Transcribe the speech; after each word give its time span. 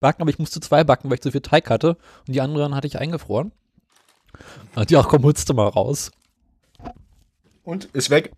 backen, 0.00 0.22
aber 0.22 0.30
ich 0.30 0.38
musste 0.38 0.60
zwei 0.60 0.84
backen, 0.84 1.08
weil 1.08 1.16
ich 1.16 1.22
zu 1.22 1.32
viel 1.32 1.40
Teig 1.40 1.70
hatte. 1.70 1.96
Und 2.26 2.34
die 2.34 2.40
anderen 2.40 2.74
hatte 2.74 2.86
ich 2.86 2.98
eingefroren. 2.98 3.52
Hat 4.74 4.90
die 4.90 4.96
auch, 4.96 5.08
komm, 5.08 5.22
holst 5.24 5.48
du 5.48 5.54
mal 5.54 5.68
raus. 5.68 6.10
Und 7.64 7.86
ist 7.86 8.10
weg. 8.10 8.32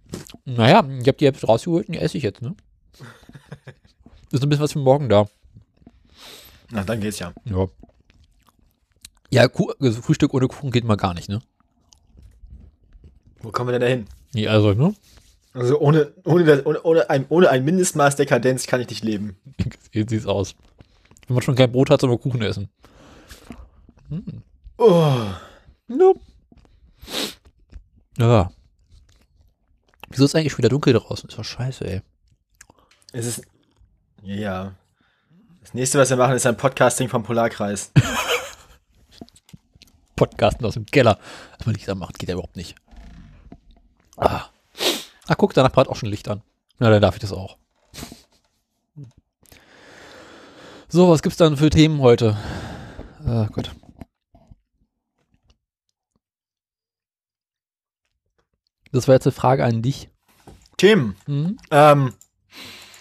Naja, 0.45 0.85
ich 1.01 1.07
habe 1.07 1.19
die 1.19 1.27
Hälfte 1.27 1.47
rausgeholt 1.47 1.89
und 1.89 1.95
die 1.95 2.01
esse 2.01 2.17
ich 2.17 2.23
jetzt, 2.25 2.41
ne? 2.41 2.55
Ist 4.31 4.43
ein 4.43 4.49
bisschen 4.49 4.63
was 4.63 4.73
für 4.73 4.79
morgen 4.79 5.09
da. 5.09 5.27
Na, 6.71 6.85
dann 6.85 7.01
geht's 7.01 7.19
ja. 7.19 7.33
Ja. 7.45 7.67
Ja, 9.31 9.49
Kuh, 9.49 9.73
also 9.81 10.03
Frühstück 10.03 10.35
ohne 10.35 10.49
Kuchen 10.49 10.71
geht 10.71 10.85
mal 10.85 10.97
gar 10.97 11.15
nicht, 11.15 11.29
ne? 11.29 11.41
Wo 13.41 13.51
kommen 13.51 13.69
wir 13.69 13.73
denn 13.73 13.81
da 13.81 13.87
hin? 13.87 14.07
Nee, 14.33 14.49
also, 14.49 14.75
ne? 14.75 14.95
Also 15.55 15.79
ohne, 15.81 16.13
ohne, 16.25 16.63
ohne, 16.65 16.83
ohne, 16.83 17.11
ein, 17.11 17.27
ohne 17.29 17.51
ein 17.51 17.65
Mindestmaß 17.65 18.17
Dekadenz 18.17 18.67
kann 18.67 18.81
ich 18.81 18.89
nicht 18.89 19.05
leben. 19.05 19.37
Jetzt 19.93 20.11
sieht's 20.11 20.27
aus. 20.27 20.55
Wenn 21.29 21.35
man 21.35 21.43
schon 21.43 21.55
kein 21.55 21.71
Brot 21.71 21.91
hat, 21.91 22.01
soll 22.01 22.09
man 22.09 22.21
Kuchen 22.21 22.41
essen. 22.41 22.71
Oh. 24.79 25.31
Ja. 25.89 26.13
Ja. 28.19 28.51
Wieso 30.09 30.25
ist 30.25 30.35
eigentlich 30.35 30.53
schon 30.53 30.59
wieder 30.59 30.71
dunkel 30.71 30.95
draußen? 30.95 31.29
Ist 31.29 31.39
doch 31.39 31.45
scheiße, 31.45 31.87
ey. 31.87 32.03
Es 33.13 33.27
ist. 33.27 33.43
Ja. 34.23 34.75
Das 35.61 35.75
nächste, 35.75 35.99
was 35.99 36.09
wir 36.09 36.17
machen, 36.17 36.35
ist 36.35 36.47
ein 36.47 36.57
Podcasting 36.57 37.11
vom 37.11 37.23
Polarkreis. 37.23 37.93
Podcasten 40.17 40.65
aus 40.65 40.75
dem 40.75 40.87
Keller. 40.87 41.19
Was 41.59 41.67
man 41.67 41.75
Licht 41.75 41.91
anmacht, 41.91 42.19
geht 42.19 42.31
ja 42.31 42.35
überhaupt 42.35 42.57
nicht. 42.57 42.75
Ah. 44.17 44.47
Ach, 45.27 45.37
guck, 45.37 45.53
danach 45.53 45.73
brat 45.73 45.89
auch 45.89 45.97
schon 45.97 46.09
Licht 46.09 46.29
an. 46.29 46.43
Na, 46.79 46.89
dann 46.89 47.03
darf 47.03 47.17
ich 47.17 47.21
das 47.21 47.33
auch. 47.33 47.59
So, 50.89 51.09
was 51.11 51.23
gibt's 51.23 51.37
dann 51.39 51.57
für 51.57 51.71
Themen 51.71 52.01
heute? 52.01 52.37
Ah, 53.27 53.47
Gott. 53.53 53.71
Das 58.93 59.07
war 59.07 59.15
jetzt 59.15 59.27
eine 59.27 59.33
Frage 59.33 59.65
an 59.65 59.83
dich. 59.83 60.09
Tim, 60.79 61.17
Hm? 61.27 61.59
ähm, 61.71 62.15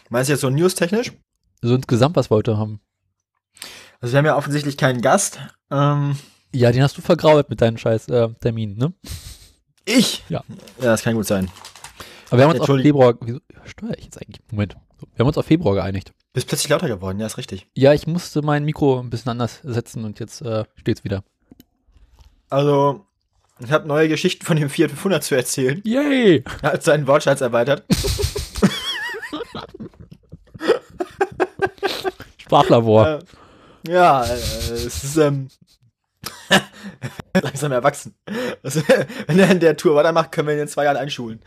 meinst 0.09 0.29
du 0.29 0.33
jetzt 0.33 0.41
so 0.41 0.49
news-technisch? 0.49 1.13
So 1.61 1.75
insgesamt, 1.75 2.16
was 2.16 2.29
wir 2.29 2.35
heute 2.35 2.57
haben. 2.57 2.81
Also 4.01 4.13
wir 4.13 4.17
haben 4.19 4.25
ja 4.25 4.35
offensichtlich 4.35 4.77
keinen 4.77 5.01
Gast. 5.01 5.39
Ähm, 5.72 6.17
Ja, 6.53 6.72
den 6.72 6.83
hast 6.83 6.97
du 6.97 7.01
vergrault 7.01 7.49
mit 7.49 7.61
deinen 7.61 7.77
scheiß 7.77 8.09
äh, 8.09 8.29
Terminen, 8.41 8.77
ne? 8.77 8.94
ich? 9.85 10.23
Ja. 10.27 10.44
Ja, 10.79 10.85
das 10.85 11.03
kann 11.03 11.16
gut 11.16 11.25
sein. 11.25 11.49
Aber 12.29 12.39
wir 12.39 12.44
haben 12.47 12.51
uns 12.59 12.69
auf. 12.69 12.81
Februar. 12.81 13.13
Wieso 13.22 13.39
steuere 13.66 13.97
ich 13.97 14.05
jetzt 14.05 14.22
eigentlich? 14.22 14.41
Moment. 14.51 14.75
Wir 15.13 15.19
haben 15.19 15.27
uns 15.27 15.38
auf 15.38 15.45
Februar 15.45 15.75
geeinigt. 15.75 16.13
Bist 16.33 16.47
plötzlich 16.47 16.70
lauter 16.70 16.88
geworden, 16.88 17.20
ja, 17.20 17.25
ist 17.25 17.38
richtig. 17.38 17.67
Ja, 17.73 17.94
ich 17.94 18.06
musste 18.06 18.42
mein 18.42 18.64
Mikro 18.64 19.00
ein 19.00 19.09
bisschen 19.09 19.31
anders 19.31 19.59
setzen 19.64 20.03
und 20.06 20.20
jetzt 20.20 20.42
äh, 20.42 20.66
steht's 20.75 21.03
wieder. 21.03 21.23
Also, 22.50 23.06
ich 23.59 23.72
habe 23.72 23.88
neue 23.88 24.08
Geschichten 24.08 24.45
von 24.45 24.58
dem 24.58 24.69
Fiat 24.69 24.92
500 24.92 25.23
zu 25.23 25.36
erzählen. 25.36 25.81
Yay! 25.84 26.44
Er 26.61 26.73
hat 26.73 26.84
seinen 26.84 27.08
Wortschatz 27.08 27.42
erweitert. 27.42 27.84
Sprachlabor. 32.38 33.19
Äh, 33.88 33.94
ja, 33.94 34.23
äh, 34.25 34.34
es 34.34 35.03
ist 35.03 35.17
ähm, 35.17 35.47
langsam 37.41 37.72
erwachsen. 37.72 38.16
Also, 38.62 38.81
wenn 39.28 39.39
er 39.39 39.50
in 39.50 39.59
der 39.62 39.78
Tour 39.78 39.95
weitermacht, 39.95 40.31
können 40.31 40.50
wir 40.50 40.56
ihn 40.56 40.62
in 40.62 40.67
zwei 40.67 40.84
Jahren 40.84 40.97
einschulen. 40.97 41.41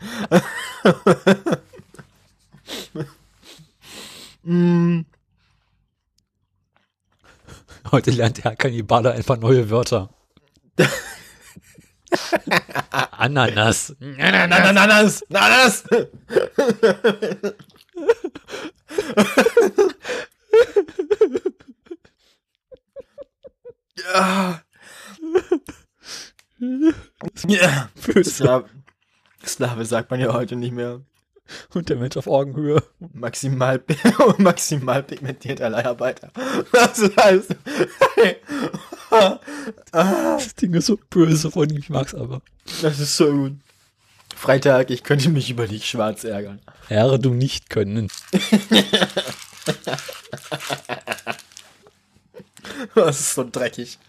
Mm, 4.43 5.05
Heute 7.91 8.11
lernt 8.11 8.43
der 8.43 8.55
Kannibale 8.55 9.11
einfach 9.11 9.37
neue 9.37 9.69
Wörter. 9.69 10.09
Ananas. 12.91 13.95
Ananas! 13.99 15.23
Ananas! 15.29 15.83
ja. 23.97 24.61
ja. 27.47 27.89
Sklave, 28.23 28.69
Sklave 29.45 29.85
sagt 29.85 30.11
man 30.11 30.19
ja 30.19 30.33
heute 30.33 30.55
nicht 30.55 30.73
mehr. 30.73 31.01
Und 31.73 31.89
der 31.89 31.97
Mensch 31.97 32.17
auf 32.17 32.27
Augenhöhe. 32.27 32.83
Maximal, 33.13 33.81
maximal 34.37 35.03
pigmentierter 35.03 35.69
Leiharbeiter. 35.69 36.31
Was 36.71 37.11
heißt? 37.17 37.55
Das 39.91 40.55
Ding 40.55 40.73
ist 40.73 40.85
so 40.85 40.97
böse 41.09 41.51
von 41.51 41.69
ihm, 41.69 41.79
ich 41.79 41.89
mag's 41.89 42.15
aber. 42.15 42.41
Das 42.81 42.97
ist 42.97 43.17
so 43.17 43.29
gut. 43.29 43.53
Freitag, 44.37 44.89
ich 44.89 45.03
könnte 45.03 45.29
mich 45.29 45.49
über 45.49 45.67
dich 45.67 45.89
schwarz 45.89 46.23
ärgern. 46.23 46.61
Ehre 46.87 47.19
du 47.19 47.33
nicht 47.33 47.69
können. 47.69 48.07
Das 52.95 53.19
ist 53.19 53.33
so 53.33 53.45
dreckig. 53.49 53.99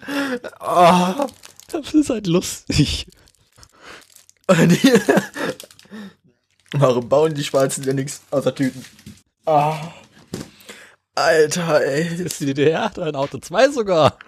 Oh. 0.60 1.26
Das 1.72 1.94
ist 1.94 2.10
halt 2.10 2.26
lustig. 2.26 3.06
Warum 6.72 7.08
bauen 7.08 7.34
die 7.34 7.44
Schwarzen 7.44 7.84
ja 7.84 7.92
nichts 7.92 8.22
außer 8.30 8.54
Tüten? 8.54 8.84
Ah. 9.44 9.92
Alter, 11.14 11.84
ey. 11.84 12.08
Das 12.08 12.20
ist 12.20 12.40
die 12.40 12.46
DDR, 12.46 12.84
hat 12.84 12.98
ein 12.98 13.14
Auto 13.14 13.38
2 13.38 13.70
sogar. 13.70 14.18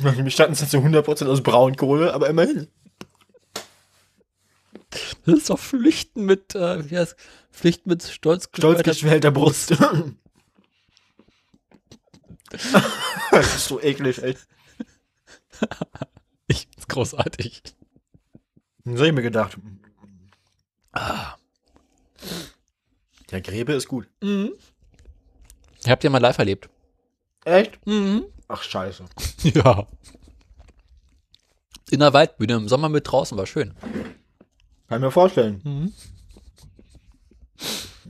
Wir 0.00 0.30
standen 0.30 0.54
zu 0.54 0.66
100% 0.78 1.26
aus 1.26 1.42
Braunkohle, 1.42 2.12
aber 2.12 2.28
immerhin. 2.28 2.68
Das 5.24 5.38
ist 5.38 5.50
doch 5.50 5.58
Flüchten 5.58 6.26
mit, 6.26 6.54
äh, 6.54 6.88
wie 6.90 6.98
heißt, 6.98 7.16
Pflicht 7.50 7.86
mit 7.86 8.02
Stolz 8.02 8.50
geschwellter 8.52 9.30
Brust. 9.30 9.70
das 13.30 13.56
ist 13.56 13.66
so 13.66 13.80
eklig, 13.80 14.22
ey. 14.22 14.36
Ich 16.46 16.68
ist 16.76 16.88
großartig. 16.88 17.62
Das 18.84 19.00
hab 19.00 19.06
ich 19.06 19.12
mir 19.12 19.22
gedacht. 19.22 19.56
Der 23.30 23.40
Gräbe 23.40 23.72
ist 23.72 23.88
gut. 23.88 24.08
Ich 24.20 25.90
hab 25.90 26.00
den 26.00 26.12
mal 26.12 26.18
live 26.18 26.38
erlebt. 26.38 26.68
Echt? 27.44 27.84
Mhm. 27.86 28.24
Ach, 28.48 28.62
scheiße. 28.62 29.04
Ja. 29.42 29.86
In 31.90 32.00
der 32.00 32.12
Waldbühne 32.14 32.54
im 32.54 32.68
Sommer 32.68 32.88
mit 32.88 33.10
draußen 33.10 33.36
war 33.36 33.46
schön. 33.46 33.74
Kann 34.88 34.98
ich 34.98 35.04
mir 35.04 35.10
vorstellen. 35.10 35.60
Mhm. 35.64 35.92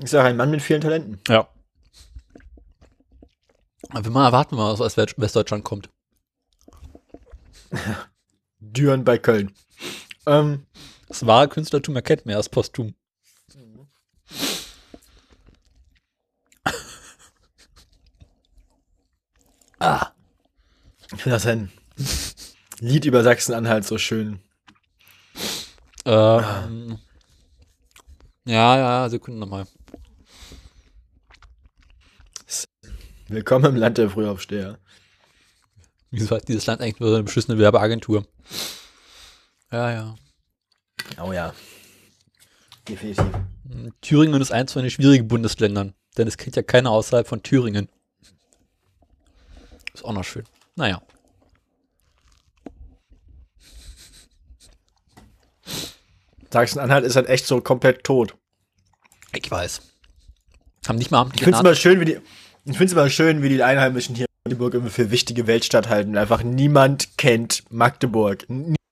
Ich 0.02 0.10
sage, 0.10 0.28
ein 0.28 0.36
Mann 0.36 0.50
mit 0.50 0.62
vielen 0.62 0.80
Talenten. 0.80 1.20
Ja. 1.28 1.48
Aber 3.90 4.10
mal 4.10 4.26
erwarten 4.26 4.56
wir 4.56 4.62
mal, 4.64 4.72
was 4.72 4.80
aus 4.80 4.96
West- 4.96 5.18
Westdeutschland 5.18 5.64
kommt. 5.64 5.88
Düren 8.60 9.04
bei 9.04 9.18
Köln. 9.18 9.52
Ähm, 10.26 10.66
Das 11.08 11.26
wahre 11.26 11.48
Künstlertum 11.48 11.94
erkennt 11.96 12.26
mehr 12.26 12.36
als 12.36 12.48
posthum. 12.48 12.94
Ah. 19.78 20.12
ich 21.12 21.22
finde 21.22 21.36
das 21.36 21.46
ein 21.46 21.72
Lied 22.80 23.04
über 23.04 23.22
Sachsen-Anhalt 23.22 23.84
so 23.84 23.98
schön. 23.98 24.40
Ähm, 26.04 26.98
ja, 28.44 28.76
ja, 28.76 29.08
Sekunde 29.08 29.40
nochmal. 29.40 29.66
Willkommen 33.28 33.64
im 33.64 33.76
Land 33.76 33.96
der 33.96 34.10
Frühaufsteher. 34.10 34.78
Wieso 36.10 36.36
hat 36.36 36.46
dieses 36.46 36.66
Land 36.66 36.82
eigentlich 36.82 37.00
nur 37.00 37.08
so 37.08 37.14
eine 37.16 37.24
beschissene 37.24 37.58
Werbeagentur? 37.58 38.26
Ja, 39.72 39.90
ja. 39.90 40.14
Oh 41.20 41.32
ja. 41.32 41.54
Definitiv. 42.88 43.24
Thüringen 44.00 44.40
ist 44.40 44.52
eins 44.52 44.72
von 44.72 44.82
den 44.82 44.90
schwierigen 44.90 45.28
Bundesländern, 45.28 45.94
denn 46.16 46.28
es 46.28 46.36
kennt 46.36 46.56
ja 46.56 46.62
keiner 46.62 46.90
außerhalb 46.90 47.26
von 47.26 47.42
Thüringen. 47.42 47.88
Ist 49.94 50.04
auch 50.04 50.12
noch 50.12 50.24
schön. 50.24 50.44
Naja. 50.76 51.00
Sachsen-Anhalt 56.50 57.04
ist 57.04 57.16
halt 57.16 57.28
echt 57.28 57.46
so 57.46 57.60
komplett 57.60 58.04
tot. 58.04 58.36
Ich 59.34 59.50
weiß. 59.50 59.82
Haben 60.86 60.98
nicht 60.98 61.10
mal 61.10 61.28
Ich 61.34 61.42
finde 61.42 61.56
es 61.56 61.60
immer 61.60 61.74
schön, 61.74 62.00
wie 62.00 62.04
die, 62.04 62.18
ich 62.64 62.76
finde 62.76 62.84
es 62.84 62.92
immer 62.92 63.10
schön, 63.10 63.42
wie 63.42 63.48
die 63.48 63.62
Einheimischen 63.62 64.14
hier 64.14 64.26
in 64.26 64.50
Magdeburg 64.50 64.74
immer 64.74 64.90
für 64.90 65.10
wichtige 65.10 65.46
Weltstadt 65.46 65.88
halten. 65.88 66.16
Einfach 66.16 66.42
niemand 66.42 67.16
kennt 67.16 67.64
Magdeburg. 67.70 68.46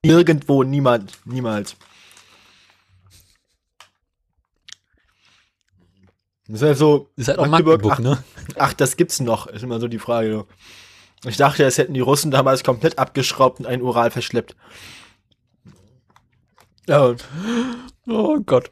Nirgendwo, 0.04 0.64
niemand, 0.64 1.12
niemals. 1.24 1.76
Das 6.52 6.60
ist 6.60 6.66
halt 6.68 6.76
so. 6.76 7.08
Ist 7.16 7.28
halt 7.28 7.38
auch 7.38 7.46
Magdeburg, 7.46 7.82
Magdeburg, 7.82 8.18
ach, 8.18 8.18
ne? 8.18 8.54
ach, 8.58 8.74
das 8.74 8.98
gibt's 8.98 9.20
noch, 9.20 9.46
ist 9.46 9.62
immer 9.62 9.80
so 9.80 9.88
die 9.88 9.98
Frage. 9.98 10.44
Ich 11.24 11.38
dachte, 11.38 11.64
es 11.64 11.78
hätten 11.78 11.94
die 11.94 12.00
Russen 12.00 12.30
damals 12.30 12.62
komplett 12.62 12.98
abgeschraubt 12.98 13.60
und 13.60 13.64
einen 13.66 13.80
Ural 13.80 14.10
verschleppt. 14.10 14.54
Ja, 16.86 17.14
Oh 18.06 18.38
Gott. 18.44 18.70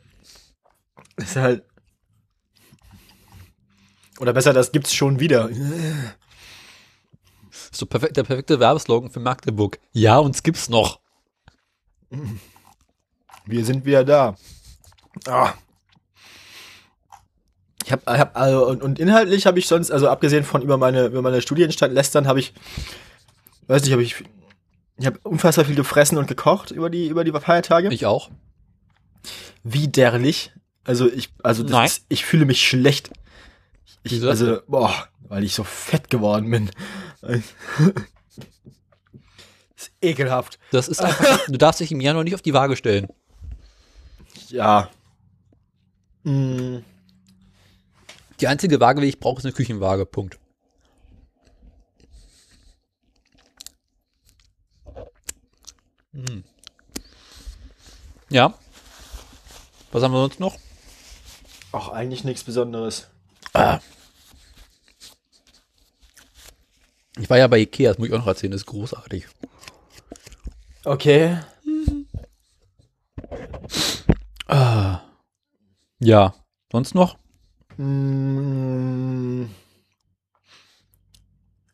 ist 1.16 1.36
halt. 1.36 1.64
Oder 4.18 4.34
besser, 4.34 4.52
das 4.52 4.72
gibt's 4.72 4.92
schon 4.92 5.18
wieder. 5.18 5.48
Ist 5.48 6.16
so 7.72 7.86
perfekt, 7.86 8.18
der 8.18 8.24
perfekte 8.24 8.60
Werbeslogan 8.60 9.10
für 9.10 9.20
Magdeburg. 9.20 9.78
Ja, 9.92 10.18
uns 10.18 10.42
gibt's 10.42 10.68
noch. 10.68 11.00
Wir 13.46 13.64
sind 13.64 13.86
wieder 13.86 14.04
da. 14.04 14.36
Ah. 15.26 15.54
Ich 17.90 17.92
habe 17.92 18.18
hab, 18.18 18.36
also, 18.36 18.68
und, 18.68 18.84
und 18.84 19.00
inhaltlich 19.00 19.46
habe 19.46 19.58
ich 19.58 19.66
sonst, 19.66 19.90
also 19.90 20.08
abgesehen 20.08 20.44
von 20.44 20.62
über 20.62 20.76
meine, 20.76 21.06
über 21.06 21.22
meine 21.22 21.42
Studienstadt 21.42 21.90
lästern, 21.90 22.28
habe 22.28 22.38
ich, 22.38 22.54
weiß 23.66 23.82
nicht, 23.82 23.90
habe 23.90 24.04
ich, 24.04 24.14
ich 24.96 25.06
habe 25.06 25.18
unfassbar 25.24 25.64
viel 25.64 25.74
gefressen 25.74 26.16
und 26.16 26.28
gekocht 26.28 26.70
über 26.70 26.88
die, 26.88 27.08
über 27.08 27.24
die 27.24 27.32
Feiertage. 27.32 27.92
Ich 27.92 28.06
auch. 28.06 28.30
Widerlich. 29.64 30.52
Also 30.84 31.10
ich, 31.10 31.30
also. 31.42 31.64
Ist, 31.64 32.04
ich 32.08 32.24
fühle 32.24 32.44
mich 32.44 32.64
schlecht. 32.64 33.10
Ich, 34.04 34.22
also, 34.22 34.60
boah, 34.68 35.08
weil 35.22 35.42
ich 35.42 35.54
so 35.54 35.64
fett 35.64 36.10
geworden 36.10 36.48
bin. 36.48 36.70
ist 39.76 39.90
ekelhaft. 40.00 40.60
Das 40.70 40.86
ist 40.86 41.02
einfach, 41.02 41.44
du 41.48 41.58
darfst 41.58 41.80
dich 41.80 41.90
im 41.90 42.00
Januar 42.00 42.22
nicht 42.22 42.34
auf 42.34 42.42
die 42.42 42.54
Waage 42.54 42.76
stellen. 42.76 43.08
Ja. 44.48 44.88
Mm. 46.22 46.84
Die 48.40 48.48
einzige 48.48 48.80
Waage, 48.80 49.00
die 49.00 49.08
ich 49.08 49.20
brauche, 49.20 49.38
ist 49.38 49.44
eine 49.44 49.52
Küchenwaage. 49.52 50.06
Punkt. 50.06 50.38
Hm. 56.12 56.44
Ja. 58.30 58.54
Was 59.92 60.02
haben 60.02 60.12
wir 60.12 60.20
sonst 60.20 60.40
noch? 60.40 60.56
Auch 61.72 61.88
eigentlich 61.88 62.24
nichts 62.24 62.44
Besonderes. 62.44 63.08
Ich 67.18 67.28
war 67.28 67.38
ja 67.38 67.46
bei 67.48 67.58
Ikea, 67.58 67.90
das 67.90 67.98
muss 67.98 68.08
ich 68.08 68.14
auch 68.14 68.18
noch 68.18 68.26
erzählen, 68.26 68.52
das 68.52 68.62
ist 68.62 68.66
großartig. 68.66 69.26
Okay. 70.84 71.38
Ja. 76.02 76.34
Sonst 76.72 76.94
noch? 76.94 77.18
Mm. 77.80 79.46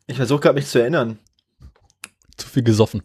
Ich 0.05 0.15
versuche 0.15 0.39
gerade 0.39 0.55
mich 0.55 0.67
zu 0.67 0.79
erinnern. 0.79 1.19
Zu 2.37 2.47
viel 2.47 2.63
gesoffen. 2.63 3.03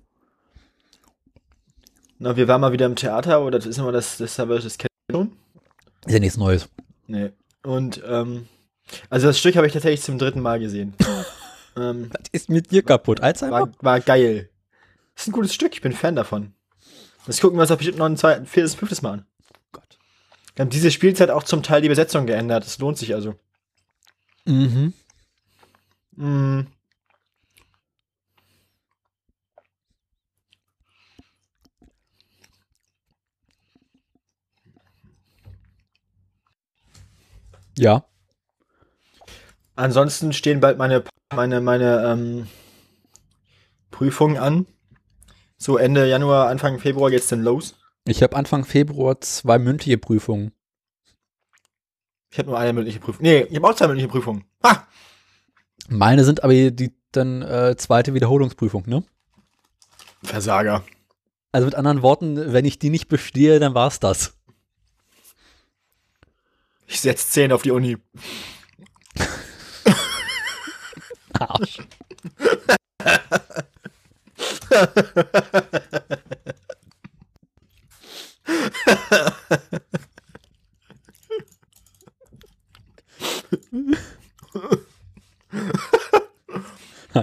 Na, 2.21 2.37
wir 2.37 2.47
waren 2.47 2.61
mal 2.61 2.71
wieder 2.71 2.87
im 2.87 2.95
Theater, 2.95 3.45
oder 3.45 3.59
das 3.59 3.67
ist 3.67 3.79
immer 3.79 3.91
das, 3.91 4.19
das 4.19 4.39
haben 4.39 4.51
wir 4.51 4.61
das 4.61 4.79
kennen. 4.79 5.37
Ist 6.07 6.13
ja 6.13 6.21
nichts 6.21 6.37
Neues. 6.37 6.69
Nee. 7.09 7.33
Und, 7.65 8.01
ähm, 8.07 8.47
also 9.11 9.27
das 9.27 9.41
Stück 9.41 9.57
habe 9.57 9.67
ich 9.67 9.73
tatsächlich 9.73 10.03
zum 10.03 10.19
dritten 10.19 10.41
Mal 10.41 10.61
gesehen. 10.61 10.95
ähm, 11.77 12.09
Was 12.13 12.29
ist 12.31 12.51
mit 12.51 12.71
dir 12.71 12.85
kaputt? 12.85 13.21
Alzheimer? 13.21 13.63
war, 13.63 13.73
war 13.81 14.01
geil. 14.01 14.49
Das 15.15 15.25
ist 15.25 15.29
ein 15.31 15.33
gutes 15.33 15.55
Stück, 15.55 15.75
ich 15.75 15.81
bin 15.81 15.93
Fan 15.93 16.15
davon. 16.15 16.55
Das 17.27 17.41
gucken 17.41 17.59
wir 17.59 17.63
uns 17.63 17.71
auch 17.73 17.79
bestimmt 17.79 17.99
noch 17.99 18.07
ein 18.07 18.17
zweites, 18.17 18.49
viertes, 18.49 18.77
fünftes 18.77 19.03
Mal 19.03 19.13
an. 19.15 19.27
Wir 20.55 20.65
haben 20.65 20.71
diese 20.71 20.91
Spielzeit 20.91 21.31
auch 21.31 21.45
zum 21.45 21.63
Teil 21.63 21.81
die 21.83 21.89
Besetzung 21.89 22.27
geändert. 22.27 22.65
Das 22.65 22.79
lohnt 22.79 22.99
sich 22.99 23.15
also. 23.15 23.35
Mhm. 24.45 24.93
Mm. 26.17 26.67
Ja. 37.79 38.05
Ansonsten 39.75 40.33
stehen 40.33 40.61
bald 40.61 40.77
meine, 40.77 41.03
meine, 41.35 41.61
meine 41.61 42.05
ähm, 42.07 42.49
Prüfungen 43.91 44.37
an. 44.37 44.67
So 45.57 45.79
Ende 45.79 46.07
Januar, 46.07 46.49
Anfang 46.49 46.79
Februar 46.79 47.11
geht's 47.11 47.29
dann 47.29 47.43
los. 47.43 47.75
Ich 48.07 48.23
habe 48.23 48.37
Anfang 48.37 48.65
Februar 48.65 49.21
zwei 49.21 49.59
mündliche 49.59 49.99
Prüfungen. 49.99 50.53
Ich 52.31 52.39
habe 52.39 52.49
nur 52.49 52.59
eine 52.59 52.73
mündliche 52.73 52.99
Prüfung. 52.99 53.23
Nee, 53.23 53.43
ich 53.43 53.57
habe 53.57 53.69
auch 53.69 53.75
zwei 53.75 53.87
mündliche 53.87 54.09
Prüfungen. 54.09 54.45
Ha! 54.65 54.89
Meine 55.89 56.25
sind 56.25 56.43
aber 56.43 56.53
die 56.53 56.95
dann 57.13 57.43
äh, 57.43 57.77
zweite 57.77 58.15
Wiederholungsprüfung, 58.15 58.85
ne? 58.87 59.05
Versager. 60.25 60.83
Also 61.53 61.67
mit 61.67 61.75
anderen 61.75 62.03
Worten, 62.03 62.53
wenn 62.53 62.65
ich 62.65 62.79
die 62.79 62.91
nicht 62.91 63.09
bestehe, 63.09 63.61
dann 63.61 63.75
war's 63.75 64.01
das. 64.01 64.35
Ich 66.87 67.01
setz 67.01 67.31
10 67.31 67.53
auf 67.53 67.63
die 67.63 67.71
Uni. 67.71 67.99
Arsch. 71.39 71.79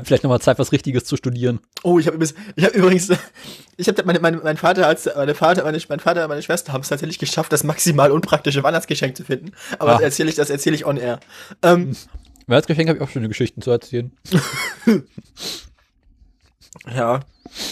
Vielleicht 0.03 0.23
nochmal 0.23 0.39
Zeit, 0.39 0.59
was 0.59 0.71
Richtiges 0.71 1.05
zu 1.05 1.17
studieren. 1.17 1.59
Oh, 1.81 1.97
ich 1.97 2.05
habe 2.05 2.15
übrigens, 2.17 2.35
ich 2.55 2.63
habe 2.63 2.77
übrigens, 2.77 3.09
ich 3.77 3.87
habe 3.87 4.03
meine, 4.03 4.19
meine, 4.19 4.37
mein 4.37 4.55
Vater 4.57 4.85
als 4.85 5.09
meine 5.15 5.33
Vater, 5.33 5.63
meine, 5.63 5.79
mein 5.89 5.99
Vater, 5.99 6.23
und 6.23 6.29
meine 6.29 6.43
Schwester 6.43 6.73
haben 6.73 6.81
es 6.81 6.89
tatsächlich 6.89 7.17
geschafft, 7.17 7.51
das 7.51 7.63
maximal 7.63 8.11
unpraktische 8.11 8.61
Weihnachtsgeschenk 8.61 9.17
zu 9.17 9.23
finden. 9.23 9.51
Aber 9.79 9.91
Ah. 9.91 9.93
das 9.95 10.03
erzähle 10.03 10.29
ich, 10.29 10.35
das 10.35 10.51
erzähle 10.51 10.75
ich 10.75 10.85
on 10.85 10.97
air. 10.97 11.19
Ähm, 11.63 11.95
Weihnachtsgeschenk 12.45 12.87
habe 12.87 12.97
ich 12.99 13.03
auch 13.03 13.09
schöne 13.09 13.29
Geschichten 13.29 13.63
zu 13.63 13.71
erzählen. 13.71 14.11
ja. 16.95 17.21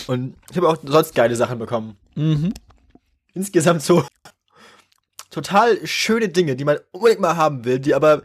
Und 0.08 0.36
ich 0.50 0.58
habe 0.58 0.70
auch 0.70 0.78
sonst 0.84 1.14
geile 1.14 1.36
Sachen 1.36 1.60
bekommen. 1.60 1.98
Mhm. 2.16 2.52
Insgesamt 3.38 3.84
so 3.84 4.04
total 5.30 5.86
schöne 5.86 6.30
Dinge, 6.30 6.56
die 6.56 6.66
man 6.66 6.80
unbedingt 6.92 7.22
mal 7.22 7.38
haben 7.38 7.66
will, 7.66 7.78
die 7.78 7.94
aber 7.94 8.24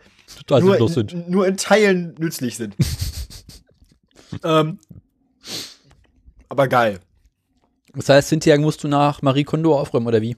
nur, 0.48 0.96
in, 0.96 1.30
nur 1.30 1.46
in 1.46 1.58
Teilen 1.58 2.14
nützlich 2.18 2.56
sind. 2.56 2.74
ähm, 4.42 4.78
aber 6.48 6.66
geil. 6.66 7.00
Das 7.94 8.08
heißt, 8.08 8.28
Cynthia 8.28 8.56
musst 8.56 8.82
du 8.82 8.88
nach 8.88 9.20
Marie 9.20 9.44
Kondo 9.44 9.78
aufräumen, 9.78 10.06
oder 10.06 10.22
wie? 10.22 10.36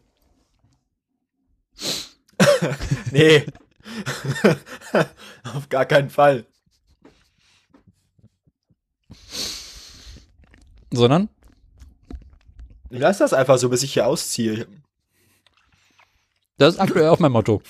Nee. 3.12 3.46
Auf 5.54 5.68
gar 5.68 5.84
keinen 5.84 6.10
Fall. 6.10 6.46
Sondern? 10.92 11.28
Ich 12.94 13.00
lasse 13.00 13.24
das 13.24 13.32
einfach 13.32 13.58
so, 13.58 13.68
bis 13.68 13.82
ich 13.82 13.92
hier 13.92 14.06
ausziehe. 14.06 14.68
Das 16.58 16.74
ist 16.74 16.80
aktuell 16.80 17.08
auch 17.08 17.18
mein 17.18 17.32
Motto. 17.32 17.60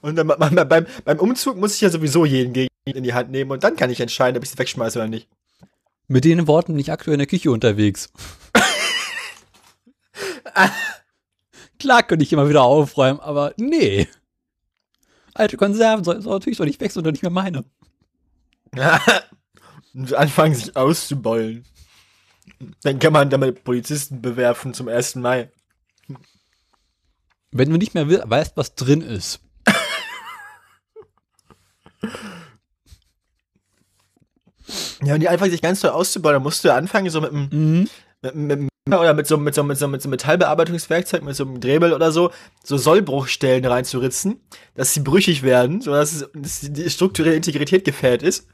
Und 0.00 0.16
dann, 0.16 0.26
beim, 0.68 0.86
beim 1.04 1.18
Umzug 1.20 1.56
muss 1.56 1.76
ich 1.76 1.80
ja 1.80 1.90
sowieso 1.90 2.24
jeden 2.24 2.52
Gegenstand 2.52 2.96
in 2.96 3.04
die 3.04 3.14
Hand 3.14 3.30
nehmen 3.30 3.52
und 3.52 3.62
dann 3.62 3.76
kann 3.76 3.90
ich 3.90 4.00
entscheiden, 4.00 4.36
ob 4.36 4.42
ich 4.42 4.50
sie 4.50 4.58
wegschmeiße 4.58 4.98
oder 4.98 5.06
nicht. 5.06 5.28
Mit 6.08 6.24
den 6.24 6.48
Worten 6.48 6.72
bin 6.72 6.80
ich 6.80 6.90
aktuell 6.90 7.14
in 7.14 7.20
der 7.20 7.28
Küche 7.28 7.52
unterwegs. 7.52 8.12
Klar 11.78 12.02
könnte 12.02 12.24
ich 12.24 12.32
immer 12.32 12.48
wieder 12.48 12.64
aufräumen, 12.64 13.20
aber 13.20 13.54
nee. 13.56 14.08
Alte 15.34 15.56
Konserven 15.56 16.02
soll, 16.02 16.20
soll 16.20 16.32
natürlich 16.32 16.58
so 16.58 16.64
nicht 16.64 16.80
weg, 16.80 16.90
sondern 16.90 17.12
nicht 17.12 17.22
mehr 17.22 17.30
meine. 17.30 17.64
und 19.98 20.14
anfangen 20.14 20.54
sich 20.54 20.76
auszubeulen. 20.76 21.64
Dann 22.82 22.98
kann 22.98 23.12
man 23.12 23.30
damit 23.30 23.64
Polizisten 23.64 24.22
bewerfen 24.22 24.72
zum 24.74 24.88
1. 24.88 25.16
Mai. 25.16 25.50
Wenn 27.50 27.70
du 27.70 27.76
nicht 27.76 27.94
mehr 27.94 28.08
we- 28.08 28.22
weißt, 28.24 28.56
was 28.56 28.74
drin 28.74 29.00
ist. 29.02 29.40
Ja, 35.02 35.14
und 35.14 35.20
die 35.20 35.28
einfach 35.28 35.46
sich 35.46 35.62
ganz 35.62 35.80
toll 35.80 35.90
auszubeulen, 35.90 36.36
dann 36.36 36.42
musst 36.42 36.64
du 36.64 36.72
anfangen, 36.74 37.08
so 37.10 37.20
mit 37.20 37.30
einem 37.30 37.48
Mhm. 37.50 37.88
mit, 38.22 38.34
mit, 38.34 38.58
mit, 38.60 38.70
oder 38.98 39.14
mit 39.14 39.26
so, 39.26 39.36
mit, 39.38 39.54
so, 39.54 39.62
mit, 39.62 39.78
so, 39.78 39.88
mit 39.88 40.02
so 40.02 40.08
Metallbearbeitungswerkzeug, 40.08 41.22
mit 41.22 41.36
so 41.36 41.44
einem 41.44 41.60
Dremel 41.60 41.92
oder 41.92 42.10
so, 42.12 42.32
so 42.64 42.76
Sollbruchstellen 42.76 43.64
reinzuritzen, 43.64 44.40
dass 44.74 44.92
sie 44.94 45.00
brüchig 45.00 45.42
werden, 45.42 45.80
sodass 45.80 46.12
es, 46.12 46.28
dass 46.34 46.60
die 46.62 46.90
strukturelle 46.90 47.36
Integrität 47.36 47.84
gefährdet 47.84 48.22
ist. 48.22 48.46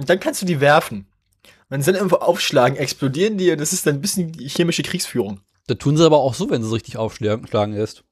Und 0.00 0.08
dann 0.08 0.18
kannst 0.18 0.40
du 0.40 0.46
die 0.46 0.60
werfen. 0.60 1.00
Und 1.44 1.44
wenn 1.68 1.82
sie 1.82 1.92
dann 1.92 1.96
irgendwo 1.96 2.16
aufschlagen, 2.16 2.78
explodieren 2.78 3.36
die 3.36 3.52
und 3.52 3.60
das 3.60 3.74
ist 3.74 3.86
dann 3.86 3.96
ein 3.96 4.00
bisschen 4.00 4.32
chemische 4.32 4.82
Kriegsführung. 4.82 5.42
Da 5.66 5.74
tun 5.74 5.94
sie 5.98 6.06
aber 6.06 6.16
auch 6.16 6.32
so, 6.32 6.48
wenn 6.48 6.62
sie 6.62 6.68
es 6.68 6.74
richtig 6.74 6.96
aufschlagen 6.96 7.74
lässt. 7.74 8.02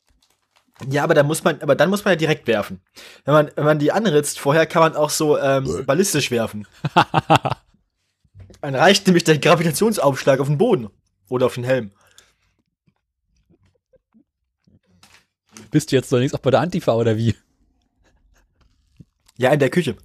Ja, 0.90 1.02
aber 1.02 1.14
da 1.14 1.22
muss 1.22 1.44
man, 1.44 1.62
aber 1.62 1.74
dann 1.74 1.88
muss 1.88 2.04
man 2.04 2.12
ja 2.12 2.16
direkt 2.16 2.46
werfen. 2.46 2.82
Wenn 3.24 3.32
man, 3.32 3.50
wenn 3.56 3.64
man 3.64 3.78
die 3.78 3.90
anritzt, 3.90 4.38
vorher 4.38 4.66
kann 4.66 4.82
man 4.82 4.96
auch 4.96 5.08
so 5.08 5.38
ähm, 5.38 5.86
ballistisch 5.86 6.30
werfen. 6.30 6.68
Dann 8.60 8.74
reicht 8.74 9.06
nämlich 9.06 9.24
der 9.24 9.38
Gravitationsaufschlag 9.38 10.40
auf 10.40 10.46
den 10.46 10.58
Boden 10.58 10.90
oder 11.30 11.46
auf 11.46 11.54
den 11.54 11.64
Helm. 11.64 11.90
Bist 15.70 15.90
du 15.90 15.96
jetzt 15.96 16.12
noch 16.12 16.18
nichts 16.18 16.34
auch 16.34 16.40
bei 16.40 16.50
der 16.50 16.60
Antifa 16.60 16.92
oder 16.92 17.16
wie? 17.16 17.34
Ja, 19.38 19.52
in 19.52 19.58
der 19.60 19.70
Küche. 19.70 19.96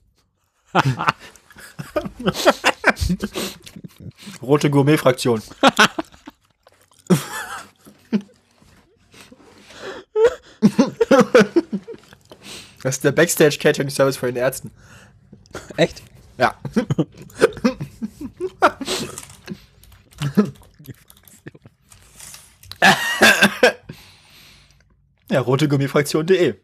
Rote 4.41 4.69
Gourmet-Fraktion. 4.69 5.41
Das 12.81 12.95
ist 12.95 13.03
der 13.03 13.11
Backstage-Catering-Service 13.13 14.17
für 14.17 14.25
den 14.25 14.35
Ärzten. 14.35 14.71
Echt? 15.77 16.03
Ja. 16.37 16.55
ja, 25.29 25.39
rotegummifraktion.de. 25.39 26.55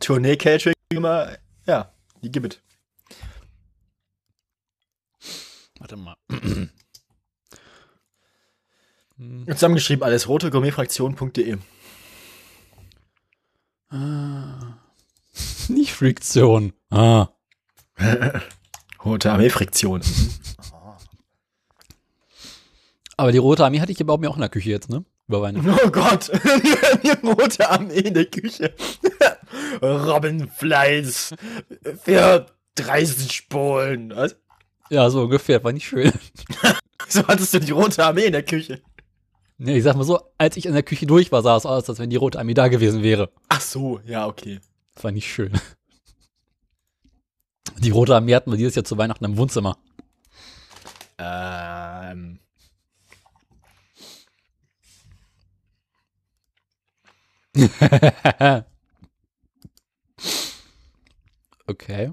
Tournee 0.00 0.36
Catering 0.36 0.74
immer, 0.90 1.38
ja, 1.66 1.90
die 2.22 2.30
gibt 2.30 2.54
es. 2.54 2.60
Warte 5.82 5.96
mal. 5.96 6.16
Zusammengeschrieben 9.52 10.04
alles, 10.04 10.28
rotegourmetfraktion.de. 10.28 11.58
Nicht 15.68 15.92
Friktion. 15.92 16.72
Ah. 16.90 17.30
Rote 19.04 19.32
Armee-Friktion. 19.32 20.02
Aber 23.16 23.32
die 23.32 23.38
Rote 23.38 23.64
Armee 23.64 23.80
hatte 23.80 23.90
ich 23.90 24.00
aber 24.00 24.12
auch 24.12 24.18
mir 24.18 24.30
auch 24.30 24.36
in 24.36 24.40
der 24.40 24.50
Küche 24.50 24.70
jetzt, 24.70 24.88
ne? 24.88 25.04
Über 25.26 25.42
Weihnachten. 25.42 25.68
Oh 25.84 25.90
Gott, 25.90 26.30
die 27.02 27.10
rote 27.26 27.68
Armee 27.68 27.98
in 27.98 28.14
der 28.14 28.26
Küche. 28.26 28.72
Robbenfleiß 29.82 31.34
für 32.04 32.46
30 32.76 33.32
Spulen. 33.32 34.12
Was? 34.14 34.36
Ja, 34.92 35.08
so 35.08 35.22
ungefähr. 35.22 35.64
War 35.64 35.72
nicht 35.72 35.86
schön. 35.86 36.12
So 37.08 37.26
hattest 37.26 37.52
du 37.52 37.58
die 37.58 37.72
rote 37.72 38.02
Armee 38.02 38.26
in 38.26 38.32
der 38.32 38.44
Küche. 38.44 38.80
Nee, 39.58 39.76
ich 39.76 39.82
sag 39.82 39.96
mal 39.96 40.04
so, 40.04 40.20
als 40.38 40.56
ich 40.56 40.66
in 40.66 40.72
der 40.72 40.84
Küche 40.84 41.04
durch 41.04 41.32
war, 41.32 41.42
sah 41.42 41.56
es 41.56 41.66
aus, 41.66 41.88
als 41.90 41.98
wenn 41.98 42.08
die 42.08 42.16
Rote 42.16 42.38
Armee 42.38 42.54
da 42.54 42.68
gewesen 42.68 43.02
wäre. 43.02 43.30
Ach 43.48 43.60
so, 43.60 44.00
ja, 44.06 44.26
okay. 44.26 44.60
Das 44.94 45.04
war 45.04 45.10
nicht 45.10 45.30
schön. 45.30 45.52
Die 47.78 47.90
Rote 47.90 48.14
Armee 48.14 48.34
hatten 48.34 48.50
wir 48.50 48.56
dieses 48.56 48.76
Jahr 48.76 48.84
zu 48.84 48.96
Weihnachten 48.96 49.24
im 49.24 49.36
Wohnzimmer. 49.36 49.76
Ähm. 51.18 52.38
okay. 61.66 62.12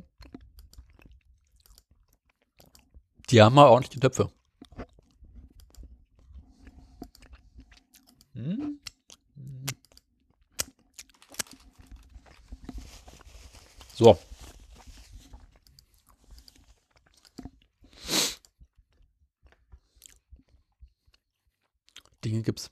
Die 3.29 3.41
haben 3.41 3.53
mal 3.53 3.67
ordentlich 3.67 3.91
die 3.91 3.99
Töpfe. 3.99 4.31
Hm? 8.33 8.79
So. 13.93 14.17
Dinge 22.23 22.41
gibt's. 22.41 22.71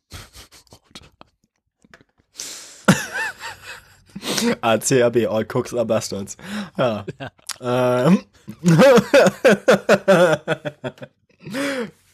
ACAB, 4.62 5.28
All 5.28 5.46
Cooks 5.46 5.74
are 5.74 5.86
Bastards. 5.86 6.38
Ja. 6.78 7.06
Ähm. 7.62 8.24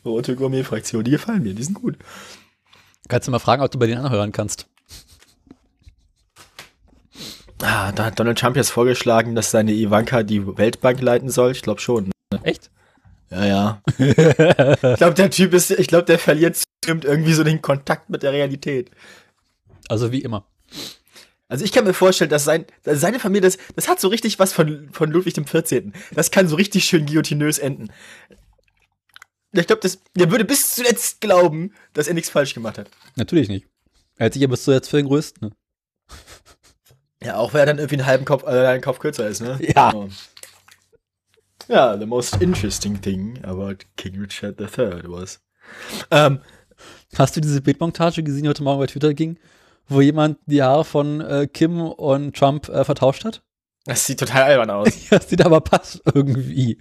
Rote 0.06 0.36
Gourmet-Fraktion, 0.36 1.04
die 1.04 1.12
gefallen 1.12 1.44
mir, 1.44 1.54
die 1.54 1.64
sind 1.64 1.76
gut. 1.76 1.98
Kannst 3.08 3.28
du 3.28 3.32
mal 3.32 3.40
fragen, 3.40 3.62
ob 3.62 3.72
du 3.72 3.80
bei 3.80 3.88
denen 3.88 4.06
anhören 4.06 4.32
kannst? 4.32 4.68
Ah, 7.62 7.92
da 7.94 8.06
hat 8.06 8.20
Donald 8.20 8.38
Trump 8.38 8.58
jetzt 8.58 8.72
vorgeschlagen, 8.72 9.36
dass 9.36 9.52
seine 9.52 9.72
Ivanka 9.72 10.24
die 10.24 10.58
Weltbank 10.58 11.02
leiten 11.02 11.30
soll. 11.30 11.52
Ich 11.52 11.62
glaube 11.62 11.80
schon. 11.80 12.12
Echt? 12.44 12.70
Ja, 13.30 13.46
ja. 13.46 13.82
ich 13.98 14.98
glaube, 14.98 15.14
der 15.14 15.30
Typ 15.30 15.54
ist, 15.54 15.72
ich 15.72 15.88
glaube, 15.88 16.04
der 16.04 16.20
verliert 16.20 16.62
irgendwie 16.86 17.34
so 17.34 17.44
den 17.44 17.62
Kontakt 17.62 18.10
mit 18.10 18.24
der 18.24 18.34
Realität. 18.34 18.92
Also 19.88 20.12
wie 20.12 20.22
immer. 20.22 20.46
Also 21.54 21.66
ich 21.66 21.72
kann 21.72 21.86
mir 21.86 21.94
vorstellen, 21.94 22.32
dass 22.32 22.46
sein, 22.46 22.66
seine 22.84 23.20
Familie, 23.20 23.42
das, 23.42 23.60
das 23.76 23.88
hat 23.88 24.00
so 24.00 24.08
richtig 24.08 24.40
was 24.40 24.52
von, 24.54 24.90
von 24.92 25.12
Ludwig 25.12 25.36
dem 25.36 25.46
14. 25.46 25.94
Das 26.16 26.32
kann 26.32 26.48
so 26.48 26.56
richtig 26.56 26.86
schön 26.86 27.06
guillotinös 27.06 27.60
enden. 27.60 27.92
Ich 29.52 29.68
glaube, 29.68 29.88
der 30.16 30.32
würde 30.32 30.46
bis 30.46 30.74
zuletzt 30.74 31.22
glauben, 31.22 31.72
dass 31.94 32.08
er 32.08 32.16
nichts 32.16 32.32
falsch 32.32 32.56
gemacht 32.56 32.80
hat. 32.80 32.90
Natürlich 33.18 33.50
nicht. 33.50 33.68
Er 34.16 34.24
hält 34.24 34.34
sich 34.34 34.42
ja 34.42 34.48
bis 34.48 34.64
zuletzt 34.64 34.90
für 34.90 34.98
den 34.98 35.06
Größten. 35.06 35.50
Ne? 35.50 35.56
Ja, 37.22 37.38
auch 37.38 37.54
wenn 37.54 37.60
er 37.60 37.66
dann 37.68 37.78
irgendwie 37.78 37.98
einen 37.98 38.08
halben 38.08 38.26
Kopf, 38.26 38.42
äh, 38.46 38.66
einen 38.66 38.82
Kopf 38.82 38.98
kürzer 38.98 39.28
ist, 39.28 39.42
ne? 39.42 39.60
Ja. 39.76 39.92
So. 39.92 40.10
Ja, 41.68 41.96
the 42.00 42.08
most 42.08 42.42
interesting 42.42 43.00
thing 43.00 43.40
about 43.44 43.86
King 43.96 44.20
Richard 44.20 44.60
III 44.60 45.04
was. 45.04 45.40
Ähm, 46.10 46.40
Hast 47.16 47.36
du 47.36 47.42
diese 47.42 47.62
Bildmontage 47.62 48.24
gesehen, 48.24 48.44
die 48.44 48.50
heute 48.50 48.64
Morgen 48.64 48.80
bei 48.80 48.88
Twitter 48.88 49.14
ging, 49.14 49.38
wo 49.88 50.02
jemand 50.02 50.38
die 50.46 50.62
Haare 50.62 50.86
von 50.86 51.22
äh, 51.22 51.48
Kim 51.48 51.82
und 51.82 52.36
Trump 52.36 52.70
äh, 52.70 52.84
vertauscht 52.84 53.26
hat? 53.26 53.44
das 53.86 54.06
sieht 54.06 54.20
total 54.20 54.44
albern 54.44 54.70
aus. 54.70 54.90
Das 55.10 55.30
sieht 55.30 55.46
aber 55.46 55.62
passt 55.62 56.02
irgendwie. 56.14 56.78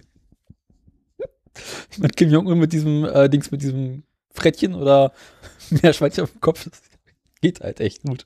Ich 1.91 1.99
meine, 1.99 2.13
Kim 2.13 2.29
Jong-un 2.29 2.57
mit 2.57 2.73
diesem 2.73 3.05
äh, 3.05 3.29
Dings, 3.29 3.51
mit 3.51 3.61
diesem 3.61 4.03
Frettchen 4.33 4.73
oder 4.73 5.11
Meerschweinchen 5.69 6.23
auf 6.23 6.31
dem 6.31 6.41
Kopf, 6.41 6.63
das 6.63 6.81
geht 7.41 7.59
halt 7.59 7.79
echt 7.79 8.03
gut. 8.03 8.25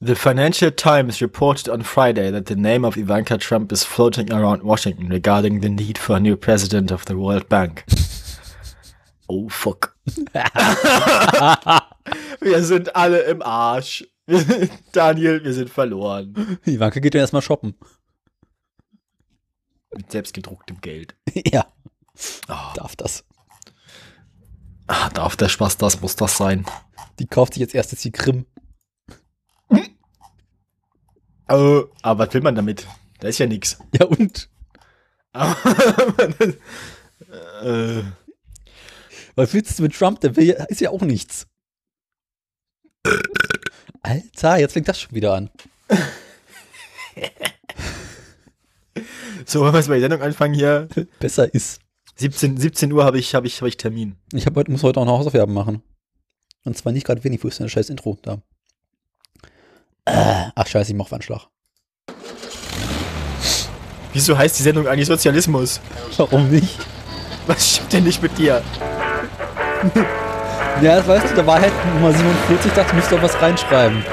The 0.00 0.14
Financial 0.14 0.70
Times 0.70 1.20
reported 1.20 1.68
on 1.68 1.82
Friday 1.82 2.30
that 2.30 2.46
the 2.46 2.54
name 2.54 2.86
of 2.86 2.96
Ivanka 2.96 3.36
Trump 3.36 3.72
is 3.72 3.82
floating 3.82 4.32
around 4.32 4.62
Washington 4.62 5.10
regarding 5.10 5.60
the 5.60 5.68
need 5.68 5.98
for 5.98 6.14
a 6.14 6.20
new 6.20 6.36
president 6.36 6.92
of 6.92 7.04
the 7.06 7.16
World 7.16 7.48
Bank. 7.48 7.84
Oh 9.30 9.46
fuck. 9.50 9.94
Wir 12.40 12.62
sind 12.64 12.94
alle 12.96 13.20
im 13.22 13.42
Arsch. 13.42 14.06
Daniel, 14.92 15.42
wir 15.42 15.52
sind 15.54 15.70
verloren. 15.70 16.58
Ivanka 16.66 17.00
geht 17.00 17.14
dann 17.14 17.20
erstmal 17.20 17.42
shoppen. 17.42 17.74
Mit 19.96 20.10
selbstgedrucktem 20.12 20.80
Geld. 20.80 21.16
ja, 21.34 21.66
Oh, 22.48 22.72
darf 22.74 22.94
das. 22.96 23.24
ah, 24.86 25.08
darf 25.10 25.36
der 25.36 25.48
Spaß, 25.48 25.76
das 25.78 26.00
muss 26.00 26.16
das 26.16 26.36
sein. 26.36 26.66
Die 27.18 27.26
kauft 27.26 27.54
sich 27.54 27.60
jetzt 27.60 27.74
erstes 27.74 28.00
die 28.02 28.10
Krim. 28.12 28.44
Oh, 31.48 31.84
aber 32.02 32.26
was 32.26 32.34
will 32.34 32.42
man 32.42 32.54
damit? 32.54 32.86
Da 33.20 33.28
ist 33.28 33.38
ja 33.38 33.46
nix. 33.46 33.78
Ja, 33.98 34.04
und? 34.06 34.50
äh, 37.62 38.02
Was 39.34 39.54
willst 39.54 39.78
du 39.78 39.82
mit 39.84 39.94
Trump? 39.94 40.20
Der 40.20 40.36
will, 40.36 40.44
ja- 40.46 40.64
ist 40.64 40.80
ja 40.80 40.90
auch 40.90 41.00
nichts. 41.02 41.47
Alter, 44.02 44.58
jetzt 44.58 44.72
fängt 44.72 44.88
das 44.88 45.00
schon 45.00 45.14
wieder 45.14 45.34
an. 45.34 45.50
so, 49.46 49.60
wollen 49.60 49.72
wir 49.72 49.78
jetzt 49.78 49.88
mal 49.88 49.94
die 49.96 50.00
Sendung 50.02 50.22
anfangen 50.22 50.54
hier. 50.54 50.88
Besser 51.20 51.52
ist. 51.52 51.80
17, 52.16 52.56
17 52.56 52.92
Uhr 52.92 53.04
habe 53.04 53.18
ich, 53.18 53.34
hab 53.34 53.44
ich, 53.44 53.60
hab 53.60 53.68
ich 53.68 53.76
Termin. 53.76 54.16
Ich 54.32 54.46
hab, 54.46 54.56
heute- 54.56 54.70
muss 54.70 54.82
heute 54.82 55.00
auch 55.00 55.04
noch 55.04 55.18
Hausaufgaben 55.18 55.52
machen. 55.54 55.82
Und 56.64 56.76
zwar 56.76 56.92
nicht 56.92 57.06
gerade 57.06 57.22
wenig, 57.24 57.42
wo 57.44 57.48
ist 57.48 57.58
denn 57.58 57.66
das 57.66 57.72
scheiß 57.72 57.90
Intro 57.90 58.18
da? 58.22 58.42
Äh, 60.04 60.50
ach 60.54 60.66
scheiße, 60.66 60.90
ich 60.92 60.96
mach 60.96 61.12
Anschlag. 61.12 61.46
Wieso 64.12 64.36
heißt 64.36 64.58
die 64.58 64.62
Sendung 64.62 64.88
eigentlich 64.88 65.06
Sozialismus? 65.06 65.80
Warum 66.16 66.50
nicht? 66.50 66.76
Was 67.46 67.76
stimmt 67.76 67.92
denn 67.92 68.04
nicht 68.04 68.22
mit 68.22 68.36
dir? 68.36 68.62
Ja, 70.80 70.96
das 70.96 71.08
weißt 71.08 71.30
du, 71.30 71.34
da 71.34 71.44
war 71.46 71.60
halt 71.60 71.72
Nummer 71.94 72.12
47, 72.12 72.72
dachte, 72.72 72.90
ich 72.90 72.94
müsste 72.94 73.16
doch 73.16 73.22
was 73.22 73.40
reinschreiben. 73.42 74.04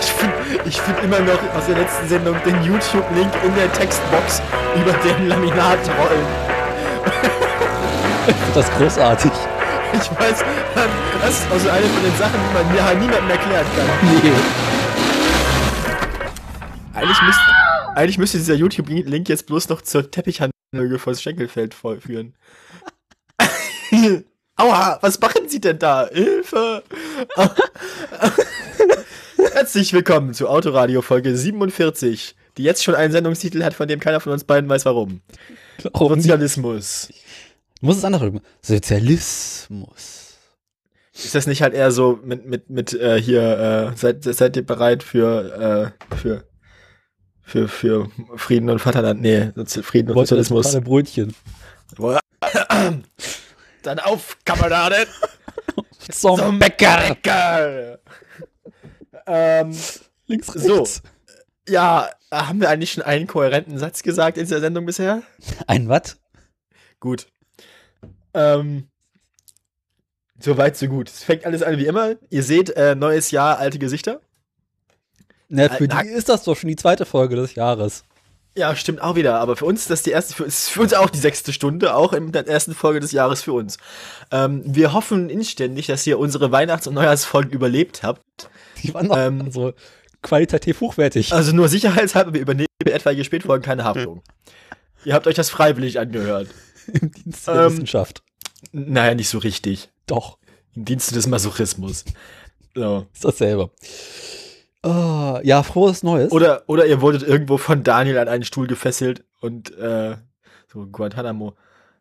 Ich 0.00 0.06
finde 0.12 0.34
ich 0.64 0.80
find 0.80 0.98
immer 1.04 1.20
noch 1.20 1.38
aus 1.54 1.66
der 1.66 1.76
letzten 1.76 2.08
Sendung 2.08 2.36
den 2.44 2.62
YouTube-Link 2.62 3.30
in 3.44 3.54
der 3.54 3.70
Textbox 3.74 4.40
über 4.74 4.92
den 4.92 5.28
Laminat 5.28 5.78
rollen. 5.98 6.26
Ich 8.28 8.34
find 8.34 8.56
das 8.56 8.70
großartig. 8.78 9.32
Ich 9.92 10.10
weiß, 10.10 10.44
das 11.22 11.30
ist 11.30 11.52
also 11.52 11.68
eine 11.68 11.86
von 11.86 12.02
den 12.02 12.16
Sachen, 12.16 12.40
die 12.40 12.54
man 12.54 12.72
mir 12.72 12.84
halt 12.84 13.00
niemandem 13.00 13.30
erklären 13.30 13.66
kann. 13.76 13.86
Nee. 14.22 14.32
Eigentlich 16.94 17.22
müsste, 17.22 17.42
eigentlich 17.94 18.18
müsste 18.18 18.38
dieser 18.38 18.54
YouTube-Link 18.54 19.28
jetzt 19.28 19.46
bloß 19.46 19.68
noch 19.68 19.82
zur 19.82 20.10
Teppichhandlüge 20.10 20.98
von 20.98 21.14
Schenkelfeld 21.14 21.74
führen. 21.74 22.34
Aua, 24.60 24.98
was 25.02 25.20
machen 25.20 25.48
Sie 25.48 25.60
denn 25.60 25.78
da? 25.78 26.08
Hilfe! 26.12 26.82
Herzlich 29.52 29.92
willkommen 29.92 30.34
zu 30.34 30.48
Autoradio 30.48 31.00
Folge 31.00 31.36
47, 31.36 32.34
die 32.56 32.64
jetzt 32.64 32.82
schon 32.82 32.96
einen 32.96 33.12
Sendungstitel 33.12 33.62
hat, 33.62 33.74
von 33.74 33.86
dem 33.86 34.00
keiner 34.00 34.18
von 34.18 34.32
uns 34.32 34.42
beiden 34.42 34.68
weiß 34.68 34.84
warum. 34.84 35.20
Warum? 35.92 36.20
Sozialismus. 36.20 37.12
Du 37.78 37.86
musst 37.86 37.98
es 37.98 38.04
anders 38.04 38.20
drücken. 38.20 38.40
Sozialismus. 38.60 40.34
Ist 41.14 41.36
das 41.36 41.46
nicht 41.46 41.62
halt 41.62 41.74
eher 41.74 41.92
so 41.92 42.18
mit, 42.24 42.44
mit, 42.44 42.68
mit 42.68 42.94
äh, 42.94 43.22
hier, 43.22 43.92
äh, 43.94 43.96
seid, 43.96 44.24
seid 44.24 44.56
ihr 44.56 44.66
bereit 44.66 45.04
für, 45.04 45.94
äh, 46.10 46.16
für, 46.16 46.44
für, 47.42 47.68
für 47.68 48.10
Frieden 48.34 48.70
und 48.70 48.80
Vaterland? 48.80 49.20
Nee, 49.20 49.52
Frieden 49.82 50.10
und 50.10 50.16
Sozialismus. 50.16 50.80
Brötchen. 50.80 51.32
Dann 53.82 53.98
auf, 53.98 54.36
Kameraden! 54.44 55.06
Zum 56.10 56.58
Bäcker. 56.58 57.08
Bäcker! 57.08 57.98
ähm, 59.26 59.76
Links, 60.26 60.46
So. 60.48 60.78
rechts. 60.80 61.02
ja, 61.68 62.10
haben 62.32 62.60
wir 62.60 62.68
eigentlich 62.70 62.92
schon 62.92 63.02
einen 63.02 63.26
kohärenten 63.26 63.78
Satz 63.78 64.02
gesagt 64.02 64.36
in 64.38 64.44
dieser 64.44 64.60
Sendung 64.60 64.86
bisher? 64.86 65.22
Ein 65.66 65.88
Watt? 65.88 66.16
Gut. 67.00 67.26
Ähm, 68.34 68.88
so 70.40 70.56
weit, 70.56 70.76
so 70.76 70.86
gut. 70.88 71.08
Es 71.08 71.24
fängt 71.24 71.44
alles 71.46 71.62
an 71.62 71.78
wie 71.78 71.86
immer. 71.86 72.16
Ihr 72.30 72.42
seht, 72.42 72.70
äh, 72.70 72.94
neues 72.94 73.30
Jahr, 73.30 73.58
alte 73.58 73.78
Gesichter. 73.78 74.20
Na, 75.48 75.68
für 75.68 75.84
Na- 75.86 76.02
die 76.02 76.08
ist 76.10 76.28
das 76.28 76.44
doch 76.44 76.56
schon 76.56 76.68
die 76.68 76.76
zweite 76.76 77.06
Folge 77.06 77.36
des 77.36 77.54
Jahres. 77.54 78.04
Ja, 78.56 78.74
stimmt 78.74 79.00
auch 79.00 79.14
wieder. 79.14 79.38
Aber 79.40 79.56
für 79.56 79.64
uns 79.66 79.82
ist 79.82 79.90
das 79.90 80.02
die 80.02 80.10
erste, 80.10 80.34
für, 80.34 80.44
ist 80.44 80.70
für 80.70 80.80
uns 80.80 80.94
auch 80.94 81.10
die 81.10 81.18
sechste 81.18 81.52
Stunde, 81.52 81.94
auch 81.94 82.12
in 82.12 82.32
der 82.32 82.46
ersten 82.48 82.74
Folge 82.74 83.00
des 83.00 83.12
Jahres 83.12 83.42
für 83.42 83.52
uns. 83.52 83.78
Ähm, 84.32 84.62
wir 84.64 84.92
hoffen 84.92 85.30
inständig, 85.30 85.86
dass 85.86 86.06
ihr 86.06 86.18
unsere 86.18 86.50
Weihnachts- 86.50 86.86
und 86.86 86.94
Neujahrsfolgen 86.94 87.52
überlebt 87.52 88.02
habt. 88.02 88.50
Die 88.82 88.92
waren 88.94 89.08
doch 89.08 89.16
Ähm, 89.16 89.42
also 89.42 89.72
qualitativ 90.22 90.80
hochwertig. 90.80 91.32
Also 91.32 91.52
nur 91.52 91.68
sicherheitshalber, 91.68 92.34
wir 92.34 92.40
übernehmen 92.40 92.66
etwaige 92.84 93.24
Spätfolgen 93.24 93.64
keine 93.64 93.84
Haftung. 93.84 94.22
ihr 95.04 95.14
habt 95.14 95.26
euch 95.26 95.34
das 95.34 95.50
freiwillig 95.50 95.98
angehört. 95.98 96.48
Im 97.00 97.12
Dienst 97.12 97.46
der 97.46 97.54
ähm, 97.54 97.72
Wissenschaft. 97.72 98.22
Naja, 98.72 99.14
nicht 99.14 99.28
so 99.28 99.38
richtig. 99.38 99.90
Doch, 100.06 100.38
Im 100.74 100.84
Dienste 100.84 101.14
des 101.14 101.26
Masochismus. 101.26 102.04
So. 102.74 103.06
ist 103.12 103.24
dasselbe. 103.24 103.70
Ah, 104.82 105.40
ja, 105.42 105.62
frohes 105.62 106.02
Neues. 106.02 106.30
Oder, 106.30 106.62
oder 106.66 106.86
ihr 106.86 107.00
wurdet 107.00 107.22
irgendwo 107.22 107.58
von 107.58 107.82
Daniel 107.82 108.18
an 108.18 108.28
einen 108.28 108.44
Stuhl 108.44 108.66
gefesselt 108.66 109.24
und 109.40 109.76
äh, 109.76 110.16
so 110.72 110.86
Guantanamo. 110.86 111.54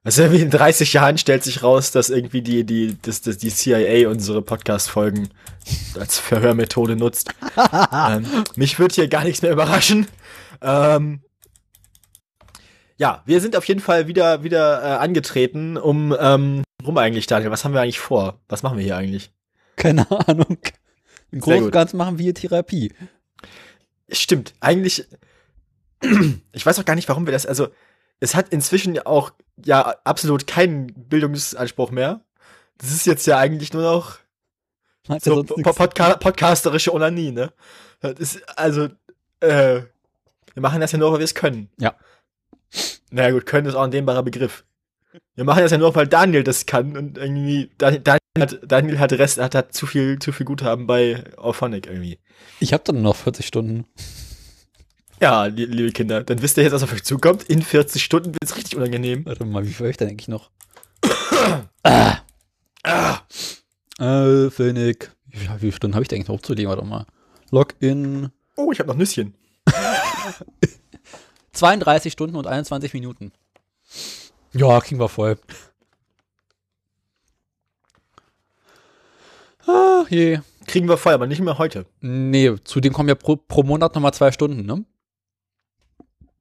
Also 0.03 0.21
irgendwie 0.21 0.43
in 0.43 0.51
30 0.51 0.93
Jahren 0.93 1.17
stellt 1.17 1.43
sich 1.43 1.63
raus, 1.63 1.91
dass 1.91 2.09
irgendwie 2.09 2.41
die, 2.41 2.63
die, 2.63 2.97
dass, 3.01 3.21
dass 3.21 3.37
die 3.37 3.49
CIA 3.49 4.09
unsere 4.09 4.41
Podcast-Folgen 4.41 5.29
als 5.99 6.19
Verhörmethode 6.19 6.95
nutzt. 6.95 7.31
ähm, 7.93 8.25
mich 8.55 8.79
wird 8.79 8.93
hier 8.93 9.07
gar 9.09 9.23
nichts 9.23 9.41
mehr 9.41 9.51
überraschen. 9.51 10.07
Ähm, 10.61 11.21
ja, 12.95 13.21
wir 13.25 13.41
sind 13.41 13.55
auf 13.57 13.65
jeden 13.65 13.81
Fall 13.81 14.07
wieder, 14.07 14.43
wieder 14.43 14.81
äh, 14.81 14.97
angetreten, 14.97 15.77
um, 15.77 16.15
ähm, 16.17 16.63
warum 16.81 16.97
eigentlich, 16.97 17.27
Daniel? 17.27 17.51
Was 17.51 17.65
haben 17.65 17.73
wir 17.73 17.81
eigentlich 17.81 17.99
vor? 17.99 18.39
Was 18.47 18.63
machen 18.63 18.77
wir 18.77 18.85
hier 18.85 18.97
eigentlich? 18.97 19.31
Keine 19.75 20.09
Ahnung. 20.09 20.57
Im 21.31 21.39
Großen 21.39 21.65
und. 21.65 21.71
Ganzen 21.71 21.97
machen 21.97 22.17
wir 22.19 22.33
Therapie. 22.33 22.93
Stimmt, 24.09 24.53
eigentlich. 24.59 25.05
Ich 26.51 26.65
weiß 26.65 26.79
auch 26.79 26.85
gar 26.85 26.95
nicht, 26.95 27.09
warum 27.09 27.25
wir 27.25 27.31
das. 27.33 27.45
Also, 27.45 27.69
es 28.19 28.35
hat 28.35 28.49
inzwischen 28.49 28.93
ja 28.95 29.05
auch 29.05 29.31
ja 29.63 29.95
absolut 30.03 30.45
keinen 30.47 30.87
Bildungsanspruch 30.93 31.91
mehr. 31.91 32.21
Das 32.77 32.91
ist 32.91 33.05
jetzt 33.07 33.25
ja 33.25 33.37
eigentlich 33.39 33.73
nur 33.73 33.81
noch 33.83 34.19
Hat 35.09 35.23
so. 35.23 35.43
Podca 35.43 36.15
podcasterische 36.17 36.93
Onanie, 36.93 37.31
ne? 37.31 37.51
Ist, 38.19 38.41
also, 38.57 38.89
äh, 39.39 39.81
wir 40.53 40.61
machen 40.61 40.81
das 40.81 40.91
ja 40.91 40.99
nur, 40.99 41.11
weil 41.11 41.19
wir 41.19 41.25
es 41.25 41.33
können. 41.35 41.69
Ja. 41.79 41.95
Naja, 43.09 43.31
gut, 43.31 43.45
können 43.47 43.67
ist 43.67 43.75
auch 43.75 43.83
ein 43.83 43.91
dehnbarer 43.91 44.23
Begriff. 44.23 44.65
Wir 45.35 45.43
machen 45.45 45.61
das 45.63 45.71
ja 45.71 45.77
nur, 45.79 45.95
weil 45.95 46.07
Daniel 46.07 46.43
das 46.43 46.65
kann 46.67 46.95
und 46.97 47.17
irgendwie 47.17 47.71
Dan- 47.77 48.03
Daniel 48.03 48.19
hat, 48.41 48.59
Daniel 48.65 48.99
hat 48.99 49.11
Rest, 49.13 49.37
hat, 49.39 49.55
hat 49.55 49.73
zu 49.73 49.85
viel, 49.87 50.19
zu 50.19 50.31
viel 50.31 50.45
Guthaben 50.45 50.87
bei 50.87 51.23
Auphonic 51.37 51.87
irgendwie. 51.87 52.19
Ich 52.59 52.73
habe 52.73 52.83
dann 52.85 53.01
noch 53.01 53.15
40 53.15 53.45
Stunden. 53.45 53.85
Ja, 55.19 55.45
li- 55.45 55.65
liebe 55.65 55.91
Kinder, 55.91 56.23
dann 56.23 56.41
wisst 56.41 56.57
ihr 56.57 56.63
jetzt, 56.63 56.73
was 56.73 56.83
auf 56.83 56.93
euch 56.93 57.03
zukommt. 57.03 57.43
In 57.43 57.61
40 57.63 58.03
Stunden 58.03 58.33
wird 58.33 58.43
es 58.43 58.55
richtig 58.55 58.75
unangenehm. 58.77 59.25
Warte 59.25 59.45
mal, 59.45 59.63
wie 59.65 59.69
viel 59.73 59.85
habe 59.85 59.89
ich 59.91 59.97
denn 59.97 60.09
eigentlich 60.09 60.27
noch? 60.27 60.51
ah. 61.83 62.17
Ah, 62.83 63.19
Äh, 63.99 64.49
Phoenix. 64.51 65.09
Wie, 65.25 65.39
wie 65.39 65.57
viele 65.59 65.71
Stunden 65.71 65.95
habe 65.95 66.03
ich 66.03 66.07
denn 66.07 66.17
eigentlich 66.17 66.27
noch 66.27 66.35
hochzulegen? 66.35 66.69
Warte 66.69 66.85
mal. 66.85 67.05
Login. 67.51 68.29
oh, 68.55 68.71
ich 68.71 68.79
habe 68.79 68.89
noch 68.89 68.95
Nüsschen. 68.97 69.33
32 71.53 72.13
Stunden 72.13 72.35
und 72.35 72.45
21 72.47 72.93
Minuten. 72.93 73.31
Ja, 74.53 74.79
kriegen 74.81 74.99
wir 74.99 75.09
voll. 75.09 75.37
Ah, 79.67 80.05
je. 80.09 80.39
Kriegen 80.65 80.87
wir 80.89 80.97
voll, 80.97 81.13
aber 81.13 81.27
nicht 81.27 81.41
mehr 81.41 81.57
heute. 81.57 81.85
Nee, 82.01 82.55
zudem 82.63 82.93
kommen 82.93 83.09
ja 83.09 83.15
pro, 83.15 83.35
pro 83.35 83.63
Monat 83.63 83.95
nochmal 83.95 84.13
zwei 84.13 84.31
Stunden, 84.31 84.65
ne? 84.65 84.83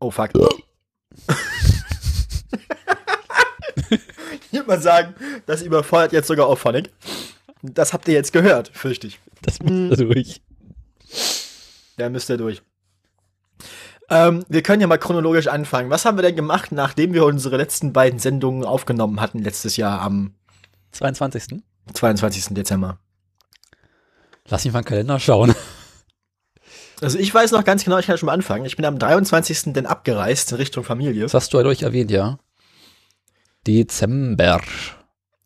Oh, 0.00 0.10
fuck. 0.10 0.30
ich 3.90 4.52
würde 4.52 4.66
mal 4.66 4.80
sagen, 4.80 5.14
das 5.46 5.62
überfordert 5.62 6.12
jetzt 6.12 6.28
sogar 6.28 6.46
Auphonic. 6.46 6.90
Das 7.62 7.92
habt 7.92 8.08
ihr 8.08 8.14
jetzt 8.14 8.32
gehört, 8.32 8.68
fürchte 8.68 9.06
ich. 9.06 9.20
Das 9.42 9.60
muss 9.60 9.96
da 9.96 10.04
durch. 10.04 10.42
Da 11.96 12.08
müsst 12.10 12.28
ihr 12.30 12.36
durch. 12.36 12.62
Ähm, 14.08 14.44
wir 14.48 14.62
können 14.62 14.80
ja 14.80 14.86
mal 14.86 14.98
chronologisch 14.98 15.48
anfangen. 15.48 15.90
Was 15.90 16.04
haben 16.04 16.18
wir 16.18 16.22
denn 16.22 16.36
gemacht, 16.36 16.70
nachdem 16.72 17.12
wir 17.12 17.24
unsere 17.24 17.56
letzten 17.56 17.92
beiden 17.92 18.18
Sendungen 18.18 18.64
aufgenommen 18.64 19.20
hatten, 19.20 19.42
letztes 19.42 19.76
Jahr 19.76 20.00
am 20.00 20.34
22. 20.92 21.62
22. 21.92 22.54
Dezember? 22.54 22.98
Lass 24.48 24.64
mich 24.64 24.72
mal 24.72 24.80
in 24.80 24.84
den 24.84 24.88
Kalender 24.88 25.20
schauen. 25.20 25.54
Also 27.02 27.18
ich 27.18 27.34
weiß 27.34 27.50
noch 27.50 27.62
ganz 27.62 27.84
genau, 27.84 27.98
ich 27.98 28.06
kann 28.06 28.16
schon 28.16 28.24
mal 28.28 28.32
anfangen. 28.32 28.64
Ich 28.64 28.76
bin 28.76 28.86
am 28.86 28.98
23. 28.98 29.74
denn 29.74 29.84
abgereist 29.84 30.52
in 30.52 30.56
Richtung 30.56 30.82
Familie. 30.82 31.24
Das 31.24 31.34
hast 31.34 31.52
du 31.52 31.58
halt 31.58 31.66
euch 31.66 31.82
erwähnt, 31.82 32.10
ja. 32.10 32.38
Dezember. 33.66 34.62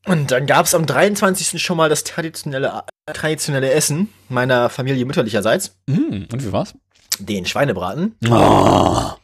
Und 0.07 0.31
dann 0.31 0.47
gab 0.47 0.67
es 0.67 0.77
am 0.77 0.87
23. 0.87 1.61
schon 1.61 1.77
mal 1.77 1.89
das 1.89 2.05
traditionelle, 2.05 2.85
traditionelle 3.07 3.73
Essen 3.73 4.11
meiner 4.29 4.71
Familie 4.71 5.05
mütterlicherseits. 5.05 5.77
Hm, 5.89 6.29
und 6.33 6.45
wie 6.45 6.53
war's? 6.53 6.73
Den 7.19 7.45
Schweinebraten. 7.47 8.15
Oh. 8.27 8.31
Ja. 8.31 9.19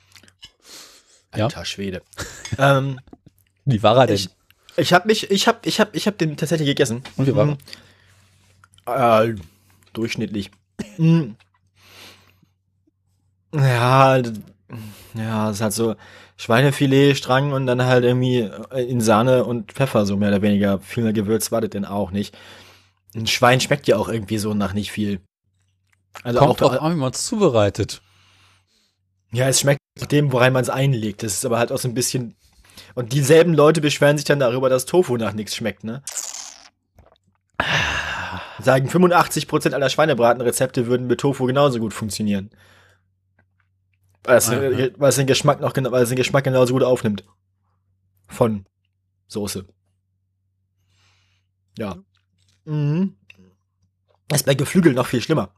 Alter 1.44 1.64
Schwede. 1.64 2.02
ähm, 2.58 2.98
Wie 3.66 3.84
war 3.84 3.98
er 3.98 4.08
denn? 4.08 4.16
ich 4.16 4.30
ich 4.76 4.92
habe 4.92 5.06
mich, 5.06 5.30
ich 5.30 5.46
habe, 5.46 5.60
ich 5.62 5.78
habe, 5.78 5.96
ich 5.96 6.08
habe 6.08 6.16
den 6.16 6.36
tatsächlich 6.36 6.66
gegessen. 6.66 7.04
und 7.16 7.28
wie 7.28 7.36
war 7.36 7.44
Mhm. 7.46 7.56
er? 8.86 9.24
Äh, 9.26 9.34
durchschnittlich. 9.96 10.50
Mm. 10.98 11.32
Ja, 13.54 14.20
ja, 15.14 15.50
es 15.50 15.60
hat 15.60 15.72
so 15.72 15.94
Schweinefilet, 16.36 17.14
Strang 17.16 17.52
und 17.52 17.66
dann 17.66 17.84
halt 17.84 18.04
irgendwie 18.04 18.50
in 18.76 19.00
Sahne 19.00 19.44
und 19.44 19.72
Pfeffer, 19.72 20.04
so 20.04 20.16
mehr 20.16 20.28
oder 20.28 20.42
weniger. 20.42 20.80
Viel 20.80 21.04
mehr 21.04 21.12
Gewürz 21.12 21.50
war 21.52 21.60
das 21.60 21.70
denn 21.70 21.84
auch 21.84 22.10
nicht. 22.10 22.36
Ein 23.14 23.26
Schwein 23.26 23.60
schmeckt 23.60 23.86
ja 23.86 23.96
auch 23.96 24.08
irgendwie 24.08 24.38
so 24.38 24.52
nach 24.52 24.74
nicht 24.74 24.92
viel. 24.92 25.20
Also 26.22 26.38
Kommt 26.38 26.50
auch, 26.50 26.56
drauf 26.56 26.82
an, 26.82 26.94
wie 26.94 26.98
man 26.98 27.12
es 27.12 27.24
zubereitet. 27.24 28.02
ja, 29.32 29.48
es 29.48 29.60
schmeckt 29.60 29.80
nach 29.98 30.06
dem, 30.06 30.32
worein 30.32 30.52
man 30.52 30.62
es 30.62 30.70
einlegt. 30.70 31.22
Das 31.22 31.32
ist 31.34 31.46
aber 31.46 31.58
halt 31.58 31.72
auch 31.72 31.78
so 31.78 31.88
ein 31.88 31.94
bisschen. 31.94 32.36
Und 32.94 33.12
dieselben 33.12 33.54
Leute 33.54 33.80
beschweren 33.80 34.18
sich 34.18 34.24
dann 34.24 34.40
darüber, 34.40 34.68
dass 34.68 34.84
Tofu 34.86 35.16
nach 35.16 35.32
nichts 35.32 35.54
schmeckt, 35.56 35.84
ne? 35.84 36.02
Sagen 38.62 38.88
85% 38.88 39.72
aller 39.72 39.88
Schweinebratenrezepte 39.88 40.86
würden 40.86 41.06
mit 41.06 41.20
Tofu 41.20 41.46
genauso 41.46 41.78
gut 41.78 41.92
funktionieren. 41.92 42.50
Weil 44.24 44.38
es, 44.38 44.48
Aha. 44.48 44.90
weil 44.96 45.08
es 45.08 45.16
den 45.16 45.26
Geschmack 45.26 45.60
noch 45.60 45.74
weil 45.76 46.02
es 46.02 46.08
den 46.08 46.16
Geschmack 46.16 46.44
genauso 46.44 46.72
gut 46.72 46.82
aufnimmt. 46.82 47.24
Von 48.28 48.66
Soße. 49.28 49.66
Ja. 51.78 51.96
Mhm. 52.64 53.16
Das 54.28 54.40
ist 54.40 54.46
bei 54.46 54.54
Geflügel 54.54 54.94
noch 54.94 55.06
viel 55.06 55.20
schlimmer. 55.20 55.50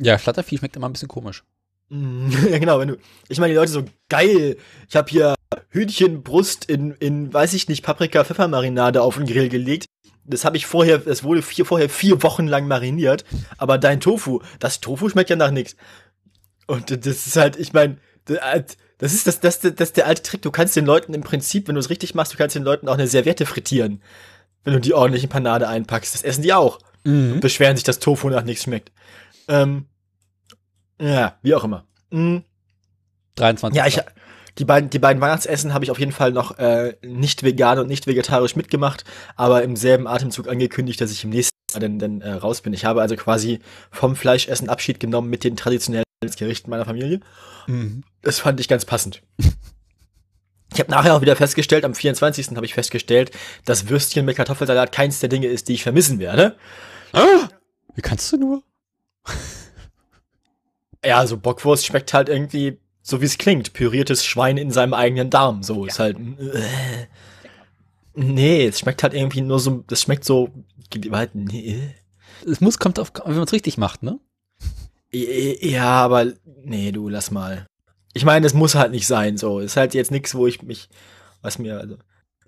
Ja, 0.00 0.18
Schlattervieh 0.18 0.58
schmeckt 0.58 0.76
immer 0.76 0.88
ein 0.88 0.92
bisschen 0.92 1.08
komisch. 1.08 1.44
Mm, 1.88 2.30
Ja, 2.50 2.58
genau, 2.58 2.78
wenn 2.78 2.88
du. 2.88 2.96
Ich 3.28 3.38
meine, 3.38 3.52
die 3.52 3.56
Leute 3.56 3.72
so, 3.72 3.84
geil, 4.08 4.56
ich 4.88 4.96
habe 4.96 5.10
hier 5.10 5.34
Hühnchenbrust 5.70 6.64
in, 6.66 6.92
in, 6.92 7.32
weiß 7.32 7.54
ich 7.54 7.68
nicht, 7.68 7.82
Paprika-Pfeffermarinade 7.82 9.02
auf 9.02 9.16
den 9.16 9.26
Grill 9.26 9.48
gelegt. 9.48 9.86
Das 10.24 10.44
habe 10.44 10.56
ich 10.56 10.66
vorher, 10.66 11.06
es 11.06 11.24
wurde 11.24 11.42
vier, 11.42 11.64
vorher 11.64 11.88
vier 11.88 12.22
Wochen 12.22 12.46
lang 12.46 12.68
mariniert, 12.68 13.24
aber 13.58 13.78
dein 13.78 14.00
Tofu, 14.00 14.40
das 14.58 14.80
Tofu 14.80 15.08
schmeckt 15.08 15.30
ja 15.30 15.36
nach 15.36 15.50
nichts. 15.50 15.76
Und 16.66 16.90
das 16.90 17.26
ist 17.26 17.36
halt, 17.36 17.56
ich 17.56 17.72
meine, 17.72 17.98
das 18.24 19.12
ist 19.12 19.26
das, 19.26 19.40
das, 19.40 19.60
das, 19.60 19.74
das 19.74 19.88
ist 19.88 19.96
der 19.96 20.06
alte 20.06 20.22
Trick. 20.22 20.42
Du 20.42 20.50
kannst 20.50 20.76
den 20.76 20.86
Leuten 20.86 21.12
im 21.12 21.22
Prinzip, 21.22 21.66
wenn 21.66 21.74
du 21.74 21.80
es 21.80 21.90
richtig 21.90 22.14
machst, 22.14 22.32
du 22.32 22.38
kannst 22.38 22.54
den 22.54 22.62
Leuten 22.62 22.88
auch 22.88 22.94
eine 22.94 23.08
Serviette 23.08 23.46
frittieren. 23.46 24.00
Wenn 24.64 24.74
du 24.74 24.80
die 24.80 24.94
ordentlich 24.94 25.24
in 25.24 25.28
Panade 25.28 25.66
einpackst. 25.66 26.14
Das 26.14 26.22
essen 26.22 26.42
die 26.42 26.52
auch. 26.52 26.78
Mhm. 27.02 27.34
Und 27.34 27.40
beschweren 27.40 27.76
sich, 27.76 27.82
dass 27.82 27.98
Tofu 27.98 28.30
nach 28.30 28.44
nichts 28.44 28.62
schmeckt. 28.62 28.92
Ähm, 29.48 29.86
ja, 31.00 31.36
wie 31.42 31.54
auch 31.54 31.64
immer. 31.64 31.84
Mhm. 32.10 32.44
23. 33.34 33.76
Ja, 33.76 33.86
ich, 33.86 33.98
die 34.58 34.64
beiden, 34.64 34.90
die 34.90 34.98
beiden 34.98 35.20
Weihnachtsessen 35.20 35.72
habe 35.72 35.84
ich 35.84 35.90
auf 35.90 35.98
jeden 35.98 36.12
Fall 36.12 36.32
noch 36.32 36.58
äh, 36.58 36.96
nicht 37.02 37.42
vegan 37.42 37.78
und 37.78 37.88
nicht 37.88 38.06
vegetarisch 38.06 38.56
mitgemacht, 38.56 39.04
aber 39.36 39.62
im 39.62 39.76
selben 39.76 40.06
Atemzug 40.06 40.48
angekündigt, 40.48 41.00
dass 41.00 41.10
ich 41.10 41.24
im 41.24 41.30
nächsten 41.30 41.56
Jahr 41.72 41.80
dann, 41.80 41.98
dann 41.98 42.20
äh, 42.20 42.32
raus 42.32 42.60
bin. 42.60 42.72
Ich 42.72 42.84
habe 42.84 43.00
also 43.00 43.16
quasi 43.16 43.60
vom 43.90 44.16
Fleischessen 44.16 44.68
Abschied 44.68 45.00
genommen 45.00 45.30
mit 45.30 45.44
den 45.44 45.56
traditionellen 45.56 46.04
Gerichten 46.36 46.70
meiner 46.70 46.84
Familie. 46.84 47.20
Mhm. 47.66 48.04
Das 48.22 48.38
fand 48.38 48.60
ich 48.60 48.68
ganz 48.68 48.84
passend. 48.84 49.22
Ich 50.74 50.80
habe 50.80 50.90
nachher 50.90 51.14
auch 51.14 51.20
wieder 51.20 51.36
festgestellt, 51.36 51.84
am 51.84 51.94
24. 51.94 52.56
habe 52.56 52.64
ich 52.64 52.74
festgestellt, 52.74 53.30
dass 53.64 53.88
Würstchen 53.88 54.24
mit 54.24 54.36
Kartoffelsalat 54.36 54.90
keins 54.90 55.20
der 55.20 55.28
Dinge 55.28 55.48
ist, 55.48 55.68
die 55.68 55.74
ich 55.74 55.82
vermissen 55.82 56.18
werde. 56.18 56.56
Ah, 57.12 57.48
wie 57.94 58.00
kannst 58.00 58.32
du 58.32 58.38
nur? 58.38 58.62
Ja, 61.04 61.26
so 61.26 61.36
Bockwurst 61.36 61.84
schmeckt 61.84 62.14
halt 62.14 62.28
irgendwie 62.28 62.78
so 63.02 63.20
wie 63.20 63.24
es 63.26 63.36
klingt, 63.38 63.72
püriertes 63.72 64.24
Schwein 64.24 64.56
in 64.56 64.70
seinem 64.70 64.94
eigenen 64.94 65.28
Darm. 65.30 65.62
So 65.62 65.84
ist 65.86 65.98
halt. 65.98 66.16
Äh, 66.18 67.06
nee, 68.14 68.66
es 68.66 68.78
schmeckt 68.80 69.02
halt 69.02 69.14
irgendwie 69.14 69.40
nur 69.40 69.58
so. 69.58 69.84
Das 69.86 70.02
schmeckt 70.02 70.24
so. 70.24 70.50
Halt, 71.10 71.34
nee. 71.34 71.94
Es 72.46 72.60
muss, 72.60 72.78
kommt 72.78 72.98
auf, 72.98 73.12
wenn 73.24 73.34
man 73.34 73.44
es 73.44 73.52
richtig 73.52 73.78
macht, 73.78 74.02
ne? 74.02 74.18
Ja, 75.12 75.90
aber 76.04 76.32
nee, 76.64 76.92
du 76.92 77.08
lass 77.08 77.30
mal. 77.30 77.66
Ich 78.14 78.24
meine, 78.24 78.46
es 78.46 78.54
muss 78.54 78.74
halt 78.74 78.92
nicht 78.92 79.06
sein. 79.06 79.36
So 79.38 79.58
ist 79.58 79.76
halt 79.76 79.94
jetzt 79.94 80.10
nichts, 80.10 80.34
wo 80.34 80.46
ich 80.46 80.62
mich, 80.62 80.88
was 81.40 81.58
mir, 81.58 81.78
also, 81.78 81.96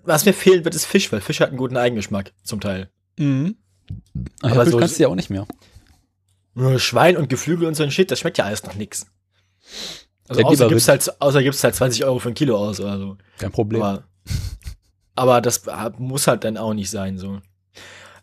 was 0.03 0.25
mir 0.25 0.33
fehlen 0.33 0.63
wird, 0.63 0.75
ist 0.75 0.85
Fisch, 0.85 1.11
weil 1.11 1.21
Fisch 1.21 1.39
hat 1.39 1.49
einen 1.49 1.57
guten 1.57 1.77
Eigengeschmack 1.77 2.33
zum 2.43 2.59
Teil. 2.61 2.89
Mhm. 3.17 3.55
Aber, 4.41 4.51
Aber 4.53 4.63
Fisch 4.63 4.71
so- 4.73 4.79
kannst 4.79 4.99
du 4.99 5.03
ja 5.03 5.09
auch 5.09 5.15
nicht 5.15 5.29
mehr. 5.29 5.47
Nur 6.53 6.79
Schwein 6.79 7.17
und 7.17 7.29
Geflügel 7.29 7.67
und 7.67 7.75
so 7.75 7.83
ein 7.83 7.91
Shit, 7.91 8.11
das 8.11 8.19
schmeckt 8.19 8.37
ja 8.37 8.45
alles 8.45 8.63
nach 8.63 8.75
nix. 8.75 9.07
Also 10.27 10.41
Ja, 10.41 10.47
außer 10.47 10.67
gibt's 10.69 10.87
halt, 10.87 11.21
außer 11.21 11.43
gibt's 11.43 11.63
halt 11.63 11.75
20 11.75 12.03
Euro 12.05 12.19
für 12.19 12.29
ein 12.29 12.33
Kilo 12.33 12.57
aus 12.57 12.79
oder 12.79 12.97
so. 12.97 13.17
Kein 13.37 13.51
Problem. 13.51 13.81
Aber, 13.81 14.03
aber 15.15 15.41
das 15.41 15.63
muss 15.97 16.27
halt 16.27 16.43
dann 16.43 16.57
auch 16.57 16.73
nicht 16.73 16.89
sein, 16.89 17.17
so. 17.17 17.39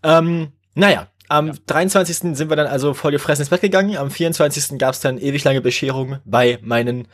Ähm, 0.03 0.53
naja, 0.75 1.09
am 1.29 1.53
23. 1.67 2.37
sind 2.37 2.51
wir 2.51 2.57
dann 2.57 2.67
also 2.67 2.93
voll 2.95 3.13
gefressen 3.13 3.43
ins 3.43 3.51
Bett 3.51 3.61
gegangen. 3.61 3.97
Am 3.97 4.11
24. 4.11 4.79
gab 4.79 4.95
es 4.95 5.01
dann 5.01 5.19
ewig 5.19 5.45
lange 5.45 5.61
Bescherung 5.61 6.19
bei 6.25 6.59
meinen 6.63 7.07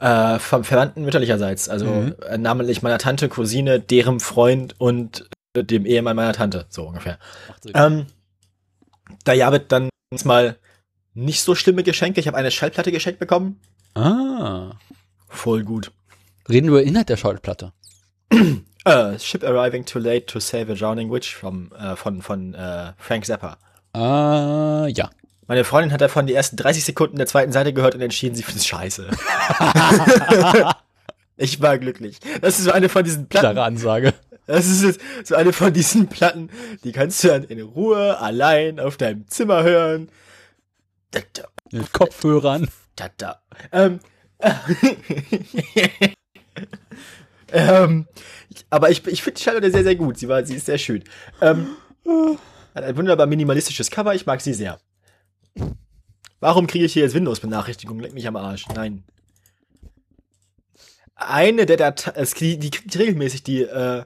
äh, 0.00 0.38
Ver 0.38 0.64
Verwandten 0.64 1.04
mütterlicherseits. 1.04 1.68
Also 1.68 1.86
Mhm. 1.86 2.14
äh, 2.28 2.38
namentlich 2.38 2.82
meiner 2.82 2.98
Tante, 2.98 3.28
Cousine, 3.28 3.80
deren 3.80 4.20
Freund 4.20 4.78
und 4.78 5.28
äh, 5.54 5.64
dem 5.64 5.86
Ehemann 5.86 6.16
meiner 6.16 6.32
Tante, 6.32 6.66
so 6.68 6.86
ungefähr. 6.86 7.18
Ähm, 7.74 8.06
da 9.24 9.32
Jabet 9.32 9.72
dann 9.72 9.88
mal 10.24 10.56
nicht 11.14 11.42
so 11.42 11.54
schlimme 11.54 11.82
Geschenke. 11.82 12.20
Ich 12.20 12.26
habe 12.28 12.36
eine 12.36 12.50
Schallplatte 12.50 12.92
geschenkt 12.92 13.18
bekommen. 13.18 13.60
Ah. 13.94 14.72
Voll 15.28 15.64
gut. 15.64 15.92
Reden 16.48 16.66
wir 16.66 16.80
über 16.80 16.82
Inhalt 16.82 17.08
der 17.08 17.16
Schallplatte. 17.16 17.72
Uh, 18.32 18.58
Ship 19.18 19.44
Arriving 19.44 19.84
Too 19.84 19.98
Late 19.98 20.26
to 20.26 20.40
Save 20.40 20.72
a 20.72 20.74
Drowning 20.74 21.10
Witch 21.10 21.34
vom, 21.34 21.72
äh, 21.72 21.96
von, 21.96 22.22
von 22.22 22.54
äh, 22.54 22.92
Frank 22.98 23.26
Zappa. 23.26 23.58
Ah, 23.92 24.86
ja. 24.88 25.10
Meine 25.46 25.64
Freundin 25.64 25.92
hat 25.92 26.00
davon 26.00 26.26
die 26.26 26.34
ersten 26.34 26.56
30 26.56 26.84
Sekunden 26.84 27.16
der 27.16 27.26
zweiten 27.26 27.50
Seite 27.52 27.72
gehört 27.72 27.94
und 27.96 28.00
entschieden, 28.00 28.36
sie 28.36 28.44
findet 28.44 28.64
scheiße. 28.64 29.08
ich 31.36 31.60
war 31.60 31.78
glücklich. 31.78 32.20
Das 32.40 32.58
ist 32.58 32.66
so 32.66 32.70
eine 32.70 32.88
von 32.88 33.02
diesen 33.02 33.26
Platten. 33.26 33.54
Klare 33.54 33.66
Ansage. 33.66 34.14
Das 34.46 34.66
ist 34.66 35.00
so 35.24 35.34
eine 35.34 35.52
von 35.52 35.72
diesen 35.72 36.08
Platten, 36.08 36.50
die 36.82 36.92
kannst 36.92 37.22
du 37.22 37.28
dann 37.28 37.44
in 37.44 37.60
Ruhe 37.60 38.18
allein 38.18 38.80
auf 38.80 38.96
deinem 38.96 39.26
Zimmer 39.28 39.62
hören. 39.62 40.08
Mit 41.72 41.92
Kopfhörern. 41.92 42.68
Da, 43.00 43.08
da. 43.16 43.42
Ähm, 43.72 44.00
ähm, 47.52 48.06
aber 48.68 48.90
ich, 48.90 49.06
ich 49.06 49.22
finde 49.22 49.38
die 49.38 49.42
Schallplatte 49.42 49.70
sehr, 49.70 49.84
sehr 49.84 49.96
gut. 49.96 50.18
Sie, 50.18 50.28
war, 50.28 50.44
sie 50.44 50.56
ist 50.56 50.66
sehr 50.66 50.78
schön. 50.78 51.04
Ähm, 51.40 51.68
hat 52.74 52.84
ein 52.84 52.96
wunderbar 52.96 53.26
minimalistisches 53.26 53.90
Cover. 53.90 54.14
Ich 54.14 54.26
mag 54.26 54.40
sie 54.40 54.54
sehr. 54.54 54.78
Warum 56.40 56.66
kriege 56.66 56.84
ich 56.84 56.92
hier 56.92 57.02
jetzt 57.02 57.14
Windows-Benachrichtigungen? 57.14 58.02
Leck 58.02 58.14
mich 58.14 58.26
am 58.26 58.36
Arsch. 58.36 58.66
Nein. 58.74 59.04
Eine 61.14 61.66
der 61.66 61.76
Dateien, 61.76 62.26
die, 62.38 62.58
die 62.58 62.70
kriegt 62.70 62.98
regelmäßig 62.98 63.42
die, 63.42 63.62
äh, 63.62 64.04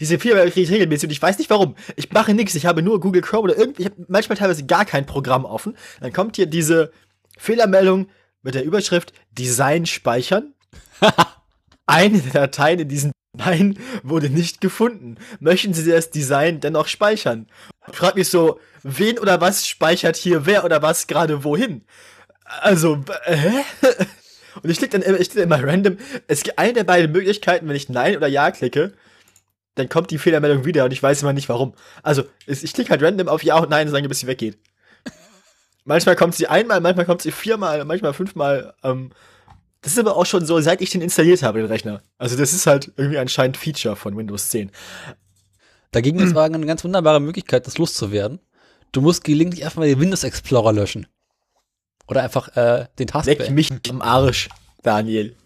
diese 0.00 0.18
Firma 0.18 0.40
kriege 0.42 0.62
ich 0.62 0.70
regelmäßig 0.70 1.08
und 1.08 1.12
ich 1.12 1.22
weiß 1.22 1.38
nicht 1.38 1.50
warum. 1.50 1.76
Ich 1.94 2.10
mache 2.10 2.34
nichts. 2.34 2.56
Ich 2.56 2.66
habe 2.66 2.82
nur 2.82 2.98
Google 3.00 3.22
Chrome 3.22 3.44
oder 3.44 3.56
irgendwie, 3.56 3.82
ich 3.82 3.88
habe 3.90 4.04
manchmal 4.08 4.36
teilweise 4.36 4.66
gar 4.66 4.84
kein 4.84 5.06
Programm 5.06 5.44
offen. 5.44 5.76
Dann 6.00 6.12
kommt 6.12 6.36
hier 6.36 6.46
diese 6.46 6.90
Fehlermeldung 7.38 8.08
mit 8.42 8.54
der 8.54 8.64
Überschrift 8.64 9.12
Design 9.32 9.86
speichern. 9.86 10.54
Eine 11.86 12.18
der 12.20 12.32
Dateien 12.32 12.80
in 12.80 12.88
diesen 12.88 13.12
Dateien 13.36 13.78
wurde 14.02 14.30
nicht 14.30 14.60
gefunden. 14.60 15.16
Möchten 15.40 15.74
Sie 15.74 15.88
das 15.90 16.10
Design 16.10 16.60
dennoch 16.60 16.88
speichern? 16.88 17.46
Ich 17.90 17.96
frage 17.96 18.18
mich 18.18 18.28
so, 18.28 18.60
wen 18.82 19.18
oder 19.18 19.40
was 19.40 19.66
speichert 19.66 20.16
hier 20.16 20.46
wer 20.46 20.64
oder 20.64 20.82
was 20.82 21.06
gerade 21.06 21.44
wohin? 21.44 21.84
Also, 22.44 23.04
äh, 23.26 23.36
hä? 23.36 23.64
Und 24.62 24.68
ich 24.68 24.78
klicke 24.78 24.98
dann, 24.98 25.02
immer- 25.02 25.20
ich 25.20 25.30
klicke 25.30 25.44
immer 25.44 25.62
random. 25.62 25.96
Es 26.26 26.42
gibt 26.42 26.58
eine 26.58 26.72
der 26.72 26.84
beiden 26.84 27.12
Möglichkeiten, 27.12 27.68
wenn 27.68 27.76
ich 27.76 27.88
Nein 27.88 28.16
oder 28.16 28.26
Ja 28.26 28.50
klicke, 28.50 28.92
dann 29.76 29.88
kommt 29.88 30.10
die 30.10 30.18
Fehlermeldung 30.18 30.64
wieder 30.64 30.84
und 30.84 30.92
ich 30.92 31.00
weiß 31.02 31.22
immer 31.22 31.32
nicht 31.32 31.48
warum. 31.48 31.74
Also, 32.02 32.24
ich 32.46 32.72
klicke 32.72 32.90
halt 32.90 33.02
random 33.02 33.28
auf 33.28 33.44
Ja 33.44 33.58
und 33.58 33.70
Nein, 33.70 33.86
solange 33.86 34.08
bis 34.08 34.20
sie 34.20 34.26
weggeht. 34.26 34.58
Manchmal 35.84 36.16
kommt 36.16 36.34
sie 36.34 36.46
einmal, 36.46 36.80
manchmal 36.80 37.06
kommt 37.06 37.22
sie 37.22 37.32
viermal, 37.32 37.84
manchmal 37.84 38.12
fünfmal. 38.12 38.74
Ähm, 38.82 39.10
das 39.80 39.92
ist 39.92 39.98
aber 39.98 40.16
auch 40.16 40.26
schon 40.26 40.44
so, 40.44 40.60
seit 40.60 40.82
ich 40.82 40.90
den 40.90 41.00
installiert 41.00 41.42
habe, 41.42 41.60
den 41.60 41.68
Rechner. 41.68 42.02
Also, 42.18 42.36
das 42.36 42.52
ist 42.52 42.66
halt 42.66 42.92
irgendwie 42.96 43.18
anscheinend 43.18 43.56
Feature 43.56 43.96
von 43.96 44.16
Windows 44.16 44.50
10. 44.50 44.70
Dagegen 45.90 46.20
ist 46.20 46.34
war 46.34 46.44
eine 46.44 46.64
ganz 46.66 46.84
wunderbare 46.84 47.20
Möglichkeit, 47.20 47.66
das 47.66 47.78
loszuwerden. 47.78 48.40
Du 48.92 49.00
musst 49.00 49.24
gelegentlich 49.24 49.64
einfach 49.64 49.78
mal 49.78 49.88
den 49.88 50.00
Windows 50.00 50.22
Explorer 50.22 50.72
löschen. 50.72 51.06
Oder 52.06 52.22
einfach 52.22 52.48
äh, 52.56 52.86
den 52.98 53.06
Leck 53.06 53.38
Taskbar. 53.38 53.50
mich 53.50 53.70
am 53.88 54.02
Arsch, 54.02 54.48
Daniel. 54.82 55.36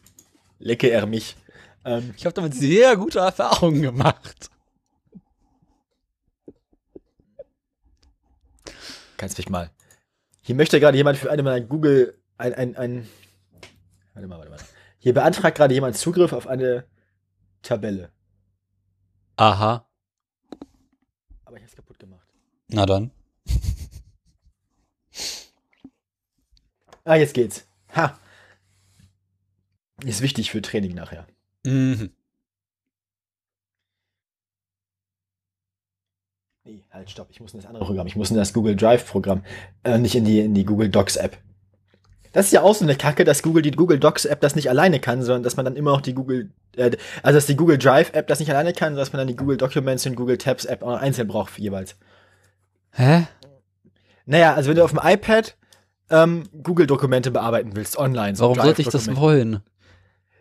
Lecke 0.59 0.90
er 0.90 1.07
mich. 1.07 1.37
Ähm, 1.85 2.14
Ich 2.16 2.25
habe 2.25 2.35
damit 2.35 2.55
sehr 2.55 2.97
gute 2.97 3.20
Erfahrungen 3.20 3.83
gemacht. 3.83 4.51
kannst 9.16 9.38
mich 9.38 9.49
mal. 9.49 9.70
Hier 10.44 10.54
möchte 10.54 10.78
gerade 10.78 10.98
jemand 10.98 11.16
für 11.16 11.30
eine 11.30 11.42
meiner 11.42 11.64
Google 11.64 12.20
ein, 12.37 12.52
ein, 12.52 12.76
ein. 12.76 13.09
Warte 14.12 14.28
mal, 14.28 14.37
warte 14.37 14.50
mal. 14.50 14.61
Hier 14.98 15.14
beantragt 15.14 15.57
gerade 15.57 15.72
jemand 15.72 15.96
Zugriff 15.96 16.35
auf 16.35 16.46
eine 16.46 16.85
Tabelle. 17.62 18.11
Aha. 19.37 19.88
Aber 21.46 21.57
ich 21.57 21.62
hab's 21.62 21.74
kaputt 21.74 21.98
gemacht. 21.98 22.28
Na 22.68 22.85
dann. 22.85 23.11
Ah, 27.07 27.16
jetzt 27.16 27.35
geht's. 27.35 27.66
Ha. 27.94 28.18
Ist 30.04 30.22
wichtig 30.22 30.50
für 30.50 30.62
Training 30.62 30.94
nachher. 30.94 31.26
Mhm. 31.64 32.13
Nee, 36.66 36.83
halt, 36.90 37.11
stopp. 37.11 37.29
Ich 37.31 37.40
muss 37.40 37.53
in 37.53 37.61
das 37.61 37.66
andere 37.66 37.85
Programm. 37.85 38.07
Ich 38.07 38.16
muss 38.16 38.31
in 38.31 38.37
das 38.37 38.55
Google 38.55 38.74
Drive 38.74 39.07
Programm. 39.07 39.42
Äh, 39.83 39.98
nicht 39.98 40.14
in 40.14 40.24
die, 40.24 40.40
in 40.40 40.55
die 40.55 40.64
Google 40.64 40.88
Docs 40.88 41.16
App. 41.16 41.37
Das 42.33 42.46
ist 42.46 42.53
ja 42.53 42.62
auch 42.62 42.74
so 42.74 42.85
eine 42.85 42.96
Kacke, 42.96 43.24
dass 43.24 43.42
Google 43.42 43.62
die 43.62 43.70
Google 43.70 44.00
Docs 44.00 44.24
App 44.24 44.40
das 44.40 44.57
nicht 44.57 44.70
alleine 44.70 44.98
kann, 44.98 45.22
sondern 45.22 45.42
dass 45.42 45.57
man 45.57 45.64
dann 45.66 45.77
immer 45.77 45.92
auch 45.92 46.00
die 46.00 46.14
Google, 46.14 46.50
äh, 46.77 46.96
also 47.22 47.37
dass 47.37 47.46
die 47.46 47.57
Google 47.57 47.77
Drive 47.77 48.14
App 48.14 48.27
das 48.29 48.40
nicht 48.40 48.50
alleine 48.50 48.72
kann, 48.72 48.88
sondern 48.88 49.03
dass 49.03 49.12
man 49.12 49.18
dann 49.18 49.29
die 49.29 49.37
Google 49.37 49.59
Documents 49.59 50.07
und 50.07 50.16
Google 50.16 50.38
Tabs 50.38 50.64
App 50.64 50.83
auch 50.83 50.96
einzeln 50.96 51.29
braucht 51.29 51.59
jeweils. 51.59 51.96
Hä? 52.92 53.27
Naja, 54.24 54.55
also 54.55 54.70
wenn 54.70 54.77
du 54.77 54.85
auf 54.85 54.90
dem 54.90 55.00
iPad 55.03 55.57
ähm, 56.09 56.44
Google 56.62 56.87
Dokumente 56.87 57.31
bearbeiten 57.31 57.77
willst, 57.77 57.98
online. 57.98 58.37
so 58.37 58.44
Warum 58.44 58.61
sollte 58.61 58.81
ich 58.81 58.88
das 58.88 59.14
wollen? 59.14 59.61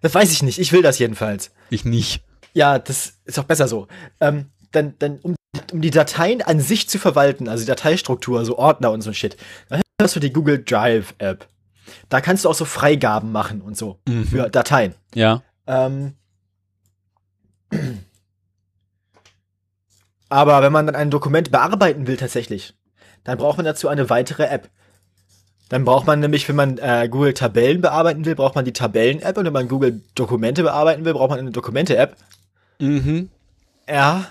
Das 0.02 0.16
weiß 0.16 0.32
ich 0.32 0.42
nicht. 0.42 0.58
Ich 0.58 0.72
will 0.72 0.82
das 0.82 1.00
jedenfalls. 1.00 1.52
Ich 1.70 1.84
nicht. 1.84 2.24
Ja, 2.54 2.80
das 2.80 3.20
ist 3.26 3.40
auch 3.40 3.44
besser 3.44 3.68
so. 3.68 3.88
Ähm, 4.22 4.52
dann, 4.72 4.96
dann, 5.00 5.20
um, 5.20 5.36
um 5.74 5.82
die 5.82 5.90
Dateien 5.92 6.42
an 6.42 6.60
sich 6.60 6.88
zu 6.88 7.00
verwalten, 7.00 7.50
also 7.50 7.64
die 7.64 7.68
Dateistruktur, 7.68 8.46
so 8.46 8.58
Ordner 8.58 8.92
und 8.92 9.02
so 9.02 9.10
ein 9.10 9.14
Shit, 9.14 9.36
dann 9.70 9.82
hast 10.02 10.16
du 10.16 10.20
die 10.20 10.32
Google 10.32 10.64
Drive 10.64 11.14
App. 11.18 11.48
Da 12.10 12.22
kannst 12.22 12.46
du 12.46 12.50
auch 12.50 12.54
so 12.56 12.66
Freigaben 12.66 13.32
machen 13.32 13.62
und 13.62 13.76
so 13.78 14.00
Mhm. 14.08 14.26
für 14.28 14.50
Dateien. 14.50 14.94
Ja. 15.16 15.42
Ähm, 15.68 16.14
Aber 20.30 20.62
wenn 20.64 20.72
man 20.72 20.88
dann 20.88 20.96
ein 20.96 21.12
Dokument 21.12 21.52
bearbeiten 21.52 22.08
will 22.08 22.18
tatsächlich, 22.18 22.74
dann 23.24 23.38
braucht 23.38 23.58
man 23.58 23.66
dazu 23.66 23.88
eine 23.88 24.10
weitere 24.10 24.46
App. 24.46 24.70
Dann 25.70 25.86
braucht 25.86 26.06
man 26.08 26.20
nämlich, 26.20 26.48
wenn 26.50 26.56
man 26.56 26.78
äh, 26.78 27.08
Google 27.10 27.34
Tabellen 27.34 27.82
bearbeiten 27.82 28.26
will, 28.26 28.36
braucht 28.36 28.56
man 28.56 28.66
die 28.66 28.74
Tabellen-App 28.74 29.38
und 29.38 29.46
wenn 29.46 29.54
man 29.54 29.68
Google 29.68 30.02
Dokumente 30.16 30.64
bearbeiten 30.64 31.06
will, 31.06 31.14
braucht 31.14 31.30
man 31.30 31.40
eine 31.40 31.52
Dokumente-App. 31.52 32.16
Mhm. 32.80 33.30
Ja. 33.88 34.26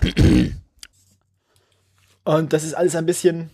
Und 2.23 2.53
das 2.53 2.63
ist 2.63 2.73
alles 2.73 2.95
ein 2.95 3.05
bisschen. 3.05 3.49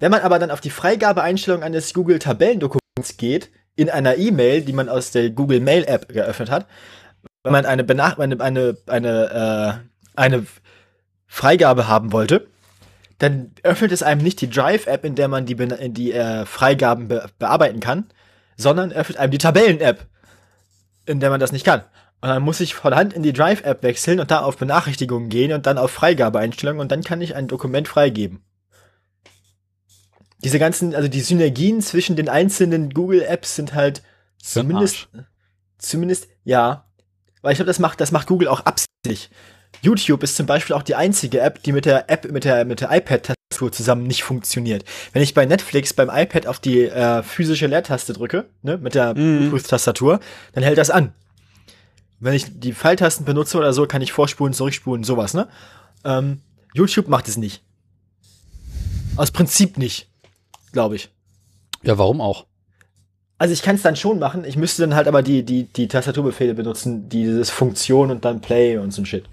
Wenn 0.00 0.10
man 0.10 0.22
aber 0.22 0.38
dann 0.38 0.50
auf 0.50 0.60
die 0.60 0.70
Freigabeeinstellung 0.70 1.62
eines 1.62 1.94
Google 1.94 2.18
Tabellendokuments 2.18 3.16
geht, 3.16 3.50
in 3.76 3.90
einer 3.90 4.16
E-Mail, 4.16 4.62
die 4.62 4.72
man 4.72 4.88
aus 4.88 5.10
der 5.10 5.30
Google 5.30 5.60
Mail 5.60 5.84
App 5.84 6.08
geöffnet 6.08 6.50
hat, 6.50 6.66
wenn 7.42 7.52
man 7.52 7.66
eine 7.66 7.84
Benach 7.84 8.18
eine 8.18 8.40
eine 8.40 8.76
eine, 8.86 9.82
äh, 9.82 10.20
eine 10.20 10.46
Freigabe 11.26 11.88
haben 11.88 12.12
wollte, 12.12 12.46
dann 13.18 13.52
öffnet 13.62 13.92
es 13.92 14.02
einem 14.02 14.22
nicht 14.22 14.40
die 14.40 14.50
Drive 14.50 14.86
App, 14.86 15.04
in 15.04 15.14
der 15.14 15.28
man 15.28 15.46
die 15.46 15.56
die 15.92 16.12
äh, 16.12 16.46
Freigaben 16.46 17.08
be 17.08 17.28
bearbeiten 17.38 17.80
kann, 17.80 18.06
sondern 18.56 18.92
öffnet 18.92 19.18
einem 19.18 19.30
die 19.30 19.38
Tabellen 19.38 19.80
App, 19.80 20.06
in 21.06 21.20
der 21.20 21.30
man 21.30 21.40
das 21.40 21.52
nicht 21.52 21.64
kann. 21.64 21.82
Und 22.24 22.30
dann 22.30 22.42
muss 22.42 22.60
ich 22.60 22.72
von 22.74 22.94
Hand 22.94 23.12
in 23.12 23.22
die 23.22 23.34
Drive 23.34 23.64
App 23.64 23.82
wechseln 23.82 24.18
und 24.18 24.30
da 24.30 24.40
auf 24.40 24.56
Benachrichtigungen 24.56 25.28
gehen 25.28 25.52
und 25.52 25.66
dann 25.66 25.76
auf 25.76 25.90
Freigabeeinstellungen 25.90 26.80
und 26.80 26.90
dann 26.90 27.02
kann 27.02 27.20
ich 27.20 27.34
ein 27.34 27.48
Dokument 27.48 27.86
freigeben. 27.86 28.42
Diese 30.42 30.58
ganzen, 30.58 30.94
also 30.94 31.06
die 31.06 31.20
Synergien 31.20 31.82
zwischen 31.82 32.16
den 32.16 32.30
einzelnen 32.30 32.94
Google 32.94 33.20
Apps 33.20 33.56
sind 33.56 33.74
halt 33.74 34.02
zumindest, 34.42 35.08
zumindest, 35.76 36.28
ja. 36.44 36.86
Weil 37.42 37.52
ich 37.52 37.58
glaube, 37.58 37.66
das 37.66 37.78
macht, 37.78 38.00
das 38.00 38.10
macht 38.10 38.26
Google 38.26 38.48
auch 38.48 38.60
absichtlich. 38.60 39.28
YouTube 39.82 40.22
ist 40.22 40.36
zum 40.36 40.46
Beispiel 40.46 40.74
auch 40.76 40.82
die 40.82 40.94
einzige 40.94 41.40
App, 41.40 41.62
die 41.62 41.72
mit 41.72 41.84
der 41.84 42.08
App, 42.08 42.32
mit 42.32 42.44
der, 42.44 42.64
mit 42.64 42.80
der 42.80 42.90
iPad-Tastatur 42.90 43.70
zusammen 43.70 44.06
nicht 44.06 44.24
funktioniert. 44.24 44.86
Wenn 45.12 45.20
ich 45.20 45.34
bei 45.34 45.44
Netflix 45.44 45.92
beim 45.92 46.08
iPad 46.08 46.46
auf 46.46 46.58
die 46.58 46.84
äh, 46.84 47.22
physische 47.22 47.66
Leertaste 47.66 48.14
drücke, 48.14 48.46
ne, 48.62 48.78
mit 48.78 48.94
der 48.94 49.12
Mhm. 49.12 49.50
Bluetooth-Tastatur, 49.50 50.20
dann 50.54 50.64
hält 50.64 50.78
das 50.78 50.88
an. 50.88 51.12
Wenn 52.24 52.32
ich 52.32 52.58
die 52.58 52.72
Pfeiltasten 52.72 53.26
benutze 53.26 53.58
oder 53.58 53.74
so, 53.74 53.84
kann 53.86 54.00
ich 54.00 54.12
vorspulen, 54.12 54.54
zurückspulen, 54.54 55.04
sowas, 55.04 55.34
ne? 55.34 55.46
Ähm, 56.04 56.40
YouTube 56.72 57.06
macht 57.08 57.28
es 57.28 57.36
nicht. 57.36 57.62
Aus 59.16 59.30
Prinzip 59.30 59.76
nicht, 59.76 60.08
glaube 60.72 60.96
ich. 60.96 61.10
Ja, 61.82 61.98
warum 61.98 62.22
auch? 62.22 62.46
Also 63.36 63.52
ich 63.52 63.60
kann 63.60 63.76
es 63.76 63.82
dann 63.82 63.96
schon 63.96 64.18
machen, 64.18 64.46
ich 64.46 64.56
müsste 64.56 64.80
dann 64.80 64.94
halt 64.94 65.06
aber 65.06 65.22
die, 65.22 65.42
die, 65.42 65.64
die 65.64 65.86
Tastaturbefehle 65.86 66.54
benutzen, 66.54 67.10
dieses 67.10 67.50
Funktion 67.50 68.10
und 68.10 68.24
dann 68.24 68.40
Play 68.40 68.78
und 68.78 68.92
so 68.92 69.02
ein 69.02 69.06
Shit. 69.06 69.26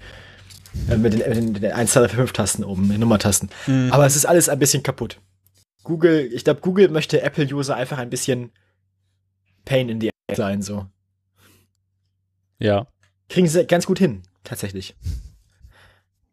Äh, 0.89 0.97
mit, 0.97 1.13
den, 1.13 1.19
mit 1.19 1.37
den, 1.37 1.53
den 1.53 1.71
1, 1.71 1.93
2, 1.93 2.01
3, 2.01 2.07
4, 2.09 2.17
5 2.17 2.33
Tasten 2.33 2.65
oben, 2.65 2.81
mit 2.83 2.97
den 2.97 2.99
Nummertasten. 2.99 3.49
Aber 3.91 4.05
es 4.05 4.17
ist 4.17 4.25
alles 4.25 4.49
ein 4.49 4.59
bisschen 4.59 4.83
kaputt. 4.83 5.17
Google, 5.83 6.29
ich 6.33 6.43
glaube, 6.43 6.59
Google 6.59 6.89
möchte 6.89 7.21
Apple-User 7.21 7.73
einfach 7.73 7.99
ein 7.99 8.09
bisschen 8.09 8.51
Pain 9.63 9.87
in 9.87 10.01
the 10.01 10.09
ass 10.29 10.35
sein, 10.35 10.61
so. 10.61 10.87
Ja. 12.61 12.87
Kriegen 13.27 13.47
sie 13.47 13.65
ganz 13.65 13.87
gut 13.87 13.97
hin, 13.97 14.21
tatsächlich. 14.43 14.95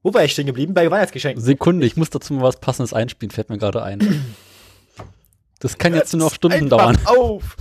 Wo 0.02 0.12
war 0.12 0.24
ich 0.24 0.32
stehen 0.32 0.46
geblieben? 0.46 0.74
Bei 0.74 0.90
Weihnachtsgeschenken. 0.90 1.42
Sekunde, 1.42 1.86
ich 1.86 1.96
muss 1.96 2.10
dazu 2.10 2.34
mal 2.34 2.42
was 2.42 2.60
Passendes 2.60 2.92
einspielen, 2.92 3.30
fällt 3.30 3.48
mir 3.48 3.58
gerade 3.58 3.82
ein. 3.82 4.34
Das 5.58 5.78
kann 5.78 5.94
jetzt 5.94 6.12
nur 6.12 6.26
noch 6.26 6.34
Stunden 6.34 6.72
Einfach 6.72 6.76
dauern. 6.76 6.98
auf! 7.06 7.56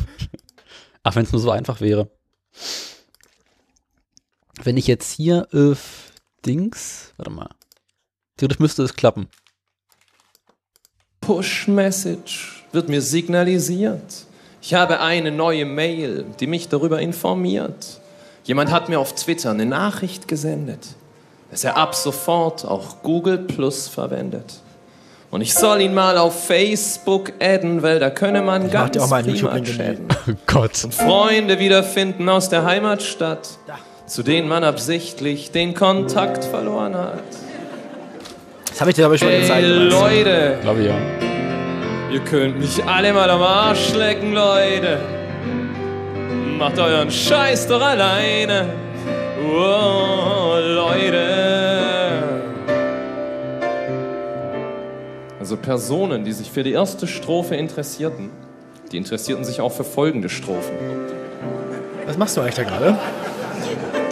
Ach, 1.03 1.15
wenn 1.15 1.23
es 1.23 1.31
nur 1.31 1.41
so 1.41 1.49
einfach 1.49 1.79
wäre. 1.81 2.11
Wenn 4.61 4.75
ich 4.75 4.87
jetzt 4.87 5.13
hier 5.13 5.47
äh, 5.53 5.75
Dings, 6.45 7.13
warte 7.15 7.31
mal. 7.31 7.49
Theoretisch 8.35 8.59
müsste 8.59 8.83
es 8.83 8.95
klappen. 8.95 9.27
Push-Message 11.21 12.65
wird 12.71 12.89
mir 12.89 13.01
signalisiert. 13.01 14.25
Ich 14.61 14.73
habe 14.73 14.99
eine 14.99 15.31
neue 15.31 15.65
Mail, 15.65 16.25
die 16.39 16.47
mich 16.47 16.67
darüber 16.67 16.99
informiert. 16.99 18.01
Jemand 18.47 18.71
hat 18.71 18.87
mir 18.87 18.97
auf 18.97 19.13
Twitter 19.13 19.51
eine 19.51 19.65
Nachricht 19.65 20.29
gesendet, 20.29 20.79
dass 21.51 21.65
er 21.65 21.75
ab 21.75 21.93
sofort 21.93 22.63
auch 22.63 23.03
Google 23.03 23.39
Plus 23.39 23.89
verwendet. 23.89 24.61
Und 25.29 25.41
ich 25.41 25.53
soll 25.53 25.81
ihn 25.81 25.93
mal 25.93 26.17
auf 26.17 26.45
Facebook 26.45 27.33
adden, 27.41 27.83
weil 27.83 27.99
da 27.99 28.09
könne 28.09 28.41
man 28.41 28.67
mach 28.67 28.71
ganz 28.71 28.97
auch 28.99 29.09
mal 29.09 29.21
prima 29.21 29.59
chatten. 29.59 30.07
Oh 30.29 30.33
Gott. 30.45 30.77
Freunde 30.77 31.59
wiederfinden 31.59 32.29
aus 32.29 32.47
der 32.47 32.63
Heimatstadt, 32.63 33.49
zu 34.05 34.23
denen 34.23 34.47
man 34.47 34.63
absichtlich 34.63 35.51
den 35.51 35.73
Kontakt 35.73 36.45
verloren 36.45 36.95
hat. 36.95 37.23
Das 38.69 38.79
habe 38.79 38.91
ich 38.91 38.95
dir 38.95 39.07
aber 39.07 39.17
schon 39.17 39.27
gezeigt. 39.27 39.67
Leute, 39.67 40.57
Glaube 40.61 40.79
ich 40.79 40.87
ja. 40.87 40.95
Ihr 42.13 42.21
könnt 42.21 42.59
mich 42.59 42.81
alle 42.85 43.11
mal 43.11 43.29
am 43.29 43.41
Arsch 43.41 43.93
lecken, 43.93 44.33
Leute. 44.33 45.16
Macht 46.57 46.79
euren 46.79 47.11
Scheiß 47.11 47.67
doch 47.67 47.81
alleine. 47.81 48.69
Oh, 49.45 50.55
Leute. 50.59 51.23
Also 55.39 55.55
Personen, 55.57 56.23
die 56.25 56.33
sich 56.33 56.51
für 56.51 56.63
die 56.63 56.71
erste 56.73 57.07
Strophe 57.07 57.55
interessierten, 57.55 58.31
die 58.91 58.97
interessierten 58.97 59.45
sich 59.45 59.61
auch 59.61 59.71
für 59.71 59.83
folgende 59.83 60.29
Strophen. 60.29 60.75
Was 62.05 62.17
machst 62.17 62.35
du 62.37 62.41
eigentlich 62.41 62.55
da 62.55 62.63
gerade? 62.63 62.97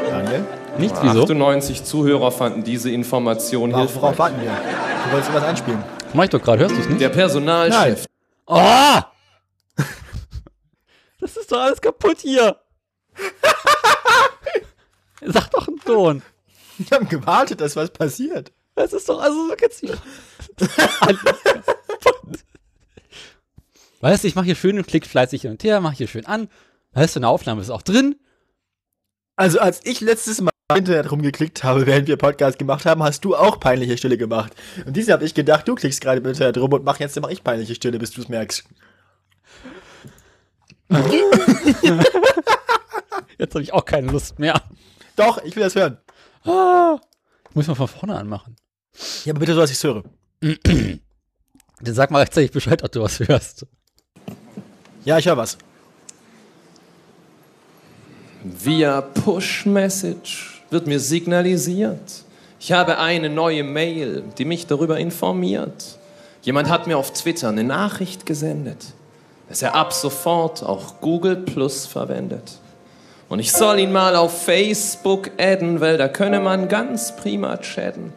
Daniel? 0.09 0.45
Nichts, 0.77 0.99
wieso? 1.01 1.23
98 1.23 1.83
Zuhörer 1.83 2.31
fanden 2.31 2.63
diese 2.63 2.91
Information 2.91 3.71
Worauf, 3.71 3.95
worauf 3.95 4.09
hilfreich. 4.09 4.19
warten 4.19 4.41
wir? 4.41 4.51
Du 5.05 5.11
wolltest 5.13 5.33
was 5.33 5.43
einspielen. 5.43 5.83
Mach 6.13 6.25
ich 6.25 6.29
doch 6.29 6.41
gerade, 6.41 6.59
hörst 6.61 6.75
du 6.75 6.81
es 6.81 6.89
nicht? 6.89 7.01
Der 7.01 7.09
Personalchef 7.09 8.05
Oh! 8.47 8.99
Ist 11.35 11.51
doch 11.51 11.61
alles 11.61 11.81
kaputt 11.81 12.19
hier. 12.19 12.59
Sag 15.21 15.49
doch 15.51 15.67
einen 15.67 15.79
Ton. 15.79 16.21
Wir 16.77 16.97
haben 16.97 17.07
gewartet, 17.07 17.61
dass 17.61 17.75
was 17.75 17.91
passiert. 17.91 18.51
Das 18.75 18.93
ist 18.93 19.07
doch, 19.07 19.21
also 19.21 19.47
so 19.47 19.55
geht's 19.55 19.81
nicht. 19.81 19.97
Weißt 24.01 24.23
du, 24.23 24.27
ich 24.27 24.35
mache 24.35 24.45
hier 24.45 24.55
schön 24.55 24.77
und 24.77 24.85
klick 24.85 25.07
fleißig 25.07 25.43
hin 25.43 25.51
und 25.51 25.63
her, 25.63 25.81
mache 25.81 25.95
hier 25.95 26.07
schön 26.07 26.25
an. 26.25 26.49
Weißt 26.93 27.15
du, 27.15 27.19
eine 27.19 27.29
Aufnahme 27.29 27.61
ist 27.61 27.69
auch 27.69 27.81
drin. 27.81 28.15
Also 29.35 29.59
als 29.59 29.81
ich 29.83 30.01
letztes 30.01 30.41
Mal 30.41 30.51
im 30.69 30.77
Internet 30.77 31.11
rumgeklickt 31.11 31.63
habe, 31.63 31.85
während 31.85 32.07
wir 32.07 32.17
Podcast 32.17 32.59
gemacht 32.59 32.85
haben, 32.85 33.03
hast 33.03 33.25
du 33.25 33.35
auch 33.35 33.59
peinliche 33.59 33.97
Stille 33.97 34.17
gemacht. 34.17 34.53
Und 34.85 34.95
diese 34.95 35.13
habe 35.13 35.25
ich 35.25 35.33
gedacht, 35.33 35.67
du 35.67 35.75
klickst 35.75 36.01
gerade 36.01 36.19
im 36.19 36.25
Internet 36.25 36.57
rum 36.57 36.73
und 36.73 36.83
mach 36.83 36.99
jetzt 36.99 37.19
mach 37.19 37.29
ich 37.29 37.43
peinliche 37.43 37.75
Stille, 37.75 37.99
bis 37.99 38.11
du 38.11 38.21
es 38.21 38.29
merkst. 38.29 38.63
Jetzt 43.37 43.53
habe 43.53 43.63
ich 43.63 43.73
auch 43.73 43.85
keine 43.85 44.11
Lust 44.11 44.39
mehr. 44.39 44.61
Doch, 45.15 45.43
ich 45.43 45.55
will 45.55 45.63
das 45.63 45.75
hören. 45.75 45.97
Ah, 46.43 46.99
ich 47.49 47.55
muss 47.55 47.67
mal 47.67 47.75
von 47.75 47.87
vorne 47.87 48.17
anmachen. 48.17 48.55
Ja, 49.23 49.33
aber 49.33 49.39
bitte 49.39 49.53
so, 49.53 49.61
dass 49.61 49.71
ich 49.71 49.77
es 49.77 49.83
höre. 49.83 50.03
Dann 50.39 51.93
sag 51.93 52.11
mal 52.11 52.19
rechtzeitig 52.19 52.51
Bescheid, 52.51 52.83
ob 52.83 52.91
du 52.91 53.01
was 53.01 53.19
hörst. 53.19 53.65
Ja, 55.03 55.17
ich 55.17 55.27
höre 55.27 55.37
was. 55.37 55.57
Via 58.43 59.01
Push-Message 59.01 60.63
wird 60.69 60.87
mir 60.87 60.99
signalisiert. 60.99 62.23
Ich 62.59 62.71
habe 62.71 62.99
eine 62.99 63.29
neue 63.29 63.63
Mail, 63.63 64.23
die 64.37 64.45
mich 64.45 64.67
darüber 64.67 64.97
informiert. 64.97 65.99
Jemand 66.41 66.69
hat 66.69 66.87
mir 66.87 66.97
auf 66.97 67.11
Twitter 67.11 67.49
eine 67.49 67.63
Nachricht 67.63 68.25
gesendet, 68.25 68.93
dass 69.49 69.61
er 69.61 69.75
ab 69.75 69.93
sofort 69.93 70.63
auch 70.63 71.01
Google 71.01 71.35
Plus 71.35 71.85
verwendet. 71.85 72.53
Und 73.27 73.39
ich 73.39 73.51
soll 73.51 73.79
ihn 73.79 73.91
mal 73.91 74.15
auf 74.15 74.43
Facebook 74.43 75.31
adden, 75.39 75.81
weil 75.81 75.97
da 75.97 76.07
könne 76.07 76.39
man 76.39 76.67
ganz 76.67 77.15
prima 77.15 77.57
chatten. 77.57 78.13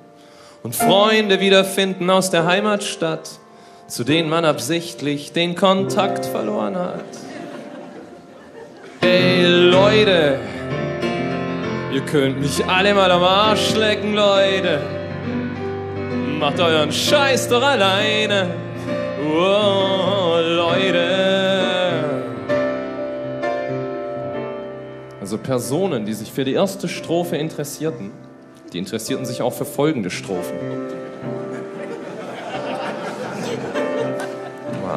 Und 0.62 0.76
Freunde 0.76 1.40
wiederfinden 1.40 2.10
aus 2.10 2.30
der 2.30 2.44
Heimatstadt, 2.44 3.30
zu 3.86 4.04
denen 4.04 4.28
man 4.28 4.44
absichtlich 4.44 5.32
den 5.32 5.54
Kontakt 5.54 6.26
verloren 6.26 6.76
hat. 6.76 7.04
Hey 9.00 9.46
Leute, 9.46 10.38
ihr 11.92 12.02
könnt 12.02 12.40
mich 12.40 12.64
alle 12.66 12.92
mal 12.92 13.10
am 13.10 13.22
Arsch 13.22 13.74
lecken, 13.74 14.14
Leute. 14.14 14.80
Macht 16.38 16.60
euren 16.60 16.92
Scheiß 16.92 17.48
doch 17.48 17.62
alleine. 17.62 18.67
Oh, 19.30 20.38
Leute. 20.40 21.28
Also 25.20 25.38
Personen, 25.38 26.06
die 26.06 26.14
sich 26.14 26.32
für 26.32 26.44
die 26.44 26.54
erste 26.54 26.88
Strophe 26.88 27.36
interessierten, 27.36 28.12
die 28.72 28.78
interessierten 28.78 29.26
sich 29.26 29.42
auch 29.42 29.52
für 29.52 29.64
folgende 29.64 30.10
Strophen. 30.10 30.56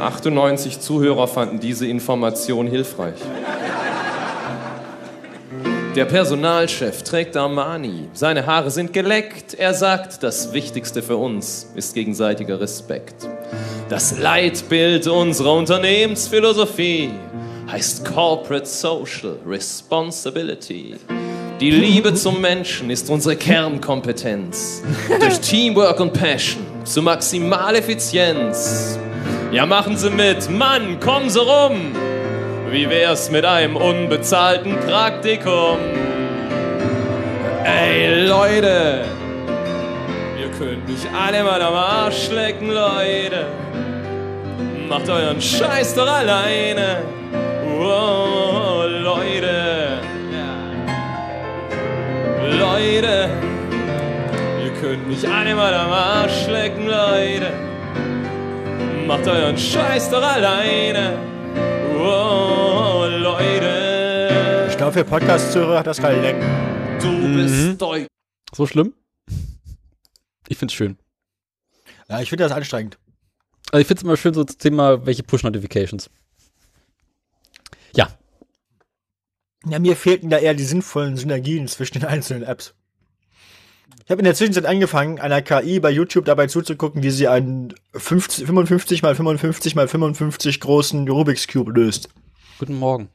98 0.02 0.80
Zuhörer 0.80 1.28
fanden 1.28 1.60
diese 1.60 1.86
Information 1.86 2.67
hilfreich. 2.67 3.20
Der 5.96 6.06
Personalchef 6.06 7.04
trägt 7.04 7.36
Armani. 7.36 8.08
Seine 8.13 8.46
Haare 8.46 8.72
sind 8.72 8.94
geleckt. 8.94 9.54
Er 9.54 9.74
sagt, 9.74 10.24
das 10.24 10.54
Wichtigste 10.54 11.02
für 11.02 11.17
uns 11.17 11.70
ist 11.76 11.94
gegenseitiger 11.94 12.62
Respekt. 12.62 13.28
Das 13.91 14.17
Leitbild 14.17 15.06
unserer 15.06 15.51
Unternehmensphilosophie 15.51 17.10
heißt 17.69 18.06
Corporate 18.06 18.65
Social 18.65 19.36
Responsibility. 19.45 20.95
Die 21.60 21.71
Liebe 21.71 22.13
zum 22.13 22.39
Menschen 22.39 22.89
ist 22.89 23.10
unsere 23.10 23.36
Kernkompetenz. 23.36 24.82
Durch 25.19 25.41
Teamwork 25.41 25.99
und 25.99 26.13
Passion 26.13 26.63
zu 26.86 27.01
Maximaleffizienz. 27.01 28.97
Ja, 29.51 29.65
machen 29.65 29.97
Sie 29.97 30.10
mit, 30.10 30.49
Mann, 30.49 30.97
kommen 31.01 31.30
Sie 31.30 31.41
rum. 31.41 31.91
Wie 32.69 32.89
wär's 32.89 33.30
mit 33.30 33.43
einem 33.43 33.75
unbezahlten 33.75 34.80
Praktikum? 34.88 35.80
Ey, 37.65 38.25
Leute, 38.25 39.04
ihr 40.39 40.49
könnt 40.58 40.88
mich 40.88 41.06
alle 41.13 41.43
mal 41.43 41.62
am 41.62 41.73
Arsch 41.73 42.30
lecken, 42.32 42.69
Leute. 42.69 43.47
Macht 44.91 45.08
euren 45.08 45.41
Scheiß 45.41 45.95
doch 45.95 46.06
alleine. 46.06 47.01
Oh, 47.80 48.84
Leute. 48.86 50.01
Leute, 52.60 53.30
ihr 54.62 54.71
könnt 54.82 55.08
mich 55.08 55.25
alle 55.25 55.56
mal 55.56 55.73
am 55.73 55.91
Arsch 55.93 56.45
lecken, 56.47 56.88
Leute. 56.88 57.54
Macht 59.08 59.25
euren 59.30 59.58
Scheiß 59.58 60.10
doch 60.10 60.21
alleine. 60.21 61.17
Oh, 61.97 63.06
Leute. 63.10 64.67
Ich 64.71 64.75
glaube, 64.75 64.91
für 64.91 65.06
Podcast-Zuhörer 65.06 65.80
hat 65.80 65.88
das 65.88 66.01
keinen 66.01 66.21
Lenken. 66.21 66.99
Du 67.01 67.34
bist 67.34 67.82
Deutsch. 67.82 68.08
So 68.54 68.67
schlimm? 68.67 68.93
Ich 70.49 70.58
find's 70.58 70.73
schön. 70.73 70.97
Ja, 72.10 72.19
ich 72.19 72.27
finde 72.27 72.43
das 72.43 72.51
anstrengend. 72.51 72.97
Also 73.72 73.82
ich 73.82 73.88
find's 73.88 74.04
immer 74.04 74.18
schön, 74.18 74.34
so 74.34 74.44
das 74.44 74.58
Thema, 74.58 75.06
welche 75.06 75.24
Push-Notifications. 75.24 76.10
Ja. 77.96 78.10
Ja, 79.66 79.80
mir 79.80 79.96
fehlten 79.96 80.30
da 80.30 80.38
eher 80.38 80.54
die 80.54 80.64
sinnvollen 80.64 81.16
Synergien 81.16 81.68
zwischen 81.68 82.00
den 82.00 82.06
einzelnen 82.06 82.44
Apps. 82.44 82.74
Ich 84.04 84.12
habe 84.12 84.20
in 84.20 84.26
der 84.26 84.36
Zwischenzeit 84.36 84.66
angefangen, 84.66 85.20
einer 85.20 85.42
KI 85.42 85.80
bei 85.80 85.90
YouTube 85.90 86.26
dabei 86.26 86.48
zuzugucken, 86.48 87.02
wie 87.02 87.12
sie 87.12 87.30
einen 87.30 87.74
50, 87.94 88.46
55 88.46 89.04
mal 89.04 89.16
55 89.16 89.76
mal 89.76 89.88
55 89.88 90.60
großen 90.60 91.08
Rubik's 91.08 91.48
Cube 91.48 91.72
löst. 91.72 92.10
Guten 92.60 92.76
Morgen. 92.76 93.10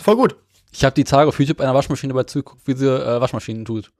Voll 0.00 0.16
gut. 0.16 0.36
Ich 0.72 0.82
habe 0.84 0.94
die 0.94 1.04
Tage 1.04 1.28
auf 1.28 1.38
YouTube 1.38 1.60
einer 1.60 1.74
Waschmaschine 1.74 2.12
dabei 2.12 2.24
zugeguckt, 2.24 2.66
wie 2.66 2.74
sie 2.74 2.86
äh, 2.86 3.20
Waschmaschinen 3.20 3.64
tut. 3.64 3.92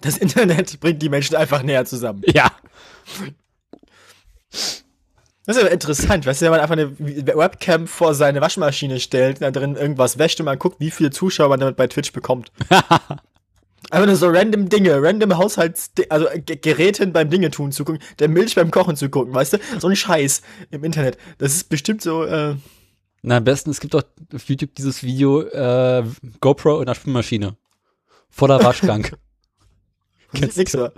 Das 0.00 0.18
Internet 0.18 0.80
bringt 0.80 1.02
die 1.02 1.08
Menschen 1.08 1.36
einfach 1.36 1.62
näher 1.62 1.84
zusammen. 1.84 2.22
Ja. 2.26 2.50
Das 5.44 5.56
ist 5.56 5.62
aber 5.62 5.72
interessant, 5.72 6.24
weißt 6.24 6.40
du, 6.40 6.44
wenn 6.44 6.52
man 6.52 6.60
einfach 6.60 6.76
eine 6.76 6.96
Webcam 6.98 7.88
vor 7.88 8.14
seine 8.14 8.40
Waschmaschine 8.40 9.00
stellt, 9.00 9.42
da 9.42 9.50
drin 9.50 9.74
irgendwas 9.74 10.18
wäscht 10.18 10.38
und 10.38 10.46
man 10.46 10.58
guckt, 10.58 10.78
wie 10.78 10.90
viele 10.92 11.10
Zuschauer 11.10 11.48
man 11.48 11.58
damit 11.58 11.76
bei 11.76 11.88
Twitch 11.88 12.12
bekommt. 12.12 12.52
Einfach 13.90 14.06
nur 14.06 14.16
so 14.16 14.28
random 14.28 14.68
Dinge, 14.68 15.02
random 15.02 15.36
Haushalts, 15.36 15.90
also 16.08 16.28
Geräten 16.46 17.12
beim 17.12 17.28
Dinge 17.28 17.50
tun 17.50 17.72
zugucken, 17.72 18.00
der 18.20 18.28
Milch 18.28 18.54
beim 18.54 18.70
Kochen 18.70 18.96
zugucken, 18.96 19.34
weißt 19.34 19.54
du? 19.54 19.58
So 19.80 19.88
ein 19.88 19.96
Scheiß 19.96 20.42
im 20.70 20.84
Internet. 20.84 21.18
Das 21.38 21.52
ist 21.52 21.68
bestimmt 21.68 22.00
so, 22.00 22.24
äh, 22.24 22.54
Na, 23.22 23.38
am 23.38 23.44
besten, 23.44 23.70
es 23.70 23.80
gibt 23.80 23.94
doch 23.94 24.04
auf 24.32 24.48
YouTube 24.48 24.76
dieses 24.76 25.02
Video, 25.02 25.42
äh, 25.42 26.04
GoPro 26.40 26.80
in 26.80 26.86
der 26.86 26.94
Spülmaschine. 26.94 27.56
Vor 28.30 28.48
der 28.48 28.60
Waschgang. 28.64 29.08
Kennst 30.32 30.56
nix, 30.56 30.74
aber 30.74 30.92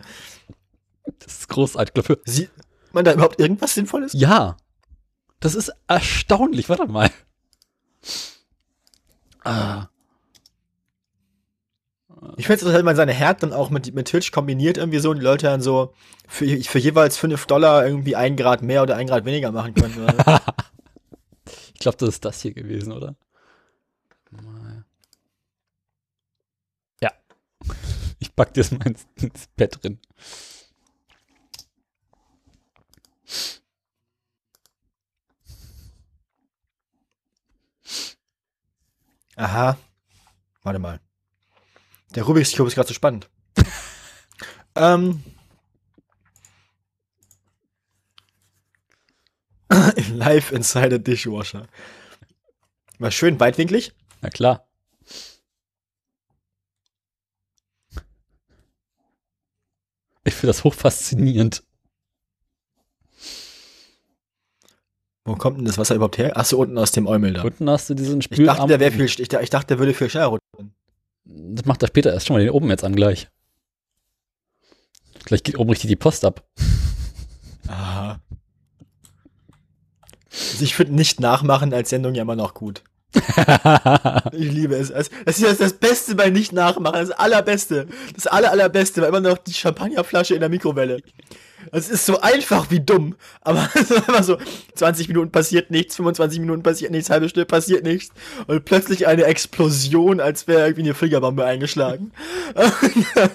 Das 1.20 1.38
ist 1.40 1.48
großartig. 1.48 1.94
Glaube, 1.94 2.20
sieht 2.24 2.50
man 2.92 3.05
da 3.05 3.12
überhaupt 3.12 3.40
irgendwas 3.40 3.74
Sinnvolles? 3.74 4.12
Ja. 4.14 4.57
Das 5.40 5.55
ist 5.55 5.72
erstaunlich. 5.88 6.68
Warte 6.68 6.87
mal. 6.87 7.11
Ah. 9.42 9.88
Ich 12.37 12.46
finde 12.46 12.66
es 12.66 12.72
wenn 12.72 12.85
man 12.85 12.96
seine 12.96 13.12
Herd 13.12 13.42
dann 13.42 13.53
auch 13.53 13.70
mit, 13.70 13.94
mit 13.94 14.09
Twitch 14.09 14.33
kombiniert 14.33 14.79
irgendwie 14.79 14.98
so 14.98 15.11
und 15.11 15.18
die 15.18 15.24
Leute 15.24 15.46
dann 15.46 15.61
so 15.61 15.92
für, 16.27 16.46
für 16.62 16.79
jeweils 16.79 17.18
5 17.18 17.46
Dollar 17.46 17.87
irgendwie 17.87 18.16
ein 18.16 18.37
Grad 18.37 18.62
mehr 18.62 18.83
oder 18.83 18.96
ein 18.96 19.07
Grad 19.07 19.24
weniger 19.24 19.53
machen 19.53 19.74
können. 19.74 20.07
Ich 21.74 21.81
glaube, 21.81 21.98
das 21.98 22.09
ist 22.11 22.24
das 22.24 22.40
hier 22.40 22.55
gewesen, 22.55 22.92
oder? 22.92 23.14
Ja. 27.03 27.11
Ich 28.20 28.35
pack 28.35 28.55
dir 28.55 28.62
das 28.62 28.70
mal 28.70 28.87
ins, 28.87 29.07
ins 29.16 29.48
Bett 29.48 29.83
drin. 29.83 29.98
Aha. 39.37 39.79
Warte 40.62 40.79
mal. 40.79 41.01
Der 42.14 42.23
Rubik's 42.25 42.53
Cube 42.55 42.68
ist 42.68 42.75
gerade 42.75 42.88
so 42.88 42.94
spannend. 42.94 43.29
ähm. 44.77 45.23
Live 50.12 50.53
inside 50.53 50.94
a 50.94 50.99
dishwasher. 50.99 51.66
War 52.99 53.11
schön 53.11 53.40
weitwinklig. 53.40 53.92
Na 54.20 54.31
klar. 54.31 54.68
Ich 60.25 60.35
finde 60.35 60.49
das 60.49 60.64
hochfaszinierend. 60.64 61.62
Wo 65.25 65.37
kommt 65.37 65.59
denn 65.59 65.65
das 65.65 65.79
Wasser 65.79 65.95
überhaupt 65.95 66.19
her? 66.19 66.37
Achso, 66.37 66.59
unten 66.59 66.77
aus 66.77 66.93
dem 66.93 67.07
Eumel 67.07 67.33
da. 67.33 67.43
Unten 67.43 67.69
hast 67.71 67.89
du 67.89 67.95
diesen 67.95 68.19
Ich 68.21 68.27
Spülarm. 68.27 68.57
dachte, 68.59 68.69
der 68.69 68.81
wäre 68.81 68.91
viel, 68.93 69.05
ich, 69.05 69.19
ich 69.19 69.51
dachte, 69.51 69.69
der 69.69 69.79
würde 69.79 69.95
viel 69.95 70.11
schneller 70.11 70.27
runter. 70.27 70.45
Das 71.25 71.65
macht 71.65 71.83
er 71.83 71.89
später 71.89 72.13
erst 72.13 72.27
schon 72.27 72.37
mal 72.37 72.41
den 72.41 72.51
oben 72.51 72.69
jetzt 72.69 72.85
an 72.85 72.95
gleich. 72.95 73.29
Gleich 75.25 75.43
geht 75.43 75.59
oben 75.59 75.71
richtig 75.71 75.89
die 75.89 75.97
Post 75.97 76.27
ab. 76.27 76.45
Aha. 77.69 78.21
Also 80.31 80.63
ich 80.65 80.75
finde 80.75 80.95
nicht 80.95 81.21
nachmachen 81.21 81.73
als 81.73 81.89
Sendung 81.89 82.15
ja 82.15 82.23
immer 82.23 82.37
noch 82.37 82.53
gut. 82.55 82.83
Ich 84.33 84.53
liebe 84.53 84.75
es. 84.75 84.91
Es 84.91 85.09
ist 85.41 85.61
das 85.61 85.73
Beste 85.75 86.15
bei 86.17 86.29
nicht 86.31 86.53
nachmachen. 86.53 86.97
Das 86.99 87.13
allerbeste. 87.13 87.87
Das 88.15 88.27
aller, 88.27 88.51
allerbeste 88.51 89.01
war 89.01 89.09
immer 89.09 89.21
noch 89.21 89.39
die 89.39 89.53
Champagnerflasche 89.55 90.35
in 90.35 90.41
der 90.41 90.49
Mikrowelle. 90.49 91.01
Es 91.75 91.89
ist 91.89 92.07
so 92.07 92.21
einfach 92.21 92.71
wie 92.71 92.81
dumm. 92.81 93.17
Aber 93.41 93.69
es 93.75 93.91
ist 93.91 94.09
einfach 94.09 94.23
so, 94.25 94.39
20 94.75 95.09
Minuten 95.09 95.31
passiert 95.33 95.71
nichts, 95.71 95.97
25 95.97 96.41
Minuten 96.41 96.63
passiert 96.63 96.91
nichts, 96.93 97.11
halbe 97.11 97.29
Stunde 97.29 97.47
passiert 97.47 97.85
nichts. 97.85 98.15
Und 98.47 98.65
plötzlich 98.65 99.07
eine 99.07 99.25
Explosion, 99.25 100.21
als 100.21 100.47
wäre 100.47 100.63
irgendwie 100.67 100.83
eine 100.83 100.95
Fliegerbombe 100.95 101.45
eingeschlagen. 101.45 102.13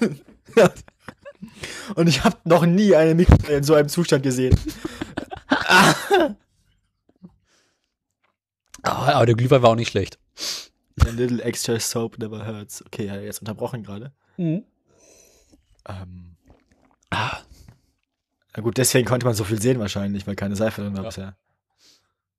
Und 1.95 2.07
ich 2.07 2.23
habe 2.23 2.37
noch 2.43 2.65
nie 2.65 2.95
eine 2.95 3.15
Mikrowelle 3.15 3.57
in 3.57 3.63
so 3.63 3.73
einem 3.73 3.89
Zustand 3.89 4.23
gesehen. 4.23 4.57
Aber, 8.81 9.15
aber 9.15 9.25
der 9.25 9.35
Glühwein 9.35 9.61
war 9.61 9.71
auch 9.71 9.75
nicht 9.75 9.89
schlecht. 9.91 10.17
A 11.05 11.09
little 11.09 11.41
extra 11.43 11.79
soap 11.79 12.17
never 12.19 12.45
hurts. 12.45 12.83
Okay, 12.85 13.05
jetzt 13.23 13.39
unterbrochen 13.39 13.83
gerade. 13.83 14.11
Ähm, 15.87 16.35
Ah, 17.11 17.39
na 18.55 18.63
gut, 18.63 18.77
deswegen 18.77 19.07
konnte 19.07 19.25
man 19.25 19.35
so 19.35 19.43
viel 19.43 19.61
sehen 19.61 19.79
wahrscheinlich, 19.79 20.25
weil 20.27 20.35
keine 20.35 20.55
Seife 20.55 20.81
drin 20.81 20.97
war 20.97 21.03
bisher. 21.03 21.35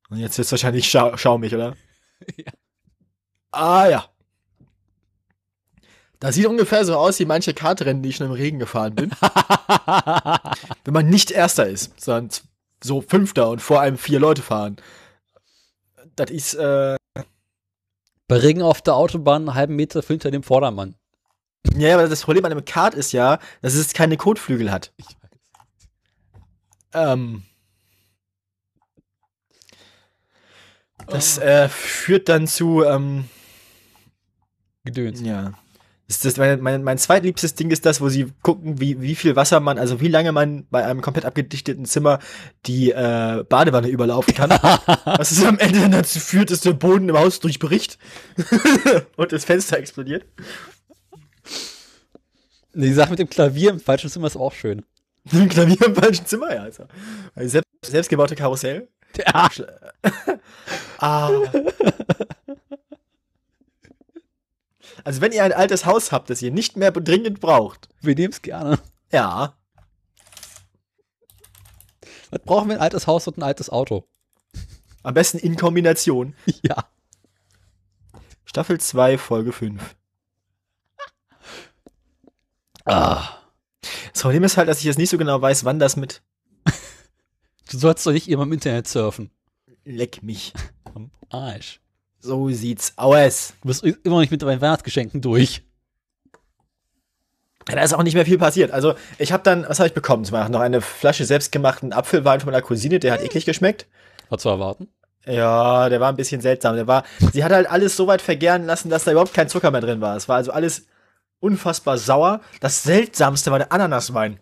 Und 0.09 0.19
jetzt 0.19 0.37
wird's 0.39 0.51
wahrscheinlich 0.51 0.91
schau 0.91 1.17
schaumig, 1.17 1.55
oder? 1.55 1.77
Ja. 2.37 2.53
Ah 3.53 3.89
ja. 3.89 4.05
Das 6.21 6.35
sieht 6.35 6.47
ungefähr 6.47 6.85
so 6.85 6.97
aus 6.97 7.19
wie 7.19 7.25
manche 7.25 7.55
Kartrennen, 7.55 8.03
die 8.03 8.11
ich 8.11 8.17
schon 8.17 8.27
im 8.27 8.33
Regen 8.33 8.59
gefahren 8.59 8.95
bin. 8.95 9.11
Wenn 10.85 10.93
man 10.95 11.09
nicht 11.09 11.31
Erster 11.31 11.67
ist, 11.67 11.99
sondern 11.99 12.29
so 12.85 13.01
Fünfter 13.01 13.49
und 13.49 13.61
vor 13.61 13.81
einem 13.81 13.97
vier 13.97 14.21
Leute 14.21 14.43
fahren. 14.43 14.77
Das 16.15 16.31
ist, 16.31 16.55
äh, 16.55 16.97
Bei 18.29 18.37
Regen 18.37 18.61
auf 18.63 18.83
der 18.83 18.97
Autobahn 18.97 19.49
einen 19.49 19.55
halben 19.55 19.77
Meter 19.77 20.03
hinter 20.03 20.31
dem 20.31 20.43
Vordermann. 20.43 20.95
ja, 21.75 21.95
aber 21.95 22.07
das 22.07 22.23
Problem 22.23 22.45
an 22.45 22.53
einem 22.53 22.67
Kart 22.67 22.95
ist 22.95 23.13
ja, 23.13 23.39
dass 23.63 23.75
es 23.75 23.95
keine 23.95 24.19
Kotflügel 24.19 24.71
hat. 24.71 24.93
Ich. 24.99 25.07
Ähm, 26.93 27.43
das 31.07 31.39
äh, 31.39 31.69
führt 31.69 32.29
dann 32.29 32.47
zu, 32.47 32.85
ähm, 32.85 33.25
Gedöns. 34.85 35.21
ja, 35.21 35.53
Das 36.07 36.17
ist 36.17 36.25
das, 36.25 36.37
mein, 36.39 36.61
mein, 36.61 36.83
mein 36.83 36.99
zweitliebstes 36.99 37.55
Ding 37.55 37.71
ist 37.71 37.85
das, 37.87 38.01
wo 38.01 38.09
sie 38.09 38.33
gucken, 38.43 38.81
wie, 38.81 39.01
wie 39.01 39.15
viel 39.15 39.37
Wasser 39.37 39.61
man, 39.61 39.79
also 39.79 40.01
wie 40.01 40.09
lange 40.09 40.33
man 40.33 40.67
bei 40.71 40.85
einem 40.85 41.03
komplett 41.03 41.27
abgedichteten 41.27 41.85
Zimmer 41.85 42.19
die 42.67 42.91
äh, 42.91 43.45
Badewanne 43.49 43.89
überlaufen 43.89 44.35
kann. 44.35 44.51
was 45.05 45.31
es 45.33 45.45
am 45.45 45.59
Ende 45.59 45.81
dann 45.81 45.93
dazu 45.93 46.19
führt, 46.19 46.51
dass 46.51 46.61
der 46.63 46.73
Boden 46.73 47.09
im 47.09 47.19
Haus 47.19 47.41
durchbricht 47.41 47.99
und 49.17 49.33
das 49.33 49.45
Fenster 49.45 49.79
explodiert. 49.79 50.25
Die 52.73 52.93
Sache 52.93 53.11
mit 53.11 53.19
dem 53.19 53.29
Klavier 53.29 53.71
im 53.71 53.81
falschen 53.81 54.11
Zimmer 54.11 54.29
ist 54.29 54.37
auch 54.37 54.53
schön. 54.53 54.85
Ein 55.33 55.49
Klavier 55.49 55.83
im 55.87 55.95
falschen 55.95 56.27
Zimmer, 56.27 56.55
ja. 56.55 56.63
Also. 56.63 56.87
Ein 57.35 57.49
selbst, 57.49 57.69
selbstgebaute 57.85 58.35
Karussell. 58.37 58.89
Ja. 59.17 59.49
Ah. 61.03 61.31
Also 65.03 65.21
wenn 65.23 65.33
ihr 65.33 65.43
ein 65.45 65.53
altes 65.55 65.87
Haus 65.87 66.13
habt, 66.13 66.29
das 66.29 66.43
ihr 66.43 66.51
nicht 66.51 66.77
mehr 66.77 66.91
dringend 66.93 67.41
braucht, 67.41 67.89
Wir 68.03 68.15
nehmen 68.15 68.33
es 68.35 68.43
gerne. 68.43 68.79
ja, 69.11 69.55
Was 72.31 72.43
brauchen 72.45 72.69
wir? 72.69 72.77
Ein 72.77 72.83
altes 72.83 73.07
Haus 73.07 73.27
und 73.27 73.39
ein 73.39 73.43
altes 73.43 73.71
Auto. 73.71 74.07
am 75.03 75.15
besten 75.15 75.39
in 75.39 75.57
Kombination. 75.57 76.35
Ja. 76.63 76.85
Staffel 78.45 78.79
2, 78.79 79.17
Folge 79.17 79.53
5. 79.53 79.97
Ah. 82.85 83.40
Das 84.13 84.23
Problem 84.23 84.45
ist 84.45 84.57
halt, 84.57 84.69
dass 84.69 84.79
ich 84.79 84.85
jetzt 84.85 84.99
nicht 84.99 85.11
so 85.11 85.19
genau 85.19 85.41
weiß, 85.41 85.65
wann 85.65 85.79
das 85.79 85.97
mit 85.97 86.23
Du 87.71 87.79
sollst 87.79 88.05
doch 88.05 88.13
nicht 88.13 88.29
immer 88.29 88.43
im 88.43 88.53
Internet 88.53 88.89
surfen. 88.89 89.31
Leck 89.85 90.25
mich. 90.25 90.53
Am 90.93 91.13
Arsch. 91.31 91.81
So 92.19 92.51
sieht's 92.51 92.95
aus. 92.97 93.55
Du 93.63 93.69
bist 93.69 93.85
immer 93.85 94.17
noch 94.17 94.21
nicht 94.21 94.33
mit 94.33 94.43
deinen 94.43 94.61
Weihnachtsgeschenken 94.61 95.21
durch. 95.21 95.63
Da 97.67 97.81
ist 97.81 97.95
auch 97.95 98.03
nicht 98.03 98.15
mehr 98.15 98.27
viel 98.27 98.39
passiert. 98.39 98.73
Also, 98.73 98.95
ich 99.19 99.33
habe 99.33 99.45
dann, 99.45 99.65
was 99.69 99.79
habe 99.79 99.87
ich 99.87 99.95
bekommen? 99.95 100.25
Zum 100.25 100.33
Beispiel 100.33 100.51
noch 100.51 100.61
eine 100.61 100.81
Flasche 100.81 101.25
selbstgemachten 101.25 101.93
Apfelwein 101.93 102.41
von 102.41 102.51
meiner 102.51 102.63
Cousine, 102.63 102.99
der 102.99 103.13
hat 103.13 103.23
eklig 103.23 103.45
geschmeckt. 103.45 103.87
War 104.29 104.39
zu 104.39 104.49
erwarten. 104.49 104.89
Ja, 105.25 105.89
der 105.89 106.01
war 106.01 106.09
ein 106.09 106.17
bisschen 106.17 106.41
seltsam. 106.41 106.75
Der 106.75 106.89
war, 106.89 107.05
sie 107.33 107.45
hat 107.45 107.53
halt 107.53 107.71
alles 107.71 107.97
so 107.97 108.09
weit 108.09 108.23
vergären 108.23 108.67
lassen, 108.67 108.91
dass 108.91 109.05
da 109.05 109.13
überhaupt 109.13 109.35
kein 109.35 109.49
Zucker 109.49 109.71
mehr 109.71 109.81
drin 109.81 110.01
war. 110.01 110.17
Es 110.17 110.29
war 110.29 110.37
also 110.37 110.51
alles 110.51 110.87
unfassbar 111.41 111.99
sauer. 111.99 112.41
Das 112.61 112.83
seltsamste 112.83 113.51
war 113.51 113.59
der 113.59 113.73
Ananaswein. 113.73 114.39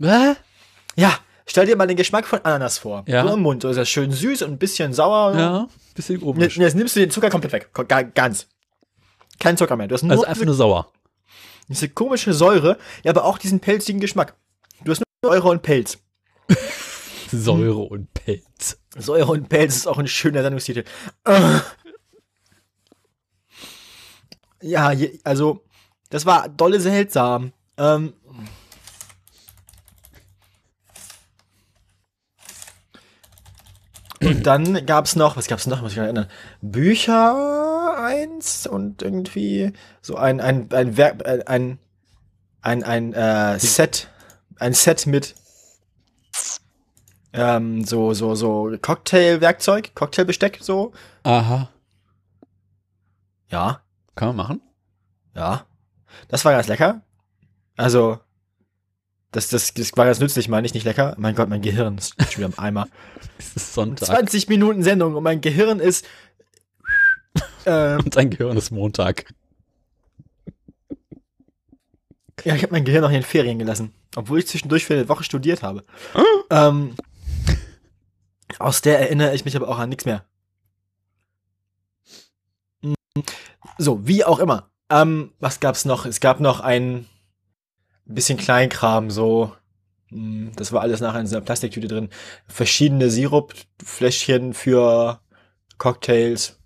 Hä? 0.00 0.34
Ja, 0.96 1.18
stell 1.46 1.66
dir 1.66 1.76
mal 1.76 1.86
den 1.86 1.96
Geschmack 1.96 2.26
von 2.26 2.40
Ananas 2.44 2.78
vor. 2.78 3.04
Ja. 3.08 3.26
So 3.26 3.34
im 3.34 3.40
Mund. 3.40 3.62
So 3.62 3.70
ist 3.70 3.76
das 3.76 3.88
schön 3.88 4.12
süß 4.12 4.42
und 4.42 4.52
ein 4.52 4.58
bisschen 4.58 4.92
sauer. 4.92 5.36
Ja, 5.36 5.68
bisschen 5.94 6.16
Und 6.22 6.34
komisch. 6.34 6.56
Jetzt 6.56 6.74
nimmst 6.76 6.94
du 6.96 7.00
den 7.00 7.10
Zucker 7.10 7.30
komplett 7.30 7.52
weg. 7.52 7.70
Ganz. 8.14 8.46
Kein 9.40 9.56
Zucker 9.56 9.76
mehr. 9.76 9.88
Du 9.88 9.94
hast 9.94 10.02
nur 10.02 10.12
Also 10.12 10.24
einfach 10.24 10.44
nur 10.44 10.54
sauer. 10.54 10.92
diese 11.68 11.88
komische 11.88 12.32
Säure, 12.32 12.78
ja, 13.02 13.10
aber 13.10 13.24
auch 13.24 13.38
diesen 13.38 13.58
pelzigen 13.60 13.98
Geschmack. 14.00 14.36
Du 14.84 14.92
hast 14.92 15.02
nur 15.22 15.32
Säure 15.32 15.48
und 15.48 15.62
Pelz. 15.62 15.98
Säure 17.32 17.80
und 17.80 18.12
Pelz. 18.14 18.78
Säure 18.96 19.32
und 19.32 19.48
Pelz 19.48 19.74
ist 19.76 19.86
auch 19.88 19.98
ein 19.98 20.06
schöner 20.06 20.42
Sendungstitel. 20.42 20.84
Ja, 24.62 24.92
also, 25.24 25.63
das 26.14 26.26
war 26.26 26.48
dolle 26.48 26.78
seltsam. 26.78 27.52
Ähm, 27.76 28.12
und 34.20 34.46
dann 34.46 34.86
gab's 34.86 35.16
noch, 35.16 35.36
was 35.36 35.48
gab's 35.48 35.66
noch, 35.66 35.82
muss 35.82 35.90
ich 35.90 35.96
mich 35.96 36.04
erinnern, 36.04 36.28
Bücher 36.62 37.96
eins 37.98 38.64
und 38.64 39.02
irgendwie 39.02 39.72
so 40.02 40.14
ein, 40.14 40.40
ein, 40.40 40.72
ein 40.72 40.96
Werk, 40.96 41.26
ein, 41.26 41.42
ein, 41.48 41.78
ein, 42.62 42.84
ein 42.84 43.12
äh, 43.12 43.58
Set, 43.58 44.08
ein 44.60 44.72
Set 44.72 45.08
mit 45.08 45.34
ähm, 47.32 47.84
so, 47.84 48.14
so, 48.14 48.36
so 48.36 48.72
Cocktailwerkzeug, 48.80 49.96
Cocktailbesteck, 49.96 50.58
so. 50.60 50.92
Aha. 51.24 51.70
Ja, 53.48 53.80
Kann 54.14 54.28
man 54.28 54.36
machen? 54.36 54.60
ja. 55.34 55.66
Das 56.28 56.44
war 56.44 56.52
ganz 56.52 56.68
lecker. 56.68 57.02
Also, 57.76 58.18
das, 59.32 59.48
das, 59.48 59.74
das 59.74 59.96
war 59.96 60.04
ganz 60.06 60.20
nützlich, 60.20 60.48
meine 60.48 60.66
ich, 60.66 60.74
nicht 60.74 60.84
lecker. 60.84 61.14
Mein 61.18 61.34
Gott, 61.34 61.48
mein 61.48 61.62
Gehirn 61.62 61.98
ist 61.98 62.14
schon 62.32 62.44
wieder 62.44 62.46
im 62.46 62.58
Eimer. 62.58 62.86
Es 63.38 63.56
ist 63.56 63.74
Sonntag 63.74 64.06
20 64.06 64.48
Minuten 64.48 64.82
Sendung 64.84 65.16
und 65.16 65.22
mein 65.24 65.40
Gehirn 65.40 65.80
ist. 65.80 66.06
Ähm, 67.66 67.98
und 68.04 68.14
dein 68.14 68.30
Gehirn 68.30 68.56
ist 68.56 68.70
Montag. 68.70 69.34
ja, 72.44 72.54
ich 72.54 72.62
habe 72.62 72.72
mein 72.72 72.84
Gehirn 72.84 73.02
noch 73.02 73.08
in 73.08 73.14
den 73.14 73.22
Ferien 73.24 73.58
gelassen. 73.58 73.92
Obwohl 74.14 74.38
ich 74.38 74.46
zwischendurch 74.46 74.84
für 74.84 74.94
eine 74.94 75.08
Woche 75.08 75.24
studiert 75.24 75.62
habe. 75.64 75.84
ähm, 76.50 76.94
aus 78.60 78.82
der 78.82 79.00
erinnere 79.00 79.34
ich 79.34 79.44
mich 79.44 79.56
aber 79.56 79.68
auch 79.68 79.78
an 79.78 79.88
nichts 79.88 80.04
mehr. 80.04 80.24
Mm, 82.82 82.94
So, 83.78 84.06
wie 84.06 84.24
auch 84.24 84.38
immer. 84.38 84.70
Ähm, 84.90 85.32
was 85.40 85.60
gab's 85.60 85.84
noch? 85.84 86.06
Es 86.06 86.20
gab 86.20 86.40
noch 86.40 86.60
ein 86.60 87.06
bisschen 88.04 88.38
Kleinkram, 88.38 89.10
so. 89.10 89.52
Mm, 90.10 90.48
Das 90.56 90.72
war 90.72 90.82
alles 90.82 91.00
nachher 91.00 91.20
in 91.20 91.26
so 91.26 91.36
einer 91.36 91.44
Plastiktüte 91.44 91.88
drin. 91.88 92.10
Verschiedene 92.46 93.10
Sirupfläschchen 93.10 94.52
für 94.54 95.20
Cocktails. 95.78 96.58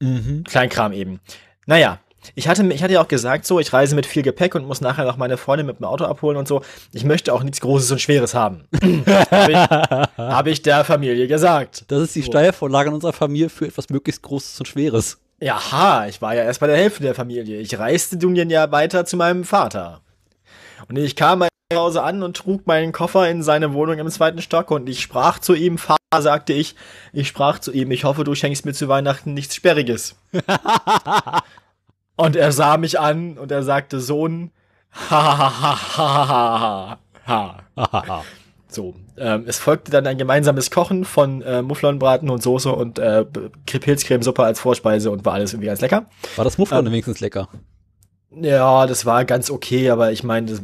Mhm. 0.00 0.44
Kleinkram 0.44 0.92
eben. 0.92 1.20
Naja, 1.66 1.98
ich 2.34 2.48
hatte, 2.48 2.66
ich 2.72 2.82
hatte 2.82 2.94
ja 2.94 3.02
auch 3.02 3.08
gesagt, 3.08 3.44
so, 3.46 3.58
ich 3.60 3.72
reise 3.72 3.94
mit 3.94 4.06
viel 4.06 4.22
Gepäck 4.22 4.54
und 4.54 4.66
muss 4.66 4.80
nachher 4.80 5.04
noch 5.04 5.16
meine 5.16 5.36
Freundin 5.36 5.66
mit 5.66 5.78
dem 5.78 5.84
Auto 5.84 6.04
abholen 6.04 6.36
und 6.36 6.46
so. 6.48 6.62
Ich 6.92 7.04
möchte 7.04 7.32
auch 7.34 7.42
nichts 7.42 7.60
Großes 7.60 7.90
und 7.92 8.00
Schweres 8.00 8.34
haben. 8.34 8.64
Habe 8.82 9.52
ich, 9.52 9.58
hab 10.16 10.46
ich 10.46 10.62
der 10.62 10.84
Familie 10.84 11.26
gesagt. 11.28 11.84
Das 11.88 12.02
ist 12.02 12.14
die 12.14 12.22
So. 12.22 12.30
Steilvorlage 12.30 12.88
in 12.88 12.94
unserer 12.94 13.12
Familie 13.12 13.48
für 13.48 13.66
etwas 13.66 13.88
möglichst 13.90 14.22
Großes 14.22 14.58
und 14.60 14.66
Schweres. 14.66 15.18
Jaha, 15.40 16.06
ich 16.06 16.20
war 16.20 16.34
ja 16.34 16.42
erst 16.42 16.60
bei 16.60 16.66
der 16.66 16.76
Hälfte 16.76 17.02
der 17.02 17.14
Familie. 17.14 17.58
Ich 17.60 17.78
reiste 17.78 18.16
nun 18.18 18.36
ja 18.36 18.70
weiter 18.70 19.06
zu 19.06 19.16
meinem 19.16 19.44
Vater. 19.44 20.02
Und 20.88 20.96
ich 20.96 21.16
kam 21.16 21.38
bei 21.38 21.48
Hause 21.72 22.02
an 22.02 22.22
und 22.22 22.36
trug 22.36 22.66
meinen 22.66 22.92
Koffer 22.92 23.28
in 23.30 23.42
seine 23.42 23.72
Wohnung 23.72 23.98
im 23.98 24.10
zweiten 24.10 24.42
Stock 24.42 24.70
und 24.70 24.88
ich 24.88 25.00
sprach 25.00 25.38
zu 25.38 25.54
ihm, 25.54 25.78
Vater, 25.78 25.96
sagte 26.18 26.52
ich, 26.52 26.74
ich 27.12 27.28
sprach 27.28 27.58
zu 27.58 27.72
ihm, 27.72 27.90
ich 27.90 28.04
hoffe, 28.04 28.24
du 28.24 28.34
schenkst 28.34 28.66
mir 28.66 28.74
zu 28.74 28.88
Weihnachten 28.88 29.32
nichts 29.32 29.54
Sperriges. 29.54 30.16
und 32.16 32.36
er 32.36 32.52
sah 32.52 32.76
mich 32.76 33.00
an 33.00 33.38
und 33.38 33.50
er 33.50 33.62
sagte, 33.62 34.00
Sohn, 34.00 34.50
ha, 34.92 35.38
ha, 35.38 35.96
ha, 35.96 36.98
ha, 37.26 37.60
ha, 37.76 38.06
ha. 38.06 38.24
So, 38.70 38.94
ähm, 39.16 39.44
es 39.46 39.58
folgte 39.58 39.90
dann 39.90 40.06
ein 40.06 40.16
gemeinsames 40.16 40.70
Kochen 40.70 41.04
von 41.04 41.42
äh, 41.42 41.60
Mufflonbraten 41.60 42.30
und 42.30 42.42
Soße 42.42 42.70
und 42.70 42.98
äh, 43.00 43.24
Pilzcremesuppe 43.24 44.44
als 44.44 44.60
Vorspeise 44.60 45.10
und 45.10 45.24
war 45.24 45.34
alles 45.34 45.52
irgendwie 45.52 45.66
ganz 45.66 45.80
lecker. 45.80 46.06
War 46.36 46.44
das 46.44 46.56
Mufflon 46.56 46.86
Ähm, 46.86 46.92
wenigstens 46.92 47.20
lecker? 47.20 47.48
Ja, 48.30 48.86
das 48.86 49.06
war 49.06 49.24
ganz 49.24 49.50
okay, 49.50 49.90
aber 49.90 50.12
ich 50.12 50.22
meine, 50.22 50.52
das 50.52 50.62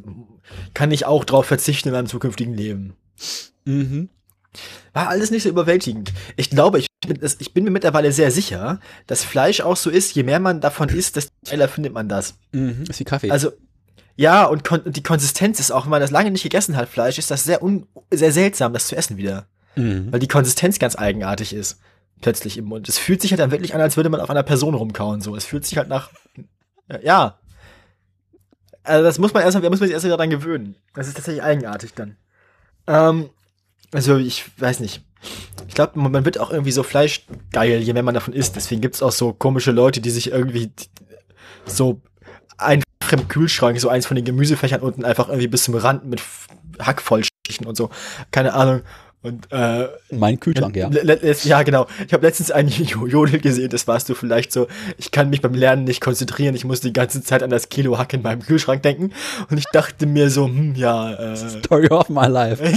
kann 0.72 0.92
ich 0.92 1.04
auch 1.04 1.24
drauf 1.24 1.46
verzichten 1.46 1.88
in 1.88 1.94
meinem 1.94 2.06
zukünftigen 2.06 2.54
Leben. 2.54 2.94
Mhm. 3.64 4.08
War 4.92 5.08
alles 5.08 5.30
nicht 5.30 5.42
so 5.42 5.48
überwältigend. 5.48 6.12
Ich 6.36 6.48
glaube, 6.48 6.78
ich 6.78 6.86
bin, 7.06 7.18
ich 7.38 7.52
bin 7.52 7.64
mir 7.64 7.70
mittlerweile 7.70 8.12
sehr 8.12 8.30
sicher, 8.30 8.80
dass 9.08 9.24
Fleisch 9.24 9.60
auch 9.60 9.76
so 9.76 9.90
ist, 9.90 10.14
je 10.14 10.22
mehr 10.22 10.38
man 10.38 10.60
davon 10.60 10.88
isst, 10.88 11.16
desto 11.16 11.32
geiler 11.44 11.68
findet 11.68 11.92
man 11.92 12.08
das. 12.08 12.38
Mhm. 12.52 12.84
Ist 12.88 13.00
wie 13.00 13.04
Kaffee. 13.04 13.30
Also, 13.30 13.50
ja, 14.16 14.46
und 14.46 14.64
kon 14.64 14.80
die 14.86 15.02
Konsistenz 15.02 15.60
ist 15.60 15.70
auch, 15.70 15.84
wenn 15.84 15.90
man 15.90 16.00
das 16.00 16.10
lange 16.10 16.30
nicht 16.30 16.42
gegessen 16.42 16.76
hat, 16.76 16.88
Fleisch, 16.88 17.18
ist 17.18 17.30
das 17.30 17.44
sehr, 17.44 17.62
un 17.62 17.86
sehr 18.10 18.32
seltsam, 18.32 18.72
das 18.72 18.88
zu 18.88 18.96
essen 18.96 19.16
wieder. 19.16 19.46
mhm. 19.76 20.10
Weil 20.10 20.20
die 20.20 20.28
Konsistenz 20.28 20.78
ganz 20.78 20.96
eigenartig 20.96 21.52
ist. 21.52 21.80
Plötzlich 22.22 22.56
im 22.56 22.64
Mund. 22.64 22.88
Es 22.88 22.96
fühlt 22.96 23.20
sich 23.20 23.30
halt 23.30 23.40
dann 23.40 23.50
wirklich 23.50 23.74
an, 23.74 23.80
als 23.82 23.96
würde 23.98 24.08
man 24.08 24.20
auf 24.20 24.30
einer 24.30 24.42
Person 24.42 24.74
rumkauen, 24.74 25.20
so. 25.20 25.36
Es 25.36 25.44
fühlt 25.44 25.66
sich 25.66 25.76
halt 25.76 25.88
nach, 25.88 26.10
ja. 27.02 27.38
Also 28.82 29.04
das 29.04 29.18
muss 29.18 29.34
man 29.34 29.42
erst, 29.42 29.56
da 29.56 29.68
muss 29.68 29.80
man 29.80 29.88
sich 29.88 29.92
erst 29.92 30.06
wieder 30.06 30.16
dran 30.16 30.30
gewöhnen. 30.30 30.76
Das 30.94 31.08
ist 31.08 31.14
tatsächlich 31.14 31.42
eigenartig 31.42 31.92
dann. 31.94 32.16
Ähm, 32.86 33.28
also 33.92 34.16
ich 34.16 34.44
weiß 34.58 34.80
nicht. 34.80 35.02
Ich 35.68 35.74
glaube, 35.74 35.98
man 35.98 36.24
wird 36.24 36.38
auch 36.38 36.50
irgendwie 36.50 36.72
so 36.72 36.82
fleischgeil, 36.82 37.80
je 37.80 37.92
mehr 37.92 38.02
man 38.02 38.14
davon 38.14 38.32
isst. 38.32 38.56
Deswegen 38.56 38.80
gibt's 38.80 39.02
auch 39.02 39.12
so 39.12 39.32
komische 39.32 39.72
Leute, 39.72 40.00
die 40.00 40.10
sich 40.10 40.30
irgendwie 40.30 40.70
so 41.66 42.00
im 43.12 43.28
Kühlschrank 43.28 43.80
so 43.80 43.88
eins 43.88 44.06
von 44.06 44.14
den 44.16 44.24
Gemüsefächern 44.24 44.80
unten 44.80 45.04
einfach 45.04 45.28
irgendwie 45.28 45.48
bis 45.48 45.64
zum 45.64 45.74
Rand 45.74 46.04
mit 46.06 46.22
Hack 46.78 47.02
und 47.64 47.76
so. 47.76 47.90
Keine 48.30 48.54
Ahnung. 48.54 48.82
Und 49.22 49.50
äh, 49.50 49.88
mein 50.12 50.38
Kühlschrank, 50.38 50.76
ja. 50.76 50.88
Ja, 51.42 51.62
genau. 51.64 51.86
Ich 52.06 52.12
habe 52.12 52.24
letztens 52.24 52.52
einen 52.52 52.68
Jo- 52.68 53.06
Jodel 53.08 53.40
gesehen, 53.40 53.70
das 53.70 53.88
warst 53.88 54.08
du 54.08 54.14
vielleicht 54.14 54.52
so, 54.52 54.68
ich 54.98 55.10
kann 55.10 55.30
mich 55.30 55.40
beim 55.40 55.54
Lernen 55.54 55.82
nicht 55.82 56.00
konzentrieren, 56.00 56.54
ich 56.54 56.64
muss 56.64 56.80
die 56.80 56.92
ganze 56.92 57.22
Zeit 57.22 57.42
an 57.42 57.50
das 57.50 57.68
Kilo 57.68 57.98
Hack 57.98 58.12
in 58.12 58.22
meinem 58.22 58.42
Kühlschrank 58.42 58.82
denken. 58.82 59.10
Und 59.50 59.58
ich 59.58 59.64
dachte 59.72 60.06
mir 60.06 60.30
so, 60.30 60.46
hm, 60.46 60.74
ja, 60.76 61.12
äh. 61.12 61.36
Story 61.36 61.88
of 61.88 62.08
my 62.08 62.26
life. 62.26 62.62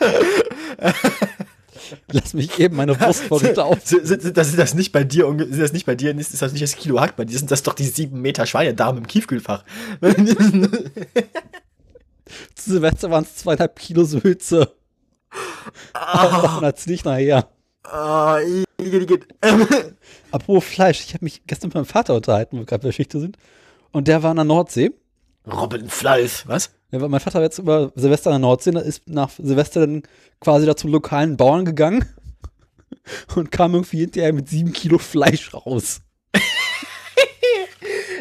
Lass 2.12 2.34
mich 2.34 2.58
eben 2.58 2.76
meine 2.76 2.94
Brust 2.94 3.24
vor 3.24 3.40
Gitter 3.40 3.64
auf. 3.64 3.78
Sind, 3.84 4.36
das, 4.36 4.54
das 4.56 4.74
nicht 4.74 4.92
bei 4.92 5.04
dir, 5.04 5.26
sind 5.26 5.60
das 5.60 5.72
nicht 5.72 5.86
bei 5.86 5.94
dir, 5.94 6.16
ist 6.16 6.40
das 6.40 6.52
nicht 6.52 6.62
das 6.62 6.76
Kilo 6.76 7.00
Hack 7.00 7.16
bei 7.16 7.24
dir, 7.24 7.38
sind 7.38 7.50
das 7.50 7.62
doch 7.62 7.74
die 7.74 7.84
sieben 7.84 8.20
Meter 8.20 8.46
Schweinedarm 8.46 8.98
im 8.98 9.06
Kiefkühlfach. 9.06 9.64
Zu 12.54 12.70
Silvester 12.72 13.10
waren 13.10 13.24
es 13.24 13.36
zweieinhalb 13.36 13.78
Kilo 13.78 14.04
Sülze. 14.04 14.72
Aber 15.92 16.42
davon 16.42 16.64
hat's 16.64 16.86
nicht 16.86 17.04
nachher. 17.04 17.48
Ah. 17.84 18.38
Apropos 20.30 20.64
Fleisch, 20.64 21.00
ich 21.00 21.14
habe 21.14 21.24
mich 21.24 21.42
gestern 21.46 21.68
mit 21.68 21.74
meinem 21.74 21.84
Vater 21.84 22.14
unterhalten, 22.14 22.56
wo 22.56 22.60
wir 22.60 22.66
gerade 22.66 22.80
bei 22.80 22.88
der 22.88 22.90
Geschichte 22.90 23.18
sind. 23.20 23.36
Und 23.92 24.08
der 24.08 24.22
war 24.22 24.30
an 24.30 24.36
der 24.36 24.44
Nordsee. 24.44 24.92
Robbenfleisch, 25.46 26.46
was? 26.46 26.70
Ja, 26.90 27.00
weil 27.00 27.08
mein 27.08 27.20
Vater 27.20 27.36
war 27.38 27.42
jetzt 27.44 27.58
über 27.58 27.92
Silvester 27.96 28.30
an 28.30 28.40
der 28.40 28.48
Nordsee, 28.48 28.70
ist 28.78 29.08
nach 29.08 29.30
Silvester 29.30 29.80
dann 29.80 30.02
quasi 30.40 30.64
da 30.66 30.74
zum 30.76 30.90
lokalen 30.90 31.36
Bauern 31.36 31.64
gegangen 31.64 32.06
und 33.36 33.50
kam 33.52 33.74
irgendwie 33.74 33.98
hinterher 34.00 34.32
mit 34.32 34.48
sieben 34.48 34.72
Kilo 34.72 34.98
Fleisch 34.98 35.52
raus. 35.54 36.00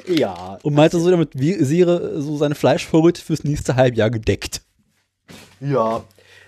Ja. 0.07 0.57
Und 0.63 0.73
meinte 0.73 0.99
so, 0.99 1.11
damit 1.11 1.31
wäre 1.33 2.21
so 2.21 2.37
seine 2.37 2.55
Fleischvorräte 2.55 3.21
fürs 3.21 3.43
nächste 3.43 3.75
Halbjahr 3.75 4.09
gedeckt. 4.09 4.61
Ja. 5.59 6.03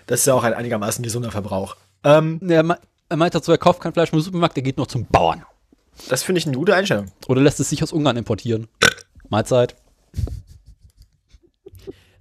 Das 0.06 0.20
ist 0.20 0.26
ja 0.26 0.34
auch 0.34 0.42
ein 0.44 0.54
einigermaßen 0.54 1.02
gesunder 1.04 1.30
Verbrauch. 1.30 1.76
Ähm, 2.02 2.40
Er, 2.48 2.62
me- 2.62 2.78
er 3.10 3.16
meinte 3.18 3.38
dazu, 3.38 3.52
er 3.52 3.58
kauft 3.58 3.80
kein 3.80 3.92
Fleisch 3.92 4.12
im 4.12 4.20
Supermarkt, 4.20 4.56
er 4.56 4.62
geht 4.62 4.78
noch 4.78 4.86
zum 4.86 5.04
Bauern. 5.06 5.44
das 6.08 6.22
finde 6.22 6.38
ich 6.38 6.46
eine 6.46 6.56
gute 6.56 6.74
Einstellung. 6.74 7.06
Oder 7.28 7.42
lässt 7.42 7.60
es 7.60 7.68
sich 7.68 7.82
aus 7.82 7.92
Ungarn 7.92 8.16
importieren. 8.16 8.66
Mahlzeit. 9.28 9.76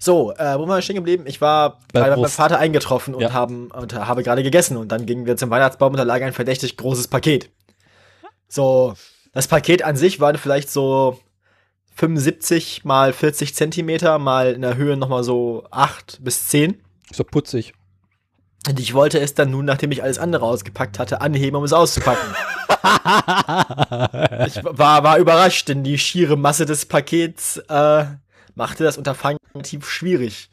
So, 0.01 0.31
äh, 0.31 0.55
wo 0.57 0.61
waren 0.61 0.69
wir 0.77 0.81
stehen 0.81 0.95
geblieben? 0.95 1.25
Ich 1.27 1.41
war 1.41 1.79
Bei 1.91 2.01
bei 2.09 2.15
meinem. 2.15 2.29
Vater 2.29 2.57
eingetroffen 2.57 3.13
und, 3.13 3.21
Ja. 3.21 3.33
haben, 3.33 3.69
und 3.69 3.93
habe 3.93 4.23
gerade 4.23 4.43
gegessen. 4.43 4.77
Und 4.77 4.93
dann 4.93 5.05
gingen 5.05 5.25
wir 5.25 5.35
zum 5.35 5.49
Weihnachtsbaum 5.49 5.91
und 5.91 5.97
da 5.97 6.03
lag 6.03 6.21
ein 6.21 6.31
verdächtig 6.31 6.77
großes 6.77 7.09
Paket. 7.09 7.49
So, 8.47 8.93
das 9.33 9.47
Paket 9.49 9.83
an 9.83 9.97
sich 9.97 10.21
war 10.21 10.33
vielleicht 10.37 10.71
so 10.71 11.19
75 11.95 12.85
mal 12.85 13.11
40 13.11 13.53
Zentimeter, 13.53 14.19
mal 14.19 14.53
in 14.53 14.61
der 14.61 14.77
Höhe 14.77 14.95
nochmal 14.95 15.25
so 15.25 15.65
8 15.69 16.19
bis 16.23 16.47
10. 16.47 16.81
Ist 17.11 17.19
doch 17.19 17.27
putzig. 17.27 17.73
Und 18.67 18.79
ich 18.79 18.93
wollte 18.93 19.19
es 19.19 19.33
dann 19.33 19.51
nun, 19.51 19.65
nachdem 19.65 19.91
ich 19.91 20.01
alles 20.01 20.17
andere 20.17 20.45
ausgepackt 20.45 20.97
hatte, 20.97 21.19
anheben, 21.21 21.57
um 21.57 21.63
es 21.65 21.73
auszupacken. 21.73 22.33
ich 24.47 24.63
war, 24.63 25.03
war 25.03 25.17
überrascht, 25.17 25.67
denn 25.67 25.83
die 25.83 25.97
schiere 25.97 26.37
Masse 26.37 26.65
des 26.65 26.85
Pakets 26.85 27.57
äh, 27.69 28.05
machte 28.55 28.83
das 28.83 28.97
Unterfangen 28.97 29.39
relativ 29.53 29.89
schwierig. 29.89 30.49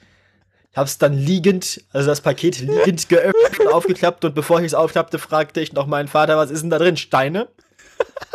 Ich 0.70 0.76
habe 0.76 0.86
es 0.86 0.98
dann 0.98 1.14
liegend, 1.14 1.82
also 1.92 2.08
das 2.08 2.20
Paket 2.20 2.60
liegend 2.60 3.08
geöffnet 3.08 3.60
und 3.60 3.68
aufgeklappt 3.68 4.24
und 4.24 4.34
bevor 4.34 4.60
ich 4.60 4.66
es 4.66 4.74
aufklappte, 4.74 5.18
fragte 5.18 5.60
ich 5.60 5.72
noch 5.72 5.86
meinen 5.86 6.08
Vater, 6.08 6.36
was 6.36 6.50
ist 6.50 6.62
denn 6.62 6.70
da 6.70 6.78
drin? 6.78 6.96
Steine? 6.96 7.48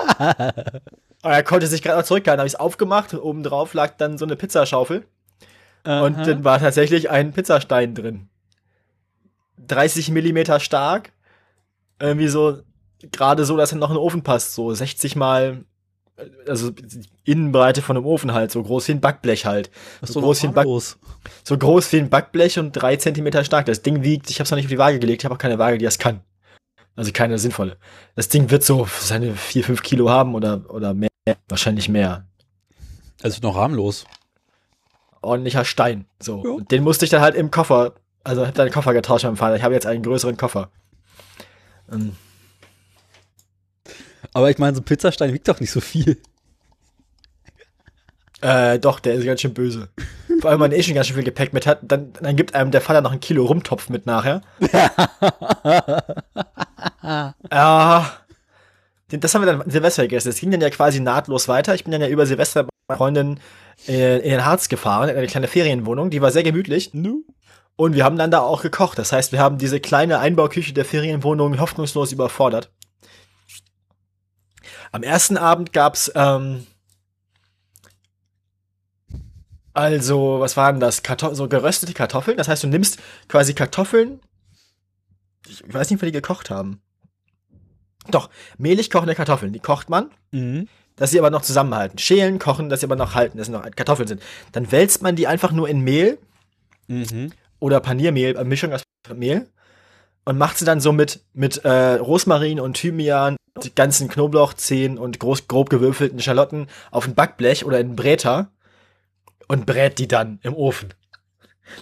und 0.18 1.32
er 1.32 1.43
konnte 1.43 1.68
sich 1.68 1.84
gerade 1.84 1.99
noch 1.99 2.05
zurückhalten, 2.05 2.39
habe 2.39 2.47
ich 2.47 2.53
es 2.53 2.59
aufgemacht 2.59 3.14
und 3.14 3.20
oben 3.20 3.43
drauf 3.43 3.74
lag 3.74 3.95
dann 3.97 4.18
so 4.18 4.26
eine 4.26 4.36
Pizzaschaufel. 4.36 5.05
Und 5.84 6.16
Aha. 6.16 6.24
dann 6.24 6.43
war 6.43 6.59
tatsächlich 6.59 7.09
ein 7.09 7.34
Pizzastein 7.34 7.95
drin. 7.95 8.30
30 9.68 10.09
Millimeter 10.09 10.59
stark. 10.59 11.12
Irgendwie 11.99 12.28
so, 12.28 12.62
gerade 13.12 13.45
so, 13.45 13.57
dass 13.57 13.72
er 13.72 13.78
noch 13.78 13.89
in 13.89 13.95
den 13.95 14.01
Ofen 14.01 14.24
passt. 14.24 14.53
So 14.53 14.74
60 14.74 15.16
mal, 15.16 15.64
also 16.47 16.72
Innenbreite 17.24 17.82
von 17.82 17.97
einem 17.97 18.05
Ofen 18.05 18.34
halt. 18.34 18.51
So 18.51 18.62
groß 18.64 18.88
wie 18.88 18.93
ein 18.93 19.01
Backblech 19.01 19.45
halt. 19.45 19.70
So 20.01 20.20
ist 20.20 20.24
groß 20.24 20.43
wie 20.43 20.47
ein 20.47 20.53
Back, 20.53 20.66
los? 20.66 20.97
so 21.43 21.57
groß 21.57 21.91
wie 21.93 21.97
ein 21.97 22.09
Backblech 22.09 22.59
und 22.59 22.74
drei 22.74 22.95
Zentimeter 22.95 23.43
stark. 23.43 23.66
Das 23.66 23.82
Ding 23.82 24.03
wiegt, 24.03 24.30
ich 24.30 24.38
habe 24.38 24.45
es 24.45 24.51
noch 24.51 24.57
nicht 24.57 24.66
auf 24.66 24.72
die 24.72 24.78
Waage 24.78 24.99
gelegt, 24.99 25.22
ich 25.22 25.26
habe 25.26 25.36
auch 25.36 25.39
keine 25.39 25.59
Waage, 25.59 25.78
die 25.78 25.86
das 25.86 25.99
kann. 25.99 26.22
Also 26.95 27.12
keine 27.12 27.38
sinnvolle. 27.39 27.78
Das 28.16 28.28
Ding 28.30 28.51
wird 28.51 28.64
so 28.64 28.88
seine 28.99 29.34
4, 29.34 29.64
5 29.64 29.82
Kilo 29.82 30.09
haben 30.09 30.36
oder, 30.36 30.70
oder 30.70 30.93
mehr. 30.93 31.09
Wahrscheinlich 31.47 31.88
mehr. 31.88 32.28
Also 33.24 33.39
noch 33.41 33.55
harmlos. 33.55 34.05
ordentlicher 35.22 35.66
Stein. 35.66 36.05
So. 36.20 36.43
Ja. 36.43 36.64
Den 36.66 36.84
musste 36.84 37.05
ich 37.05 37.12
dann 37.12 37.22
halt 37.22 37.36
im 37.36 37.51
Koffer, 37.51 37.93
also 38.24 38.45
hab 38.45 38.53
dann 38.55 38.68
den 38.68 38.74
Koffer 38.74 38.93
getauscht 38.93 39.24
mit 39.24 39.32
meinem 39.32 39.38
Vater. 39.38 39.55
Ich 39.55 39.64
habe 39.64 39.74
jetzt 39.74 39.86
einen 39.86 40.03
größeren 40.03 40.38
Koffer. 40.38 40.70
Ähm, 41.91 42.16
Aber 44.34 44.49
ich 44.49 44.57
meine, 44.57 44.76
so 44.76 44.82
ein 44.82 44.86
Pizzastein 44.86 45.34
wiegt 45.34 45.47
doch 45.47 45.59
nicht 45.59 45.72
so 45.72 45.82
viel. 45.82 46.17
äh, 48.41 48.80
doch, 48.80 48.99
der 48.99 49.15
ist 49.15 49.26
ganz 49.26 49.41
schön 49.41 49.53
böse. 49.53 49.89
Vor 50.39 50.49
allem, 50.49 50.61
wenn 50.61 50.69
man 50.69 50.80
eh 50.80 50.84
schon 50.84 50.95
ganz 50.95 51.07
schön 51.07 51.15
viel 51.15 51.26
Gepäck 51.26 51.53
mit 51.53 51.67
hat, 51.67 51.80
dann, 51.84 52.13
dann 52.22 52.36
gibt 52.36 52.55
einem 52.55 52.72
der 52.72 52.82
Vater 52.82 53.01
noch 53.01 53.11
ein 53.11 53.19
Kilo 53.19 53.45
Rumtopf 53.45 53.89
mit 53.89 54.05
nachher. 54.05 54.41
Ja. 57.51 58.11
Das 59.09 59.36
haben 59.36 59.41
wir 59.41 59.57
dann 59.57 59.69
Silvester 59.69 60.03
gegessen. 60.03 60.30
Das 60.30 60.39
ging 60.39 60.51
dann 60.51 60.61
ja 60.61 60.69
quasi 60.69 61.01
nahtlos 61.01 61.47
weiter. 61.49 61.76
Ich 61.76 61.84
bin 61.84 61.91
dann 61.91 61.99
ja 62.01 62.07
über 62.07 62.26
Silvester 62.26 62.63
mit 62.63 62.72
meiner 62.88 62.97
Freundin 62.97 63.39
äh, 63.88 64.19
in 64.19 64.32
den 64.32 64.45
Harz 64.45 64.69
gefahren, 64.69 65.09
in 65.09 65.17
eine 65.17 65.28
kleine 65.28 65.47
Ferienwohnung. 65.47 66.09
Die 66.11 66.22
war 66.22 66.32
sehr 66.32 66.43
gemütlich. 66.43 66.93
Nu? 66.93 67.26
Und 67.76 67.95
wir 67.95 68.05
haben 68.05 68.17
dann 68.17 68.32
da 68.32 68.39
auch 68.39 68.61
gekocht. 68.61 68.97
Das 68.97 69.11
heißt, 69.11 69.34
wir 69.34 69.39
haben 69.39 69.57
diese 69.57 69.82
kleine 69.82 70.19
Einbauküche 70.19 70.74
der 70.74 70.86
Ferienwohnung 70.86 71.59
hoffnungslos 71.59 72.11
überfordert. 72.13 72.69
Am 74.91 75.03
ersten 75.03 75.37
Abend 75.37 75.73
gab's 75.73 76.11
ähm, 76.15 76.65
also, 79.73 80.39
was 80.41 80.57
waren 80.57 80.79
das? 80.81 81.01
Karto 81.01 81.33
so 81.33 81.47
geröstete 81.47 81.93
Kartoffeln. 81.93 82.37
Das 82.37 82.49
heißt, 82.49 82.63
du 82.63 82.67
nimmst 82.67 82.99
quasi 83.29 83.53
Kartoffeln. 83.53 84.19
Ich 85.47 85.63
weiß 85.73 85.89
nicht, 85.89 86.01
wie 86.01 86.07
die 86.07 86.11
gekocht 86.11 86.49
haben. 86.49 86.81
Doch, 88.09 88.29
mehlig 88.57 88.89
kochende 88.89 89.15
Kartoffeln, 89.15 89.53
die 89.53 89.59
kocht 89.59 89.89
man 89.89 90.09
Mhm. 90.31 90.67
dass 90.97 91.11
sie 91.11 91.19
aber 91.19 91.29
noch 91.29 91.41
zusammenhalten. 91.41 91.97
Schälen, 91.97 92.37
kochen, 92.37 92.69
dass 92.69 92.81
sie 92.81 92.85
aber 92.85 92.95
noch 92.95 93.15
halten, 93.15 93.37
dass 93.37 93.47
sie 93.47 93.53
noch 93.53 93.63
Kartoffeln 93.71 94.07
sind. 94.07 94.21
Dann 94.51 94.71
wälzt 94.71 95.01
man 95.01 95.15
die 95.15 95.25
einfach 95.27 95.51
nur 95.51 95.69
in 95.69 95.81
Mehl 95.81 96.17
Mhm. 96.87 97.31
oder 97.59 97.79
Paniermehl, 97.79 98.35
äh, 98.35 98.43
Mischung 98.43 98.73
aus 98.73 98.83
Mehl 99.15 99.47
und 100.26 100.38
macht 100.38 100.57
sie 100.57 100.65
dann 100.65 100.80
so 100.82 100.91
mit, 100.91 101.22
mit 101.34 101.63
äh, 101.65 101.93
Rosmarin 101.95 102.59
und 102.59 102.76
Thymian, 102.76 103.38
die 103.63 103.74
ganzen 103.74 104.07
Knoblauchzehen 104.07 104.97
und 104.97 105.19
groß, 105.19 105.47
grob 105.47 105.69
gewürfelten 105.69 106.19
Schalotten 106.19 106.67
auf 106.91 107.07
ein 107.07 107.15
Backblech 107.15 107.65
oder 107.65 107.80
in 107.80 107.88
einen 107.88 107.95
Bräter 107.95 108.51
und 109.47 109.65
brät 109.65 109.99
die 109.99 110.07
dann 110.07 110.39
im 110.43 110.53
Ofen. 110.53 110.93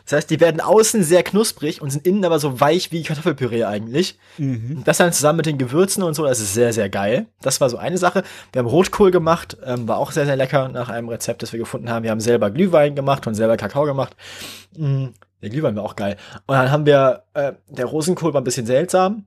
Das 0.06 0.14
heißt, 0.14 0.30
die 0.30 0.40
werden 0.40 0.62
außen 0.62 1.04
sehr 1.04 1.24
knusprig 1.24 1.82
und 1.82 1.90
sind 1.90 2.06
innen 2.06 2.24
aber 2.26 2.40
so 2.40 2.60
weich 2.60 2.92
wie 2.92 3.04
Kartoffelpüree 3.04 3.64
eigentlich. 3.64 4.18
Mhm. 4.38 4.78
Und 4.78 4.88
Das 4.88 4.98
dann 4.98 5.14
zusammen 5.14 5.38
mit 5.38 5.46
den 5.46 5.58
Gewürzen 5.58 6.04
und 6.04 6.14
so, 6.14 6.26
das 6.26 6.40
ist 6.40 6.54
sehr, 6.54 6.74
sehr 6.74 6.90
geil. 6.90 7.28
Das 7.42 7.60
war 7.62 7.70
so 7.70 7.78
eine 7.78 7.98
Sache. 7.98 8.24
Wir 8.52 8.60
haben 8.60 8.68
Rotkohl 8.68 9.12
gemacht, 9.12 9.58
ähm, 9.66 9.88
war 9.88 9.98
auch 9.98 10.12
sehr, 10.12 10.26
sehr 10.26 10.36
lecker 10.36 10.70
nach 10.70 10.90
einem 10.90 11.10
Rezept, 11.10 11.42
das 11.42 11.54
wir 11.54 11.60
gefunden 11.60 11.90
haben. 11.90 12.04
Wir 12.04 12.12
haben 12.12 12.20
selber 12.20 12.52
Glühwein 12.52 12.96
gemacht 12.96 13.26
und 13.28 13.36
selber 13.36 13.58
Kakao 13.58 13.86
gemacht. 13.86 14.16
Mm, 14.78 15.08
der 15.42 15.50
Glühwein 15.50 15.76
war 15.76 15.84
auch 15.84 15.96
geil. 15.96 16.18
Und 16.48 16.56
dann 16.56 16.72
haben 16.72 16.86
wir, 16.86 17.24
äh, 17.34 17.54
der 17.68 17.86
Rosenkohl 17.86 18.34
war 18.34 18.42
ein 18.42 18.46
bisschen 18.46 18.66
seltsam. 18.66 19.26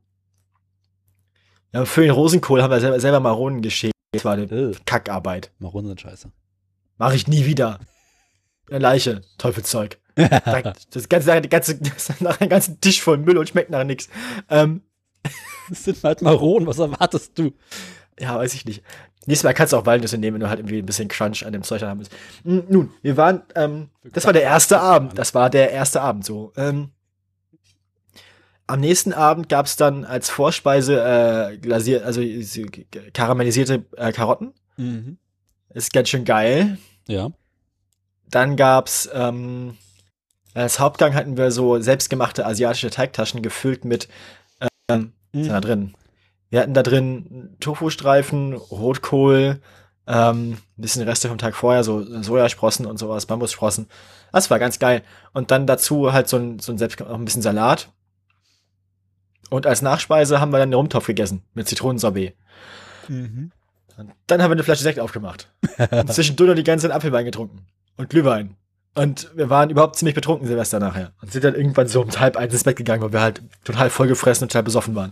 Haben 1.75 1.87
für 1.87 2.03
den 2.03 2.11
Rosenkohl 2.11 2.63
haben 2.63 2.71
wir 2.71 2.81
selber, 2.81 3.01
selber 3.01 3.21
Maronen 3.21 3.63
geschält. 3.63 3.93
Das 4.13 4.25
war 4.25 4.35
eine 4.35 4.43
Äh, 4.45 4.75
Kackarbeit. 4.85 5.53
Maronen 5.59 5.89
sind 5.89 6.01
scheiße. 6.03 6.31
Mache 6.99 7.17
ich 7.17 7.27
nie 7.29 7.47
wieder. 7.47 7.79
Eine 8.69 8.79
Leiche, 8.81 9.23
Teufelszeug. 9.39 9.99
Das 10.91 11.09
ganze, 11.09 11.41
die 11.41 11.49
ganze, 11.49 11.77
das 11.77 12.11
ist 12.11 12.21
nach 12.21 12.39
einem 12.41 12.51
ganzen 12.51 12.81
Tisch 12.81 13.01
voll 13.01 13.17
Müll 13.19 13.39
und 13.39 13.49
schmeckt 13.49 13.71
nach 13.71 13.85
nichts. 13.85 14.09
Ähm, 14.51 14.83
Das 15.71 15.85
sind 15.85 16.03
halt 16.05 16.21
Maronen, 16.21 16.67
was 16.67 16.79
erwartest 16.79 17.39
du? 17.39 17.53
Ja, 18.19 18.37
weiß 18.37 18.53
ich 18.53 18.67
nicht. 18.67 18.83
Nächstes 19.27 19.45
Mal 19.45 19.53
kannst 19.53 19.73
du 19.73 19.77
auch 19.77 19.87
Walnüsse 19.87 20.18
nehmen, 20.18 20.35
wenn 20.35 20.41
du 20.41 20.49
halt 20.49 20.59
irgendwie 20.59 20.79
ein 20.79 20.87
bisschen 20.87 21.09
Crunch 21.09 21.47
an 21.47 21.53
dem 21.53 21.62
Zeug 21.62 21.83
haben 21.83 22.01
willst. 22.01 22.12
Nun, 22.45 22.91
wir 23.03 23.16
waren, 23.16 23.43
ähm, 23.55 23.89
das 24.03 24.25
war 24.25 24.33
der 24.33 24.43
erste 24.43 24.81
Abend. 24.81 25.16
Das 25.16 25.35
war 25.35 25.49
der 25.49 25.70
erste 25.70 26.01
Abend 26.01 26.25
so. 26.25 26.53
Ähm, 26.57 26.91
am 28.66 28.81
nächsten 28.81 29.12
Abend 29.12 29.49
gab 29.49 29.66
es 29.66 29.77
dann 29.77 30.05
als 30.05 30.31
Vorspeise 30.31 31.01
äh, 31.01 31.59
glasiert, 31.59 32.05
also 32.05 32.20
karamellisierte 33.12 33.85
äh, 33.97 34.12
Karotten. 34.12 34.55
Mhm. 34.77 35.18
Ist 35.70 35.93
ganz 35.93 36.09
schön 36.09 36.25
geil. 36.25 36.79
Ja. 37.07 37.31
Dann 38.29 38.57
gab's 38.57 39.09
ähm, 39.12 39.77
als 40.55 40.81
Hauptgang 40.81 41.14
hatten 41.14 41.37
wir 41.37 41.51
so 41.51 41.81
selbstgemachte 41.81 42.45
asiatische 42.45 42.91
Teigtaschen 42.91 43.43
gefüllt 43.43 43.85
mit 43.85 44.09
ähm, 44.89 45.12
was 45.33 45.43
ist 45.43 45.51
da 45.51 45.61
drin? 45.61 45.95
Wir 46.53 46.61
hatten 46.61 46.75
da 46.75 46.83
drin 46.83 47.57
Tofu-Streifen, 47.61 48.53
Rotkohl, 48.53 49.63
ähm, 50.07 50.53
ein 50.53 50.59
bisschen 50.77 51.03
Reste 51.03 51.29
vom 51.29 51.39
Tag 51.39 51.57
vorher, 51.57 51.83
so 51.83 52.03
Sojasprossen 52.23 52.85
und 52.85 52.99
sowas, 52.99 53.25
Bambussprossen. 53.25 53.87
Das 54.33 54.51
war 54.51 54.59
ganz 54.59 54.79
geil. 54.79 55.03
Und 55.33 55.51
dann 55.51 55.67
dazu 55.67 56.13
halt 56.13 56.29
so 56.29 56.37
ein, 56.37 56.59
so 56.59 56.71
ein 56.71 56.77
selbst 56.77 57.01
noch 57.01 57.09
ein 57.09 57.25
bisschen 57.25 57.41
Salat. 57.41 57.89
Und 59.49 59.67
als 59.67 59.81
Nachspeise 59.81 60.43
haben 60.43 60.51
wir 60.51 60.59
dann 60.59 60.69
einen 60.69 60.75
Rumtopf 60.75 61.07
gegessen 61.07 61.43
mit 61.55 61.69
Zitronensorbet. 61.69 62.37
Mhm. 63.09 63.51
Und 63.97 64.13
dann 64.27 64.43
haben 64.43 64.51
wir 64.51 64.57
eine 64.57 64.63
Flasche 64.63 64.83
Sekt 64.83 65.01
aufgemacht. 65.01 65.51
und 65.91 66.13
zwischendurch 66.13 66.49
noch 66.49 66.57
die 66.57 66.65
ganze 66.65 66.87
Zeit 66.87 66.95
Apfelwein 66.95 67.25
getrunken. 67.25 67.65
Und 67.97 68.11
Glühwein. 68.11 68.59
Und 68.95 69.30
wir 69.34 69.49
waren 69.49 69.70
überhaupt 69.70 69.97
ziemlich 69.97 70.14
betrunken 70.14 70.47
Silvester 70.47 70.78
nachher. 70.78 71.12
Und 71.22 71.32
sind 71.32 71.45
dann 71.45 71.55
irgendwann 71.55 71.88
so 71.88 72.03
um 72.03 72.11
halb 72.11 72.36
eins 72.36 72.53
ins 72.53 72.64
Bett 72.64 72.76
gegangen, 72.76 73.03
weil 73.03 73.12
wir 73.12 73.22
halt 73.22 73.43
total 73.64 73.88
vollgefressen 73.88 74.45
und 74.45 74.53
total 74.53 74.64
besoffen 74.64 74.95
waren. 74.95 75.11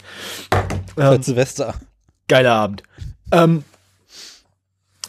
Ähm, 0.99 1.23
Silvester. 1.23 1.75
geiler 2.29 2.53
Abend. 2.53 2.83
Ähm, 3.33 3.65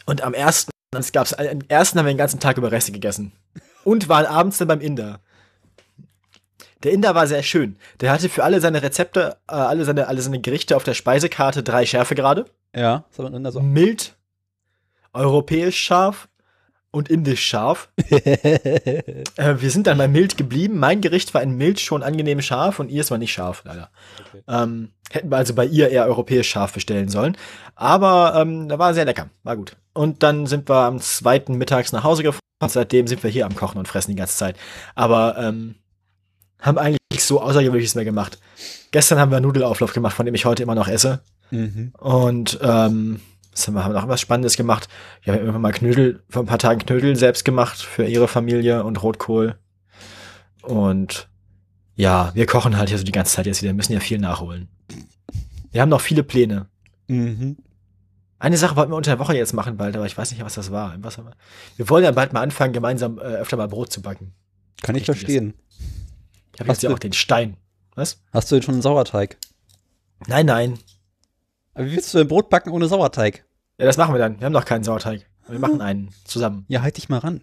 und 0.05 0.21
am 0.21 0.33
ersten, 0.33 0.71
es 0.97 1.11
gab's, 1.11 1.33
am 1.33 1.59
ersten 1.67 1.99
haben 1.99 2.05
wir 2.05 2.13
den 2.13 2.17
ganzen 2.17 2.39
Tag 2.39 2.57
über 2.57 2.71
Reste 2.71 2.93
gegessen. 2.93 3.33
Und 3.83 4.07
waren 4.07 4.25
abends 4.25 4.57
dann 4.57 4.69
beim 4.69 4.79
Inder. 4.79 5.19
Der 6.83 6.93
Inder 6.93 7.13
war 7.13 7.27
sehr 7.27 7.43
schön. 7.43 7.77
Der 7.99 8.11
hatte 8.11 8.29
für 8.29 8.43
alle 8.43 8.61
seine 8.61 8.81
Rezepte, 8.81 9.37
äh, 9.47 9.53
alle, 9.53 9.85
seine, 9.85 10.07
alle 10.07 10.21
seine 10.21 10.39
Gerichte 10.39 10.75
auf 10.75 10.83
der 10.83 10.93
Speisekarte 10.93 11.61
drei 11.61 11.85
Schärfegrade. 11.85 12.45
Ja, 12.75 13.05
was 13.15 13.25
hat 13.25 13.33
man 13.33 13.43
da 13.43 13.51
so? 13.51 13.59
Mild, 13.59 14.15
europäisch 15.13 15.79
scharf 15.79 16.29
und 16.91 17.09
indisch 17.09 17.45
scharf. 17.45 17.89
Äh, 19.37 19.55
wir 19.59 19.71
sind 19.71 19.87
dann 19.87 19.97
bei 19.97 20.07
mild 20.07 20.37
geblieben. 20.37 20.77
Mein 20.77 21.01
Gericht 21.01 21.33
war 21.33 21.41
in 21.41 21.55
mild 21.55 21.79
schon 21.79 22.03
angenehm 22.03 22.41
scharf 22.41 22.79
und 22.79 22.89
ihr 22.89 23.01
es 23.01 23.11
war 23.11 23.17
nicht 23.17 23.31
scharf, 23.31 23.63
leider. 23.65 23.89
Okay. 24.19 24.43
Ähm, 24.47 24.89
hätten 25.09 25.31
wir 25.31 25.37
also 25.37 25.55
bei 25.55 25.65
ihr 25.65 25.89
eher 25.89 26.05
europäisch 26.05 26.49
scharf 26.49 26.73
bestellen 26.73 27.09
sollen. 27.09 27.37
Aber 27.75 28.35
ähm, 28.35 28.67
da 28.69 28.77
war 28.77 28.93
sehr 28.93 29.05
lecker, 29.05 29.29
war 29.43 29.55
gut. 29.55 29.77
Und 29.93 30.23
dann 30.23 30.47
sind 30.47 30.69
wir 30.69 30.75
am 30.75 30.99
zweiten 30.99 31.55
mittags 31.55 31.91
nach 31.91 32.03
Hause 32.03 32.23
gefahren. 32.23 32.41
Seitdem 32.67 33.07
sind 33.07 33.23
wir 33.23 33.29
hier 33.29 33.45
am 33.45 33.55
Kochen 33.55 33.77
und 33.77 33.87
fressen 33.87 34.11
die 34.11 34.17
ganze 34.17 34.37
Zeit. 34.37 34.55
Aber 34.93 35.37
ähm, 35.37 35.75
haben 36.59 36.77
eigentlich 36.77 36.99
nichts 37.11 37.27
so 37.27 37.41
Außergewöhnliches 37.41 37.95
mehr 37.95 38.05
gemacht. 38.05 38.39
Gestern 38.91 39.19
haben 39.19 39.31
wir 39.31 39.37
einen 39.37 39.45
Nudelauflauf 39.45 39.93
gemacht, 39.93 40.15
von 40.15 40.25
dem 40.25 40.35
ich 40.35 40.45
heute 40.45 40.63
immer 40.63 40.75
noch 40.75 40.87
esse. 40.87 41.21
Mhm. 41.49 41.93
Und 41.97 42.59
ähm, 42.61 43.19
was 43.51 43.67
haben 43.67 43.73
wir 43.75 43.83
haben 43.83 43.93
noch 43.93 44.07
was 44.07 44.21
Spannendes 44.21 44.55
gemacht. 44.55 44.87
Wir 45.23 45.33
haben 45.33 45.39
irgendwann 45.41 45.61
mal 45.61 45.73
Knödel, 45.73 46.23
vor 46.29 46.43
ein 46.43 46.47
paar 46.47 46.59
Tagen 46.59 46.79
Knödel 46.79 47.15
selbst 47.15 47.45
gemacht 47.45 47.81
für 47.81 48.05
ihre 48.05 48.27
Familie 48.27 48.83
und 48.83 49.01
Rotkohl. 49.03 49.57
Und 50.61 51.29
ja, 51.95 52.31
wir 52.33 52.45
kochen 52.45 52.77
halt 52.77 52.89
hier 52.89 52.97
so 52.97 53.03
die 53.03 53.11
ganze 53.11 53.35
Zeit 53.35 53.45
jetzt 53.45 53.61
wieder, 53.61 53.73
müssen 53.73 53.93
ja 53.93 53.99
viel 53.99 54.19
nachholen. 54.19 54.69
Wir 55.71 55.81
haben 55.81 55.89
noch 55.89 56.01
viele 56.01 56.23
Pläne. 56.23 56.67
Mhm. 57.07 57.57
Eine 58.39 58.57
Sache 58.57 58.75
wollten 58.75 58.91
wir 58.91 58.95
unter 58.95 59.11
der 59.11 59.19
Woche 59.19 59.35
jetzt 59.35 59.53
machen 59.53 59.77
bald, 59.77 59.95
aber 59.95 60.05
ich 60.05 60.17
weiß 60.17 60.31
nicht, 60.31 60.43
was 60.43 60.55
das 60.55 60.71
war. 60.71 60.95
Was 61.01 61.17
haben 61.17 61.27
wir? 61.27 61.35
wir 61.77 61.89
wollen 61.89 62.03
ja 62.03 62.11
bald 62.11 62.33
mal 62.33 62.41
anfangen, 62.41 62.73
gemeinsam 62.73 63.19
äh, 63.19 63.21
öfter 63.21 63.57
mal 63.57 63.67
Brot 63.67 63.91
zu 63.91 64.01
backen. 64.01 64.33
Kann 64.81 64.95
ich 64.95 65.05
verstehen. 65.05 65.53
Ich 66.53 66.59
habe 66.59 66.69
jetzt 66.69 66.81
ja 66.81 66.89
auch 66.91 66.99
den 66.99 67.13
Stein. 67.13 67.57
Was? 67.95 68.21
Hast 68.31 68.49
du 68.49 68.55
denn 68.55 68.63
schon 68.63 68.75
einen 68.75 68.81
Sauerteig? 68.81 69.37
Nein, 70.27 70.47
nein. 70.47 70.79
Aber 71.73 71.85
wie 71.85 71.91
willst 71.93 72.13
du 72.13 72.17
denn 72.17 72.27
Brot 72.27 72.49
backen 72.49 72.71
ohne 72.71 72.87
Sauerteig? 72.87 73.45
Ja, 73.77 73.85
das 73.85 73.97
machen 73.97 74.13
wir 74.13 74.19
dann. 74.19 74.39
Wir 74.39 74.45
haben 74.45 74.53
noch 74.53 74.65
keinen 74.65 74.83
Sauerteig. 74.83 75.25
Wir 75.47 75.59
machen 75.59 75.81
einen 75.81 76.09
zusammen. 76.25 76.65
Ja, 76.67 76.81
halt 76.81 76.97
dich 76.97 77.09
mal 77.09 77.19
ran. 77.19 77.41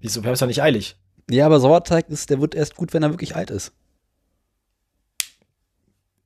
Wieso? 0.00 0.22
Wir 0.22 0.28
haben 0.28 0.34
es 0.34 0.40
doch 0.40 0.46
nicht 0.46 0.62
eilig. 0.62 0.96
Ja, 1.30 1.46
aber 1.46 1.60
Sauerteig 1.60 2.08
ist, 2.08 2.30
der 2.30 2.40
wird 2.40 2.54
erst 2.54 2.76
gut, 2.76 2.92
wenn 2.92 3.02
er 3.02 3.10
wirklich 3.10 3.36
alt 3.36 3.50
ist. 3.50 3.72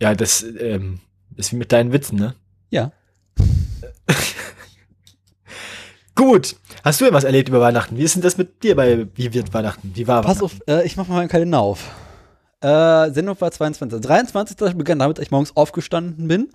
Ja, 0.01 0.15
das 0.15 0.43
ähm, 0.43 1.01
ist 1.37 1.53
wie 1.53 1.57
mit 1.57 1.73
deinen 1.73 1.93
Witzen, 1.93 2.19
ne? 2.19 2.35
Ja. 2.71 2.93
Gut. 6.15 6.57
Hast 6.83 7.01
du 7.01 7.07
etwas 7.07 7.25
erlebt 7.25 7.49
über 7.49 7.61
Weihnachten? 7.61 7.97
Wie 7.97 8.03
ist 8.03 8.15
denn 8.15 8.23
das 8.23 8.37
mit 8.37 8.63
dir 8.63 8.77
bei 8.77 9.07
Wie 9.15 9.33
wird 9.33 9.55
Weihnachten? 9.55 9.93
Wie 9.95 10.07
war 10.07 10.23
Pass 10.23 10.43
auf, 10.43 10.61
äh, 10.69 10.87
ich 10.87 10.97
mach 10.97 11.09
mal 11.09 11.17
meinen 11.17 11.29
Kalender 11.29 11.61
auf. 11.61 11.91
Äh, 12.65 13.13
Sendung 13.13 13.39
war 13.43 13.51
22. 13.51 14.01
23. 14.01 14.75
begann 14.75 14.99
damit, 14.99 15.19
dass 15.19 15.25
ich 15.27 15.31
morgens 15.31 15.55
aufgestanden 15.55 16.27
bin, 16.27 16.49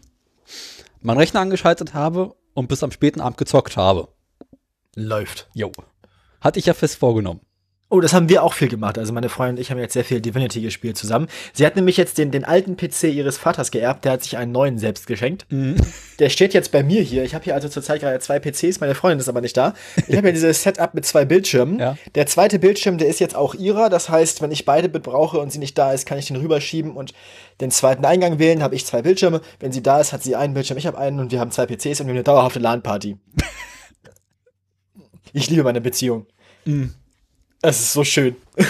meinen 1.02 1.20
Rechner 1.20 1.42
angeschaltet 1.42 1.94
habe 1.94 2.34
und 2.56 2.68
bis 2.68 2.82
am 2.82 2.90
späten 2.90 3.22
Abend 3.22 3.38
gezockt 3.38 3.78
habe. 3.78 4.08
Läuft. 4.96 5.52
Jo. 5.54 5.72
Hatte 6.42 6.58
ich 6.58 6.66
ja 6.66 6.74
fest 6.74 6.96
vorgenommen. 6.96 7.42
Oh, 7.92 8.02
das 8.02 8.14
haben 8.14 8.30
wir 8.30 8.44
auch 8.44 8.54
viel 8.54 8.68
gemacht. 8.68 9.00
Also 9.00 9.14
meine 9.14 9.30
Freundin 9.30 9.56
und 9.56 9.62
ich 9.62 9.72
haben 9.72 9.80
jetzt 9.80 9.94
sehr 9.94 10.06
viel 10.06 10.22
Divinity 10.22 10.62
gespielt 10.62 10.96
zusammen. 10.96 11.28
Sie 11.54 11.66
hat 11.66 11.76
nämlich 11.76 11.98
jetzt 11.98 12.20
den, 12.20 12.30
den 12.30 12.46
alten 12.46 12.78
PC 12.78 13.06
ihres 13.06 13.40
Vaters 13.40 13.72
geerbt. 13.72 14.06
Der 14.06 14.12
hat 14.12 14.22
sich 14.22 14.38
einen 14.38 14.52
neuen 14.52 14.78
selbst 14.78 15.08
geschenkt. 15.08 15.48
Der 16.20 16.30
steht 16.30 16.54
jetzt 16.54 16.72
bei 16.72 16.84
mir 16.84 17.02
hier. 17.02 17.24
Ich 17.24 17.34
habe 17.34 17.46
hier 17.46 17.56
also 17.56 17.68
zurzeit 17.68 18.02
gerade 18.02 18.20
zwei 18.20 18.40
PCs. 18.40 18.80
Meine 18.80 18.94
Freundin 18.94 19.20
ist 19.20 19.28
aber 19.28 19.42
nicht 19.42 19.58
da. 19.58 19.74
Ich 20.08 20.16
habe 20.16 20.28
ja 20.28 20.34
dieses 20.34 20.62
Setup 20.62 20.94
mit 20.94 21.04
zwei 21.08 21.26
Bildschirmen. 21.26 21.80
Ja. 21.80 21.98
Der 22.14 22.28
zweite 22.28 22.60
Bildschirm, 22.60 23.00
der 23.00 23.08
ist 23.08 23.20
jetzt 23.20 23.36
auch 23.36 23.56
ihrer. 23.56 23.90
Das 23.90 24.08
heißt, 24.08 24.44
wenn 24.44 24.52
ich 24.52 24.66
beide 24.66 24.88
brauche 24.88 25.40
und 25.40 25.52
sie 25.52 25.58
nicht 25.60 25.76
da 25.76 25.92
ist, 25.92 26.06
kann 26.06 26.20
ich 26.20 26.28
den 26.28 26.36
rüberschieben 26.36 26.92
und 26.92 27.14
den 27.60 27.72
zweiten 27.72 28.06
Eingang 28.06 28.38
wählen. 28.38 28.62
Habe 28.62 28.76
ich 28.76 28.86
zwei 28.86 29.02
Bildschirme. 29.02 29.42
Wenn 29.60 29.72
sie 29.72 29.82
da 29.82 30.00
ist, 30.00 30.14
hat 30.14 30.22
sie 30.22 30.36
einen 30.36 30.54
Bildschirm, 30.54 30.78
ich 30.78 30.86
habe 30.86 31.00
einen 31.00 31.20
und 31.20 31.32
wir 31.32 31.40
haben 31.40 31.50
zwei 31.50 31.66
PCs 31.66 32.02
und 32.02 32.06
wir 32.06 32.12
haben 32.12 32.18
eine 32.18 32.24
dauerhafte 32.24 32.60
LAN-Party. 32.60 33.18
ich 35.34 35.50
liebe 35.50 35.64
meine 35.64 35.82
Beziehung. 35.82 36.28
Es 37.62 37.80
ist 37.80 37.94
so 37.94 38.04
schön. 38.04 38.36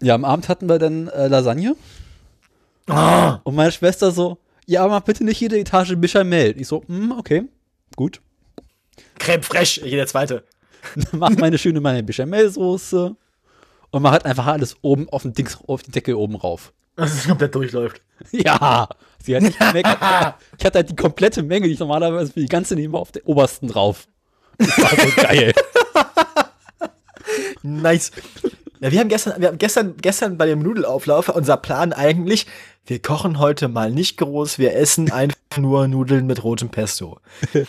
Ja, 0.00 0.16
am 0.16 0.24
Abend 0.24 0.48
hatten 0.48 0.68
wir 0.68 0.80
dann 0.80 1.06
äh, 1.06 1.28
Lasagne 1.28 1.76
Ah. 2.88 3.38
und 3.44 3.54
meine 3.54 3.70
Schwester 3.70 4.10
so, 4.10 4.38
ja, 4.66 4.88
mach 4.88 5.02
bitte 5.02 5.22
nicht 5.22 5.40
jede 5.40 5.56
Etage 5.56 5.94
Bechamel. 5.94 6.60
Ich 6.60 6.66
so, 6.66 6.82
hm, 6.88 7.12
okay, 7.16 7.44
gut. 7.94 8.20
Creme 9.20 9.44
fraiche, 9.44 9.82
hier 9.86 9.98
der 9.98 10.08
zweite. 10.08 10.42
mach 11.12 11.30
meine 11.36 11.56
schöne 11.56 11.80
meine 11.80 12.02
Bechamelsoße 12.02 13.14
und 13.92 14.02
mach 14.02 14.10
halt 14.10 14.24
einfach 14.24 14.46
alles 14.46 14.74
oben 14.82 15.08
auf 15.08 15.22
den 15.22 15.34
Dings, 15.34 15.56
auf 15.68 15.84
den 15.84 15.92
Deckel 15.92 16.16
oben 16.16 16.34
rauf. 16.34 16.72
Dass 16.96 17.12
es 17.14 17.28
komplett 17.28 17.54
durchläuft. 17.54 18.02
Ja, 18.32 18.88
sie 19.22 19.36
hat 19.36 19.42
nicht 19.44 19.58
gemerkt. 19.58 19.88
Ich 20.58 20.64
hatte 20.64 20.78
halt 20.78 20.90
die 20.90 20.96
komplette 20.96 21.44
Menge, 21.44 21.68
die 21.68 21.74
ich 21.74 21.78
normalerweise 21.80 22.32
für 22.32 22.40
die 22.40 22.46
ganze 22.46 22.74
nehme, 22.74 22.98
auf 22.98 23.12
der 23.12 23.26
obersten 23.28 23.68
drauf. 23.68 24.08
Das 24.58 24.78
war 24.78 24.90
so 24.90 25.12
geil. 25.22 25.52
Nice. 27.62 28.10
Ja, 28.80 28.90
wir 28.90 28.98
haben 28.98 29.08
gestern, 29.08 29.40
wir 29.40 29.48
haben 29.48 29.58
gestern, 29.58 29.94
gestern 29.98 30.36
bei 30.36 30.46
dem 30.46 30.58
Nudelauflauf 30.60 31.28
unser 31.28 31.56
Plan 31.56 31.92
eigentlich, 31.92 32.46
wir 32.84 33.00
kochen 33.00 33.38
heute 33.38 33.68
mal 33.68 33.90
nicht 33.90 34.18
groß, 34.18 34.58
wir 34.58 34.74
essen 34.74 35.10
einfach 35.12 35.36
nur 35.56 35.86
Nudeln 35.86 36.26
mit 36.26 36.42
rotem 36.44 36.70
Pesto. 36.70 37.20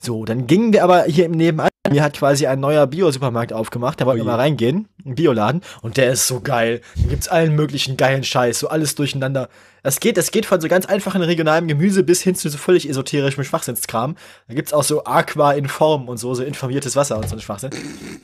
So, 0.00 0.24
dann 0.24 0.46
gingen 0.46 0.72
wir 0.72 0.84
aber 0.84 1.04
hier 1.04 1.26
im 1.26 1.32
Nebenan, 1.32 1.68
mir 1.90 2.02
hat 2.02 2.14
quasi 2.14 2.46
ein 2.46 2.60
neuer 2.60 2.86
Bio-Supermarkt 2.86 3.52
aufgemacht, 3.52 4.00
da 4.00 4.06
wollten 4.06 4.20
wir 4.20 4.24
Ui. 4.24 4.30
mal 4.30 4.36
reingehen, 4.36 4.88
ein 5.04 5.14
Bioladen, 5.14 5.62
und 5.82 5.96
der 5.96 6.12
ist 6.12 6.26
so 6.26 6.40
geil. 6.40 6.80
Da 6.96 7.08
gibt's 7.08 7.28
allen 7.28 7.54
möglichen 7.54 7.96
geilen 7.96 8.22
Scheiß, 8.22 8.60
so 8.60 8.68
alles 8.68 8.94
durcheinander. 8.94 9.48
Das 9.82 10.00
geht, 10.00 10.16
das 10.16 10.30
geht 10.30 10.46
von 10.46 10.60
so 10.60 10.68
ganz 10.68 10.86
einfachen 10.86 11.22
regionalem 11.22 11.66
Gemüse 11.66 12.02
bis 12.02 12.22
hin 12.22 12.34
zu 12.34 12.48
so 12.48 12.58
völlig 12.58 12.88
esoterischem 12.88 13.44
Schwachsinnskram. 13.44 14.16
Da 14.48 14.54
gibt's 14.54 14.72
auch 14.72 14.84
so 14.84 15.04
Aqua 15.04 15.52
in 15.52 15.68
Form 15.68 16.08
und 16.08 16.18
so, 16.18 16.34
so 16.34 16.42
informiertes 16.42 16.96
Wasser 16.96 17.16
und 17.16 17.28
so 17.28 17.36
ein 17.36 17.40
Schwachsinn. 17.40 17.70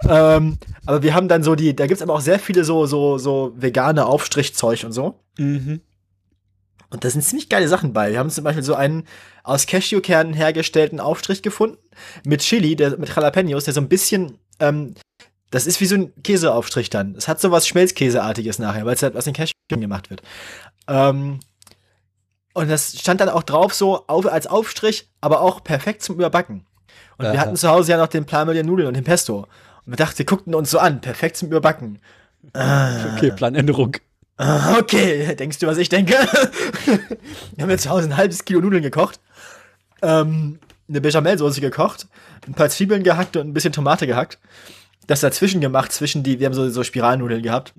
ähm, 0.08 0.58
aber 0.84 1.02
wir 1.02 1.14
haben 1.14 1.28
dann 1.28 1.42
so 1.42 1.54
die, 1.54 1.74
da 1.74 1.86
gibt's 1.86 2.02
aber 2.02 2.14
auch 2.14 2.20
sehr 2.20 2.38
viele 2.38 2.64
so, 2.64 2.86
so, 2.86 3.18
so 3.18 3.52
vegane 3.56 4.06
Aufstrichzeug 4.06 4.84
und 4.84 4.92
so. 4.92 5.20
Mhm. 5.38 5.80
Und 6.90 7.04
da 7.04 7.10
sind 7.10 7.22
ziemlich 7.22 7.48
geile 7.48 7.68
Sachen 7.68 7.92
bei. 7.92 8.12
Wir 8.12 8.18
haben 8.18 8.30
zum 8.30 8.44
Beispiel 8.44 8.62
so 8.62 8.74
einen 8.74 9.04
aus 9.42 9.66
Cashewkernen 9.66 10.34
hergestellten 10.34 11.00
Aufstrich 11.00 11.42
gefunden 11.42 11.78
mit 12.24 12.40
Chili, 12.40 12.76
der, 12.76 12.98
mit 12.98 13.14
Jalapenos, 13.14 13.64
der 13.64 13.74
so 13.74 13.80
ein 13.80 13.88
bisschen, 13.88 14.38
ähm, 14.60 14.94
das 15.50 15.66
ist 15.66 15.80
wie 15.80 15.86
so 15.86 15.96
ein 15.96 16.12
Käseaufstrich 16.22 16.90
dann. 16.90 17.14
Es 17.16 17.28
hat 17.28 17.40
so 17.40 17.50
was 17.50 17.66
Schmelzkäseartiges 17.66 18.58
nachher, 18.58 18.86
weil 18.86 18.94
es 18.94 19.02
halt 19.02 19.16
aus 19.16 19.24
den 19.24 19.34
Cashewkernen 19.34 19.80
gemacht 19.80 20.10
wird. 20.10 20.22
Ähm, 20.88 21.40
und 22.54 22.70
das 22.70 22.98
stand 22.98 23.20
dann 23.20 23.28
auch 23.28 23.42
drauf 23.42 23.74
so 23.74 24.06
auf, 24.06 24.26
als 24.26 24.46
Aufstrich, 24.46 25.10
aber 25.20 25.42
auch 25.42 25.62
perfekt 25.62 26.02
zum 26.02 26.14
Überbacken. 26.14 26.66
Und 27.18 27.24
wir 27.24 27.32
Aha. 27.32 27.38
hatten 27.38 27.56
zu 27.56 27.68
Hause 27.68 27.92
ja 27.92 27.98
noch 27.98 28.06
den 28.06 28.24
Plan 28.24 28.46
mit 28.46 28.56
den 28.56 28.66
Nudeln 28.66 28.88
und 28.88 28.94
dem 28.94 29.04
Pesto. 29.04 29.40
Und 29.40 29.92
wir 29.92 29.96
dachten, 29.96 30.18
wir 30.18 30.26
guckten 30.26 30.54
uns 30.54 30.70
so 30.70 30.78
an, 30.78 31.00
perfekt 31.00 31.36
zum 31.36 31.48
Überbacken. 31.48 32.00
Okay, 33.14 33.30
Planänderung. 33.30 33.96
Okay, 34.38 35.34
denkst 35.34 35.58
du, 35.58 35.66
was 35.66 35.78
ich 35.78 35.88
denke? 35.88 36.12
Wir 36.84 37.62
haben 37.62 37.70
jetzt 37.70 37.84
zu 37.84 37.90
Hause 37.90 38.08
ein 38.08 38.16
halbes 38.16 38.44
Kilo 38.44 38.60
Nudeln 38.60 38.82
gekocht, 38.82 39.18
ähm, 40.02 40.58
eine 40.88 41.00
Bechamelsoße 41.00 41.60
gekocht, 41.60 42.06
ein 42.46 42.54
paar 42.54 42.68
Zwiebeln 42.68 43.02
gehackt 43.02 43.36
und 43.36 43.48
ein 43.48 43.54
bisschen 43.54 43.72
Tomate 43.72 44.06
gehackt. 44.06 44.38
Das 45.06 45.20
dazwischen 45.20 45.60
gemacht, 45.60 45.92
zwischen 45.92 46.22
die, 46.22 46.38
wir 46.38 46.46
haben 46.46 46.54
so, 46.54 46.68
so 46.68 46.82
Spiralnudeln 46.82 47.42
gehabt. 47.42 47.72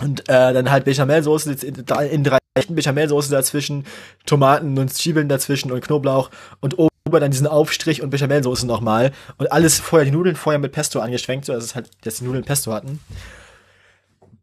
Und 0.00 0.28
äh, 0.28 0.52
dann 0.52 0.70
halt 0.70 0.84
Bechamelsoße 0.84 1.52
in, 1.52 1.74
in 2.10 2.24
drei 2.24 2.38
echten 2.54 2.74
Bechamelsoße 2.74 3.30
dazwischen, 3.30 3.84
Tomaten 4.26 4.78
und 4.78 4.92
Zwiebeln 4.92 5.28
dazwischen 5.28 5.72
und 5.72 5.80
Knoblauch 5.80 6.30
und 6.60 6.78
oben 6.78 6.90
dann 7.10 7.30
diesen 7.30 7.46
Aufstrich 7.46 8.02
und 8.02 8.10
Bechamelsoße 8.10 8.66
nochmal. 8.66 9.12
Und 9.38 9.50
alles 9.50 9.80
vorher, 9.80 10.04
die 10.04 10.10
Nudeln 10.10 10.36
vorher 10.36 10.58
mit 10.58 10.72
Pesto 10.72 11.00
angeschwenkt, 11.00 11.46
so 11.46 11.52
dass 11.52 11.64
es 11.64 11.74
halt, 11.74 11.90
dass 12.02 12.16
die 12.16 12.24
Nudeln 12.24 12.44
Pesto 12.44 12.72
hatten. 12.72 13.00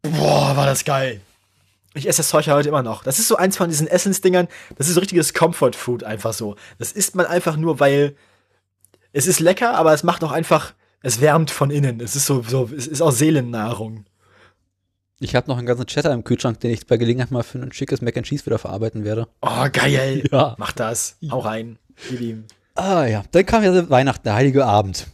Boah, 0.01 0.55
war 0.55 0.65
das 0.65 0.83
geil. 0.83 1.21
Ich 1.93 2.07
esse 2.07 2.19
das 2.19 2.29
Zeug 2.29 2.45
ja 2.45 2.55
heute 2.55 2.69
immer 2.69 2.83
noch. 2.83 3.03
Das 3.03 3.19
ist 3.19 3.27
so 3.27 3.35
eins 3.35 3.57
von 3.57 3.69
diesen 3.69 3.87
Essensdingern, 3.87 4.47
das 4.77 4.87
ist 4.87 4.93
so 4.95 4.99
richtiges 5.01 5.33
Comfort 5.33 5.73
Food 5.73 6.03
einfach 6.03 6.33
so. 6.33 6.55
Das 6.79 6.91
isst 6.93 7.15
man 7.15 7.25
einfach 7.25 7.57
nur, 7.57 7.79
weil 7.79 8.15
es 9.11 9.27
ist 9.27 9.39
lecker, 9.39 9.75
aber 9.75 9.93
es 9.93 10.03
macht 10.03 10.23
auch 10.23 10.31
einfach, 10.31 10.73
es 11.01 11.19
wärmt 11.19 11.51
von 11.51 11.69
innen. 11.69 11.99
Es 11.99 12.15
ist 12.15 12.25
so, 12.25 12.43
so 12.43 12.69
es 12.75 12.87
ist 12.87 13.01
auch 13.01 13.11
Seelennahrung. 13.11 14.05
Ich 15.19 15.35
habe 15.35 15.49
noch 15.49 15.57
einen 15.57 15.67
ganzen 15.67 15.85
Cheddar 15.85 16.13
im 16.13 16.23
Kühlschrank, 16.23 16.59
den 16.61 16.71
ich 16.71 16.87
bei 16.87 16.97
Gelegenheit 16.97 17.29
mal 17.29 17.43
für 17.43 17.59
ein 17.59 17.71
schickes 17.71 18.01
Mac 18.01 18.17
and 18.17 18.25
Cheese 18.25 18.45
wieder 18.45 18.57
verarbeiten 18.57 19.03
werde. 19.03 19.27
Oh, 19.41 19.67
geil. 19.71 20.23
Ja. 20.31 20.55
Mach 20.57 20.71
das. 20.71 21.17
Hau 21.29 21.39
rein. 21.39 21.77
Gib 22.09 22.21
ihm. 22.21 22.45
Ah 22.73 23.05
ja, 23.05 23.23
dann 23.31 23.45
kam 23.45 23.63
ja 23.63 23.89
Weihnachten, 23.89 24.23
der 24.23 24.33
heilige 24.33 24.65
Abend. 24.65 25.07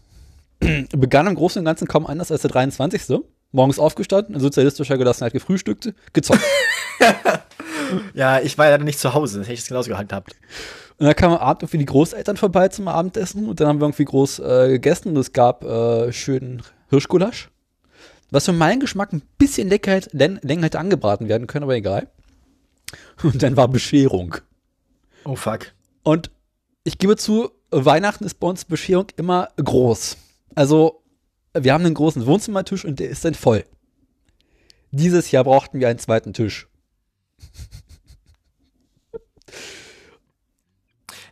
begann 0.92 1.28
im 1.28 1.36
Großen 1.36 1.60
und 1.60 1.66
Ganzen 1.66 1.88
kaum 1.88 2.06
anders 2.06 2.32
als 2.32 2.42
der 2.42 2.52
23. 2.52 3.20
Morgens 3.58 3.80
aufgestanden, 3.80 4.36
in 4.36 4.40
sozialistischer 4.42 4.98
Gelassenheit 4.98 5.34
gefrühstückt, 5.34 5.94
gezockt. 6.14 6.42
Ja, 8.14 8.40
ich 8.40 8.58
war 8.58 8.66
ja 8.66 8.72
leider 8.72 8.84
nicht 8.84 9.00
zu 9.00 9.14
Hause, 9.14 9.40
das 9.40 9.48
hätte 9.48 9.54
ich 9.54 9.62
es 9.62 9.68
genauso 9.68 9.90
gehandhabt. 9.90 10.36
Und 10.98 11.06
dann 11.06 11.16
kamen 11.16 11.36
am 11.36 11.42
Abend 11.42 11.64
irgendwie 11.64 11.78
die 11.80 11.86
Großeltern 11.86 12.38
vorbei 12.38 12.70
zum 12.70 12.88
Abendessen 12.88 13.48
und 13.48 13.60
dann 13.60 13.68
haben 13.68 13.80
wir 13.80 13.86
irgendwie 13.86 14.06
groß 14.06 14.40
äh, 14.40 14.68
gegessen 14.70 15.10
und 15.10 15.18
es 15.18 15.32
gab 15.32 15.64
äh, 15.64 16.12
schönen 16.12 16.64
Hirschgulasch. 16.90 17.50
Was 18.32 18.46
für 18.46 18.54
meinen 18.54 18.80
Geschmack 18.80 19.14
ein 19.14 19.22
bisschen 19.38 19.70
lecker, 19.70 20.02
länger 20.12 20.64
hätte 20.64 20.80
angebraten 20.80 21.30
werden 21.30 21.48
können, 21.48 21.64
aber 21.64 21.76
egal. 21.76 22.08
Und 23.24 23.42
dann 23.42 23.56
war 23.56 23.68
Bescherung. 23.68 24.36
Oh 25.24 25.36
fuck. 25.36 25.68
Und 26.04 26.32
ich 26.84 26.98
gebe 26.98 27.16
zu, 27.16 27.52
Weihnachten 27.70 28.26
ist 28.26 28.40
bei 28.40 28.48
uns 28.48 28.66
Bescherung 28.66 29.08
immer 29.18 29.50
groß. 29.58 30.18
Also, 30.56 31.04
wir 31.64 31.74
haben 31.74 31.86
einen 31.86 31.94
großen 31.94 32.26
Wohnzimmertisch 32.26 32.86
und 32.86 33.00
der 33.00 33.10
ist 33.10 33.26
dann 33.26 33.34
voll. 33.34 33.64
Dieses 34.92 35.32
Jahr 35.32 35.44
brauchten 35.44 35.80
wir 35.80 35.90
einen 35.90 36.00
zweiten 36.00 36.34
Tisch. 36.34 36.68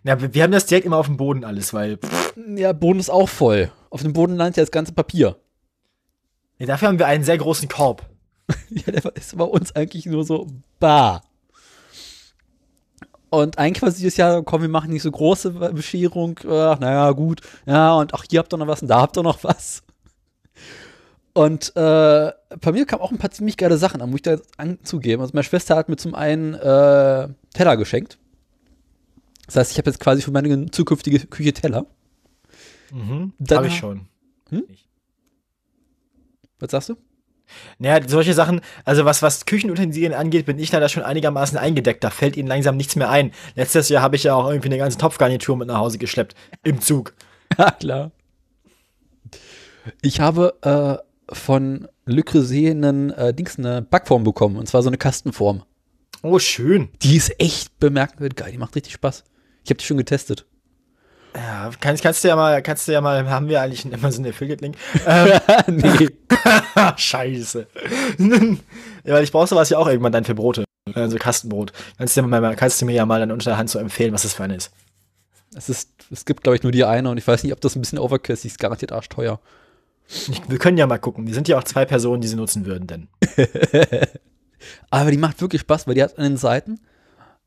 Ja, 0.04 0.34
wir 0.34 0.44
haben 0.44 0.52
das 0.52 0.68
direkt 0.68 0.86
immer 0.86 0.98
auf 0.98 1.08
dem 1.08 1.18
Boden 1.18 1.44
alles, 1.44 1.74
weil 1.74 1.98
pff, 1.98 2.36
Ja, 2.56 2.74
Boden 2.74 3.00
ist 3.00 3.10
auch 3.10 3.28
voll. 3.28 3.72
Auf 3.90 4.04
dem 4.04 4.14
Boden 4.14 4.36
landet 4.36 4.58
ja 4.58 4.64
das 4.64 4.72
ganze 4.72 4.94
Papier. 4.94 5.38
nee, 6.60 6.68
dafür 6.68 6.90
haben 6.90 7.00
wir 7.00 7.08
einen 7.08 7.24
sehr 7.24 7.38
großen 7.38 7.68
Korb. 7.68 8.08
Ja, 8.70 8.92
der 8.92 9.16
ist 9.16 9.36
bei 9.36 9.44
uns 9.44 9.76
eigentlich 9.76 10.06
nur 10.06 10.24
so 10.24 10.48
bar. 10.80 11.24
Und 13.32 13.58
eigentlich 13.58 13.82
war 13.82 13.90
dieses 13.90 14.18
Jahr, 14.18 14.44
komm, 14.44 14.62
wir 14.62 14.70
machen 14.70 14.92
nicht 14.92 15.02
so 15.02 15.12
große 15.12 15.52
Bescherung. 15.52 16.40
Ach, 16.48 16.80
naja, 16.80 17.12
gut. 17.12 17.42
Ja, 17.66 17.96
und 17.96 18.14
ach, 18.14 18.24
hier 18.30 18.40
habt 18.40 18.54
ihr 18.54 18.58
noch 18.58 18.68
was 18.68 18.84
und 18.84 18.88
da 18.88 19.02
habt 19.02 19.18
ihr 19.18 19.24
noch 19.24 19.44
was. 19.44 19.84
Und 21.36 21.76
äh, 21.76 22.32
bei 22.62 22.72
mir 22.72 22.86
kamen 22.86 23.02
auch 23.02 23.12
ein 23.12 23.18
paar 23.18 23.30
ziemlich 23.30 23.58
geile 23.58 23.78
Sachen 23.78 24.02
an, 24.02 24.10
muss 24.10 24.20
ich 24.20 24.22
da 24.22 24.32
jetzt 24.32 24.58
anzugeben. 24.58 25.22
Also 25.22 25.32
meine 25.34 25.44
Schwester 25.44 25.76
hat 25.76 25.90
mir 25.90 25.98
zum 25.98 26.16
einen 26.16 26.54
äh, 26.54 27.28
Teller 27.54 27.76
geschenkt. 27.76 28.18
Das 29.46 29.58
heißt, 29.58 29.72
ich 29.74 29.78
habe 29.78 29.90
jetzt 29.90 30.00
quasi 30.00 30.22
für 30.22 30.32
meine 30.32 30.72
zukünftige 30.72 31.20
Küche 31.28 31.52
Teller. 31.52 31.88
Mhm. 32.90 33.34
Habe 33.52 33.68
ich 33.68 33.76
schon. 33.76 34.08
Was 36.60 36.72
sagst 36.72 36.88
du? 36.88 36.96
Naja, 37.80 38.08
solche 38.08 38.34
Sachen, 38.34 38.62
also 38.86 39.04
was, 39.04 39.22
was 39.22 39.46
Küchenutensilien 39.46 40.14
angeht, 40.14 40.46
bin 40.46 40.58
ich 40.58 40.72
leider 40.72 40.88
schon 40.88 41.04
einigermaßen 41.04 41.58
eingedeckt. 41.58 42.02
Da 42.06 42.12
fällt 42.12 42.38
ihnen 42.38 42.48
langsam 42.48 42.78
nichts 42.78 42.96
mehr 42.96 43.10
ein. 43.10 43.34
Letztes 43.56 43.90
Jahr 43.90 44.02
habe 44.02 44.16
ich 44.16 44.24
ja 44.24 44.36
auch 44.36 44.48
irgendwie 44.48 44.70
eine 44.70 44.78
ganze 44.78 44.98
Topfgarnitur 44.98 45.58
mit 45.58 45.68
nach 45.68 45.80
Hause 45.80 45.98
geschleppt. 45.98 46.34
Im 46.64 46.80
Zug. 46.80 47.14
Ja, 47.58 47.72
klar. 47.72 48.12
Ich 50.02 50.20
habe 50.20 50.56
äh, 50.64 51.06
von 51.32 51.88
Le 52.06 52.24
Creuset 52.24 52.72
einen 52.72 53.12
äh, 53.12 53.34
Dings, 53.34 53.58
eine 53.58 53.82
Backform 53.82 54.24
bekommen. 54.24 54.58
Und 54.58 54.68
zwar 54.68 54.84
so 54.84 54.90
eine 54.90 54.98
Kastenform. 54.98 55.64
Oh, 56.22 56.40
schön. 56.40 56.90
Die 57.02 57.16
ist 57.16 57.40
echt 57.40 57.80
bemerkenswert 57.80 58.36
geil. 58.36 58.52
Die 58.52 58.58
macht 58.58 58.76
richtig 58.76 58.94
Spaß. 58.94 59.24
Ich 59.64 59.70
habe 59.70 59.78
die 59.78 59.86
schon 59.86 59.98
getestet. 59.98 60.46
Ja, 61.36 61.70
kannst, 61.82 62.02
kannst 62.02 62.24
du 62.24 62.30
ja 62.30 62.36
mal, 62.36 62.62
kannst 62.62 62.88
du 62.88 62.94
ja 62.94 63.02
mal, 63.02 63.30
haben 63.30 63.50
wir 63.50 63.62
eigentlich 63.62 63.86
immer 63.86 64.12
so 64.12 64.22
einen 64.22 64.32
Affiliate-Link? 64.32 64.78
Ähm, 65.06 65.40
nee. 65.68 66.10
Scheiße. 66.96 67.68
ja, 69.04 69.14
weil 69.14 69.24
ich 69.24 69.32
brauche 69.32 69.48
sowas 69.48 69.70
ja 69.70 69.78
auch 69.78 69.88
irgendwann 69.88 70.14
dann 70.14 70.24
für 70.24 70.36
Brote. 70.36 70.64
Also 70.94 71.18
Kastenbrot. 71.18 71.74
Kannst 71.98 72.16
du, 72.16 72.22
mir 72.22 72.42
mal, 72.42 72.56
kannst 72.56 72.82
du 72.82 72.86
mir 72.86 72.94
ja 72.94 73.06
mal 73.06 73.20
dann 73.20 73.32
unter 73.32 73.52
der 73.52 73.58
Hand 73.58 73.70
so 73.70 73.80
empfehlen, 73.80 74.14
was 74.14 74.24
das 74.24 74.34
für 74.34 74.44
eine 74.44 74.56
ist. 74.56 74.72
Es, 75.56 75.68
ist, 75.70 75.92
es 76.12 76.26
gibt, 76.26 76.44
glaube 76.44 76.56
ich, 76.56 76.64
nur 76.64 76.72
die 76.72 76.86
eine 76.86 77.10
und 77.10 77.18
ich 77.18 77.28
weiß 77.28 77.44
nicht, 77.44 77.54
ob 77.54 77.62
das 77.62 77.76
ein 77.76 77.82
bisschen 77.82 78.00
overkill 78.00 78.34
ist. 78.34 78.44
Die 78.44 78.48
ist 78.48 78.60
garantiert 78.60 78.92
arschteuer. 78.92 79.40
Ich, 80.08 80.42
wir 80.48 80.58
können 80.60 80.78
ja 80.78 80.86
mal 80.88 80.98
gucken. 81.00 81.26
Wir 81.28 81.34
sind 81.34 81.48
ja 81.48 81.58
auch 81.58 81.64
zwei 81.64 81.86
Personen, 81.86 82.22
die 82.22 82.28
sie 82.28 82.36
nutzen 82.36 82.66
würden, 82.66 82.88
denn. 82.88 83.08
Aber 84.90 85.12
die 85.12 85.18
macht 85.18 85.42
wirklich 85.42 85.62
Spaß, 85.62 85.88
weil 85.88 85.96
die 85.96 86.04
hat 86.04 86.18
an 86.18 86.24
den 86.24 86.38
Seiten, 86.38 86.80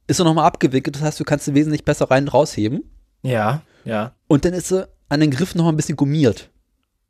ist 0.06 0.18
so 0.18 0.24
nochmal 0.24 0.44
abgewickelt. 0.46 0.96
Das 0.96 1.02
heißt, 1.02 1.20
du 1.20 1.24
kannst 1.24 1.44
sie 1.46 1.54
wesentlich 1.54 1.84
besser 1.84 2.11
rein 2.11 2.24
und 2.24 2.34
rausheben. 2.34 2.82
Ja, 3.22 3.62
ja. 3.84 4.12
Und 4.26 4.44
dann 4.44 4.52
ist 4.54 4.68
sie 4.68 4.86
an 5.09 5.20
den 5.20 5.30
Griffen 5.30 5.59
nochmal 5.59 5.72
ein 5.72 5.76
bisschen 5.76 5.96
gummiert. 5.96 6.50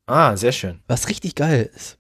Ah, 0.06 0.36
sehr 0.36 0.52
schön. 0.52 0.80
Was 0.86 1.08
richtig 1.08 1.34
geil 1.34 1.68
ist. 1.74 1.98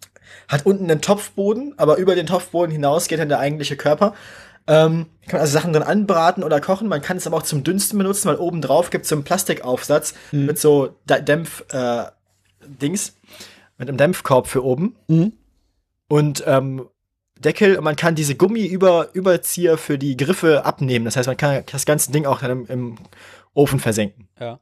Hat 0.48 0.66
unten 0.66 0.90
einen 0.90 1.02
Topfboden, 1.02 1.74
aber 1.78 1.98
über 1.98 2.16
den 2.16 2.26
Topfboden 2.28 2.72
hinaus 2.72 3.08
geht 3.08 3.20
dann 3.20 3.30
der 3.30 3.40
eigentliche 3.40 3.76
Körper. 3.78 4.14
Ähm, 4.68 5.06
kann 5.28 5.34
man 5.34 5.42
also 5.42 5.54
Sachen 5.54 5.74
drin 5.74 5.84
anbraten 5.84 6.44
oder 6.44 6.60
kochen. 6.60 6.88
Man 6.88 7.02
kann 7.02 7.18
es 7.18 7.28
aber 7.28 7.38
auch 7.38 7.44
zum 7.44 7.64
Dünsten 7.64 7.98
benutzen, 8.00 8.28
weil 8.28 8.38
oben 8.38 8.62
drauf 8.62 8.90
gibt 8.90 9.04
es 9.04 9.10
so 9.10 9.16
einen 9.16 9.24
Plastikaufsatz 9.24 10.14
Mhm. 10.32 10.46
mit 10.46 10.60
so 10.60 10.96
D 11.10 11.22
Dämpf 11.22 11.64
äh, 11.72 12.06
mit 13.78 13.90
einem 13.90 13.98
Dämpfkorb 13.98 14.48
für 14.48 14.64
oben 14.64 14.96
Mhm. 15.08 15.34
und 16.08 16.44
ähm, 16.48 16.88
Deckel 17.40 17.78
und 17.78 17.84
man 17.84 17.96
kann 17.98 18.16
diese 18.16 18.36
Gummi-Überzieher 18.36 19.78
für 19.78 19.98
die 19.98 20.16
Griffe 20.18 20.66
abnehmen. 20.66 21.06
Das 21.06 21.18
heißt, 21.18 21.28
man 21.28 21.38
kann 21.38 21.64
das 21.72 21.86
ganze 21.86 22.12
Ding 22.12 22.26
auch 22.26 22.40
dann 22.40 22.52
im, 22.52 22.66
im 22.68 22.98
Ofen 23.54 23.80
versenken. 23.80 24.30
Ja. 24.40 24.60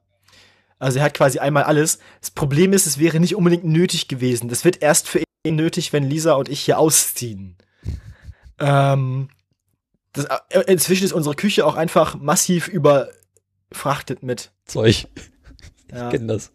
Also 0.79 0.97
er 0.99 1.05
hat 1.05 1.13
quasi 1.13 1.39
einmal 1.39 1.63
alles. 1.63 1.99
Das 2.19 2.31
Problem 2.31 2.73
ist, 2.73 2.87
es 2.87 2.97
wäre 2.99 3.19
nicht 3.19 3.35
unbedingt 3.35 3.63
nötig 3.63 4.07
gewesen. 4.07 4.49
Das 4.49 4.65
wird 4.65 4.81
erst 4.81 5.07
für 5.07 5.19
nötig, 5.51 5.91
wenn 5.93 6.09
Lisa 6.09 6.33
und 6.33 6.49
ich 6.49 6.61
hier 6.61 6.79
ausziehen. 6.79 7.57
Ähm, 8.59 9.29
das, 10.13 10.25
äh, 10.49 10.61
inzwischen 10.67 11.03
ist 11.03 11.13
unsere 11.13 11.35
Küche 11.35 11.65
auch 11.65 11.75
einfach 11.75 12.15
massiv 12.15 12.67
überfrachtet 12.67 14.23
mit. 14.23 14.51
Zeug. 14.65 15.07
Ja. 15.91 16.07
Ich 16.07 16.11
kenne 16.13 16.27
das. 16.27 16.51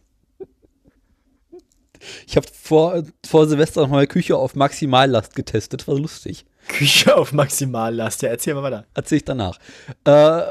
Ich 2.26 2.36
habe 2.36 2.46
vor, 2.60 3.02
vor 3.26 3.46
Silvester 3.46 3.82
noch 3.82 3.88
mal 3.88 4.06
Küche 4.06 4.36
auf 4.36 4.54
Maximallast 4.54 5.34
getestet. 5.34 5.86
War 5.88 5.96
lustig. 5.96 6.46
Küche 6.68 7.16
auf 7.16 7.32
Maximallast. 7.32 8.22
Ja, 8.22 8.30
erzähl 8.30 8.54
mal 8.54 8.62
weiter. 8.62 8.86
Erzähl 8.94 9.18
ich 9.18 9.24
danach. 9.24 9.58
Äh, 10.04 10.50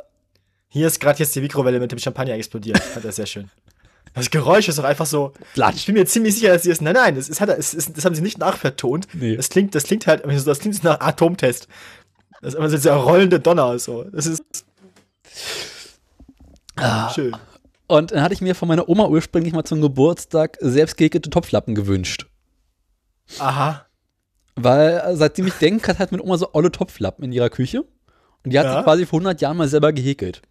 Hier 0.68 0.88
ist 0.88 1.00
gerade 1.00 1.20
jetzt 1.20 1.36
die 1.36 1.42
Mikrowelle 1.42 1.80
mit 1.80 1.92
dem 1.92 2.00
Champagner 2.00 2.34
explodiert. 2.34 2.82
Das 3.02 3.16
sehr 3.16 3.26
schön. 3.26 3.50
Das 4.18 4.30
Geräusch 4.30 4.68
ist 4.68 4.78
doch 4.80 4.84
einfach 4.84 5.06
so. 5.06 5.32
Ich 5.40 5.54
Platsch. 5.54 5.86
bin 5.86 5.96
mir 5.96 6.06
ziemlich 6.06 6.36
sicher, 6.36 6.54
dass 6.54 6.64
sie 6.64 6.72
es. 6.72 6.82
Nein, 6.82 6.94
nein, 6.96 7.16
das, 7.16 7.30
ist, 7.30 7.40
es 7.42 7.74
ist, 7.74 7.98
das 7.98 8.04
haben 8.06 8.16
sie 8.16 8.22
nicht 8.22 8.38
nachvertont. 8.38 9.08
Nee. 9.14 9.36
Das 9.38 9.50
klingt, 9.50 9.74
das 9.76 9.84
klingt 9.84 10.08
halt, 10.08 10.24
das 10.26 10.60
klingt 10.60 10.84
nach 10.84 11.00
Atomtest. 11.00 11.68
Das 12.42 12.54
ist 12.54 12.58
immer 12.60 12.70
so 12.70 12.76
dieser 12.76 12.96
rollende 12.96 13.40
Donner. 13.40 13.78
So. 13.80 14.04
Das 14.06 14.26
ist 14.26 14.44
Ah. 16.76 17.10
schön. 17.14 17.36
Und 17.88 18.12
dann 18.12 18.22
hatte 18.22 18.34
ich 18.34 18.42
mir 18.42 18.54
von 18.56 18.68
meiner 18.68 18.90
Oma 18.90 19.08
ursprünglich 19.08 19.54
mal 19.54 19.64
zum 19.64 19.82
Geburtstag 19.82 20.58
selbst 20.60 20.98
gehäkelte 20.98 21.30
Topflappen 21.30 21.74
gewünscht. 21.74 22.28
Aha. 23.40 23.86
Weil 24.56 25.02
äh, 25.06 25.16
seitdem 25.16 25.48
ich 25.48 25.54
denke, 25.56 25.88
hat 25.88 26.00
halt 26.00 26.12
meine 26.12 26.24
Oma 26.24 26.38
so 26.38 26.50
olle 26.54 26.72
Topflappen 26.72 27.24
in 27.24 27.32
ihrer 27.32 27.50
Küche. 27.50 27.82
Und 28.44 28.52
die 28.54 28.60
hat 28.60 28.66
Ja. 28.66 28.78
sie 28.80 28.84
quasi 28.84 29.06
vor 29.06 29.20
100 29.20 29.42
Jahren 29.42 29.58
mal 29.58 29.68
selber 29.68 29.94
gehäkelt. 29.94 30.42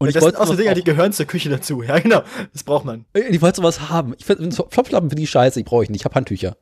Und 0.00 0.08
ich 0.08 0.14
das 0.14 0.22
wollte 0.22 0.38
sind 0.38 0.42
auch 0.42 0.50
so 0.50 0.56
Dinger, 0.56 0.72
die 0.72 0.82
gehören 0.82 1.12
zur 1.12 1.26
Küche 1.26 1.50
dazu. 1.50 1.82
Ja, 1.82 1.98
genau. 1.98 2.22
Das 2.54 2.64
braucht 2.64 2.86
man. 2.86 3.04
Ich 3.12 3.42
wollte 3.42 3.56
sowas 3.58 3.90
haben. 3.90 4.14
Ich 4.18 4.24
find, 4.24 4.52
so 4.52 4.62
Topflappen 4.62 5.10
finde 5.10 5.22
ich 5.22 5.30
scheiße, 5.30 5.60
ich 5.60 5.66
brauche 5.66 5.84
ich 5.84 5.90
nicht, 5.90 6.00
ich 6.00 6.04
habe 6.06 6.14
Handtücher. 6.14 6.56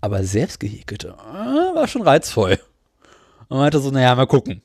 Aber 0.00 0.24
selbst 0.24 0.60
gehäkelte, 0.60 1.08
äh, 1.08 1.74
war 1.74 1.86
schon 1.86 2.00
reizvoll. 2.00 2.58
Und 3.48 3.58
meinte 3.58 3.80
so, 3.80 3.90
naja, 3.90 4.14
mal 4.14 4.26
gucken. 4.26 4.62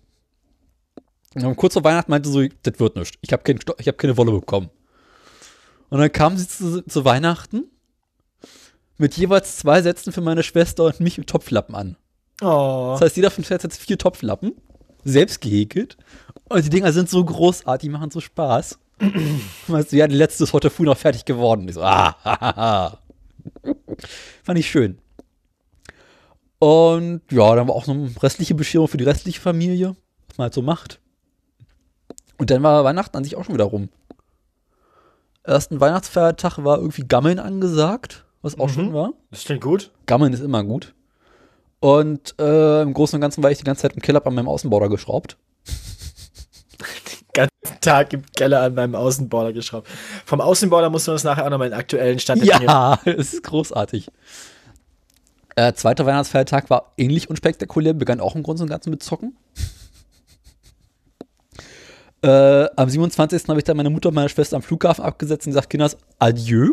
Und 1.33 1.57
kurz 1.57 1.73
vor 1.73 1.83
Weihnachten 1.83 2.09
meinte 2.09 2.29
so, 2.29 2.41
das 2.63 2.79
wird 2.79 2.95
nichts. 2.95 3.17
Ich 3.19 3.33
habe 3.33 3.43
kein, 3.43 3.59
ich 3.79 3.87
hab 3.89 3.97
keine 3.97 4.15
Wolle 4.15 4.31
bekommen. 4.31 4.69
Und 5.89 5.99
dann 5.99 6.11
kam 6.11 6.37
sie 6.37 6.47
zu, 6.47 6.83
zu 6.83 7.03
Weihnachten 7.03 7.65
mit 8.97 9.17
jeweils 9.17 9.57
zwei 9.57 9.81
Sätzen 9.81 10.13
für 10.13 10.21
meine 10.21 10.43
Schwester 10.43 10.85
und 10.85 11.01
mich 11.01 11.17
mit 11.17 11.27
Topflappen 11.27 11.75
an. 11.75 11.97
Oh. 12.41 12.91
Das 12.93 13.01
heißt, 13.01 13.17
jeder 13.17 13.29
von 13.29 13.43
uns 13.43 13.51
hat 13.51 13.63
jetzt 13.63 13.81
vier 13.81 13.97
Topflappen, 13.97 14.53
selbst 15.05 15.39
gehäkelt. 15.39 15.97
Und 16.49 16.65
die 16.65 16.69
Dinger 16.69 16.91
sind 16.91 17.09
so 17.09 17.23
großartig, 17.23 17.87
die 17.87 17.91
machen 17.91 18.11
so 18.11 18.19
Spaß. 18.19 18.77
weißt 19.67 19.91
du, 19.91 19.95
ja, 19.97 20.07
die 20.07 20.15
letzte 20.15 20.43
ist 20.43 20.51
heute 20.53 20.69
früh 20.69 20.83
noch 20.83 20.97
fertig 20.97 21.23
geworden. 21.25 21.67
Ich 21.69 21.75
so, 21.75 21.81
ah, 21.83 22.15
ha, 22.23 22.39
ha, 22.41 22.55
ha. 22.55 22.97
Fand 24.43 24.59
ich 24.59 24.69
schön. 24.69 24.97
Und 26.59 27.21
ja, 27.31 27.55
dann 27.55 27.67
war 27.67 27.75
auch 27.75 27.87
noch 27.87 27.93
eine 27.95 28.11
restliche 28.23 28.55
Bescherung 28.55 28.87
für 28.87 28.97
die 28.97 29.03
restliche 29.03 29.39
Familie, 29.41 29.95
was 30.27 30.37
man 30.37 30.45
halt 30.45 30.53
so 30.53 30.61
macht. 30.61 30.99
Und 32.37 32.49
dann 32.49 32.63
war 32.63 32.83
Weihnachten 32.83 33.15
an 33.17 33.23
sich 33.23 33.35
auch 33.35 33.45
schon 33.45 33.53
wieder 33.55 33.65
rum. 33.65 33.89
Ersten 35.43 35.79
Weihnachtsfeiertag 35.79 36.63
war 36.63 36.77
irgendwie 36.79 37.03
Gammeln 37.07 37.37
angesagt, 37.39 38.25
was 38.41 38.57
auch 38.57 38.67
Mhm. 38.69 38.73
schon 38.73 38.93
war. 38.93 39.13
Das 39.29 39.43
klingt 39.43 39.61
gut. 39.61 39.91
Gammeln 40.07 40.33
ist 40.33 40.39
immer 40.39 40.63
gut. 40.63 40.94
Und 41.85 42.33
äh, 42.39 42.81
im 42.81 42.95
Großen 42.95 43.15
und 43.15 43.21
Ganzen 43.21 43.43
war 43.43 43.51
ich 43.51 43.59
die 43.59 43.63
ganze 43.63 43.83
Zeit 43.83 43.93
im 43.93 44.01
Keller 44.01 44.25
an 44.25 44.33
meinem 44.33 44.47
Außenborder 44.47 44.89
geschraubt. 44.89 45.37
ganzen 47.31 47.79
Tag 47.79 48.11
im 48.11 48.23
Keller 48.35 48.61
an 48.61 48.73
meinem 48.73 48.95
Außenborder 48.95 49.53
geschraubt. 49.53 49.87
Vom 50.25 50.41
Außenborder 50.41 50.89
musst 50.89 51.07
du 51.07 51.11
uns 51.11 51.23
nachher 51.23 51.45
auch 51.45 51.51
nochmal 51.51 51.69
den 51.69 51.77
aktuellen 51.77 52.17
Stand. 52.17 52.43
Ja, 52.43 52.99
es 53.05 53.33
ist 53.33 53.43
großartig. 53.43 54.07
Äh, 55.55 55.73
zweiter 55.73 56.07
Weihnachtsfeiertag 56.07 56.71
war 56.71 56.91
ähnlich 56.97 57.29
unspektakulär, 57.29 57.93
begann 57.93 58.19
auch 58.19 58.33
im 58.33 58.41
Grunde 58.41 58.63
und 58.63 58.69
Ganzen 58.69 58.89
mit 58.89 59.03
Zocken. 59.03 59.37
Äh, 62.23 62.65
am 62.75 62.89
27. 62.89 63.47
habe 63.47 63.59
ich 63.59 63.63
dann 63.63 63.77
meine 63.77 63.91
Mutter 63.91 64.09
und 64.09 64.15
meine 64.15 64.29
Schwester 64.29 64.55
am 64.55 64.63
Flughafen 64.63 65.05
abgesetzt 65.05 65.45
und 65.45 65.51
gesagt, 65.51 65.69
Kinders, 65.69 65.97
adieu. 66.17 66.71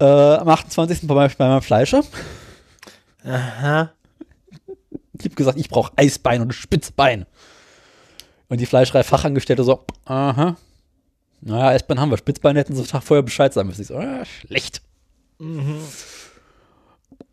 Äh, 0.00 0.04
am 0.04 0.48
28. 0.48 1.06
bei 1.06 1.14
meinem, 1.14 1.30
bei 1.36 1.48
meinem 1.48 1.62
Fleischer. 1.62 2.02
Aha. 3.24 3.92
Ich 5.18 5.24
habe 5.24 5.34
gesagt, 5.34 5.58
ich 5.58 5.68
brauche 5.68 5.92
Eisbein 5.96 6.42
und 6.42 6.54
Spitzbein. 6.54 7.26
Und 8.48 8.60
die 8.60 8.66
Fleischerei-Fachangestellte 8.66 9.64
so, 9.64 9.84
aha. 10.04 10.56
Naja, 11.40 11.68
Eisbein 11.68 12.00
haben 12.00 12.10
wir. 12.10 12.18
Spitzbein 12.18 12.56
hätten 12.56 12.74
sie 12.74 12.84
Tag 12.84 13.02
vorher 13.02 13.22
Bescheid 13.22 13.52
sagen 13.52 13.68
müssen. 13.68 13.82
Ich 13.82 13.88
so, 13.88 13.96
ah, 13.96 14.24
schlecht. 14.24 14.82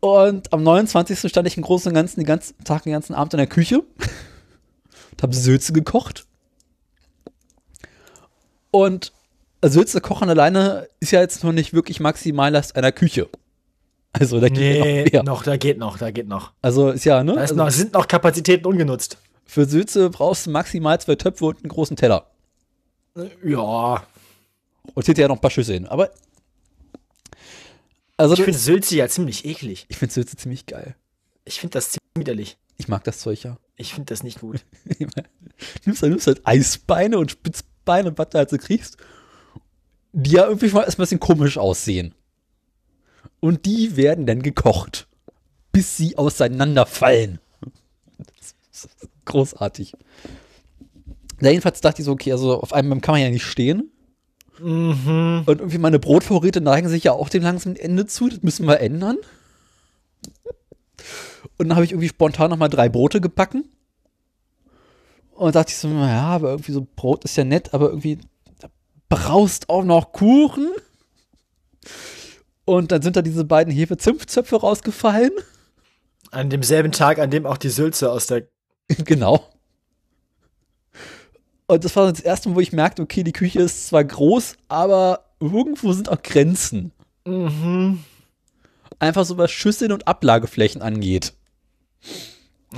Und 0.00 0.52
am 0.52 0.62
29. 0.62 1.30
stand 1.30 1.48
ich 1.48 1.56
im 1.56 1.62
Großen 1.62 1.88
und 1.88 1.94
Ganzen 1.94 2.20
den 2.20 2.26
ganzen 2.26 2.62
Tag, 2.64 2.82
den 2.82 2.92
ganzen 2.92 3.14
Abend 3.14 3.34
in 3.34 3.38
der 3.38 3.46
Küche 3.46 3.78
und 5.12 5.22
habe 5.22 5.34
Sülze 5.34 5.72
gekocht. 5.72 6.26
Und 8.70 9.12
Sülze 9.64 10.00
kochen 10.00 10.28
alleine 10.28 10.88
ist 11.00 11.12
ja 11.12 11.20
jetzt 11.20 11.42
noch 11.44 11.52
nicht 11.52 11.72
wirklich 11.72 12.00
Maximallast 12.00 12.76
einer 12.76 12.92
Küche. 12.92 13.28
Also 14.12 14.40
da 14.40 14.48
geht 14.48 14.58
Nee, 14.58 15.04
noch 15.04 15.12
mehr. 15.12 15.22
noch, 15.24 15.42
da 15.42 15.56
geht 15.56 15.78
noch, 15.78 15.98
da 15.98 16.10
geht 16.10 16.28
noch. 16.28 16.52
Also 16.62 16.90
ist 16.90 17.04
ja, 17.04 17.22
ne? 17.24 17.34
Da 17.34 17.42
ist 17.42 17.50
also 17.52 17.64
noch, 17.64 17.70
sind 17.70 17.92
noch 17.92 18.08
Kapazitäten 18.08 18.66
ungenutzt. 18.66 19.18
für 19.44 19.66
Sülze 19.66 20.08
brauchst 20.10 20.46
du 20.46 20.50
maximal 20.50 21.00
zwei 21.00 21.16
Töpfe 21.16 21.44
und 21.46 21.58
einen 21.58 21.68
großen 21.68 21.96
Teller. 21.96 22.30
Ja. 23.44 24.02
Und 24.94 25.04
hinterher 25.06 25.28
noch 25.28 25.36
ein 25.36 25.40
paar 25.40 25.50
Schüsse 25.50 25.72
hin. 25.74 25.86
Aber 25.86 26.10
also 28.16 28.34
Ich 28.34 28.42
finde 28.42 28.58
Sülze 28.58 28.96
ja 28.96 29.08
ziemlich 29.08 29.44
eklig. 29.44 29.86
ich 29.88 29.96
finde 29.96 30.14
Sülze 30.14 30.36
ziemlich 30.36 30.66
geil. 30.66 30.94
Ich 31.44 31.60
finde 31.60 31.74
das 31.74 31.90
ziemlich 31.90 32.00
widerlich. 32.16 32.56
Ich 32.78 32.88
mag 32.88 33.04
das 33.04 33.18
Zeug 33.18 33.42
ja. 33.42 33.58
Ich 33.76 33.92
finde 33.94 34.06
das 34.06 34.22
nicht 34.22 34.40
gut. 34.40 34.64
nimmst 35.84 36.02
halt, 36.02 36.10
nimmst 36.10 36.26
halt 36.26 36.40
Eisbeine 36.46 37.18
und 37.18 37.30
Spitzbeine 37.30 38.08
und 38.10 38.18
was 38.18 38.30
du 38.30 38.38
halt 38.38 38.50
so 38.50 38.56
kriegst, 38.58 38.96
die 40.18 40.30
ja 40.30 40.46
irgendwie 40.46 40.70
mal 40.70 40.84
erstmal 40.84 41.04
ein 41.04 41.08
bisschen 41.08 41.20
komisch 41.20 41.58
aussehen. 41.58 42.14
Und 43.40 43.66
die 43.66 43.96
werden 43.98 44.24
dann 44.24 44.40
gekocht, 44.40 45.08
bis 45.72 45.98
sie 45.98 46.16
auseinanderfallen. 46.16 47.38
Das 48.16 48.54
ist 48.72 49.08
großartig. 49.26 49.92
Ja, 51.42 51.50
jedenfalls 51.50 51.82
dachte 51.82 52.00
ich 52.00 52.06
so, 52.06 52.12
okay, 52.12 52.32
also 52.32 52.58
auf 52.58 52.72
einem 52.72 53.02
kann 53.02 53.12
man 53.12 53.20
ja 53.20 53.28
nicht 53.28 53.44
stehen. 53.44 53.90
Mhm. 54.58 55.42
Und 55.44 55.60
irgendwie 55.60 55.76
meine 55.76 55.98
Brotvorräte 55.98 56.62
neigen 56.62 56.88
sich 56.88 57.04
ja 57.04 57.12
auch 57.12 57.28
dem 57.28 57.42
langsamen 57.42 57.76
Ende 57.76 58.06
zu. 58.06 58.30
Das 58.30 58.42
müssen 58.42 58.66
wir 58.66 58.80
ändern. 58.80 59.18
Und 61.58 61.68
dann 61.68 61.74
habe 61.74 61.84
ich 61.84 61.92
irgendwie 61.92 62.08
spontan 62.08 62.48
nochmal 62.48 62.70
drei 62.70 62.88
Brote 62.88 63.20
gebacken. 63.20 63.68
Und 65.32 65.54
dachte 65.54 65.72
ich 65.72 65.76
so, 65.76 65.88
naja, 65.88 66.22
aber 66.22 66.52
irgendwie 66.52 66.72
so 66.72 66.86
Brot 66.96 67.24
ist 67.26 67.36
ja 67.36 67.44
nett, 67.44 67.74
aber 67.74 67.90
irgendwie 67.90 68.18
da 69.08 69.16
braust 69.16 69.68
auch 69.68 69.84
noch 69.84 70.12
Kuchen. 70.12 70.70
Und 72.64 72.90
dann 72.92 73.02
sind 73.02 73.16
da 73.16 73.22
diese 73.22 73.44
beiden 73.44 73.72
Hefezimtzöpfe 73.72 74.56
rausgefallen. 74.56 75.30
An 76.32 76.50
demselben 76.50 76.92
Tag, 76.92 77.18
an 77.18 77.30
dem 77.30 77.46
auch 77.46 77.58
die 77.58 77.68
Sülze 77.68 78.10
aus 78.10 78.26
der. 78.26 78.48
genau. 78.88 79.48
Und 81.66 81.84
das 81.84 81.94
war 81.96 82.10
das 82.10 82.20
erste 82.20 82.48
Mal, 82.48 82.56
wo 82.56 82.60
ich 82.60 82.72
merkte, 82.72 83.02
okay, 83.02 83.22
die 83.22 83.32
Küche 83.32 83.60
ist 83.60 83.88
zwar 83.88 84.04
groß, 84.04 84.56
aber 84.68 85.24
irgendwo 85.40 85.92
sind 85.92 86.08
auch 86.08 86.22
Grenzen. 86.22 86.92
Mhm. 87.24 88.04
Einfach 88.98 89.24
so 89.24 89.36
was 89.36 89.50
Schüsseln 89.50 89.92
und 89.92 90.06
Ablageflächen 90.06 90.80
angeht. 90.80 91.34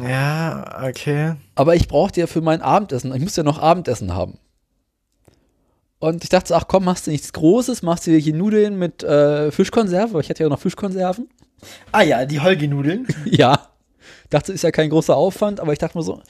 Ja, 0.02 0.84
okay. 0.86 1.34
Aber 1.54 1.76
ich 1.76 1.88
brauchte 1.88 2.20
ja 2.20 2.26
für 2.26 2.40
mein 2.40 2.62
Abendessen, 2.62 3.14
ich 3.14 3.22
muss 3.22 3.36
ja 3.36 3.42
noch 3.42 3.58
Abendessen 3.58 4.14
haben. 4.14 4.38
Und 6.00 6.22
ich 6.22 6.30
dachte, 6.30 6.48
so, 6.48 6.54
ach 6.54 6.68
komm, 6.68 6.84
machst 6.84 7.06
du 7.06 7.10
nichts 7.10 7.32
Großes, 7.32 7.82
machst 7.82 8.06
du 8.06 8.12
hier 8.12 8.34
Nudeln 8.34 8.78
mit 8.78 9.02
äh, 9.02 9.50
Fischkonserve, 9.50 10.14
weil 10.14 10.20
ich 10.20 10.30
hatte 10.30 10.44
ja 10.44 10.48
noch 10.48 10.60
Fischkonserven. 10.60 11.28
Ah 11.90 12.02
ja, 12.02 12.24
die 12.24 12.40
Holgi-Nudeln. 12.40 13.06
ja. 13.24 13.68
Dachte, 14.30 14.52
ist 14.52 14.62
ja 14.62 14.70
kein 14.70 14.90
großer 14.90 15.16
Aufwand, 15.16 15.58
aber 15.58 15.72
ich 15.72 15.78
dachte 15.78 15.98
mir 15.98 16.04
so, 16.04 16.22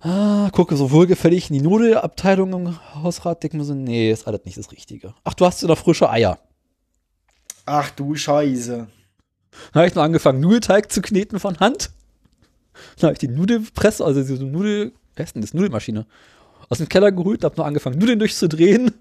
ah, 0.00 0.50
gucke 0.52 0.76
so 0.76 0.90
wohlgefällig 0.90 1.50
in 1.50 1.54
die 1.54 1.62
Nudelabteilung 1.62 2.52
im 2.52 2.94
Hausrat, 3.02 3.42
denke 3.42 3.56
mir 3.56 3.64
so, 3.64 3.74
nee, 3.74 4.12
ist 4.12 4.26
alles 4.26 4.44
nicht 4.44 4.56
das 4.56 4.70
Richtige. 4.70 5.14
Ach, 5.24 5.34
du 5.34 5.44
hast 5.44 5.62
ja 5.62 5.68
noch 5.68 5.78
frische 5.78 6.08
Eier. 6.08 6.38
Ach 7.66 7.90
du 7.90 8.14
Scheiße. 8.14 8.86
Dann 9.72 9.74
habe 9.74 9.88
ich 9.88 9.94
noch 9.94 10.02
angefangen, 10.02 10.40
Nudelteig 10.40 10.92
zu 10.92 11.02
kneten 11.02 11.40
von 11.40 11.58
Hand. 11.58 11.90
Dann 12.98 13.08
habe 13.08 13.12
ich 13.14 13.18
die 13.18 13.28
Nudelpresse, 13.28 14.04
also 14.04 14.22
diese 14.22 14.44
Nudel, 14.44 14.92
wer 15.16 15.24
ist 15.24 15.34
denn 15.34 15.42
das? 15.42 15.54
Nudelmaschine, 15.54 16.06
aus 16.68 16.78
dem 16.78 16.88
Keller 16.88 17.12
geholt, 17.12 17.44
habe 17.44 17.56
noch 17.56 17.66
angefangen, 17.66 17.98
Nudeln 17.98 18.18
durchzudrehen. 18.18 18.92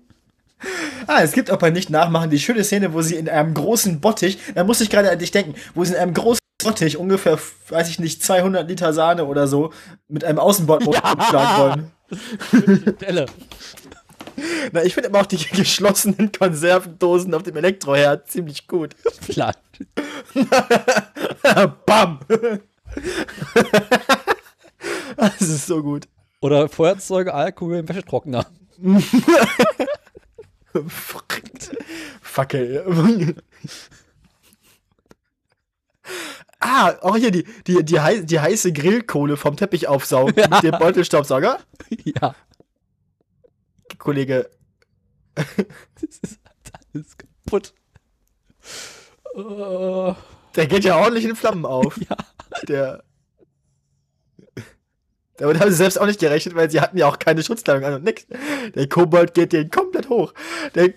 Ah, 1.06 1.22
es 1.22 1.32
gibt 1.32 1.52
auch 1.52 1.60
bei 1.60 1.70
Nicht-Nachmachen 1.70 2.30
die 2.30 2.40
schöne 2.40 2.64
Szene, 2.64 2.94
wo 2.94 3.02
sie 3.02 3.16
in 3.16 3.30
einem 3.30 3.54
großen 3.54 4.00
Bottich, 4.00 4.40
da 4.56 4.64
muss 4.64 4.82
ich 4.82 4.90
gerade 4.90 5.12
an 5.12 5.20
dich 5.20 5.32
denken, 5.32 5.56
wo 5.76 5.84
sie 5.84 5.94
in 5.94 6.00
einem 6.00 6.14
großen 6.14 6.40
Bottich 6.64 6.98
ungefähr, 6.98 7.38
weiß 7.70 7.90
ich 7.90 8.00
nicht, 8.00 8.24
200 8.24 8.68
Liter 8.68 8.92
Sahne 8.92 9.26
oder 9.26 9.48
so 9.48 9.72
mit 10.08 10.24
einem 10.24 10.40
Außenbord 10.40 10.84
schlagen 10.84 11.62
wollen. 11.62 11.92
Stelle. 12.98 13.26
Na, 14.72 14.84
ich 14.84 14.94
finde 14.94 15.10
aber 15.10 15.22
auch 15.22 15.26
die 15.26 15.38
geschlossenen 15.56 16.32
Konservendosen 16.32 17.34
auf 17.34 17.44
dem 17.44 17.58
Elektroherd 17.58 18.30
ziemlich 18.30 18.68
gut. 18.68 18.96
Plan. 19.28 19.54
Bam! 21.86 22.20
das 25.16 25.42
ist 25.42 25.68
so 25.68 25.82
gut. 25.82 26.08
Oder 26.42 26.70
Feuerzeuge, 26.70 27.34
Alkohol 27.34 27.78
im 27.78 27.90
Wäschetrockner. 27.90 28.46
Fackel. 32.22 33.36
ah, 36.60 36.94
auch 37.02 37.16
hier 37.16 37.32
die, 37.32 37.44
die, 37.66 37.84
die, 37.84 38.00
hei 38.00 38.20
die 38.20 38.40
heiße 38.40 38.72
Grillkohle 38.72 39.36
vom 39.38 39.58
Teppich 39.58 39.88
aufsaugen 39.88 40.36
mit 40.36 40.64
dem 40.64 40.78
Beutelstaubsauger. 40.78 41.60
ja. 42.04 42.36
Kollege, 43.98 44.50
Das 45.36 46.18
ist 46.22 46.40
alles 46.94 47.18
kaputt. 47.18 47.74
Äh, 49.36 50.14
der 50.56 50.68
geht 50.68 50.84
ja 50.84 50.98
ordentlich 50.98 51.26
in 51.26 51.36
Flammen 51.36 51.66
auf. 51.66 51.98
ja. 52.10 52.16
Der. 52.68 53.04
Damit 55.38 55.60
haben 55.60 55.70
sie 55.70 55.78
selbst 55.78 56.00
auch 56.00 56.06
nicht 56.06 56.20
gerechnet, 56.20 56.56
weil 56.56 56.70
sie 56.70 56.82
hatten 56.82 56.98
ja 56.98 57.08
auch 57.08 57.20
keine 57.20 57.44
Schutzkleidung 57.44 57.84
an 57.86 57.94
und 57.96 58.04
nix. 58.04 58.26
Der 58.76 58.90
Kobold 58.90 59.34
geht 59.34 59.54
den 59.54 59.70
komplett 59.70 60.10
hoch. 60.10 60.34
Der. 60.76 60.94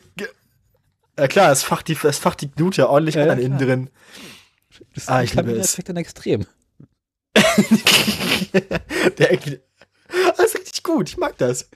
Ja 1.18 1.28
klar, 1.28 1.52
es 1.52 1.62
facht 1.62 1.88
die, 1.88 1.98
es 2.02 2.18
facht 2.18 2.40
die 2.40 2.50
Glut 2.50 2.76
ja 2.78 2.88
ordentlich 2.88 3.16
Ja, 3.16 3.22
an 3.24 3.38
ja, 3.38 3.44
innen 3.44 3.58
drin. 3.58 3.90
Das 4.94 5.08
Ah, 5.08 5.22
ich 5.22 5.34
liebe 5.34 5.52
es. 5.52 5.72
Effekt 5.72 5.90
dann 5.90 5.96
extrem. 5.96 6.46
der 9.18 9.32
irgendwie. 9.32 9.60
Das 10.36 10.46
ist 10.46 10.58
richtig 10.58 10.82
gut, 10.82 11.10
ich 11.10 11.16
mag 11.18 11.36
das. 11.38 11.68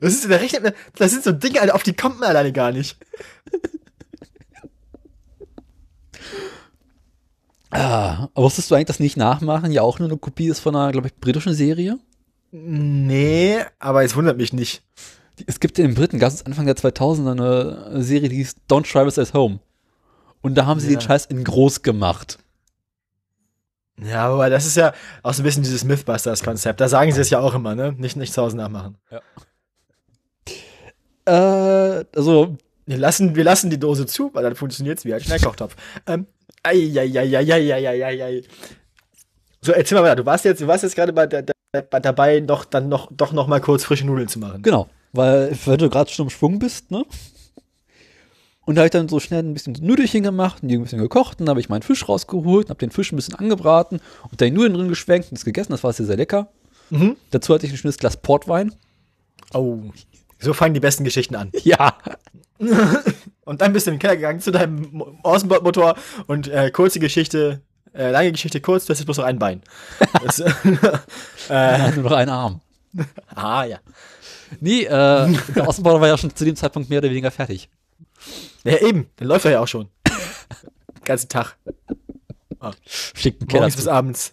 Das 0.00 0.14
ist, 0.14 0.28
der 0.28 0.40
rechnet, 0.40 0.74
das 0.96 1.12
sind 1.12 1.22
so 1.22 1.32
Dinge, 1.32 1.72
auf 1.74 1.82
die 1.82 1.94
kommt 1.94 2.18
man 2.18 2.30
alleine 2.30 2.52
gar 2.52 2.72
nicht. 2.72 2.96
Ah, 7.74 8.28
aber 8.34 8.44
wusstest 8.44 8.70
du 8.70 8.74
eigentlich, 8.76 8.86
dass 8.86 9.00
nicht 9.00 9.16
nachmachen 9.16 9.72
ja 9.72 9.82
auch 9.82 9.98
nur 9.98 10.08
eine 10.08 10.16
Kopie 10.18 10.46
ist 10.46 10.60
von 10.60 10.76
einer, 10.76 10.92
glaube 10.92 11.08
ich, 11.08 11.16
britischen 11.16 11.54
Serie? 11.54 11.98
Nee, 12.52 13.58
aber 13.80 14.04
es 14.04 14.14
wundert 14.14 14.36
mich 14.36 14.52
nicht. 14.52 14.82
Es 15.46 15.58
gibt 15.58 15.78
in 15.80 15.86
den 15.88 15.94
Briten, 15.96 16.20
ganz 16.20 16.42
Anfang 16.42 16.66
der 16.66 16.76
2000er, 16.76 17.32
eine 17.32 18.02
Serie, 18.04 18.28
die 18.28 18.36
hieß 18.36 18.54
Don't 18.70 18.88
Try 18.90 19.04
This 19.04 19.18
at 19.18 19.34
Home. 19.34 19.58
Und 20.40 20.54
da 20.54 20.66
haben 20.66 20.78
sie 20.78 20.92
Ja. 20.92 20.98
den 20.98 21.00
Scheiß 21.00 21.26
in 21.26 21.42
groß 21.42 21.82
gemacht. 21.82 22.38
Ja, 24.00 24.26
aber 24.28 24.50
das 24.50 24.66
ist 24.66 24.76
ja 24.76 24.92
auch 25.24 25.34
so 25.34 25.42
ein 25.42 25.44
bisschen 25.44 25.62
dieses 25.64 25.82
Mythbusters-Konzept. 25.84 26.80
Da 26.80 26.88
sagen 26.88 27.10
sie 27.12 27.20
es 27.20 27.30
ja 27.30 27.40
auch 27.40 27.54
immer, 27.54 27.74
ne? 27.74 27.92
Nicht, 27.98 28.16
nicht 28.16 28.32
zu 28.32 28.42
Hause 28.42 28.56
nachmachen. 28.56 28.98
Äh, 31.26 32.04
also, 32.14 32.56
Wir 32.86 32.98
lassen, 32.98 33.34
wir 33.34 33.44
lassen 33.44 33.70
die 33.70 33.78
Dose 33.78 34.04
zu, 34.06 34.30
weil 34.34 34.42
dann 34.42 34.54
funktioniert 34.56 34.98
es 34.98 35.04
wie 35.06 35.14
ein 35.14 35.20
Schnellkochtopf. 35.20 35.74
Ähm, 36.06 36.26
Eieieiei. 36.64 38.42
So, 39.60 39.72
erzähl 39.72 39.96
mal 39.98 40.04
weiter. 40.04 40.16
Du 40.16 40.26
warst 40.26 40.44
jetzt, 40.44 40.60
du 40.60 40.66
warst 40.66 40.82
jetzt 40.82 40.96
gerade 40.96 41.12
bei, 41.12 41.26
da, 41.26 41.42
da, 41.42 42.00
dabei, 42.00 42.40
noch, 42.40 42.64
dann 42.64 42.88
noch, 42.88 43.10
doch 43.12 43.32
noch 43.32 43.46
mal 43.46 43.60
kurz 43.60 43.84
frische 43.84 44.06
Nudeln 44.06 44.28
zu 44.28 44.38
machen. 44.38 44.62
Genau, 44.62 44.88
weil 45.12 45.56
wenn 45.64 45.78
du 45.78 45.88
gerade 45.88 46.10
schon 46.10 46.26
im 46.26 46.30
Schwung 46.30 46.58
bist, 46.58 46.90
ne? 46.90 47.04
Und 48.66 48.76
da 48.76 48.80
habe 48.80 48.86
ich 48.86 48.92
dann 48.92 49.08
so 49.08 49.20
schnell 49.20 49.42
ein 49.42 49.52
bisschen 49.52 49.76
Nudelchen 49.80 50.22
gemacht 50.22 50.62
und 50.62 50.68
die 50.68 50.76
ein 50.76 50.82
bisschen 50.82 50.98
gekocht. 50.98 51.38
Dann 51.40 51.48
habe 51.48 51.60
ich 51.60 51.68
meinen 51.68 51.82
Fisch 51.82 52.08
rausgeholt 52.08 52.66
und 52.66 52.70
habe 52.70 52.78
den 52.78 52.90
Fisch 52.90 53.12
ein 53.12 53.16
bisschen 53.16 53.34
angebraten 53.34 54.00
und 54.30 54.40
da 54.40 54.46
die 54.46 54.50
Nudeln 54.50 54.74
drin 54.74 54.88
geschwenkt 54.88 55.30
und 55.30 55.36
es 55.36 55.44
gegessen. 55.44 55.72
Das 55.72 55.84
war 55.84 55.92
sehr, 55.92 56.06
sehr 56.06 56.16
lecker. 56.16 56.48
Mhm. 56.90 57.16
Dazu 57.30 57.54
hatte 57.54 57.66
ich 57.66 57.72
ein 57.72 57.76
schönes 57.76 57.98
Glas 57.98 58.16
Portwein. 58.16 58.74
Oh, 59.52 59.80
so 60.38 60.52
fangen 60.54 60.74
die 60.74 60.80
besten 60.80 61.04
Geschichten 61.04 61.36
an. 61.36 61.50
Ja. 61.62 61.98
Und 63.44 63.60
dann 63.60 63.72
bist 63.72 63.86
du 63.86 63.90
in 63.90 63.96
den 63.96 64.00
Keller 64.00 64.16
gegangen 64.16 64.40
zu 64.40 64.50
deinem 64.50 64.88
Mo- 64.92 65.18
Außenbordmotor 65.22 65.96
und 66.26 66.48
äh, 66.48 66.70
kurze 66.70 66.98
Geschichte, 66.98 67.60
äh, 67.92 68.10
lange 68.10 68.32
Geschichte 68.32 68.60
kurz, 68.60 68.86
du 68.86 68.90
hast 68.90 68.98
jetzt 69.00 69.06
bloß 69.06 69.18
noch 69.18 69.24
ein 69.24 69.38
Bein. 69.38 69.62
Das, 70.24 70.38
äh, 71.50 71.90
Nur 71.92 72.04
noch 72.04 72.12
einen 72.12 72.30
Arm. 72.30 72.60
ah, 73.34 73.64
ja. 73.64 73.78
Nee, 74.60 74.84
äh, 74.84 74.88
der 74.88 75.68
Außenbauer 75.68 76.00
war 76.00 76.08
ja 76.08 76.16
schon 76.16 76.34
zu 76.34 76.44
dem 76.44 76.56
Zeitpunkt 76.56 76.88
mehr 76.90 76.98
oder 76.98 77.10
weniger 77.10 77.30
fertig. 77.30 77.68
Ja, 78.62 78.78
eben, 78.78 79.08
dann 79.16 79.28
läuft 79.28 79.44
er 79.44 79.50
ja 79.52 79.60
auch 79.60 79.68
schon. 79.68 79.88
Den 80.06 81.04
ganzen 81.04 81.28
Tag. 81.28 81.56
Schickt 83.14 83.42
einen 83.42 83.48
Keller 83.48 83.60
Morgens 83.62 83.76
bis 83.76 83.88
abends. 83.88 84.32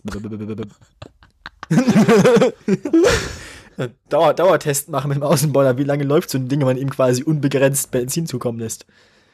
Dauer, 4.10 4.34
Dauertest 4.34 4.90
machen 4.90 5.10
mit 5.10 5.18
dem 5.18 5.24
Außenborder, 5.24 5.78
wie 5.78 5.84
lange 5.84 6.04
läuft 6.04 6.30
so 6.30 6.38
ein 6.38 6.48
Ding, 6.48 6.60
wenn 6.60 6.68
man 6.68 6.78
ihm 6.78 6.90
quasi 6.90 7.24
unbegrenzt 7.24 7.92
Benzin 7.92 8.26
zukommen 8.26 8.60
lässt. 8.60 8.86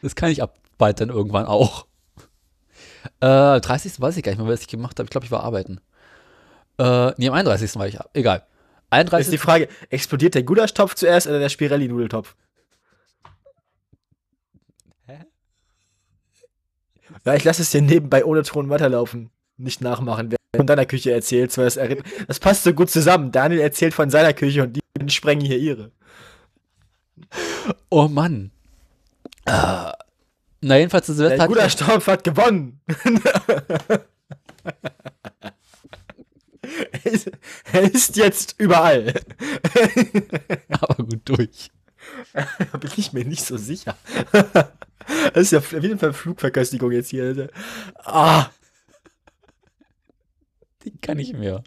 Das 0.01 0.15
kann 0.15 0.31
ich 0.31 0.41
ab 0.41 0.57
bald 0.77 1.01
dann 1.01 1.09
irgendwann 1.09 1.45
auch. 1.45 1.87
Äh, 3.19 3.59
30. 3.61 3.99
weiß 3.99 4.17
ich 4.17 4.23
gar 4.23 4.31
nicht 4.31 4.39
mehr, 4.39 4.47
was 4.47 4.61
ich 4.61 4.67
gemacht 4.67 4.99
habe. 4.99 5.05
Ich 5.05 5.11
glaube, 5.11 5.25
ich 5.25 5.31
war 5.31 5.43
arbeiten. 5.43 5.79
Äh, 6.77 7.11
nee, 7.17 7.27
am 7.27 7.33
31. 7.33 7.75
war 7.75 7.87
ich. 7.87 7.97
Egal. 8.13 8.45
Da 8.89 8.99
ist 8.99 9.31
die 9.31 9.37
31. 9.37 9.39
Frage, 9.39 9.67
explodiert 9.89 10.35
der 10.35 10.43
Gulaschtopf 10.43 10.95
zuerst 10.95 11.27
oder 11.27 11.39
der 11.39 11.49
Spirelli-Nudeltopf? 11.49 12.35
Hä? 15.07 15.25
Ja, 17.25 17.33
ich 17.33 17.43
lasse 17.43 17.61
es 17.63 17.71
dir 17.71 17.81
nebenbei 17.81 18.23
ohne 18.23 18.43
Ton 18.43 18.69
weiterlaufen. 18.69 19.29
Nicht 19.57 19.81
nachmachen, 19.81 20.36
von 20.57 20.67
deiner 20.67 20.85
Küche 20.85 21.11
erzählt. 21.11 21.55
weil 21.57 21.65
Das, 21.65 21.79
das 22.27 22.39
passt 22.39 22.63
so 22.63 22.73
gut 22.73 22.89
zusammen. 22.89 23.31
Daniel 23.31 23.61
erzählt 23.61 23.93
von 23.93 24.09
seiner 24.09 24.33
Küche 24.33 24.63
und 24.63 24.73
die 24.73 24.81
sprengen 25.09 25.45
hier 25.45 25.57
ihre. 25.57 25.91
Oh 27.89 28.07
Mann. 28.07 28.51
Na, 29.45 29.95
jedenfalls, 30.77 31.07
das 31.07 31.15
Silvester 31.17 31.43
hatte 31.43 31.51
ich- 31.51 31.57
Gulaschtopf 31.57 32.07
hat 32.07 32.23
gewonnen. 32.23 32.81
er, 37.71 37.81
ist, 37.93 38.15
jetzt 38.17 38.55
überall. 38.57 39.13
aber 40.69 41.03
gut 41.03 41.21
durch. 41.25 41.71
Da 42.71 42.77
bin 42.79 42.91
ich 42.97 43.13
mir 43.13 43.25
nicht 43.25 43.45
so 43.45 43.57
sicher. 43.57 43.95
Das 44.31 45.43
ist 45.43 45.51
ja 45.51 45.59
auf 45.59 45.71
jeden 45.71 45.99
Fall 45.99 46.13
Flugverköstigung 46.13 46.91
jetzt 46.91 47.09
hier. 47.09 47.49
Ah, 48.03 48.47
Die 50.93 50.97
kann 51.01 51.19
ich 51.19 51.33
mehr. 51.33 51.63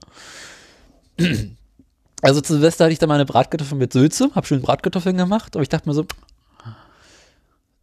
Also 2.22 2.40
zu 2.40 2.54
Silvester 2.54 2.84
hatte 2.84 2.92
ich 2.92 2.98
dann 2.98 3.08
meine 3.08 3.24
Bratkartoffeln 3.24 3.78
mit 3.78 3.92
Sülze, 3.92 4.30
hab 4.34 4.46
schön 4.46 4.62
Bratkartoffeln 4.62 5.16
gemacht, 5.16 5.56
aber 5.56 5.62
ich 5.62 5.68
dachte 5.68 5.88
mir 5.88 5.94
so, 5.94 6.06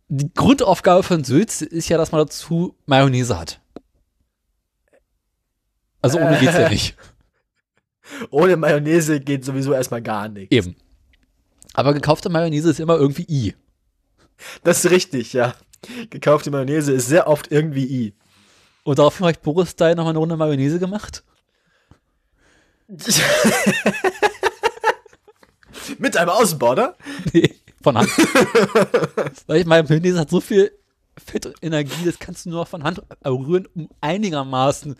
die 0.10 0.34
Grundaufgabe 0.34 1.04
von 1.04 1.24
Sülze 1.24 1.66
ist 1.66 1.90
ja, 1.90 1.98
dass 1.98 2.12
man 2.12 2.20
dazu 2.20 2.76
Mayonnaise 2.86 3.38
hat. 3.38 3.60
Also 6.02 6.20
ohne 6.20 6.38
geht's 6.40 6.54
ja 6.54 6.70
nicht. 6.70 6.96
ohne 8.30 8.56
Mayonnaise 8.56 9.20
geht 9.20 9.44
sowieso 9.44 9.74
erstmal 9.74 10.02
gar 10.02 10.30
nichts. 10.30 10.56
Eben. 10.56 10.76
Aber 11.74 11.94
gekaufte 11.94 12.30
Mayonnaise 12.30 12.70
ist 12.70 12.80
immer 12.80 12.96
irgendwie 12.96 13.26
I. 13.28 13.56
Das 14.64 14.86
ist 14.86 14.92
richtig, 14.92 15.34
ja. 15.34 15.56
Gekaufte 16.10 16.52
Mayonnaise 16.52 16.92
ist 16.92 17.08
sehr 17.08 17.28
oft 17.28 17.52
irgendwie 17.52 17.86
I. 17.86 18.14
Und 18.84 19.00
daraufhin 19.00 19.26
habe 19.26 19.34
ich 19.34 19.40
Boris 19.40 19.72
Style 19.72 19.96
nochmal 19.96 20.12
eine 20.12 20.20
Runde 20.20 20.38
Mayonnaise 20.38 20.80
gemacht. 20.80 21.24
Mit 26.00 26.18
einem 26.18 26.30
Außenborder? 26.30 26.96
Nee, 27.34 27.56
von 27.82 27.98
Hand. 27.98 28.10
Weil 29.48 29.62
ich 29.62 29.66
meine, 29.66 29.88
Mayonnaise 29.88 30.20
hat 30.20 30.30
so 30.30 30.42
viel 30.42 30.72
Fett 31.18 31.46
und 31.46 31.56
Energie, 31.62 32.06
das 32.06 32.20
kannst 32.20 32.46
du 32.46 32.50
nur 32.50 32.66
von 32.66 32.84
Hand 32.84 33.02
rühren, 33.26 33.68
um 33.76 33.90
einigermaßen 34.02 34.96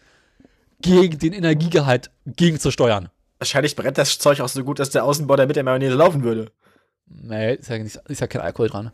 gegen 0.82 1.20
den 1.20 1.34
Energiegehalt 1.34 2.12
gegenzusteuern. 2.26 3.10
Wahrscheinlich 3.40 3.76
brennt 3.76 3.98
das 3.98 4.18
Zeug 4.20 4.42
auch 4.42 4.50
so 4.50 4.64
gut, 4.64 4.80
dass 4.80 4.90
der 4.90 5.04
Außenborder 5.04 5.46
mit 5.46 5.56
der 5.56 5.64
Mayonnaise 5.64 5.96
laufen 5.96 6.24
würde. 6.24 6.52
Nee, 7.06 7.56
ist 7.56 7.70
ja, 7.70 7.78
nicht, 7.78 7.96
ist 8.08 8.22
ja 8.22 8.28
kein 8.28 8.42
Alkohol 8.42 8.70
dran. 8.70 8.92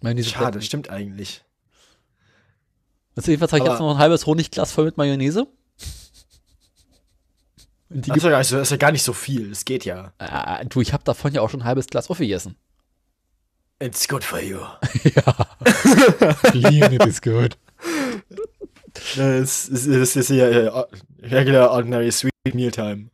Mayonnaise 0.00 0.30
Schade, 0.30 0.58
nicht. 0.58 0.66
stimmt 0.66 0.90
eigentlich. 0.90 1.44
Also 3.16 3.30
jedenfalls 3.30 3.52
habe 3.52 3.62
ich 3.62 3.70
jetzt 3.70 3.78
noch 3.78 3.92
ein 3.92 3.98
halbes 3.98 4.26
Honigglas 4.26 4.72
voll 4.72 4.86
mit 4.86 4.96
Mayonnaise. 4.96 5.46
Die 7.94 8.08
Das 8.08 8.16
ist, 8.16 8.24
ja 8.24 8.30
gar 8.30 8.38
nicht 8.38 8.48
so, 8.48 8.56
das 8.56 8.68
ist 8.68 8.70
ja 8.72 8.76
gar 8.76 8.90
nicht 8.90 9.02
so 9.04 9.12
viel. 9.12 9.52
Es 9.52 9.64
geht 9.64 9.84
ja. 9.84 10.12
äh, 10.18 10.66
du, 10.66 10.80
ich 10.80 10.92
habe 10.92 11.04
davon 11.04 11.32
ja 11.32 11.42
auch 11.42 11.50
schon 11.50 11.60
ein 11.60 11.64
halbes 11.64 11.86
Glas 11.86 12.10
aufgegessen. 12.10 12.56
It's 13.78 14.08
good 14.08 14.24
for 14.24 14.40
you. 14.40 14.58
Clean, 16.42 16.92
is 17.06 17.22
good. 17.22 17.56
Das 19.16 19.68
ist, 19.68 19.86
das 19.86 20.16
ist 20.16 20.26
hier 20.26 20.50
äh, 20.50 21.26
regular 21.26 21.70
ordinary 21.70 22.10
sweet 22.10 22.32
mealtime. 22.52 23.10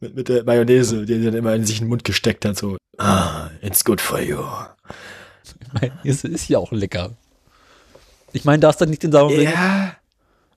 Mit, 0.00 0.14
mit 0.14 0.28
der 0.28 0.44
Mayonnaise, 0.44 1.06
die 1.06 1.14
er 1.14 1.24
dann 1.24 1.34
immer 1.34 1.54
in 1.54 1.64
sich 1.64 1.78
in 1.78 1.86
den 1.86 1.88
Mund 1.88 2.04
gesteckt 2.04 2.44
hat, 2.44 2.58
so. 2.58 2.76
Ah, 2.98 3.48
it's 3.62 3.82
good 3.82 4.02
for 4.02 4.20
you. 4.20 4.44
Mayonnaise 5.72 6.28
ist 6.28 6.48
ja 6.48 6.58
auch 6.58 6.72
lecker. 6.72 7.16
Ich 8.32 8.44
meine, 8.44 8.60
da 8.60 8.68
ist 8.68 8.78
dann 8.78 8.90
nicht 8.90 9.02
den 9.02 9.12
sauren. 9.12 9.40
Ja. 9.40 9.96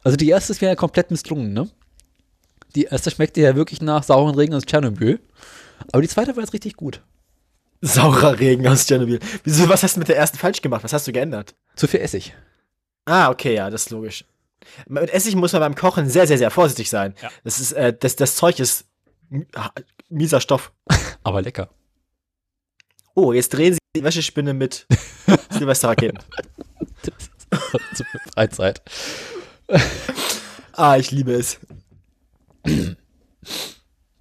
Also 0.03 0.17
die 0.17 0.27
erste 0.27 0.51
ist 0.51 0.61
mir 0.61 0.67
ja 0.67 0.75
komplett 0.75 1.09
misslungen, 1.09 1.53
ne? 1.53 1.69
Die 2.76 2.84
erste 2.84 3.11
schmeckte 3.11 3.41
ja 3.41 3.55
wirklich 3.55 3.82
nach 3.82 4.03
sauren 4.03 4.36
Regen 4.36 4.53
aus 4.53 4.63
Tschernobyl. 4.63 5.20
Aber 5.91 6.01
die 6.01 6.07
zweite 6.07 6.36
war 6.36 6.43
jetzt 6.43 6.53
richtig 6.53 6.76
gut. 6.76 7.01
Saurer 7.82 8.39
Regen 8.39 8.67
aus 8.67 8.86
Tschernobyl. 8.86 9.20
Wieso, 9.43 9.70
was 9.70 9.84
hast 9.84 9.95
du 9.95 9.99
mit 9.99 10.09
der 10.09 10.17
ersten 10.17 10.38
falsch 10.38 10.61
gemacht? 10.61 10.84
Was 10.84 10.93
hast 10.93 11.07
du 11.07 11.11
geändert? 11.11 11.55
Zu 11.76 11.88
viel 11.88 12.01
Essig. 12.01 12.36
Ah, 13.05 13.30
okay, 13.30 13.55
ja, 13.55 13.70
das 13.70 13.84
ist 13.84 13.89
logisch. 13.89 14.26
Mit 14.88 15.09
Essig 15.09 15.36
muss 15.36 15.53
man 15.53 15.61
beim 15.61 15.76
Kochen 15.76 16.09
sehr, 16.09 16.28
sehr, 16.28 16.38
sehr 16.38 16.51
vorsichtig 16.51 16.89
sein. 16.89 17.15
Ja. 17.22 17.30
Das 17.43 17.59
ist, 17.59 17.72
äh, 17.72 17.93
das, 17.97 18.15
das 18.15 18.36
Zeug 18.36 18.59
ist 18.59 18.86
mieser 20.09 20.41
Stoff. 20.41 20.72
Aber 21.24 21.41
lecker. 21.41 21.70
Oh, 23.15 23.34
jetzt 23.34 23.49
drehen 23.49 23.74
sie 23.74 23.80
die 23.95 24.03
Wäschespinne 24.03 24.53
mit 24.53 24.86
Silvesterraketen. 25.49 26.20
Zu 27.95 28.03
viel 28.03 28.20
Freizeit. 28.34 28.82
Ah, 30.74 30.97
ich 30.97 31.11
liebe 31.11 31.34
es. 31.34 31.59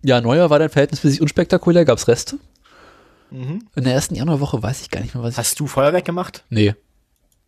Ja, 0.02 0.20
Neujahr 0.20 0.50
war 0.50 0.58
dann 0.58 0.70
verhältnismäßig 0.70 1.20
unspektakulär, 1.20 1.84
gab's 1.84 2.08
Reste. 2.08 2.38
Mhm. 3.30 3.68
In 3.74 3.84
der 3.84 3.94
ersten 3.94 4.14
Januarwoche 4.14 4.62
weiß 4.62 4.80
ich 4.82 4.90
gar 4.90 5.00
nicht 5.00 5.14
mehr, 5.14 5.22
was 5.22 5.32
ich. 5.34 5.38
Hast 5.38 5.60
du 5.60 5.66
Feuerwerk 5.66 6.04
gemacht? 6.04 6.44
Nee. 6.50 6.74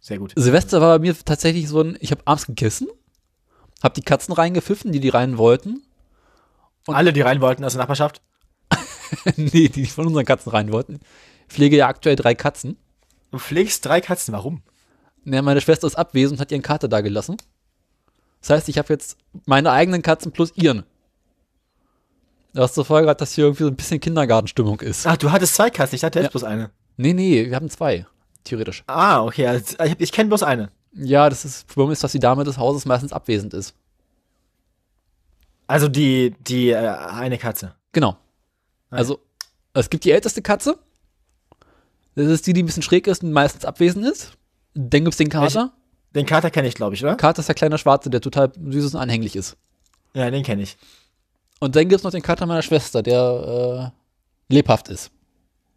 Sehr 0.01 0.18
gut. 0.18 0.32
Silvester 0.36 0.80
war 0.80 0.98
bei 0.98 1.03
mir 1.07 1.14
tatsächlich 1.24 1.68
so 1.68 1.80
ein, 1.82 1.96
ich 2.01 2.11
habe 2.11 2.22
abends 2.24 2.46
gegessen, 2.46 2.88
hab 3.82 3.94
die 3.94 4.03
Katzen 4.03 4.34
reingepfiffen, 4.34 4.92
die 4.92 5.01
die 5.01 5.09
rein 5.11 5.38
wollten. 5.38 5.82
Und- 6.86 6.94
Alle, 6.94 7.12
die 7.12 7.20
rein 7.20 7.40
wollten 7.40 7.64
aus 7.64 7.72
der 7.74 7.80
Nachbarschaft? 7.82 8.20
nee, 9.36 9.68
die 9.68 9.86
von 9.86 10.07
unseren 10.07 10.24
Katzen 10.24 10.51
rein 10.51 10.72
wollten. 10.72 11.01
Ich 11.48 11.55
pflege 11.55 11.76
ja 11.76 11.88
aktuell 11.88 12.16
drei 12.16 12.34
Katzen. 12.34 12.76
Du 13.30 13.38
pflegst 13.38 13.84
drei 13.84 14.01
Katzen, 14.01 14.32
warum? 14.32 14.62
Ja, 15.24 15.42
meine 15.42 15.61
Schwester 15.61 15.86
ist 15.86 15.96
abwesend 15.96 16.38
und 16.38 16.40
hat 16.40 16.51
ihren 16.51 16.62
Kater 16.62 16.88
da 16.88 17.01
gelassen. 17.01 17.36
Das 18.40 18.51
heißt, 18.51 18.68
ich 18.68 18.78
habe 18.78 18.92
jetzt 18.92 19.16
meine 19.46 19.70
eigenen 19.70 20.03
Katzen 20.03 20.32
plus 20.32 20.53
ihren. 20.57 20.84
Was 22.53 22.74
zur 22.74 22.84
Folge 22.84 23.09
hat, 23.09 23.20
dass 23.20 23.32
hier 23.32 23.44
irgendwie 23.44 23.62
so 23.64 23.68
ein 23.68 23.76
bisschen 23.76 24.01
Kindergartenstimmung 24.01 24.80
ist. 24.80 25.07
Ach, 25.07 25.16
du 25.16 25.30
hattest 25.30 25.55
zwei 25.55 25.70
Katzen, 25.70 25.94
ich 25.94 26.01
dachte, 26.01 26.18
du 26.18 26.24
hättest 26.24 26.34
Ja. 26.42 26.48
bloß 26.48 26.51
eine. 26.53 26.70
Nee, 26.96 27.12
nee, 27.14 27.46
wir 27.48 27.55
haben 27.57 27.70
zwei. 27.70 28.07
Theoretisch. 28.44 28.82
Ah, 28.86 29.22
okay, 29.24 29.46
also, 29.46 29.76
ich, 29.84 29.94
ich 30.01 30.12
kenne 30.12 30.28
bloß 30.28 30.42
eine. 30.42 30.70
Ja, 30.92 31.28
das 31.28 31.44
ist, 31.44 31.66
Problem 31.68 31.92
ist, 31.92 32.03
dass 32.03 32.12
die 32.12 32.18
Dame 32.18 32.42
des 32.44 32.59
Hauses 32.59 32.84
meistens 32.86 33.12
abwesend 33.12 33.55
ist. 33.55 33.74
Also 35.66 35.88
die, 35.88 36.34
die, 36.40 36.70
äh, 36.70 36.76
eine 36.76 37.38
Katze. 37.38 37.74
Genau. 37.92 38.16
Also, 38.90 39.20
es 39.72 39.88
gibt 39.88 40.05
die 40.05 40.11
älteste 40.11 40.42
Katze. 40.42 40.78
Das 42.16 42.26
ist 42.26 42.46
die, 42.46 42.53
die 42.53 42.62
ein 42.62 42.66
bisschen 42.66 42.82
schräg 42.82 43.07
ist 43.07 43.22
und 43.22 43.32
meistens 43.32 43.64
abwesend 43.64 44.05
ist. 44.05 44.32
Dann 44.74 45.05
gibt's 45.05 45.16
den 45.18 45.28
Kater. 45.28 45.72
Den 46.14 46.26
Kater 46.26 46.51
kenne 46.51 46.66
ich, 46.66 46.74
glaube 46.74 46.96
ich, 46.96 47.05
oder? 47.05 47.14
Kater 47.14 47.38
ist 47.40 47.46
der 47.46 47.55
kleine 47.55 47.78
Schwarze, 47.78 48.11
der 48.11 48.20
total 48.20 48.51
süß 48.57 48.94
und 48.94 49.01
anhänglich 49.01 49.36
ist. 49.36 49.57
Ja, 50.12 50.28
den 50.28 50.42
kenne 50.42 50.62
ich. 50.62 50.76
Und 51.61 51.76
dann 51.76 51.88
gibt's 51.88 52.04
noch 52.04 52.11
den 52.11 52.22
Kater 52.22 52.46
meiner 52.46 52.62
Schwester, 52.62 53.02
der 53.02 53.92
äh, 54.50 54.54
lebhaft 54.54 54.88
ist. 54.88 55.11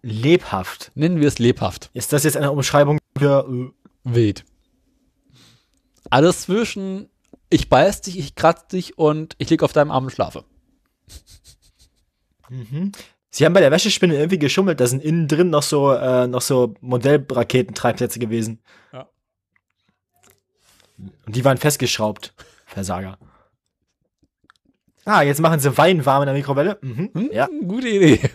Lebhaft. 0.01 0.91
Nennen 0.95 1.19
wir 1.19 1.27
es 1.27 1.39
lebhaft. 1.39 1.89
Ist 1.93 2.11
das 2.11 2.23
jetzt 2.23 2.37
eine 2.37 2.51
Umschreibung 2.51 2.97
für 3.17 3.47
äh, 3.47 3.71
Wild. 4.03 4.43
Alles 6.09 6.41
zwischen 6.41 7.09
ich 7.53 7.69
beiß 7.69 8.01
dich, 8.01 8.17
ich 8.17 8.33
kratz 8.33 8.67
dich 8.67 8.97
und 8.97 9.35
ich 9.37 9.49
lieg 9.51 9.61
auf 9.61 9.73
deinem 9.73 9.91
Arm 9.91 10.05
und 10.05 10.09
schlafe. 10.09 10.43
Sie 13.29 13.45
haben 13.45 13.53
bei 13.53 13.59
der 13.59 13.71
Wäschespinne 13.71 14.15
irgendwie 14.15 14.39
geschummelt, 14.39 14.79
da 14.79 14.87
sind 14.87 15.03
innen 15.03 15.27
drin 15.27 15.51
noch 15.51 15.61
so, 15.61 15.93
äh, 15.93 16.25
noch 16.25 16.41
so 16.41 16.73
Modellraketentreibsätze 16.81 18.17
gewesen. 18.17 18.59
Ja. 18.91 19.07
Und 21.25 21.35
die 21.35 21.45
waren 21.45 21.57
festgeschraubt. 21.57 22.33
Versager. 22.65 23.19
Ah, 25.05 25.21
jetzt 25.21 25.41
machen 25.41 25.59
sie 25.59 25.77
Wein 25.77 26.05
warm 26.05 26.23
in 26.23 26.27
der 26.27 26.35
Mikrowelle. 26.35 26.77
Mhm. 26.81 27.09
Hm? 27.13 27.29
Ja, 27.31 27.47
Gute 27.67 27.89
Idee. 27.89 28.29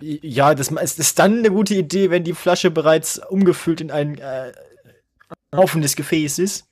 Ja, 0.00 0.54
das 0.54 0.70
ist, 0.70 1.18
dann 1.18 1.38
eine 1.38 1.50
gute 1.50 1.74
Idee, 1.74 2.10
wenn 2.10 2.22
die 2.22 2.32
Flasche 2.32 2.70
bereits 2.70 3.18
umgefüllt 3.18 3.80
in 3.80 3.90
ein 3.90 4.18
äh, 4.18 4.52
laufendes 5.50 5.96
Gefäß 5.96 6.38
ist. 6.38 6.68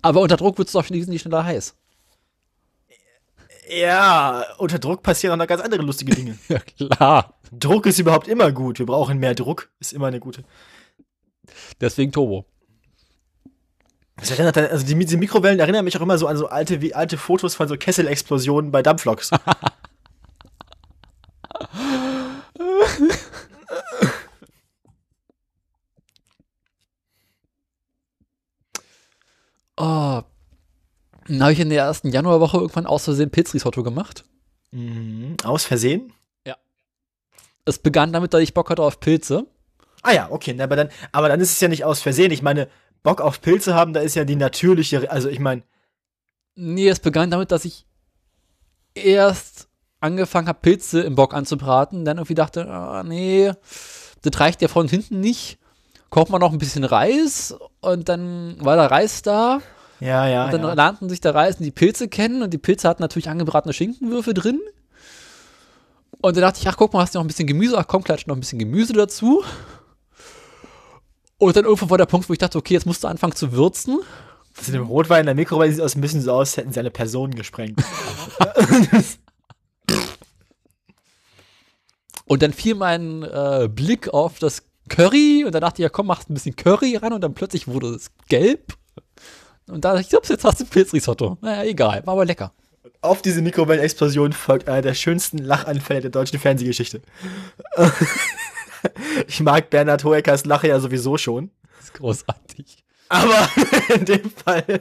Aber 0.00 0.20
unter 0.20 0.36
Druck 0.36 0.58
wird 0.58 0.68
es 0.68 0.72
doch 0.72 0.88
nicht 0.88 1.20
schneller 1.20 1.44
heiß. 1.44 1.76
Ja, 3.68 4.44
unter 4.58 4.78
Druck 4.78 5.02
passieren 5.02 5.34
auch 5.34 5.42
noch 5.42 5.46
ganz 5.46 5.62
andere 5.62 5.82
lustige 5.82 6.14
Dinge. 6.14 6.38
Ja, 6.48 6.58
klar. 6.58 7.38
Druck 7.52 7.86
ist 7.86 7.98
überhaupt 7.98 8.28
immer 8.28 8.50
gut. 8.50 8.78
Wir 8.78 8.86
brauchen 8.86 9.18
mehr 9.18 9.34
Druck. 9.34 9.70
Ist 9.78 9.92
immer 9.92 10.08
eine 10.08 10.20
gute. 10.20 10.44
Deswegen 11.80 12.12
Turbo. 12.12 12.46
Das 14.16 14.30
erinnert 14.30 14.56
dann, 14.56 14.66
also 14.66 14.86
die, 14.86 14.94
diese 14.94 15.16
Mikrowellen 15.16 15.58
erinnern 15.58 15.84
mich 15.84 15.96
auch 15.96 16.02
immer 16.02 16.18
so 16.18 16.26
an 16.26 16.36
so 16.36 16.46
alte, 16.46 16.80
wie 16.80 16.94
alte 16.94 17.18
Fotos 17.18 17.54
von 17.54 17.68
so 17.68 17.76
Kesselexplosionen 17.76 18.70
bei 18.70 18.82
Dampfloks. 18.82 19.30
Oh. 29.78 30.22
Dann 31.26 31.42
habe 31.42 31.52
ich 31.54 31.58
in 31.58 31.70
der 31.70 31.82
ersten 31.82 32.10
Januarwoche 32.10 32.58
irgendwann 32.58 32.86
aus 32.86 33.04
Versehen 33.04 33.30
Pilzrisotto 33.30 33.82
gemacht. 33.82 34.24
Mhm. 34.70 35.36
Aus 35.42 35.64
Versehen? 35.64 36.12
Es 37.64 37.78
begann 37.78 38.12
damit, 38.12 38.34
dass 38.34 38.42
ich 38.42 38.54
Bock 38.54 38.70
hatte 38.70 38.82
auf 38.82 39.00
Pilze. 39.00 39.46
Ah 40.02 40.12
ja, 40.12 40.30
okay, 40.30 40.60
aber 40.60 40.74
dann, 40.74 40.88
aber 41.12 41.28
dann 41.28 41.40
ist 41.40 41.52
es 41.52 41.60
ja 41.60 41.68
nicht 41.68 41.84
aus 41.84 42.00
Versehen. 42.00 42.32
Ich 42.32 42.42
meine, 42.42 42.68
Bock 43.02 43.20
auf 43.20 43.40
Pilze 43.40 43.74
haben, 43.74 43.92
da 43.92 44.00
ist 44.00 44.14
ja 44.14 44.24
die 44.24 44.36
natürliche, 44.36 45.10
also 45.10 45.28
ich 45.28 45.40
meine, 45.40 45.62
Nee, 46.54 46.88
es 46.88 47.00
begann 47.00 47.30
damit, 47.30 47.50
dass 47.50 47.64
ich 47.64 47.86
erst 48.94 49.68
angefangen 50.00 50.48
habe, 50.48 50.58
Pilze 50.60 51.00
im 51.00 51.14
Bock 51.14 51.34
anzubraten, 51.34 52.04
dann 52.04 52.18
irgendwie 52.18 52.34
dachte, 52.34 52.68
ah, 52.68 53.02
nee, 53.02 53.52
das 54.22 54.40
reicht 54.40 54.60
ja 54.60 54.68
von 54.68 54.88
hinten 54.88 55.20
nicht. 55.20 55.58
Kocht 56.10 56.30
man 56.30 56.40
noch 56.40 56.52
ein 56.52 56.58
bisschen 56.58 56.84
Reis 56.84 57.56
und 57.80 58.08
dann 58.10 58.56
war 58.60 58.76
der 58.76 58.90
Reis 58.90 59.22
da 59.22 59.60
ja, 60.00 60.26
ja, 60.26 60.44
und 60.46 60.52
dann 60.52 60.62
ja. 60.62 60.74
lernten 60.74 61.08
sich 61.08 61.20
der 61.20 61.34
Reis 61.34 61.56
und 61.56 61.64
die 61.64 61.70
Pilze 61.70 62.08
kennen 62.08 62.42
und 62.42 62.50
die 62.50 62.58
Pilze 62.58 62.88
hatten 62.88 63.02
natürlich 63.02 63.30
angebratene 63.30 63.72
Schinkenwürfe 63.72 64.34
drin. 64.34 64.60
Und 66.20 66.36
dann 66.36 66.42
dachte 66.42 66.58
ich, 66.60 66.68
ach 66.68 66.76
guck 66.76 66.92
mal, 66.92 67.02
hast 67.02 67.14
du 67.14 67.18
noch 67.18 67.24
ein 67.24 67.28
bisschen 67.28 67.46
Gemüse, 67.46 67.78
ach 67.78 67.86
komm, 67.86 68.02
klatsch 68.02 68.26
noch 68.26 68.36
ein 68.36 68.40
bisschen 68.40 68.58
Gemüse 68.58 68.92
dazu. 68.92 69.42
Und 71.42 71.56
dann 71.56 71.64
irgendwann 71.64 71.90
war 71.90 71.98
der 71.98 72.06
Punkt, 72.06 72.28
wo 72.28 72.32
ich 72.32 72.38
dachte, 72.38 72.56
okay, 72.56 72.74
jetzt 72.74 72.86
musst 72.86 73.02
du 73.02 73.08
anfangen 73.08 73.34
zu 73.34 73.50
würzen. 73.50 73.98
Das 74.56 74.68
in 74.68 74.74
dem 74.74 74.84
Rotwein 74.84 75.20
in 75.20 75.26
der 75.26 75.34
Mikrowelle 75.34 75.72
sieht 75.72 75.80
aus 75.80 75.96
ein 75.96 76.00
bisschen 76.00 76.20
so 76.20 76.30
aus, 76.30 76.50
als 76.50 76.56
hätten 76.56 76.72
sie 76.72 76.78
eine 76.78 76.92
Person 76.92 77.34
gesprengt. 77.34 77.82
Und 82.26 82.42
dann 82.42 82.52
fiel 82.52 82.76
mein 82.76 83.24
äh, 83.24 83.68
Blick 83.68 84.08
auf 84.10 84.38
das 84.38 84.62
Curry 84.88 85.42
und 85.44 85.52
dann 85.52 85.62
dachte 85.62 85.82
ich, 85.82 85.84
ja 85.84 85.88
komm, 85.88 86.06
machst 86.06 86.30
ein 86.30 86.34
bisschen 86.34 86.54
Curry 86.54 86.94
ran 86.96 87.12
und 87.12 87.20
dann 87.20 87.34
plötzlich 87.34 87.66
wurde 87.66 87.88
es 87.88 88.12
gelb. 88.28 88.74
Und 89.66 89.84
da 89.84 89.94
dachte 89.94 90.06
ich, 90.08 90.16
ups, 90.16 90.28
jetzt 90.28 90.44
hast 90.44 90.60
du 90.60 90.64
Pilzrisotto. 90.64 91.38
Naja, 91.40 91.64
egal, 91.68 92.06
war 92.06 92.14
aber 92.14 92.24
lecker. 92.24 92.52
auf 93.00 93.20
diese 93.20 93.42
Mikrowellenexplosion 93.42 94.32
folgt 94.32 94.68
einer 94.68 94.82
der 94.82 94.94
schönsten 94.94 95.38
Lachanfälle 95.38 96.02
der 96.02 96.10
deutschen 96.10 96.38
Fernsehgeschichte. 96.38 97.02
ich 99.28 99.40
mag 99.40 99.70
Bernhard 99.70 100.04
Hoeckers 100.04 100.44
Lache 100.44 100.68
ja 100.68 100.80
sowieso 100.80 101.16
schon. 101.18 101.50
Das 101.76 101.86
ist 101.86 101.94
großartig. 101.94 102.84
Aber 103.08 103.48
in 103.94 104.04
dem 104.04 104.30
Fall. 104.30 104.80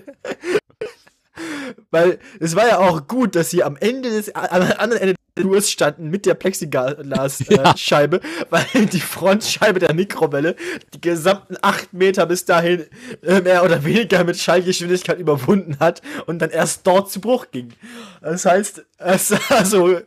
Weil 1.89 2.19
es 2.39 2.55
war 2.55 2.67
ja 2.67 2.79
auch 2.79 3.07
gut, 3.07 3.35
dass 3.35 3.49
sie 3.49 3.63
am 3.63 3.77
Ende 3.77 4.09
des, 4.09 4.33
am 4.35 4.61
anderen 4.77 5.01
Ende 5.01 5.13
des 5.13 5.43
Flurs 5.43 5.71
standen 5.71 6.09
mit 6.09 6.25
der 6.25 6.33
Plexiglas-Scheibe, 6.33 8.21
weil 8.49 8.85
die 8.85 8.99
Frontscheibe 8.99 9.79
der 9.79 9.93
Mikrowelle 9.93 10.55
die 10.93 11.01
gesamten 11.01 11.55
acht 11.61 11.93
Meter 11.93 12.25
bis 12.25 12.45
dahin 12.45 12.85
äh, 13.23 13.41
mehr 13.41 13.63
oder 13.63 13.83
weniger 13.83 14.23
mit 14.23 14.37
Schallgeschwindigkeit 14.37 15.19
überwunden 15.19 15.77
hat 15.79 16.01
und 16.25 16.39
dann 16.39 16.49
erst 16.49 16.85
dort 16.85 17.11
zu 17.11 17.21
Bruch 17.21 17.47
ging. 17.51 17.73
Das 18.21 18.45
heißt, 18.45 18.85
es 18.97 19.31
war 19.49 19.65
so 19.65 19.99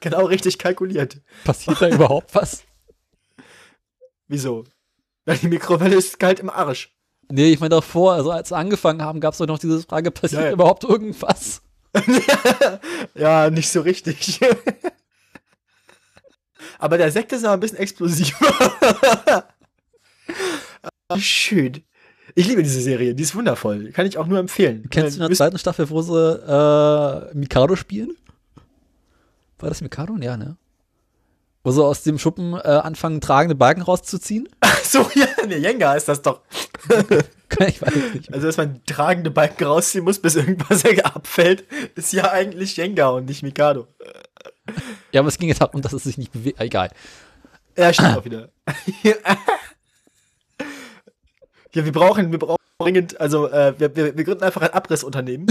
genau 0.00 0.24
richtig 0.24 0.58
kalkuliert. 0.58 1.18
Passiert 1.44 1.80
da 1.80 1.88
überhaupt 1.88 2.34
was? 2.34 2.64
Wieso? 4.30 4.64
Weil 5.24 5.38
die 5.38 5.48
Mikrowelle 5.48 5.96
ist 5.96 6.20
kalt 6.20 6.38
im 6.38 6.50
Arsch. 6.50 6.94
Nee, 7.28 7.52
ich 7.52 7.58
meine 7.58 7.70
davor, 7.70 8.12
also 8.14 8.30
als 8.30 8.50
wir 8.52 8.56
angefangen 8.58 9.02
haben, 9.02 9.18
gab 9.20 9.32
es 9.32 9.38
doch 9.38 9.46
noch 9.46 9.58
diese 9.58 9.82
Frage, 9.82 10.12
passiert 10.12 10.42
Ja, 10.42 10.46
ja. 10.48 10.52
überhaupt 10.52 10.84
irgendwas? 10.84 11.62
ja, 13.16 13.50
nicht 13.50 13.68
so 13.70 13.80
richtig. 13.80 14.38
Aber 16.78 16.96
der 16.96 17.10
Sekt 17.10 17.32
ist 17.32 17.44
aber 17.44 17.54
ein 17.54 17.60
bisschen 17.60 17.78
explosiver. 17.78 18.38
Schön. 21.18 21.82
Ich 22.36 22.46
liebe 22.46 22.62
diese 22.62 22.80
Serie, 22.80 23.14
die 23.14 23.22
ist 23.24 23.34
wundervoll. 23.34 23.90
Kann 23.90 24.06
ich 24.06 24.16
auch 24.16 24.26
nur 24.26 24.38
empfehlen. 24.38 24.86
Kennst 24.90 25.16
du 25.16 25.20
in 25.20 25.26
Äh, 25.26 25.28
der 25.28 25.36
zweiten 25.36 25.58
Staffel, 25.58 25.90
wo 25.90 26.00
sie 26.00 26.14
äh, 26.14 27.34
Mikado 27.36 27.74
spielen? 27.76 28.16
War 29.58 29.68
das 29.68 29.80
Mikado? 29.82 30.16
Ja, 30.20 30.36
ne? 30.36 30.56
Wo 31.62 31.70
sie 31.72 31.84
aus 31.84 32.02
dem 32.02 32.18
Schuppen 32.18 32.54
äh, 32.54 32.68
anfangen, 32.68 33.20
tragende 33.20 33.54
Balken 33.54 33.82
rauszuziehen? 33.82 34.48
Ach 34.60 34.82
so, 34.82 35.10
ja, 35.14 35.26
ne, 35.46 35.58
Jenga 35.58 35.94
ist 35.94 36.08
das 36.08 36.22
doch. 36.22 36.40
ich 37.66 37.82
weiß 37.82 37.94
nicht. 38.14 38.32
Also, 38.32 38.46
dass 38.46 38.56
man 38.56 38.80
tragende 38.86 39.30
Balken 39.30 39.64
rausziehen 39.64 40.04
muss, 40.04 40.18
bis 40.20 40.36
irgendwas 40.36 40.84
abfällt, 41.04 41.64
ist 41.96 42.12
ja 42.14 42.30
eigentlich 42.30 42.76
Jenga 42.76 43.08
und 43.08 43.26
nicht 43.26 43.42
Mikado. 43.42 43.88
Ja, 45.12 45.20
aber 45.20 45.28
es 45.28 45.38
ging 45.38 45.48
jetzt 45.48 45.60
darum, 45.60 45.82
dass 45.82 45.92
es 45.92 46.04
sich 46.04 46.16
nicht 46.16 46.32
bewegt. 46.32 46.60
Egal. 46.60 46.90
Ja, 47.76 47.92
stimmt 47.92 48.16
auch 48.16 48.24
wieder. 48.24 48.48
ja, 49.02 49.14
wir 51.72 51.92
brauchen, 51.92 52.30
wir 52.32 52.38
brauchen 52.38 52.56
dringend, 52.78 53.20
also 53.20 53.48
äh, 53.48 53.74
wir, 53.78 53.94
wir, 53.94 54.16
wir 54.16 54.24
gründen 54.24 54.44
einfach 54.44 54.62
ein 54.62 54.70
Abrissunternehmen 54.70 55.46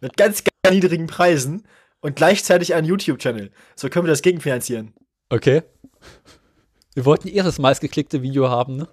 mit 0.00 0.16
ganz, 0.16 0.44
ganz 0.44 0.74
niedrigen 0.74 1.08
Preisen 1.08 1.64
und 2.04 2.16
gleichzeitig 2.16 2.74
einen 2.74 2.86
YouTube-Channel. 2.86 3.50
So 3.76 3.88
können 3.88 4.04
wir 4.04 4.10
das 4.10 4.20
gegenfinanzieren. 4.20 4.92
Okay. 5.30 5.62
Wir 6.92 7.06
wollten 7.06 7.28
eher 7.28 7.44
das 7.44 7.58
meistgeklickte 7.58 8.20
Video 8.20 8.50
haben, 8.50 8.76
ne? 8.76 8.88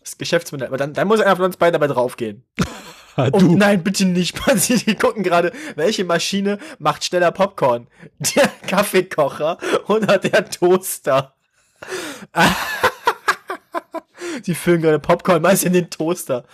Das 0.00 0.18
Geschäftsmodell. 0.18 0.68
Aber 0.68 0.76
dann, 0.76 0.92
dann 0.92 1.08
muss 1.08 1.20
einer 1.20 1.34
von 1.34 1.46
uns 1.46 1.56
beiden 1.56 1.72
dabei 1.80 1.92
draufgehen. 1.92 2.44
Ah, 3.16 3.26
Und 3.32 3.56
nein, 3.56 3.82
bitte 3.82 4.04
nicht. 4.06 4.38
Man 4.46 4.56
sieht, 4.56 4.86
Die 4.86 4.94
gucken 4.94 5.24
gerade, 5.24 5.50
welche 5.74 6.04
Maschine 6.04 6.58
macht 6.78 7.04
schneller 7.04 7.32
Popcorn? 7.32 7.88
Der 8.36 8.46
Kaffeekocher 8.68 9.58
oder 9.88 10.16
der 10.18 10.48
Toaster? 10.48 11.34
Sie 14.42 14.54
füllen 14.54 14.80
gerade 14.80 15.00
Popcorn 15.00 15.42
meist 15.42 15.64
in 15.64 15.72
den 15.72 15.90
Toaster 15.90 16.44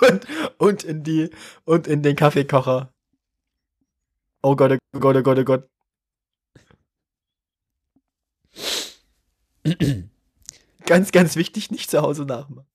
und, 0.00 0.26
und 0.58 0.82
in 0.82 1.04
die 1.04 1.30
und 1.64 1.86
in 1.86 2.02
den 2.02 2.16
Kaffeekocher. 2.16 2.92
Oh 4.42 4.56
Gott, 4.56 4.72
oh 4.94 4.98
Gott, 5.00 5.16
oh 5.16 5.22
Gott, 5.22 5.38
oh 5.38 5.44
Gott. 5.44 5.68
ganz, 10.86 11.12
ganz 11.12 11.36
wichtig, 11.36 11.70
nicht 11.70 11.90
zu 11.90 12.00
Hause 12.02 12.24
nachmachen. 12.24 12.66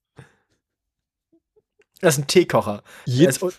Das 2.02 2.16
ist 2.16 2.24
ein 2.24 2.28
Teekocher. 2.28 2.84
Jetzt, 3.06 3.38
ist 3.38 3.44
un- 3.44 3.54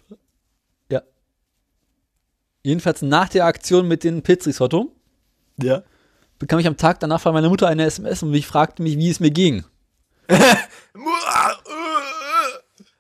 jedenfalls 2.62 3.00
nach 3.02 3.28
der 3.28 3.44
Aktion 3.44 3.86
mit 3.86 4.02
den 4.02 4.22
Pilzrisotto 4.22 4.92
ja. 5.62 5.82
bekam 6.38 6.58
ich 6.58 6.66
am 6.66 6.76
Tag 6.76 6.98
danach 7.00 7.20
von 7.20 7.32
meiner 7.32 7.48
Mutter 7.48 7.68
eine 7.68 7.84
SMS 7.84 8.24
und 8.24 8.30
mich 8.32 8.44
fragte 8.46 8.82
mich, 8.82 8.98
wie 8.98 9.08
es 9.08 9.20
mir 9.20 9.30
ging. 9.30 9.64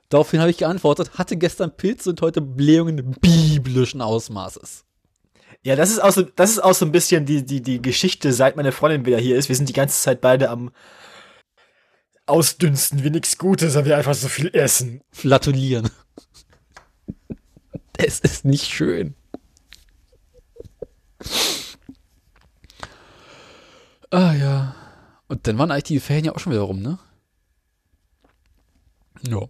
Daraufhin 0.08 0.38
habe 0.40 0.50
ich 0.50 0.58
geantwortet, 0.58 1.18
hatte 1.18 1.36
gestern 1.36 1.76
Pilze 1.76 2.10
und 2.10 2.20
heute 2.22 2.40
Blähungen 2.40 3.10
biblischen 3.20 4.00
Ausmaßes. 4.00 4.85
Ja, 5.66 5.74
das 5.74 5.90
ist 5.90 5.98
auch 5.98 6.12
so, 6.12 6.22
das 6.22 6.50
ist 6.50 6.60
auch 6.60 6.74
so 6.74 6.86
ein 6.86 6.92
bisschen 6.92 7.26
die, 7.26 7.44
die, 7.44 7.60
die 7.60 7.82
Geschichte, 7.82 8.32
seit 8.32 8.54
meine 8.54 8.70
Freundin 8.70 9.04
wieder 9.04 9.18
hier 9.18 9.36
ist. 9.36 9.48
Wir 9.48 9.56
sind 9.56 9.68
die 9.68 9.72
ganze 9.72 10.00
Zeit 10.00 10.20
beide 10.20 10.48
am 10.48 10.70
Ausdünsten 12.24 13.02
wie 13.02 13.10
nichts 13.10 13.36
Gutes, 13.36 13.74
weil 13.74 13.84
wir 13.84 13.96
einfach 13.96 14.14
so 14.14 14.28
viel 14.28 14.54
essen. 14.54 15.02
Flatulieren. 15.10 15.90
Es 17.98 18.20
ist 18.20 18.44
nicht 18.44 18.66
schön. 18.66 19.16
Ah 24.10 24.34
ja. 24.34 24.76
Und 25.26 25.48
dann 25.48 25.58
waren 25.58 25.72
eigentlich 25.72 25.84
die 25.84 25.98
Ferien 25.98 26.26
ja 26.26 26.34
auch 26.36 26.38
schon 26.38 26.52
wieder 26.52 26.62
rum, 26.62 26.80
ne? 26.80 26.98
Ja. 29.22 29.48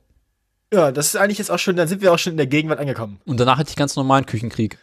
Ja, 0.73 0.93
das 0.93 1.09
ist 1.09 1.17
eigentlich 1.17 1.39
jetzt 1.39 1.51
auch 1.51 1.59
schon, 1.59 1.77
dann 1.77 1.89
sind 1.89 2.01
wir 2.01 2.11
auch 2.15 2.19
schon 2.19 2.35
in 2.35 2.37
der 2.39 2.47
Gegenwart 2.47 2.79
angekommen. 2.79 3.21
Und 3.27 3.39
danach 3.39 3.59
hatte 3.59 3.69
ich 3.69 3.77
ganz 3.77 3.97
normalen 3.97 4.25
Küchenkrieg. 4.25 4.79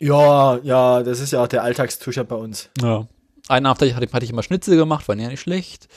Ja, 0.00 0.58
ja, 0.62 1.02
das 1.02 1.20
ist 1.20 1.32
ja 1.32 1.42
auch 1.42 1.48
der 1.48 1.62
Alltagszustand 1.62 2.28
bei 2.28 2.36
uns. 2.36 2.70
Ja. 2.80 3.06
Einen 3.48 3.66
Abend 3.66 3.82
hatte 3.82 3.86
ich, 3.86 4.12
hatte 4.12 4.24
ich 4.24 4.30
immer 4.30 4.42
Schnitzel 4.42 4.76
gemacht, 4.76 5.06
war 5.08 5.16
ja 5.16 5.28
nicht 5.28 5.40
schlecht. 5.40 5.88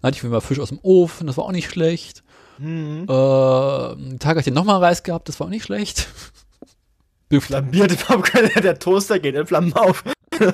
Dann 0.00 0.08
hatte 0.08 0.18
ich 0.18 0.24
immer 0.24 0.40
Fisch 0.40 0.58
aus 0.58 0.70
dem 0.70 0.80
Ofen, 0.82 1.26
das 1.28 1.36
war 1.36 1.44
auch 1.44 1.52
nicht 1.52 1.70
schlecht. 1.70 2.24
Mhm. 2.58 3.06
Äh, 3.08 3.12
einen 3.12 4.18
Tag 4.18 4.36
hatte 4.36 4.50
ich 4.50 4.54
nochmal 4.54 4.80
Reis 4.80 5.02
gehabt, 5.02 5.28
das 5.28 5.38
war 5.38 5.46
auch 5.46 5.50
nicht 5.50 5.64
schlecht. 5.64 6.08
Flambierte 7.40 8.60
der 8.60 8.78
Toaster 8.78 9.18
geht 9.18 9.34
in 9.34 9.46
Flammen 9.46 9.72
auf. 9.72 10.04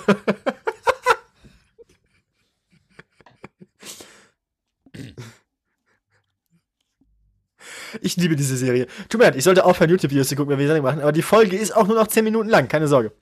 Ich 8.01 8.17
liebe 8.17 8.37
diese 8.37 8.57
Serie. 8.57 8.87
Tut 9.09 9.19
mir 9.19 9.27
leid, 9.27 9.37
ich 9.37 9.45
sollte 9.45 9.65
aufhören, 9.65 9.91
YouTube-Videos 9.91 10.29
zu 10.29 10.37
gucken, 10.37 10.51
wenn 10.51 10.59
wir 10.59 10.65
die 10.65 10.69
Sendung 10.69 10.85
machen, 10.85 11.01
aber 11.01 11.13
die 11.13 11.23
Folge 11.23 11.57
ist 11.57 11.77
auch 11.77 11.87
nur 11.87 11.97
noch 11.97 12.07
10 12.07 12.25
Minuten 12.25 12.49
lang, 12.49 12.69
keine 12.69 12.89
Sorge. 12.89 13.13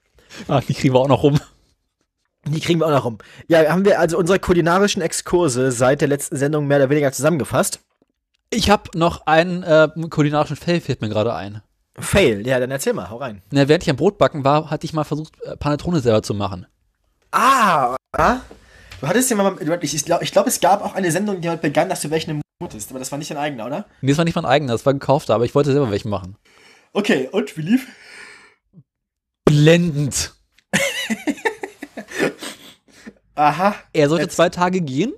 Ach, 0.46 0.62
die 0.62 0.74
kriegen 0.74 0.94
wir 0.94 1.00
auch 1.00 1.08
noch 1.08 1.22
rum. 1.22 1.38
Die 2.46 2.60
kriegen 2.60 2.80
wir 2.80 2.86
auch 2.86 2.90
noch 2.90 3.04
rum. 3.04 3.18
Ja, 3.48 3.68
haben 3.70 3.84
wir 3.84 3.98
also 3.98 4.18
unsere 4.18 4.38
kulinarischen 4.38 5.02
Exkurse 5.02 5.72
seit 5.72 6.00
der 6.00 6.08
letzten 6.08 6.36
Sendung 6.36 6.66
mehr 6.66 6.78
oder 6.78 6.90
weniger 6.90 7.12
zusammengefasst. 7.12 7.80
Ich 8.50 8.70
habe 8.70 8.84
noch 8.94 9.26
einen 9.26 9.62
äh, 9.62 9.88
kulinarischen 10.08 10.56
Fail, 10.56 10.80
fällt 10.80 11.00
mir 11.02 11.08
gerade 11.08 11.34
ein. 11.34 11.62
Fail, 11.98 12.46
ja, 12.46 12.60
dann 12.60 12.70
erzähl 12.70 12.92
mal, 12.92 13.10
hau 13.10 13.16
rein. 13.16 13.42
Na, 13.50 13.68
während 13.68 13.82
ich 13.82 13.90
am 13.90 13.96
Brotbacken 13.96 14.44
war, 14.44 14.70
hatte 14.70 14.84
ich 14.84 14.92
mal 14.92 15.04
versucht, 15.04 15.34
äh, 15.42 15.56
Panettone 15.56 16.00
selber 16.00 16.22
zu 16.22 16.32
machen. 16.32 16.66
Ah, 17.32 17.96
ah. 18.12 18.36
Du 19.00 19.06
hattest 19.06 19.30
ja 19.30 19.36
mal, 19.36 19.56
ich, 19.60 20.04
glaube, 20.04 20.24
ich 20.24 20.32
glaub, 20.32 20.46
es 20.46 20.60
gab 20.60 20.84
auch 20.84 20.94
eine 20.94 21.10
Sendung, 21.12 21.40
die 21.40 21.46
damit 21.46 21.60
begann, 21.60 21.88
dass 21.88 22.00
du 22.00 22.08
Mund 22.08 22.42
hattest, 22.68 22.90
aber 22.90 22.98
das 22.98 23.10
war 23.12 23.18
nicht 23.18 23.30
dein 23.30 23.36
eigener, 23.38 23.66
oder? 23.66 23.86
Nee, 24.00 24.10
das 24.10 24.18
war 24.18 24.24
nicht 24.24 24.34
mein 24.36 24.44
eigener, 24.44 24.72
das 24.72 24.84
war 24.86 24.92
gekaufter, 24.94 25.34
aber 25.34 25.44
ich 25.44 25.54
wollte 25.54 25.72
selber 25.72 25.90
welchen 25.90 26.10
machen. 26.10 26.36
Okay, 26.92 27.28
und 27.32 27.56
wie 27.56 27.62
lief? 27.62 27.86
Blendend. 29.44 30.34
Aha. 33.34 33.74
Er 33.92 34.08
sollte 34.08 34.24
Jetzt- 34.24 34.36
zwei 34.36 34.48
Tage 34.48 34.80
gehen. 34.80 35.12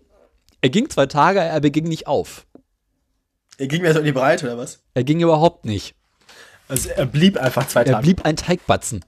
Er 0.61 0.69
ging 0.71 0.91
zwei 0.91 1.07
Tage, 1.07 1.41
er 1.41 1.61
ging 1.61 1.85
nicht 1.85 2.07
auf. 2.07 2.47
Er 3.57 3.67
ging 3.67 3.83
mir 3.83 3.93
so 3.93 3.99
in 4.01 4.05
die 4.05 4.13
Breite, 4.13 4.47
oder 4.47 4.59
was? 4.59 4.81
Er 4.95 5.05
ging 5.05 5.21
überhaupt 5.21 5.65
nicht. 5.65 5.95
Also 6.69 6.91
er 6.91 7.07
blieb 7.07 7.37
einfach 7.39 7.67
zwei 7.67 7.81
Er 7.83 7.93
Tage. 7.93 8.03
blieb 8.03 8.25
ein 8.25 8.37
Teigbatzen. 8.37 9.05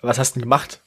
Was 0.00 0.18
hast 0.18 0.30
du 0.34 0.40
denn 0.40 0.44
gemacht? 0.44 0.80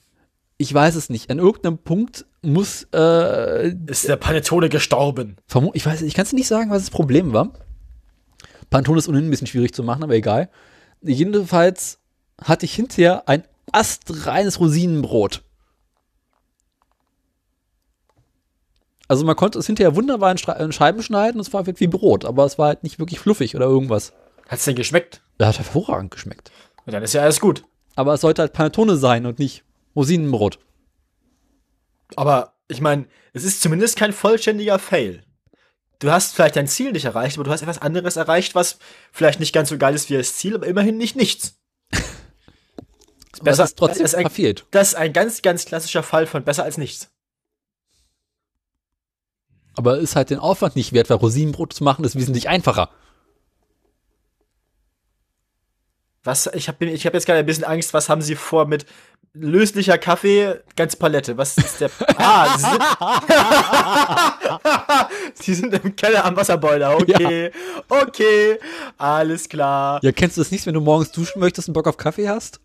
Ich 0.57 0.73
weiß 0.73 0.95
es 0.95 1.09
nicht. 1.09 1.29
An 1.29 1.37
irgendeinem 1.39 1.77
Punkt 1.77 2.25
muss, 2.53 2.87
äh, 2.93 3.73
Ist 3.87 4.07
der 4.07 4.15
Panettone 4.15 4.69
gestorben? 4.69 5.37
ich 5.73 5.85
weiß, 5.85 6.01
ich 6.01 6.13
kann 6.13 6.25
es 6.25 6.33
nicht 6.33 6.47
sagen, 6.47 6.69
was 6.71 6.83
das 6.83 6.89
Problem 6.91 7.33
war. 7.33 7.51
Pantone 8.69 8.99
ist 8.99 9.07
ohnehin 9.07 9.27
ein 9.27 9.31
bisschen 9.31 9.47
schwierig 9.47 9.73
zu 9.73 9.83
machen, 9.83 10.03
aber 10.03 10.13
egal. 10.15 10.49
Jedenfalls 11.01 11.99
hatte 12.41 12.65
ich 12.65 12.73
hinterher 12.73 13.27
ein 13.27 13.43
astreines 13.71 14.59
Rosinenbrot. 14.59 15.43
Also 19.07 19.25
man 19.25 19.35
konnte 19.37 19.57
es 19.59 19.67
hinterher 19.67 19.95
wunderbar 19.95 20.31
in, 20.31 20.37
in 20.59 20.71
Scheiben 20.71 21.01
schneiden, 21.01 21.39
es 21.39 21.53
war 21.53 21.65
halt 21.65 21.79
wie 21.79 21.87
Brot, 21.87 22.25
aber 22.25 22.45
es 22.45 22.57
war 22.57 22.67
halt 22.67 22.83
nicht 22.83 22.99
wirklich 22.99 23.19
fluffig 23.19 23.55
oder 23.55 23.65
irgendwas. 23.65 24.13
Hat's 24.49 24.65
denn 24.65 24.75
geschmeckt? 24.75 25.21
Er 25.37 25.47
hat 25.47 25.57
hervorragend 25.57 26.11
geschmeckt. 26.11 26.51
Na, 26.85 26.91
dann 26.93 27.03
ist 27.03 27.13
ja 27.13 27.21
alles 27.21 27.39
gut. 27.39 27.63
Aber 27.95 28.13
es 28.13 28.21
sollte 28.21 28.41
halt 28.41 28.53
Panettone 28.53 28.97
sein 28.97 29.25
und 29.25 29.39
nicht 29.39 29.63
Rosinenbrot. 29.95 30.59
Aber 32.15 32.53
ich 32.67 32.81
meine, 32.81 33.07
es 33.33 33.43
ist 33.43 33.61
zumindest 33.61 33.97
kein 33.97 34.13
vollständiger 34.13 34.79
Fail. 34.79 35.23
Du 35.99 36.11
hast 36.11 36.35
vielleicht 36.35 36.55
dein 36.55 36.67
Ziel 36.67 36.91
nicht 36.91 37.05
erreicht, 37.05 37.37
aber 37.37 37.43
du 37.43 37.51
hast 37.51 37.61
etwas 37.63 37.79
anderes 37.81 38.15
erreicht, 38.17 38.55
was 38.55 38.77
vielleicht 39.11 39.39
nicht 39.39 39.53
ganz 39.53 39.69
so 39.69 39.77
geil 39.77 39.95
ist 39.95 40.09
wie 40.09 40.13
das 40.17 40.35
Ziel, 40.35 40.55
aber 40.55 40.67
immerhin 40.67 40.97
nicht 40.97 41.15
nichts. 41.15 41.59
Besser- 43.41 43.63
es 43.63 43.69
ist 43.71 43.77
trotzdem 43.77 44.03
das 44.03 44.13
ist 44.13 44.15
ein- 44.17 44.21
verfehlt. 44.25 44.65
Das 44.71 44.89
ist 44.89 44.95
ein 44.95 45.11
ganz, 45.13 45.41
ganz 45.41 45.65
klassischer 45.65 46.03
Fall 46.03 46.27
von 46.27 46.43
besser 46.43 46.63
als 46.63 46.77
nichts. 46.77 47.09
Aber 49.75 49.99
ist 49.99 50.15
halt 50.15 50.29
den 50.31 50.39
Aufwand 50.39 50.75
nicht 50.75 50.93
wert, 50.93 51.09
weil 51.09 51.17
Rosinenbrot 51.17 51.73
zu 51.73 51.83
machen 51.83 52.03
ist 52.03 52.15
wesentlich 52.15 52.49
einfacher. 52.49 52.89
Was, 56.27 56.45
ich 56.53 56.67
habe 56.67 56.83
ich 56.83 57.05
hab 57.05 57.13
jetzt 57.13 57.25
gerade 57.25 57.39
ein 57.39 57.45
bisschen 57.45 57.63
Angst, 57.63 57.93
was 57.93 58.09
haben 58.09 58.21
sie 58.21 58.35
vor 58.35 58.65
mit 58.67 58.85
löslicher 59.33 59.97
Kaffee, 59.97 60.55
ganz 60.75 60.93
Palette? 60.93 61.37
Was 61.37 61.57
ist 61.57 61.79
der. 61.79 61.89
Ah, 62.17 62.57
sie 65.37 65.53
sind, 65.53 65.71
sind 65.71 65.85
im 65.85 65.95
Keller 65.95 66.25
am 66.25 66.35
Wasserboiler. 66.35 66.97
Okay, 66.97 67.49
okay, 67.87 68.59
alles 68.97 69.47
klar. 69.47 70.01
Ja, 70.03 70.11
kennst 70.11 70.35
du 70.35 70.41
das 70.41 70.51
nicht, 70.51 70.65
wenn 70.65 70.73
du 70.73 70.81
morgens 70.81 71.13
duschen 71.13 71.39
möchtest 71.39 71.69
und 71.69 71.73
Bock 71.73 71.87
auf 71.87 71.95
Kaffee 71.95 72.27
hast? 72.27 72.59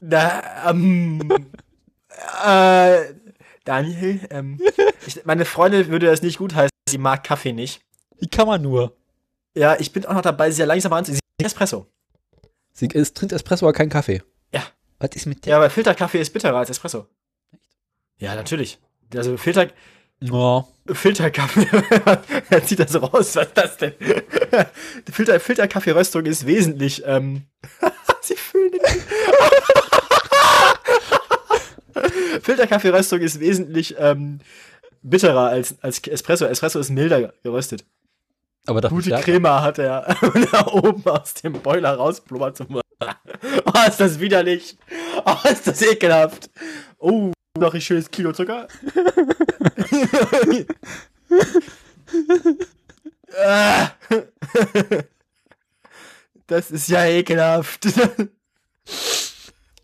Na, 0.00 0.68
ähm, 0.68 1.22
äh, 2.44 2.98
Daniel, 3.64 4.20
ähm, 4.28 4.60
ich, 5.06 5.24
meine 5.24 5.46
Freundin 5.46 5.88
würde 5.88 6.04
das 6.04 6.20
nicht 6.20 6.36
gut 6.36 6.54
heißen, 6.54 6.68
sie 6.86 6.98
mag 6.98 7.24
Kaffee 7.24 7.54
nicht. 7.54 7.80
Wie 8.18 8.28
kann 8.28 8.46
man 8.46 8.60
nur? 8.60 8.94
Ja, 9.54 9.74
ich 9.78 9.90
bin 9.90 10.04
auch 10.04 10.12
noch 10.12 10.20
dabei, 10.20 10.50
sie 10.50 10.60
ja 10.60 10.66
langsam 10.66 10.92
trinkt 11.02 11.18
Espresso. 11.42 11.86
Sie 12.76 12.88
es 12.92 13.14
trinkt 13.14 13.32
Espresso, 13.32 13.64
aber 13.64 13.72
kein 13.72 13.88
Kaffee. 13.88 14.22
Ja. 14.52 14.62
Was 14.98 15.10
ist 15.14 15.24
mit 15.24 15.46
der? 15.46 15.52
Ja, 15.52 15.56
aber 15.56 15.70
Filterkaffee 15.70 16.20
ist 16.20 16.30
bitterer 16.30 16.58
als 16.58 16.68
Espresso. 16.68 17.06
Ja, 18.18 18.34
natürlich. 18.34 18.78
Also 19.14 19.38
Filter, 19.38 19.68
Ja. 20.20 20.66
Filterkaffee, 20.92 21.66
er 22.50 22.64
zieht 22.64 22.78
das 22.80 22.94
raus, 23.00 23.34
was 23.34 23.46
ist 23.46 23.52
das 23.56 23.76
denn? 23.78 23.94
Filter, 25.10 25.40
Filterkaffeeröstung 25.40 26.26
ist 26.26 26.46
wesentlich, 26.46 27.02
ähm, 27.06 27.46
sie 28.20 28.36
fühlen 28.36 28.72
den 28.72 28.80
Filterkaffeeröstung 32.42 33.20
ist 33.20 33.40
wesentlich, 33.40 33.96
ähm, 33.98 34.40
bitterer 35.02 35.48
als, 35.48 35.76
als 35.80 36.06
Espresso. 36.06 36.44
Espresso 36.44 36.78
ist 36.78 36.90
milder 36.90 37.32
geröstet. 37.42 37.86
Aber 38.66 38.80
dafür 38.80 38.98
Gute. 38.98 39.20
Crema 39.20 39.62
hat 39.62 39.78
er 39.78 40.14
da 40.52 40.66
oben 40.66 41.06
aus 41.06 41.34
dem 41.34 41.54
Boiler 41.54 41.94
rausblubbert 41.94 42.60
Oh, 43.66 43.88
ist 43.88 44.00
das 44.00 44.18
widerlich. 44.20 44.78
Oh, 45.24 45.48
ist 45.50 45.66
das 45.66 45.82
ekelhaft. 45.82 46.50
Oh, 46.98 47.32
noch 47.58 47.74
ein 47.74 47.80
schönes 47.80 48.10
Kilo 48.10 48.32
Zucker. 48.32 48.66
Das 56.46 56.70
ist 56.70 56.88
ja 56.88 57.04
ekelhaft. 57.04 57.86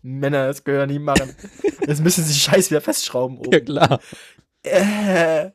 Männer, 0.01 0.47
das 0.47 0.63
können 0.63 0.79
wir 0.79 0.87
nie 0.87 0.99
machen. 0.99 1.35
Jetzt 1.85 2.01
müssen 2.01 2.23
sie 2.23 2.33
Scheiß 2.33 2.71
wieder 2.71 2.81
festschrauben 2.81 3.37
oben. 3.37 3.51
Ja, 3.51 3.59
klar. 3.59 3.99
Äh. 4.63 5.51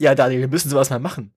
Ja, 0.00 0.14
Daniel, 0.14 0.40
wir 0.40 0.48
müssen 0.48 0.68
sowas 0.68 0.90
mal 0.90 0.98
machen. 0.98 1.32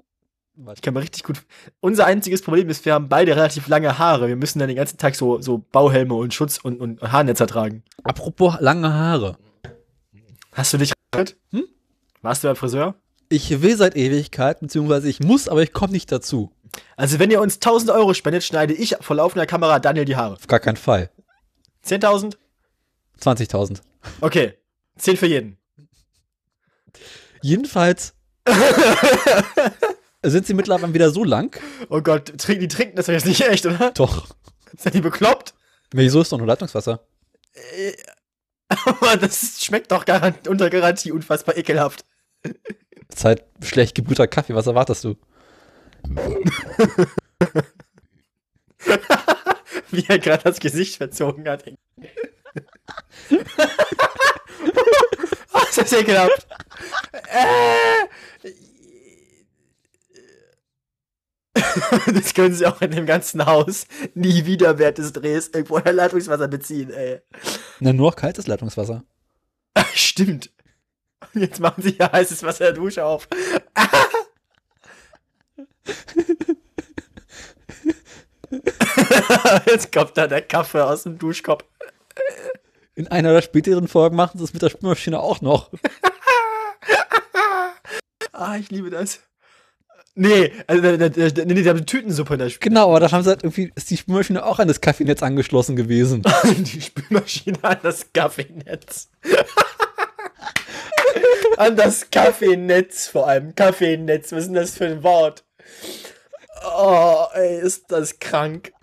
Ich 0.73 0.81
kann 0.81 0.93
mal 0.93 0.99
richtig 0.99 1.23
gut. 1.23 1.41
Unser 1.79 2.05
einziges 2.05 2.41
Problem 2.41 2.69
ist, 2.69 2.85
wir 2.85 2.93
haben 2.93 3.09
beide 3.09 3.35
relativ 3.35 3.67
lange 3.67 3.97
Haare. 3.97 4.27
Wir 4.27 4.35
müssen 4.35 4.59
dann 4.59 4.67
den 4.67 4.77
ganzen 4.77 4.97
Tag 4.97 5.15
so, 5.15 5.41
so 5.41 5.63
Bauhelme 5.71 6.13
und 6.13 6.33
Schutz 6.33 6.57
und, 6.57 6.79
und 6.79 7.01
Haarnetzer 7.01 7.47
tragen. 7.47 7.83
Apropos 8.03 8.55
lange 8.59 8.93
Haare. 8.93 9.37
Hast 10.53 10.73
du 10.73 10.77
dich 10.77 10.93
rasiert? 11.13 11.37
Hm? 11.51 11.65
Warst 12.21 12.43
du 12.43 12.47
beim 12.47 12.55
Friseur? 12.55 12.95
Ich 13.29 13.61
will 13.61 13.77
seit 13.77 13.95
Ewigkeit, 13.95 14.59
beziehungsweise 14.59 15.09
ich 15.09 15.21
muss, 15.21 15.47
aber 15.47 15.63
ich 15.63 15.73
komme 15.73 15.93
nicht 15.93 16.11
dazu. 16.11 16.51
Also, 16.95 17.19
wenn 17.19 17.31
ihr 17.31 17.41
uns 17.41 17.55
1000 17.55 17.91
Euro 17.91 18.13
spendet, 18.13 18.43
schneide 18.43 18.73
ich 18.73 18.95
vor 19.01 19.15
laufender 19.15 19.45
Kamera 19.45 19.79
Daniel 19.79 20.05
die 20.05 20.15
Haare. 20.15 20.35
Auf 20.35 20.47
gar 20.47 20.59
keinen 20.59 20.77
Fall. 20.77 21.09
10.000? 21.85 22.35
20.000. 23.19 23.81
Okay. 24.19 24.53
10 24.97 25.17
für 25.17 25.27
jeden. 25.27 25.57
Jedenfalls 27.41 28.13
sind 30.23 30.45
sie 30.45 30.53
mittlerweile 30.53 30.93
wieder 30.93 31.09
so 31.09 31.23
lang. 31.23 31.59
Oh 31.89 32.01
Gott, 32.01 32.31
die 32.47 32.67
trinken 32.67 32.95
das 32.95 33.07
doch 33.07 33.13
jetzt 33.13 33.25
nicht 33.25 33.41
echt, 33.41 33.65
oder? 33.65 33.91
Doch. 33.91 34.27
Sind 34.77 34.95
die 34.95 35.01
bekloppt? 35.01 35.53
Wieso 35.91 36.21
ist 36.21 36.31
doch 36.31 36.37
nur 36.37 36.47
Leitungswasser? 36.47 37.05
Aber 38.85 39.17
das 39.17 39.63
schmeckt 39.63 39.91
doch 39.91 40.05
garant 40.05 40.47
unter 40.47 40.69
Garantie 40.69 41.11
unfassbar 41.11 41.57
ekelhaft. 41.57 42.05
Ist 43.09 43.25
halt 43.25 43.43
schlecht 43.61 43.95
gebrühter 43.95 44.27
Kaffee. 44.27 44.55
Was 44.55 44.67
erwartest 44.67 45.03
du? 45.03 45.17
Wie 49.91 50.05
er 50.07 50.19
gerade 50.19 50.43
das 50.43 50.59
Gesicht 50.59 50.95
verzogen 50.95 51.49
hat. 51.49 51.65
oh, 55.53 55.59
ist 55.69 55.77
das 55.77 55.91
ekelhaft. 55.91 56.47
Äh. 57.27 58.05
Das 62.13 62.33
können 62.33 62.53
sie 62.53 62.65
auch 62.65 62.81
in 62.81 62.91
dem 62.91 63.05
ganzen 63.05 63.45
Haus 63.45 63.85
nie 64.13 64.45
wieder 64.45 64.77
während 64.77 64.97
des 64.97 65.13
Drehs 65.13 65.49
irgendwo 65.49 65.77
Leitungswasser 65.77 66.47
beziehen, 66.47 66.91
ey. 66.91 67.21
Na, 67.79 67.93
nur 67.93 68.15
kaltes 68.15 68.47
Leitungswasser. 68.47 69.03
Ach, 69.73 69.85
stimmt. 69.95 70.51
Jetzt 71.33 71.59
machen 71.59 71.83
sie 71.83 71.95
ja 71.97 72.11
heißes 72.11 72.43
Wasser 72.43 72.69
in 72.69 72.75
der 72.75 72.83
Dusche 72.83 73.05
auf. 73.05 73.27
jetzt 79.65 79.91
kommt 79.91 80.17
da 80.17 80.27
der 80.27 80.41
Kaffee 80.41 80.83
aus 80.83 81.03
dem 81.03 81.17
Duschkopf. 81.17 81.63
In 82.95 83.07
einer 83.07 83.33
der 83.33 83.41
späteren 83.41 83.87
Folgen 83.87 84.15
machen 84.15 84.37
sie 84.37 84.43
es 84.43 84.53
mit 84.53 84.61
der 84.61 84.69
Spülmaschine 84.69 85.19
auch 85.19 85.41
noch. 85.41 85.71
Ah, 88.33 88.57
ich 88.57 88.71
liebe 88.71 88.89
das. 88.89 89.21
Nee, 90.13 90.51
also, 90.67 90.81
nee, 90.81 90.97
nee, 90.97 91.53
die 91.53 91.69
haben 91.69 91.77
eine 91.77 91.85
Tütensuppe 91.85 92.33
in 92.33 92.39
der 92.39 92.49
Spül 92.49 92.69
Genau, 92.69 92.89
aber 92.89 92.99
da 92.99 93.11
haben 93.11 93.23
sie 93.23 93.29
halt 93.29 93.43
irgendwie, 93.43 93.71
ist 93.75 93.89
die 93.89 93.97
Spülmaschine 93.97 94.45
auch 94.45 94.59
an 94.59 94.67
das 94.67 94.81
Kaffeenetz 94.81 95.23
angeschlossen 95.23 95.77
gewesen. 95.77 96.21
Die 96.57 96.81
Spülmaschine 96.81 97.63
an 97.63 97.77
das 97.81 98.11
Kaffeenetz. 98.11 99.09
an 101.57 101.77
das 101.77 102.11
Kaffeenetz 102.11 103.07
vor 103.07 103.27
allem. 103.27 103.55
Kaffeenetz, 103.55 104.33
was 104.33 104.39
ist 104.39 104.47
denn 104.47 104.55
das 104.55 104.71
für 104.71 104.87
ein 104.87 105.03
Wort? 105.03 105.45
Oh, 106.77 107.25
ey, 107.33 107.61
ist 107.61 107.89
das 107.89 108.19
krank. 108.19 108.73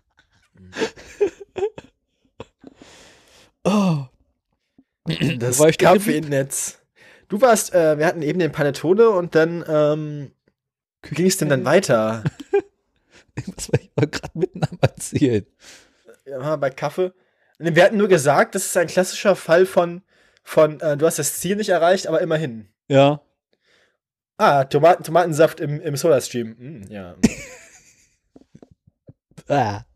Oh. 3.64 4.06
Das 5.38 5.58
Kaffeenetz. 5.76 6.78
Du 7.28 7.42
warst, 7.42 7.74
äh, 7.74 7.98
wir 7.98 8.06
hatten 8.06 8.22
eben 8.22 8.38
den 8.38 8.52
Panettone 8.52 9.10
und 9.10 9.34
dann 9.34 9.62
ähm, 9.68 10.32
ging 11.14 11.26
es 11.26 11.36
denn 11.36 11.48
dann 11.48 11.64
weiter? 11.64 12.24
Was 13.56 13.72
war 13.72 13.80
ich 13.80 13.90
gerade 13.94 14.38
mitten 14.38 14.62
am 14.64 14.78
Erzählen? 14.80 15.46
Ja, 16.26 16.56
bei 16.56 16.70
Kaffee. 16.70 17.12
Wir 17.58 17.84
hatten 17.84 17.96
nur 17.96 18.08
gesagt, 18.08 18.54
das 18.54 18.66
ist 18.66 18.76
ein 18.76 18.86
klassischer 18.86 19.34
Fall 19.34 19.66
von, 19.66 20.02
von 20.44 20.80
äh, 20.80 20.96
du 20.96 21.06
hast 21.06 21.18
das 21.18 21.40
Ziel 21.40 21.56
nicht 21.56 21.70
erreicht, 21.70 22.06
aber 22.06 22.20
immerhin. 22.20 22.68
Ja. 22.88 23.20
Ah, 24.36 24.64
Tomaten, 24.64 25.02
Tomatensaft 25.02 25.58
im, 25.58 25.80
im 25.80 25.96
Sodastream. 25.96 26.56
Hm, 26.58 26.82
ja. 26.90 27.16
Ah. 29.50 29.86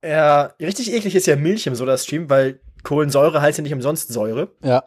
ja, 0.00 0.54
richtig 0.60 0.92
eklig 0.92 1.16
ist 1.16 1.26
ja 1.26 1.34
Milch 1.34 1.66
im 1.66 1.74
Sodastream, 1.74 2.30
weil 2.30 2.60
Kohlensäure 2.84 3.42
heißt 3.42 3.58
ja 3.58 3.62
nicht 3.62 3.72
umsonst 3.72 4.12
Säure. 4.12 4.52
Ja. 4.62 4.84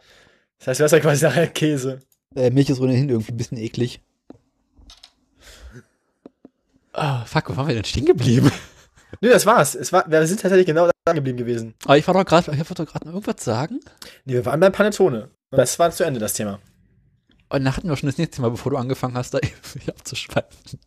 Das 0.58 0.68
heißt, 0.68 0.80
du 0.80 0.84
hast 0.84 0.92
ja 0.92 1.00
quasi 1.00 1.22
nachher 1.22 1.46
Käse. 1.46 2.00
Äh, 2.34 2.48
Milch 2.48 2.70
ist 2.70 2.80
ohnehin 2.80 3.10
irgendwie 3.10 3.32
ein 3.32 3.36
bisschen 3.36 3.58
eklig. 3.58 4.00
Ah, 6.96 7.24
fuck, 7.26 7.50
wo 7.50 7.56
waren 7.56 7.68
wir 7.68 7.74
denn 7.74 7.84
stehen 7.84 8.06
geblieben? 8.06 8.50
Nö, 9.20 9.28
das 9.28 9.44
war's. 9.44 9.74
Es 9.74 9.92
war, 9.92 10.10
wir 10.10 10.26
sind 10.26 10.40
tatsächlich 10.40 10.66
genau 10.66 10.88
da 11.04 11.12
geblieben 11.12 11.36
gewesen. 11.36 11.74
Aber 11.84 11.98
ich 11.98 12.06
war 12.06 12.14
doch 12.14 12.24
gerade, 12.24 12.50
ich 12.50 12.58
wollte 12.58 12.74
doch 12.74 12.90
gerade 12.90 13.06
noch 13.06 13.14
irgendwas 13.14 13.44
sagen. 13.44 13.80
Nee, 14.24 14.34
wir 14.34 14.46
waren 14.46 14.58
beim 14.58 14.72
Panettone. 14.72 15.30
Und 15.50 15.58
das 15.58 15.78
war 15.78 15.90
zu 15.90 16.04
Ende, 16.04 16.18
das 16.20 16.32
Thema. 16.32 16.58
Und 17.48 17.64
dann 17.64 17.76
hatten 17.76 17.88
wir 17.88 17.96
schon 17.96 18.08
das 18.08 18.18
nächste 18.18 18.40
Mal, 18.40 18.50
bevor 18.50 18.72
du 18.72 18.78
angefangen 18.78 19.14
hast, 19.14 19.34
da 19.34 19.38
irgendwie 19.42 19.90
abzuschweifen. 19.90 20.80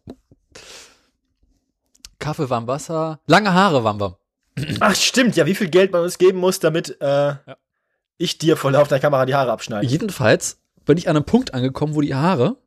Kaffee, 2.18 2.50
warm 2.50 2.68
Wasser. 2.68 3.22
Lange 3.28 3.54
Haare 3.54 3.84
waren 3.84 4.00
wir. 4.00 4.18
Ach, 4.82 4.96
stimmt. 4.96 5.36
Ja, 5.36 5.46
wie 5.46 5.56
viel 5.56 5.70
Geld 5.70 5.92
man 5.94 6.02
uns 6.02 6.18
geben 6.18 6.40
muss, 6.40 6.60
damit 6.60 7.00
äh, 7.00 7.36
ich 8.18 8.38
dir 8.38 8.58
vor 8.58 8.72
laufender 8.72 9.00
Kamera 9.00 9.26
die 9.26 9.36
Haare 9.36 9.52
abschneide. 9.52 9.88
Jedenfalls 9.88 10.60
bin 10.86 10.98
ich 10.98 11.08
an 11.08 11.16
einem 11.16 11.26
Punkt 11.26 11.54
angekommen, 11.54 11.96
wo 11.96 12.02
die 12.02 12.16
Haare 12.16 12.58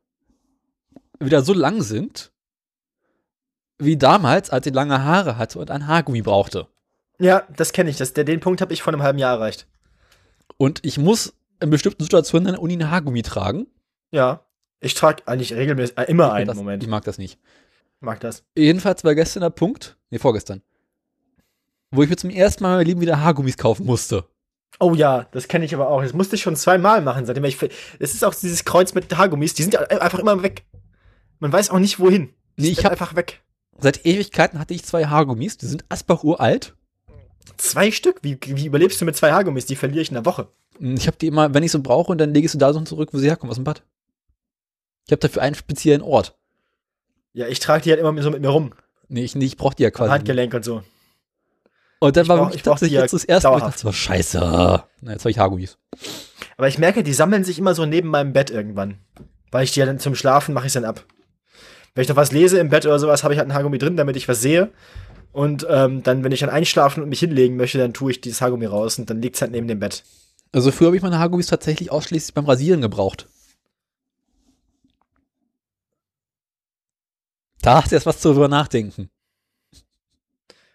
wieder 1.19 1.43
so 1.43 1.53
lang 1.53 1.81
sind, 1.83 2.32
wie 3.79 3.97
damals, 3.97 4.49
als 4.49 4.65
ich 4.67 4.73
lange 4.73 5.03
Haare 5.03 5.37
hatte 5.37 5.59
und 5.59 5.71
ein 5.71 5.87
Haargummi 5.87 6.21
brauchte. 6.21 6.67
Ja, 7.19 7.43
das 7.55 7.73
kenne 7.73 7.89
ich. 7.89 7.97
Das, 7.97 8.13
den 8.13 8.39
Punkt 8.39 8.61
habe 8.61 8.73
ich 8.73 8.81
vor 8.81 8.93
einem 8.93 9.03
halben 9.03 9.19
Jahr 9.19 9.35
erreicht. 9.35 9.67
Und 10.57 10.79
ich 10.85 10.97
muss 10.97 11.33
in 11.59 11.69
bestimmten 11.69 12.03
Situationen 12.03 12.47
an 12.47 12.53
der 12.55 12.61
Uni 12.61 12.75
ein 12.75 12.89
Haargummi 12.91 13.21
tragen. 13.21 13.67
Ja. 14.11 14.45
Ich 14.79 14.93
trage 14.95 15.23
eigentlich 15.27 15.53
regelmäßig 15.53 15.97
äh, 15.97 16.03
immer 16.03 16.33
einen. 16.33 16.47
das, 16.47 16.57
Moment. 16.57 16.83
Ich 16.83 16.89
mag 16.89 17.03
das 17.05 17.17
nicht. 17.17 17.39
mag 17.99 18.19
das. 18.19 18.43
Jedenfalls 18.57 19.03
war 19.03 19.15
gestern 19.15 19.41
der 19.41 19.49
Punkt, 19.49 19.97
nee, 20.09 20.19
vorgestern, 20.19 20.61
wo 21.91 22.03
ich 22.03 22.09
mir 22.09 22.17
zum 22.17 22.29
ersten 22.31 22.63
Mal 22.63 22.71
in 22.71 22.77
meinem 22.79 22.87
Leben 22.87 23.01
wieder 23.01 23.21
Haargummis 23.21 23.57
kaufen 23.57 23.85
musste. 23.85 24.25
Oh 24.79 24.93
ja, 24.93 25.27
das 25.31 25.47
kenne 25.47 25.63
ich 25.65 25.73
aber 25.75 25.87
auch. 25.87 26.01
Das 26.01 26.13
musste 26.13 26.35
ich 26.35 26.41
schon 26.41 26.55
zweimal 26.55 27.01
machen, 27.01 27.25
seitdem 27.25 27.45
ich. 27.45 27.61
Es 27.99 28.13
ist 28.13 28.25
auch 28.25 28.33
dieses 28.33 28.65
Kreuz 28.65 28.93
mit 28.93 29.15
Haargummis, 29.15 29.53
die 29.53 29.61
sind 29.63 29.73
ja 29.75 29.81
einfach 29.81 30.19
immer 30.19 30.41
weg. 30.43 30.65
Man 31.39 31.53
weiß 31.53 31.69
auch 31.69 31.79
nicht 31.79 31.99
wohin. 31.99 32.33
Nee, 32.57 32.69
ich 32.69 32.75
Sind 32.77 32.85
hab- 32.85 32.91
einfach 32.93 33.15
weg. 33.15 33.42
Seit 33.79 34.05
Ewigkeiten 34.05 34.59
hatte 34.59 34.73
ich 34.73 34.83
zwei 34.85 35.05
Haargummis, 35.05 35.57
die 35.57 35.65
sind 35.65 35.83
Asbach 35.89 36.23
uralt. 36.23 36.75
Zwei 37.57 37.91
Stück? 37.91 38.19
Wie, 38.21 38.37
wie 38.45 38.65
überlebst 38.65 38.99
du 39.01 39.05
mit 39.05 39.15
zwei 39.15 39.31
Haargummis? 39.31 39.65
Die 39.65 39.75
verliere 39.75 40.01
ich 40.01 40.11
in 40.11 40.17
einer 40.17 40.25
Woche. 40.25 40.47
Ich 40.79 41.07
habe 41.07 41.17
die 41.17 41.27
immer, 41.27 41.53
wenn 41.53 41.63
ich 41.63 41.71
so 41.71 41.81
brauche, 41.81 42.11
und 42.11 42.17
dann 42.17 42.33
lege 42.33 42.45
ich 42.45 42.51
sie 42.51 42.57
da 42.57 42.73
so 42.73 42.79
zurück, 42.81 43.09
wo 43.13 43.17
sie 43.19 43.27
herkommen, 43.27 43.51
aus 43.51 43.57
dem 43.57 43.63
Bad. 43.63 43.83
Ich 45.05 45.11
habe 45.11 45.19
dafür 45.19 45.41
einen 45.41 45.55
speziellen 45.55 46.01
Ort. 46.01 46.37
Ja, 47.33 47.47
ich 47.47 47.59
trage 47.59 47.83
die 47.83 47.89
halt 47.91 47.99
immer 47.99 48.19
so 48.21 48.31
mit 48.31 48.41
mir 48.41 48.49
rum. 48.49 48.73
Nee, 49.09 49.23
ich, 49.23 49.35
nee, 49.35 49.45
ich 49.45 49.57
brauche 49.57 49.75
die 49.75 49.83
ja 49.83 49.91
quasi. 49.91 50.09
Handgelenk 50.11 50.53
und 50.53 50.63
so. 50.63 50.83
Und 51.99 52.15
dann 52.17 52.23
Ich 52.23 52.29
war 52.29 52.37
brauch- 52.37 52.55
ich 52.55 52.63
tatsächlich 52.63 52.99
jetzt 52.99 53.13
das 53.13 53.23
erste 53.23 53.49
Mal, 53.49 53.57
ich 53.57 53.63
dachte, 53.63 53.79
so, 53.79 53.91
scheiße. 53.91 54.39
Na, 55.01 55.11
jetzt 55.11 55.21
habe 55.23 55.31
ich 55.31 55.39
Haargummis. 55.39 55.77
Aber 56.57 56.67
ich 56.67 56.77
merke, 56.77 57.03
die 57.03 57.13
sammeln 57.13 57.43
sich 57.43 57.59
immer 57.59 57.75
so 57.75 57.85
neben 57.85 58.09
meinem 58.09 58.33
Bett 58.33 58.49
irgendwann. 58.49 58.97
Weil 59.51 59.63
ich 59.65 59.71
die 59.71 59.79
ja 59.79 59.85
dann 59.85 59.99
zum 59.99 60.15
Schlafen 60.15 60.53
mache 60.53 60.67
ich 60.67 60.73
dann 60.73 60.85
ab. 60.85 61.05
Wenn 61.95 62.01
ich 62.03 62.09
noch 62.09 62.15
was 62.15 62.31
lese 62.31 62.59
im 62.59 62.69
Bett 62.69 62.85
oder 62.85 62.99
sowas, 62.99 63.23
habe 63.23 63.33
ich 63.33 63.39
halt 63.39 63.49
ein 63.49 63.53
Haargummi 63.53 63.77
drin, 63.77 63.97
damit 63.97 64.15
ich 64.15 64.27
was 64.27 64.41
sehe. 64.41 64.71
Und 65.31 65.65
ähm, 65.69 66.03
dann, 66.03 66.23
wenn 66.23 66.31
ich 66.31 66.39
dann 66.39 66.49
einschlafen 66.49 67.03
und 67.03 67.09
mich 67.09 67.19
hinlegen 67.19 67.55
möchte, 67.55 67.77
dann 67.77 67.93
tue 67.93 68.11
ich 68.11 68.21
dieses 68.21 68.41
Haargummi 68.41 68.65
raus 68.65 68.99
und 68.99 69.09
dann 69.09 69.21
liegt 69.21 69.35
es 69.35 69.41
halt 69.41 69.51
neben 69.51 69.67
dem 69.67 69.79
Bett. 69.79 70.03
Also 70.51 70.71
früher 70.71 70.87
habe 70.87 70.97
ich 70.97 71.03
meine 71.03 71.19
Haargummis 71.19 71.47
tatsächlich 71.47 71.91
ausschließlich 71.91 72.33
beim 72.33 72.45
Rasieren 72.45 72.81
gebraucht. 72.81 73.27
Da 77.61 77.81
hast 77.81 77.91
du 77.91 77.95
erst 77.95 78.05
was 78.05 78.21
drüber 78.21 78.47
nachdenken. 78.47 79.09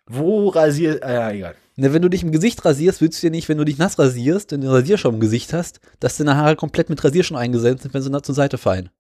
Wo 0.07 0.49
rasiert. 0.49 1.03
Ah, 1.03 1.13
ja, 1.13 1.31
egal. 1.31 1.55
Ne, 1.77 1.93
wenn 1.93 2.03
du 2.03 2.09
dich 2.09 2.25
im 2.25 2.33
Gesicht 2.33 2.65
rasierst, 2.65 3.01
willst 3.01 3.23
du 3.23 3.27
ja 3.27 3.31
nicht, 3.31 3.49
wenn 3.49 3.59
du 3.59 3.65
dich 3.65 3.79
nass 3.79 3.99
rasierst, 3.99 4.51
den 4.51 4.67
Rasierschaum 4.67 5.15
im 5.15 5.21
Gesicht 5.21 5.53
hast, 5.53 5.81
dass 6.01 6.17
deine 6.17 6.37
Haare 6.37 6.57
komplett 6.57 6.89
mit 6.89 7.05
Rasierschaum 7.05 7.37
eingesetzt 7.37 7.83
sind, 7.83 7.95
wenn 7.95 8.03
sie 8.03 8.11
nach 8.11 8.23
zur 8.23 8.35
Seite 8.35 8.59
fallen. 8.59 8.91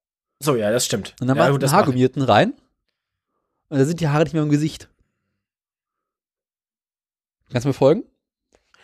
So, 0.40 0.56
ja, 0.56 0.70
das 0.70 0.86
stimmt. 0.86 1.14
Und 1.20 1.26
dann 1.26 1.36
ja, 1.36 1.44
machst 1.44 1.54
du 1.54 1.58
das 1.58 1.72
einen 1.72 1.76
mach 1.76 1.82
ich. 1.82 1.86
Haargummi 1.86 2.00
hinten 2.00 2.22
rein. 2.22 2.52
Und 3.70 3.78
da 3.78 3.84
sind 3.84 4.00
die 4.00 4.08
Haare 4.08 4.24
nicht 4.24 4.32
mehr 4.32 4.42
im 4.42 4.50
Gesicht. 4.50 4.88
Kannst 7.50 7.64
du 7.64 7.68
mir 7.68 7.74
folgen? 7.74 8.04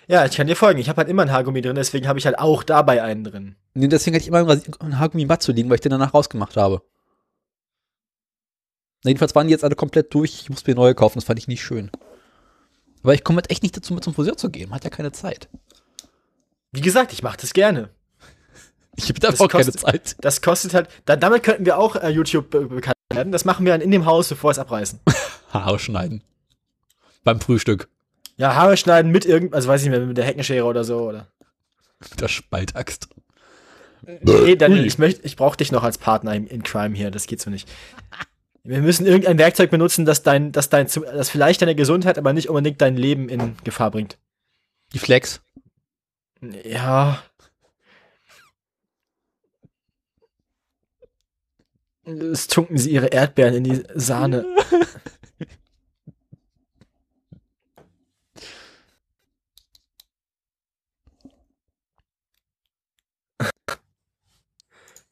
Ja, 0.06 0.24
ich 0.26 0.36
kann 0.36 0.46
dir 0.46 0.56
folgen. 0.56 0.80
Ich 0.80 0.88
habe 0.88 0.98
halt 0.98 1.08
immer 1.08 1.22
ein 1.22 1.32
Haargummi 1.32 1.62
drin, 1.62 1.76
deswegen 1.76 2.08
habe 2.08 2.18
ich 2.18 2.26
halt 2.26 2.38
auch 2.38 2.62
dabei 2.62 3.02
einen 3.02 3.24
drin. 3.24 3.56
Nee, 3.72 3.88
deswegen 3.88 4.14
hatte 4.14 4.22
ich 4.22 4.28
immer 4.28 4.40
einen 4.80 4.98
Haargummi 4.98 5.24
Bad 5.26 5.42
zu 5.42 5.52
liegen, 5.52 5.68
weil 5.70 5.76
ich 5.76 5.80
den 5.80 5.90
danach 5.90 6.12
rausgemacht 6.12 6.56
habe. 6.56 6.82
Na, 9.02 9.10
Jedenfalls 9.10 9.34
waren 9.34 9.46
die 9.46 9.52
jetzt 9.52 9.64
alle 9.64 9.76
komplett 9.76 10.12
durch. 10.12 10.42
Ich 10.42 10.50
musste 10.50 10.70
mir 10.70 10.74
neue 10.74 10.94
kaufen. 10.94 11.18
Das 11.18 11.24
fand 11.24 11.38
ich 11.38 11.48
nicht 11.48 11.62
schön. 11.62 11.90
Aber 13.02 13.14
ich 13.14 13.22
komme 13.24 13.38
jetzt 13.38 13.50
echt 13.50 13.62
nicht 13.62 13.76
dazu, 13.76 13.94
mit 13.94 14.02
zum 14.02 14.14
Friseur 14.14 14.36
zu 14.36 14.50
gehen. 14.50 14.70
Man 14.70 14.76
hat 14.76 14.84
ja 14.84 14.90
keine 14.90 15.12
Zeit. 15.12 15.48
Wie 16.72 16.80
gesagt, 16.80 17.12
ich 17.12 17.22
mache 17.22 17.36
das 17.38 17.52
gerne. 17.52 17.90
Ich 18.96 19.08
habe 19.08 19.18
Das 19.20 19.38
keine 19.38 19.48
kostet- 19.48 19.80
Zeit. 19.80 20.16
Das 20.20 20.40
kostet 20.42 20.74
halt. 20.74 20.88
Da, 21.04 21.16
damit 21.16 21.42
könnten 21.42 21.64
wir 21.66 21.78
auch 21.78 21.96
äh, 21.96 22.08
YouTube 22.10 22.50
be 22.50 22.66
bekannt 22.66 22.94
werden. 23.12 23.32
Das 23.32 23.44
machen 23.44 23.64
wir 23.64 23.72
dann 23.72 23.80
in 23.80 23.90
dem 23.90 24.06
Haus, 24.06 24.28
bevor 24.28 24.48
wir 24.48 24.52
es 24.52 24.58
abreißen. 24.58 25.00
Haare 25.52 25.78
schneiden. 25.78 26.22
Beim 27.24 27.40
Frühstück. 27.40 27.88
Ja, 28.36 28.54
Haare 28.54 28.76
schneiden 28.76 29.12
mit 29.12 29.24
irgend, 29.24 29.54
also 29.54 29.68
weiß 29.68 29.82
ich 29.82 29.88
nicht 29.88 29.96
mehr, 29.98 30.06
mit 30.06 30.16
der 30.16 30.24
Heckenschere 30.24 30.64
oder 30.64 30.84
so, 30.84 30.98
oder? 31.08 31.28
Mit 32.10 32.20
der 32.20 32.28
Spaltaxt. 32.28 33.08
Nee, 34.02 34.56
Daniel, 34.56 34.80
Ui. 34.82 34.86
ich 34.86 34.98
möchte, 34.98 35.22
ich 35.24 35.36
brauche 35.36 35.56
dich 35.56 35.72
noch 35.72 35.82
als 35.82 35.96
Partner 35.98 36.34
in, 36.34 36.46
in 36.46 36.62
Crime 36.62 36.94
hier, 36.94 37.10
das 37.10 37.26
geht 37.26 37.40
so 37.40 37.48
nicht. 37.50 37.68
Wir 38.62 38.80
müssen 38.80 39.06
irgendein 39.06 39.38
Werkzeug 39.38 39.70
benutzen, 39.70 40.04
das 40.04 40.22
dein, 40.22 40.52
das 40.52 40.68
dein, 40.68 40.86
das 40.88 41.30
vielleicht 41.30 41.62
deine 41.62 41.74
Gesundheit, 41.74 42.18
aber 42.18 42.32
nicht 42.32 42.48
unbedingt 42.48 42.80
dein 42.80 42.96
Leben 42.96 43.28
in 43.28 43.56
Gefahr 43.64 43.90
bringt. 43.90 44.18
Die 44.92 44.98
Flex. 44.98 45.40
Ja. 46.64 47.22
Es 52.04 52.46
tunken 52.48 52.76
sie 52.78 52.90
ihre 52.90 53.06
Erdbeeren 53.06 53.54
in 53.54 53.64
die 53.64 53.82
Sahne. 53.94 54.46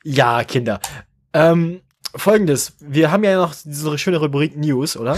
Ja, 0.04 0.42
Kinder. 0.42 0.80
Ähm, 1.32 1.80
Folgendes, 2.14 2.72
wir 2.80 3.10
haben 3.10 3.24
ja 3.24 3.36
noch 3.36 3.54
diese 3.54 3.96
schöne 3.98 4.18
Rubrik 4.18 4.56
News, 4.56 4.96
oder? 4.96 5.16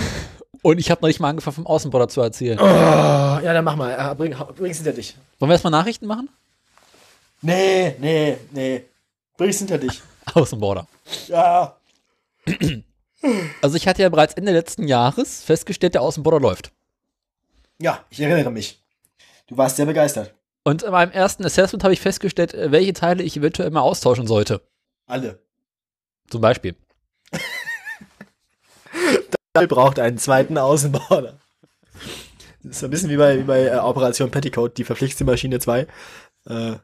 Und 0.62 0.78
ich 0.78 0.90
habe 0.90 1.00
noch 1.02 1.08
nicht 1.08 1.20
mal 1.20 1.30
angefangen, 1.30 1.54
vom 1.54 1.66
Außenborder 1.66 2.08
zu 2.08 2.20
erzählen. 2.20 2.58
Oh, 2.58 2.64
ja, 2.64 3.52
dann 3.52 3.64
mach 3.64 3.76
mal. 3.76 3.92
Äh, 3.92 4.14
bring, 4.14 4.34
bring's 4.56 4.76
hinter 4.76 4.92
dich. 4.92 5.16
Wollen 5.38 5.50
wir 5.50 5.54
erstmal 5.54 5.70
Nachrichten 5.70 6.06
machen? 6.06 6.28
Nee, 7.42 7.94
nee, 7.98 8.36
nee. 8.52 8.84
Bring's 9.36 9.58
hinter 9.58 9.78
dich. 9.78 10.02
Außenborder. 10.34 10.86
Ja. 11.28 11.76
Also 13.62 13.76
ich 13.76 13.88
hatte 13.88 14.02
ja 14.02 14.08
bereits 14.08 14.34
Ende 14.34 14.52
letzten 14.52 14.86
Jahres 14.86 15.42
festgestellt, 15.42 15.94
der 15.94 16.02
Außenborder 16.02 16.40
läuft. 16.40 16.72
Ja, 17.80 18.04
ich 18.10 18.20
erinnere 18.20 18.50
mich. 18.50 18.82
Du 19.46 19.56
warst 19.56 19.76
sehr 19.76 19.86
begeistert. 19.86 20.34
Und 20.62 20.82
in 20.82 20.90
meinem 20.90 21.12
ersten 21.12 21.44
Assessment 21.44 21.84
habe 21.84 21.92
ich 21.92 22.00
festgestellt, 22.00 22.54
äh, 22.54 22.72
welche 22.72 22.94
Teile 22.94 23.22
ich 23.22 23.36
eventuell 23.36 23.70
mal 23.70 23.80
austauschen 23.80 24.26
sollte. 24.26 24.62
Alle. 25.06 25.38
Zum 26.30 26.40
Beispiel. 26.40 26.74
Daniel 29.52 29.68
braucht 29.68 29.98
einen 29.98 30.16
zweiten 30.16 30.56
Außenborder. 30.56 31.38
Das 32.62 32.76
ist 32.76 32.80
so 32.80 32.86
ein 32.86 32.90
bisschen 32.90 33.10
wie 33.10 33.18
bei, 33.18 33.38
wie 33.38 33.42
bei 33.42 33.66
äh, 33.66 33.76
Operation 33.76 34.30
Petticoat, 34.30 34.78
die 34.78 34.84
verpflichtete 34.84 35.24
Maschine 35.24 35.58
2. 35.58 35.86
Äh, 36.46 36.76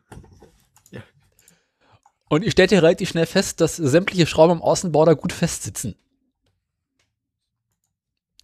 Und 2.30 2.44
ich 2.44 2.52
stellte 2.52 2.80
relativ 2.80 3.08
schnell 3.08 3.26
fest, 3.26 3.60
dass 3.60 3.74
sämtliche 3.74 4.24
Schrauben 4.24 4.52
am 4.52 4.62
Außenborder 4.62 5.16
gut 5.16 5.32
festsitzen. 5.32 5.96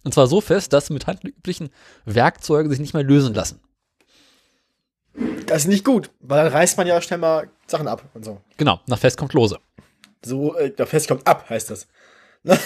Und 0.03 0.13
zwar 0.13 0.27
so 0.27 0.41
fest, 0.41 0.73
dass 0.73 0.87
sie 0.87 0.93
mit 0.93 1.07
handüblichen 1.07 1.69
Werkzeugen 2.03 2.69
sich 2.69 2.79
nicht 2.79 2.93
mehr 2.93 3.03
lösen 3.03 3.33
lassen. 3.33 3.61
das 5.45 5.59
ist 5.59 5.67
nicht 5.67 5.85
gut, 5.85 6.11
weil 6.19 6.43
dann 6.43 6.53
reißt 6.53 6.77
man 6.77 6.85
ja 6.85 7.01
schnell 7.01 7.19
mal 7.19 7.49
Sachen 7.65 7.87
ab 7.87 8.03
und 8.13 8.25
so. 8.25 8.41
Genau, 8.57 8.81
nach 8.87 8.99
fest 8.99 9.17
kommt 9.17 9.31
lose. 9.31 9.57
So, 10.23 10.53
äh, 10.57 10.69
der 10.69 10.85
Fest 10.85 11.07
kommt 11.07 11.25
ab, 11.25 11.49
heißt 11.49 11.69
das. 11.69 11.87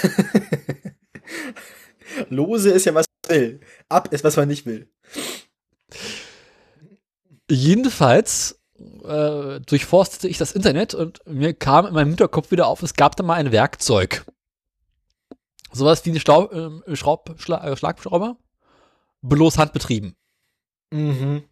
Lose 2.30 2.72
ist 2.72 2.86
ja, 2.86 2.96
was 2.96 3.06
man 3.28 3.38
will. 3.38 3.60
Ab 3.90 4.12
ist, 4.12 4.24
was 4.24 4.38
man 4.38 4.48
nicht 4.48 4.66
will. 4.66 4.90
Jedenfalls 7.48 8.61
äh, 9.04 9.60
durchforstete 9.62 10.28
ich 10.28 10.38
das 10.38 10.52
Internet 10.52 10.94
und 10.94 11.20
mir 11.28 11.54
kam 11.54 11.86
in 11.88 11.94
meinem 11.94 12.10
Hinterkopf 12.10 12.52
wieder 12.52 12.68
auf, 12.68 12.84
es 12.84 12.94
gab 12.94 13.16
da 13.16 13.24
mal 13.24 13.36
ein 13.36 13.52
Werkzeug. 13.52 14.26
Sowas 15.72 16.06
wie 16.06 16.10
eine 16.10 16.20
Staub, 16.20 16.54
äh, 16.54 16.96
Schraub, 16.96 17.36
Schla 17.38 17.64
äh, 17.66 17.78
Schlagschrauber, 17.78 18.38
bloß 19.22 19.58
handbetrieben. 19.58 20.16
Mhm. 20.92 21.44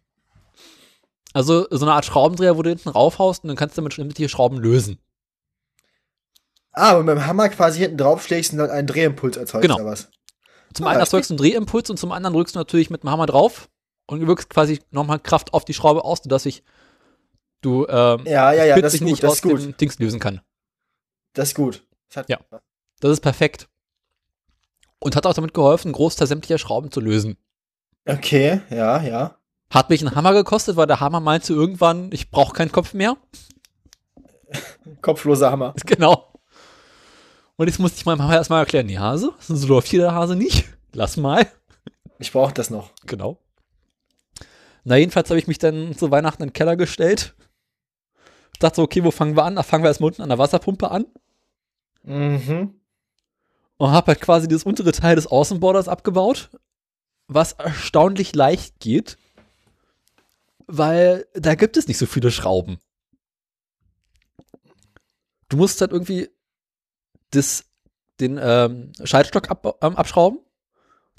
Also 1.32 1.66
so 1.70 1.84
eine 1.84 1.94
Art 1.94 2.04
Schraubendreher, 2.04 2.56
wo 2.56 2.62
du 2.62 2.70
hinten 2.70 2.88
raufhaust 2.88 3.44
und 3.44 3.48
dann 3.48 3.56
kannst 3.56 3.76
du 3.76 3.80
damit 3.80 3.94
sämtliche 3.94 4.28
Schrauben 4.28 4.58
lösen. 4.58 4.98
Ah, 6.72 6.96
und 6.96 7.06
mit 7.06 7.16
dem 7.16 7.26
Hammer 7.26 7.48
quasi 7.48 7.80
hinten 7.80 7.96
draufschlägst 7.98 8.52
und 8.52 8.58
dann 8.58 8.70
einen 8.70 8.86
Drehimpuls 8.86 9.36
erzeugst 9.36 9.62
Genau. 9.62 9.76
oder 9.76 9.86
was? 9.86 10.08
Zum 10.74 10.86
Ah, 10.86 10.90
einen 10.90 11.00
erzeugst 11.00 11.30
du 11.30 11.34
einen 11.34 11.38
Drehimpuls 11.38 11.90
und 11.90 11.98
zum 11.98 12.12
anderen 12.12 12.34
drückst 12.34 12.54
du 12.54 12.58
natürlich 12.58 12.90
mit 12.90 13.02
dem 13.02 13.10
Hammer 13.10 13.26
drauf 13.26 13.68
und 14.06 14.26
wirkst 14.26 14.50
quasi 14.50 14.80
nochmal 14.90 15.18
Kraft 15.18 15.52
auf 15.54 15.64
die 15.64 15.74
Schraube 15.74 16.04
aus, 16.04 16.20
sodass 16.22 16.44
sich 16.44 16.62
du 17.60 17.86
ähm, 17.86 18.22
Ja, 18.26 18.52
ja, 18.52 18.64
ja, 18.64 18.80
das 18.80 18.94
gut, 18.94 19.02
nicht 19.02 19.22
das 19.22 19.30
aus 19.30 19.36
ist 19.36 19.42
gut. 19.42 19.62
dem 19.62 19.76
Dings 19.76 19.98
lösen 19.98 20.20
kann. 20.20 20.40
Das 21.32 21.48
ist 21.48 21.54
gut. 21.54 21.86
Das 22.12 22.26
Ja. 22.28 22.38
Das 23.00 23.10
ist 23.12 23.20
perfekt. 23.20 23.68
Und 24.98 25.16
hat 25.16 25.26
auch 25.26 25.34
damit 25.34 25.54
geholfen, 25.54 25.88
einen 25.88 25.94
Großteil 25.94 26.26
sämtlicher 26.26 26.58
Schrauben 26.58 26.90
zu 26.90 27.00
lösen. 27.00 27.36
Okay, 28.06 28.60
ja, 28.70 29.02
ja. 29.02 29.36
Hat 29.70 29.88
mich 29.88 30.04
einen 30.04 30.14
Hammer 30.16 30.32
gekostet, 30.34 30.76
weil 30.76 30.86
der 30.86 31.00
Hammer 31.00 31.20
meinte 31.20 31.52
irgendwann, 31.52 32.10
ich 32.12 32.30
brauche 32.30 32.52
keinen 32.52 32.72
Kopf 32.72 32.92
mehr. 32.92 33.16
Kopfloser 35.02 35.50
Hammer. 35.50 35.74
Genau. 35.86 36.26
Und 37.56 37.66
jetzt 37.68 37.78
musste 37.78 37.98
ich 37.98 38.06
meinem 38.06 38.22
Hammer 38.22 38.34
erstmal 38.36 38.60
erklären, 38.60 38.88
die 38.88 38.98
Hase, 38.98 39.34
so 39.40 39.66
läuft 39.66 39.88
hier 39.88 40.00
der 40.00 40.14
Hase 40.14 40.34
nicht. 40.34 40.66
Lass 40.92 41.18
mal. 41.18 41.46
Ich 42.18 42.32
brauche 42.32 42.54
das 42.54 42.70
noch. 42.70 42.90
Genau. 43.06 43.38
Na, 44.84 44.96
jedenfalls 44.96 45.28
habe 45.28 45.38
ich 45.38 45.46
mich 45.46 45.58
dann 45.58 45.94
zu 45.94 46.10
Weihnachten 46.10 46.42
in 46.42 46.48
den 46.48 46.52
Keller 46.54 46.76
gestellt. 46.76 47.34
Dachte 48.60 48.76
so, 48.76 48.82
okay, 48.82 49.02
wo 49.02 49.10
fangen 49.10 49.36
wir 49.36 49.44
an? 49.44 49.56
Da 49.56 49.62
fangen 49.62 49.82
wir 49.82 49.88
erstmal 49.88 50.08
unten 50.08 50.22
an 50.22 50.28
der 50.28 50.38
Wasserpumpe 50.38 50.90
an. 50.90 51.06
Mhm. 52.02 52.74
Und 53.78 53.90
habe 53.90 54.08
halt 54.08 54.20
quasi 54.20 54.46
das 54.46 54.64
untere 54.64 54.92
Teil 54.92 55.16
des 55.16 55.26
Außenborders 55.26 55.88
abgebaut. 55.88 56.50
Was 57.26 57.52
erstaunlich 57.54 58.34
leicht 58.34 58.78
geht. 58.78 59.16
Weil 60.66 61.26
da 61.34 61.54
gibt 61.54 61.76
es 61.76 61.88
nicht 61.88 61.98
so 61.98 62.06
viele 62.06 62.30
Schrauben. 62.30 62.78
Du 65.48 65.56
musst 65.56 65.80
halt 65.80 65.90
irgendwie 65.92 66.28
das, 67.30 67.64
den 68.20 68.38
ähm, 68.40 68.92
Schaltstock 69.02 69.50
ab, 69.50 69.78
ähm, 69.82 69.96
abschrauben. 69.96 70.38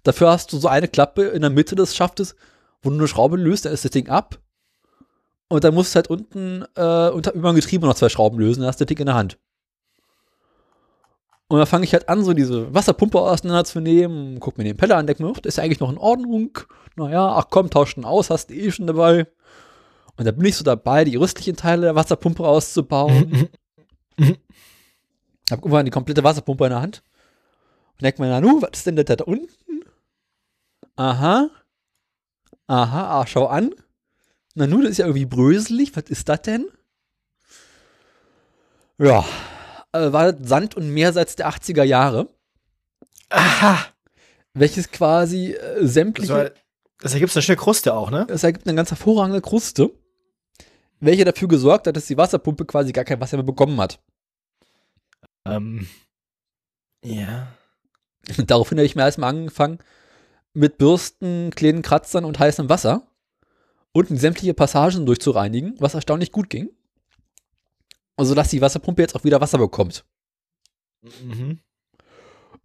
Dafür 0.03 0.29
hast 0.29 0.53
du 0.53 0.57
so 0.57 0.67
eine 0.67 0.87
Klappe 0.87 1.23
in 1.23 1.41
der 1.41 1.49
Mitte 1.49 1.75
des 1.75 1.95
Schaftes, 1.95 2.35
wo 2.81 2.89
du 2.89 2.97
eine 2.97 3.07
Schraube 3.07 3.37
löst, 3.37 3.65
dann 3.65 3.73
ist 3.73 3.83
das 3.83 3.91
Ding 3.91 4.09
ab. 4.09 4.39
Und 5.51 5.65
dann 5.65 5.73
musst 5.73 5.93
du 5.93 5.95
halt 5.97 6.09
unten 6.09 6.63
äh, 6.77 7.09
unter, 7.09 7.33
über 7.33 7.51
dem 7.51 7.55
Getriebe 7.55 7.85
noch 7.85 7.95
zwei 7.95 8.07
Schrauben 8.07 8.39
lösen, 8.39 8.61
dann 8.61 8.69
hast 8.69 8.79
du 8.79 8.85
Ding 8.85 8.99
in 8.99 9.07
der 9.07 9.15
Hand. 9.15 9.37
Und 11.49 11.57
dann 11.57 11.67
fange 11.67 11.83
ich 11.83 11.91
halt 11.91 12.07
an, 12.07 12.23
so 12.23 12.31
diese 12.31 12.73
Wasserpumpe 12.73 13.19
auseinanderzunehmen, 13.19 14.39
guck 14.39 14.57
mir 14.57 14.63
den 14.63 14.77
Peller 14.77 14.95
an, 14.95 15.07
denke 15.07 15.23
mir, 15.23 15.33
ist 15.43 15.57
ja 15.57 15.65
eigentlich 15.65 15.81
noch 15.81 15.91
in 15.91 15.97
Ordnung. 15.97 16.57
Naja, 16.95 17.35
ach 17.35 17.47
komm, 17.49 17.69
tausch 17.69 17.95
den 17.95 18.05
aus, 18.05 18.29
hast 18.29 18.49
du 18.49 18.53
eh 18.53 18.71
schon 18.71 18.87
dabei. 18.87 19.27
Und 20.15 20.23
da 20.23 20.31
bin 20.31 20.45
ich 20.45 20.55
so 20.55 20.63
dabei, 20.63 21.03
die 21.03 21.17
rüstlichen 21.17 21.57
Teile 21.57 21.81
der 21.81 21.95
Wasserpumpe 21.95 22.47
auszubauen. 22.47 23.49
Hab 25.51 25.59
irgendwann 25.59 25.83
die 25.83 25.91
komplette 25.91 26.23
Wasserpumpe 26.23 26.63
in 26.63 26.69
der 26.69 26.81
Hand. 26.81 27.03
Und 27.95 28.03
denk 28.03 28.19
mir, 28.19 28.29
na 28.29 28.39
nu, 28.39 28.61
was 28.61 28.69
ist 28.71 28.87
denn 28.87 28.95
das 28.95 29.03
da 29.03 29.21
unten? 29.25 29.49
Aha. 30.95 31.49
Aha, 32.67 33.19
ah, 33.19 33.27
schau 33.27 33.47
an. 33.47 33.71
Na 34.55 34.67
nu, 34.67 34.81
das 34.81 34.91
ist 34.91 34.97
ja 34.97 35.05
irgendwie 35.05 35.25
bröselig. 35.25 35.95
Was 35.95 36.03
ist 36.09 36.27
das 36.27 36.41
denn? 36.41 36.67
Ja. 38.97 39.25
Äh, 39.93 40.11
war 40.11 40.31
das 40.31 40.47
Sand- 40.47 40.75
und 40.75 40.89
Meersalz 40.89 41.35
der 41.35 41.49
80er 41.49 41.83
Jahre, 41.83 42.29
Aha. 43.29 43.85
welches 44.53 44.91
quasi 44.91 45.53
äh, 45.53 45.85
sämtliche. 45.85 46.33
Das, 46.33 46.43
war, 46.43 46.51
das 46.99 47.13
ergibt 47.13 47.35
eine 47.35 47.41
schöne 47.41 47.57
Kruste 47.57 47.93
auch, 47.93 48.11
ne? 48.11 48.27
Es 48.29 48.43
ergibt 48.43 48.67
eine 48.67 48.75
ganz 48.75 48.89
hervorragende 48.91 49.41
Kruste, 49.41 49.91
welche 50.99 51.25
dafür 51.25 51.47
gesorgt 51.47 51.87
hat, 51.87 51.95
dass 51.95 52.05
die 52.05 52.17
Wasserpumpe 52.17 52.65
quasi 52.65 52.91
gar 52.91 53.05
kein 53.05 53.19
Wasser 53.19 53.37
mehr 53.37 53.45
bekommen 53.45 53.79
hat. 53.81 53.99
Ähm. 55.45 55.87
Ja. 57.03 57.47
Daraufhin 58.45 58.77
habe 58.77 58.85
ich 58.85 58.95
mir 58.95 59.03
erstmal 59.03 59.29
angefangen 59.29 59.79
mit 60.53 60.77
Bürsten, 60.77 61.49
kleinen 61.51 61.81
Kratzern 61.81 62.25
und 62.25 62.37
heißem 62.37 62.69
Wasser 62.69 63.07
unten 63.93 64.17
sämtliche 64.17 64.53
Passagen 64.53 65.05
durchzureinigen, 65.05 65.75
was 65.79 65.93
erstaunlich 65.93 66.31
gut 66.31 66.49
ging. 66.49 66.69
Also, 68.15 68.35
dass 68.35 68.49
die 68.49 68.61
Wasserpumpe 68.61 69.01
jetzt 69.01 69.15
auch 69.15 69.23
wieder 69.23 69.41
Wasser 69.41 69.57
bekommt. 69.57 70.05
Mhm. 71.01 71.59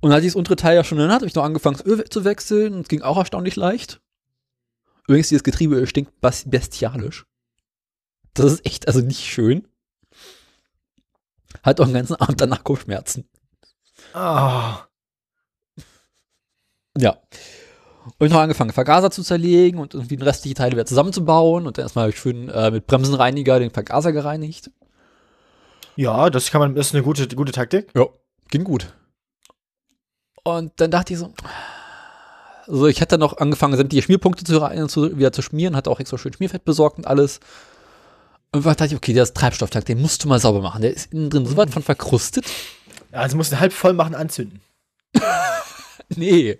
Und 0.00 0.12
als 0.12 0.24
ich 0.24 0.32
das 0.32 0.36
untere 0.36 0.56
Teil 0.56 0.76
ja 0.76 0.84
schon 0.84 0.98
in 0.98 1.04
der 1.04 1.12
Hand, 1.12 1.22
habe 1.22 1.28
ich 1.28 1.34
noch 1.34 1.44
angefangen, 1.44 1.78
das 1.78 1.86
Öl 1.86 2.04
zu 2.08 2.24
wechseln 2.24 2.74
und 2.74 2.80
es 2.82 2.88
ging 2.88 3.02
auch 3.02 3.16
erstaunlich 3.16 3.56
leicht. 3.56 4.00
Übrigens, 5.08 5.28
dieses 5.28 5.44
Getriebe 5.44 5.86
stinkt 5.86 6.12
bestialisch. 6.20 7.26
Das 8.34 8.52
ist 8.52 8.66
echt, 8.66 8.88
also 8.88 9.00
nicht 9.00 9.24
schön. 9.24 9.66
Hat 11.62 11.80
auch 11.80 11.86
den 11.86 11.94
ganzen 11.94 12.16
Abend 12.16 12.40
danach 12.40 12.64
Kopfschmerzen. 12.64 13.28
Ah. 14.12 14.86
Ja. 16.98 17.22
Und 18.18 18.26
ich 18.26 18.32
noch 18.32 18.40
angefangen, 18.40 18.70
Vergaser 18.72 19.10
zu 19.10 19.22
zerlegen 19.22 19.80
und 19.80 19.94
irgendwie 19.94 20.16
den 20.16 20.22
restliche 20.22 20.54
Teile 20.54 20.72
wieder 20.72 20.86
zusammenzubauen. 20.86 21.66
Und 21.66 21.76
dann 21.76 21.84
erstmal 21.84 22.04
habe 22.04 22.12
ich 22.12 22.18
schön 22.18 22.48
äh, 22.48 22.70
mit 22.70 22.86
Bremsenreiniger 22.86 23.58
den 23.58 23.70
Vergaser 23.70 24.12
gereinigt. 24.12 24.70
Ja, 25.96 26.30
das 26.30 26.50
kann 26.50 26.60
man, 26.60 26.74
das 26.74 26.88
ist 26.88 26.94
eine 26.94 27.02
gute, 27.02 27.26
gute 27.28 27.52
Taktik. 27.52 27.90
Ja, 27.94 28.06
ging 28.48 28.64
gut. 28.64 28.92
Und 30.44 30.72
dann 30.76 30.90
dachte 30.90 31.12
ich 31.12 31.18
so, 31.18 31.32
also 32.66 32.86
ich 32.86 33.00
hatte 33.00 33.18
noch 33.18 33.38
angefangen, 33.38 33.76
sämtliche 33.76 34.02
Schmierpunkte 34.02 34.44
zu, 34.44 34.60
zu, 34.88 35.18
wieder 35.18 35.32
zu 35.32 35.42
schmieren, 35.42 35.74
hatte 35.74 35.90
auch 35.90 36.00
extra 36.00 36.18
schön 36.18 36.32
Schmierfett 36.32 36.64
besorgt 36.64 36.98
und 36.98 37.06
alles. 37.06 37.40
Und 38.52 38.64
dann 38.64 38.74
dachte 38.76 38.86
ich, 38.86 38.96
okay, 38.96 39.12
der 39.12 39.24
ist 39.24 39.36
Treibstofftank, 39.36 39.86
den 39.86 40.00
musst 40.00 40.22
du 40.22 40.28
mal 40.28 40.38
sauber 40.38 40.60
machen. 40.60 40.82
Der 40.82 40.94
ist 40.94 41.12
innen 41.12 41.30
drin 41.30 41.46
so 41.46 41.56
weit 41.56 41.70
von 41.70 41.82
verkrustet. 41.82 42.46
Ja, 43.12 43.20
Also 43.20 43.36
musst 43.36 43.52
du 43.52 43.58
halb 43.58 43.72
voll 43.72 43.92
machen, 43.92 44.14
anzünden. 44.14 44.60
Nee. 46.08 46.56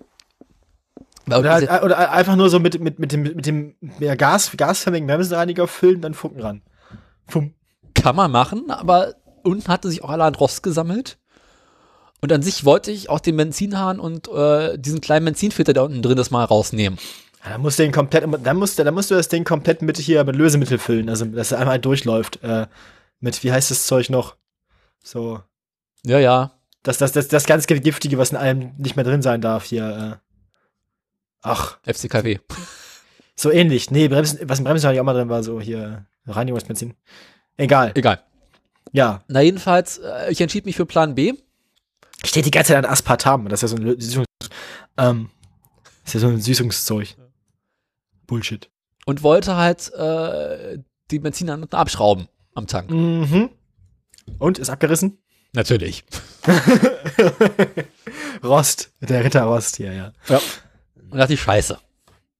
Oder, 1.27 1.53
halt, 1.53 1.83
oder 1.83 2.11
einfach 2.11 2.35
nur 2.35 2.49
so 2.49 2.59
mit, 2.59 2.79
mit, 2.79 2.99
mit 2.99 3.11
dem, 3.11 3.23
mit 3.23 3.45
dem 3.45 3.75
ja, 3.99 4.15
Gas, 4.15 4.51
gasförmigen 4.55 5.07
Bremsenreiniger 5.07 5.67
füllen, 5.67 6.01
dann 6.01 6.13
Funken 6.13 6.41
ran. 6.41 6.61
Fum. 7.27 7.53
Kann 7.93 8.15
man 8.15 8.31
machen, 8.31 8.71
aber 8.71 9.15
unten 9.43 9.67
hatte 9.67 9.89
sich 9.89 10.03
auch 10.03 10.09
allerhand 10.09 10.39
Rost 10.39 10.63
gesammelt. 10.63 11.17
Und 12.21 12.31
an 12.31 12.41
sich 12.41 12.65
wollte 12.65 12.91
ich 12.91 13.09
auch 13.09 13.19
den 13.19 13.37
Benzinhahn 13.37 13.99
und 13.99 14.27
äh, 14.29 14.77
diesen 14.77 15.01
kleinen 15.01 15.25
Benzinfilter 15.25 15.73
da 15.73 15.83
unten 15.83 16.01
drin 16.01 16.17
das 16.17 16.31
mal 16.31 16.45
rausnehmen. 16.45 16.97
Ja, 17.43 17.51
dann 17.51 17.61
musst 17.61 17.77
du 17.77 17.83
den 17.83 17.91
komplett, 17.91 18.25
dann 18.43 18.57
musst 18.57 18.79
du, 18.79 18.83
dann 18.83 18.93
musst 18.93 19.11
du 19.11 19.15
das 19.15 19.27
Ding 19.27 19.43
komplett 19.43 19.81
mit 19.81 19.97
hier 19.97 20.23
mit 20.23 20.35
Lösemittel 20.35 20.79
füllen, 20.79 21.09
also 21.09 21.25
dass 21.25 21.51
er 21.51 21.59
einmal 21.59 21.79
durchläuft. 21.79 22.41
Äh, 22.41 22.67
mit, 23.19 23.43
wie 23.43 23.51
heißt 23.51 23.69
das 23.69 23.85
Zeug 23.85 24.09
noch? 24.09 24.35
So. 25.03 25.41
Ja, 26.03 26.19
ja. 26.19 26.51
Das, 26.83 26.97
das, 26.97 27.11
das, 27.11 27.27
das 27.27 27.45
ganz 27.45 27.67
Giftige, 27.67 28.17
was 28.17 28.31
in 28.31 28.37
allem 28.37 28.71
nicht 28.77 28.95
mehr 28.95 29.05
drin 29.05 29.21
sein 29.21 29.41
darf 29.41 29.65
hier. 29.65 30.19
Äh. 30.21 30.26
Ach, 31.41 31.77
FCKW. 31.85 32.39
so 33.35 33.51
ähnlich. 33.51 33.91
Nee, 33.91 34.07
Bremsen, 34.07 34.39
was 34.43 34.59
im 34.59 34.65
Bremsen 34.65 34.97
auch 34.97 35.03
mal 35.03 35.13
drin 35.13 35.29
war, 35.29 35.43
so 35.43 35.59
hier 35.61 36.05
Reinigungsbenzin. 36.25 36.93
Egal. 37.57 37.91
Egal. 37.95 38.23
Ja. 38.91 39.23
Na, 39.27 39.41
jedenfalls, 39.41 39.97
äh, 39.99 40.31
ich 40.31 40.41
entschied 40.41 40.65
mich 40.65 40.75
für 40.75 40.85
Plan 40.85 41.15
B. 41.15 41.33
Steht 42.25 42.45
die 42.45 42.51
ganze 42.51 42.73
Zeit 42.73 42.83
an 42.83 42.91
Aspartam. 42.91 43.47
Das 43.49 43.61
ist 43.61 43.71
ja 43.71 43.77
so 43.77 43.83
ein 43.83 43.99
Süßungs 43.99 44.27
ähm, 44.97 45.29
ist 46.05 46.13
ja 46.13 46.19
so 46.19 46.27
ein 46.27 46.41
Süßungszeug. 46.41 47.15
Bullshit. 48.25 48.69
und 49.05 49.23
wollte 49.23 49.55
halt 49.55 49.93
äh, 49.93 50.79
die 51.11 51.19
Benzin 51.19 51.49
abschrauben 51.49 52.27
am 52.55 52.67
Tank. 52.67 52.91
Mhm. 52.91 53.49
Und 54.37 54.59
ist 54.59 54.69
abgerissen? 54.69 55.19
Natürlich. 55.53 56.03
Rost, 58.43 58.91
der 58.99 59.23
Ritter 59.23 59.43
Rost 59.43 59.77
hier, 59.77 59.93
ja. 59.93 60.11
Ja. 60.27 60.41
Und 61.09 61.17
dachte 61.17 61.33
ich, 61.33 61.41
scheiße. 61.41 61.79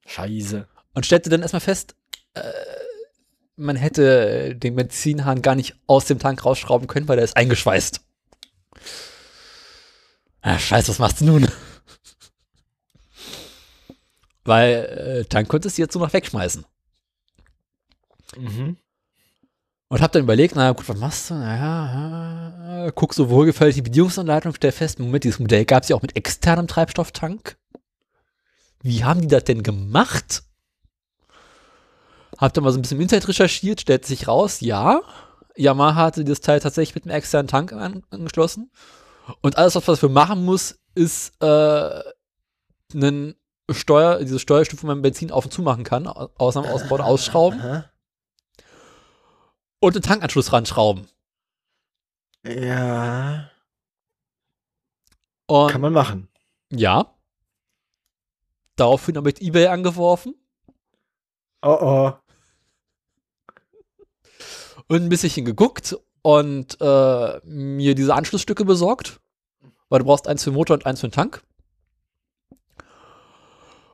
Scheiße. 0.05 0.67
Und 0.93 1.05
stellte 1.05 1.29
dann 1.29 1.41
erstmal 1.41 1.61
fest, 1.61 1.95
äh, 2.33 2.41
man 3.55 3.75
hätte 3.75 4.55
den 4.55 4.75
Benzinhahn 4.75 5.41
gar 5.41 5.55
nicht 5.55 5.75
aus 5.87 6.05
dem 6.05 6.19
Tank 6.19 6.45
rausschrauben 6.45 6.87
können, 6.87 7.07
weil 7.07 7.17
der 7.17 7.25
ist 7.25 7.37
eingeschweißt. 7.37 8.01
Ah, 10.41 10.59
scheiße, 10.59 10.89
was 10.89 10.99
machst 10.99 11.21
du 11.21 11.25
nun? 11.25 11.47
weil 14.47 14.73
äh, 14.73 15.25
Tank 15.25 15.49
konntest 15.49 15.77
du 15.77 15.81
jetzt 15.81 15.93
nur 15.93 16.05
noch 16.05 16.13
wegschmeißen. 16.13 16.65
Mhm. 18.37 18.77
Und 19.89 20.01
hab 20.01 20.11
dann 20.11 20.23
überlegt, 20.23 20.55
naja, 20.55 20.71
gut, 20.71 20.87
was 20.89 20.97
machst 20.97 21.29
du? 21.29 21.35
Naja, 21.35 22.87
äh, 22.87 22.91
guck 22.93 23.13
so 23.13 23.29
wohlgefällig 23.29 23.75
die 23.75 23.81
Bedienungsanleitung, 23.81 24.53
stell 24.53 24.71
fest, 24.71 24.99
Moment, 24.99 25.23
dieses 25.23 25.39
Modell 25.39 25.65
gab 25.65 25.83
es 25.83 25.89
ja 25.89 25.95
auch 25.95 26.01
mit 26.01 26.15
externem 26.15 26.67
Treibstofftank. 26.67 27.57
Wie 28.87 29.03
haben 29.03 29.21
die 29.21 29.27
das 29.27 29.43
denn 29.43 29.63
gemacht? 29.63 30.43
Hab 32.37 32.53
dann 32.53 32.63
mal 32.63 32.71
so 32.71 32.77
ein 32.77 32.81
bisschen 32.81 32.97
im 32.97 33.01
Internet 33.01 33.27
recherchiert, 33.27 33.81
stellt 33.81 34.05
sich 34.05 34.27
raus, 34.27 34.61
ja, 34.61 35.01
Yamaha 35.55 35.95
hatte 35.95 36.23
das 36.23 36.41
Teil 36.41 36.59
tatsächlich 36.59 36.95
mit 36.95 37.05
einem 37.05 37.15
externen 37.15 37.47
Tank 37.47 37.73
an, 37.73 38.03
angeschlossen. 38.11 38.71
Und 39.41 39.57
alles, 39.57 39.75
was 39.75 39.87
man 39.87 39.95
dafür 39.95 40.09
machen 40.09 40.45
muss, 40.45 40.79
ist 40.93 41.33
äh, 41.41 42.03
einen 42.93 43.35
Steuer, 43.71 44.19
diese 44.19 44.39
Steuerstufe, 44.39 44.83
wo 44.83 44.87
man 44.87 45.01
Benzin 45.01 45.31
auf 45.31 45.45
und 45.45 45.51
zu 45.51 45.61
machen 45.63 45.83
kann, 45.83 46.07
au- 46.07 46.29
außer 46.37 46.59
am 46.59 46.65
Außenbord 46.67 47.01
ausschrauben 47.01 47.59
Aha. 47.59 47.85
und 49.79 49.95
einen 49.95 50.03
Tankanschluss 50.03 50.53
ranschrauben. 50.53 51.07
Ja, 52.45 53.49
Und 55.47 55.71
kann 55.71 55.81
man 55.81 55.91
machen. 55.93 56.29
ja. 56.71 57.13
Daraufhin 58.77 59.17
habe 59.17 59.31
ich 59.31 59.41
eBay 59.41 59.67
angeworfen 59.67 60.35
Oh 61.61 61.77
oh. 61.81 62.13
und 64.87 65.01
ein 65.01 65.09
bisschen 65.09 65.43
geguckt 65.43 65.97
und 66.21 66.77
äh, 66.79 67.39
mir 67.43 67.95
diese 67.95 68.13
Anschlussstücke 68.13 68.63
besorgt. 68.63 69.19
Weil 69.89 69.99
du 69.99 70.05
brauchst 70.05 70.27
eins 70.27 70.43
für 70.43 70.51
den 70.51 70.55
Motor 70.55 70.75
und 70.75 70.85
eins 70.85 70.99
für 70.99 71.07
den 71.07 71.13
Tank. 71.13 71.41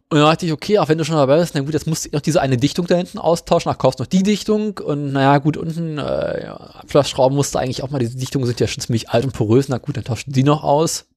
Und 0.09 0.19
dann 0.19 0.29
dachte 0.29 0.45
ich, 0.45 0.51
okay, 0.51 0.77
auch 0.77 0.89
wenn 0.89 0.97
du 0.97 1.05
schon 1.05 1.15
dabei 1.15 1.39
bist, 1.39 1.55
na 1.55 1.61
gut, 1.61 1.73
jetzt 1.73 1.87
musst 1.87 2.05
du 2.05 2.09
noch 2.11 2.21
diese 2.21 2.41
eine 2.41 2.57
Dichtung 2.57 2.85
da 2.85 2.95
hinten 2.95 3.17
austauschen, 3.17 3.71
dann 3.71 3.77
kaufst 3.79 3.99
du 3.99 4.03
noch 4.03 4.09
die 4.09 4.21
Dichtung 4.21 4.77
und 4.77 5.11
naja, 5.11 5.39
gut, 5.39 5.57
unten 5.57 5.97
äh, 5.97 6.43
ja, 6.43 6.55
Abflussschrauben 6.55 7.35
musst 7.35 7.55
du 7.55 7.59
eigentlich 7.59 7.81
auch 7.81 7.89
mal, 7.89 7.97
diese 7.97 8.17
Dichtungen 8.17 8.45
sind 8.45 8.59
ja 8.59 8.67
schon 8.67 8.81
ziemlich 8.81 9.09
alt 9.09 9.25
und 9.25 9.33
porös, 9.33 9.69
na 9.69 9.79
gut, 9.79 9.97
dann 9.97 10.03
tauschen 10.03 10.31
die 10.31 10.43
noch 10.43 10.63
aus. 10.63 11.07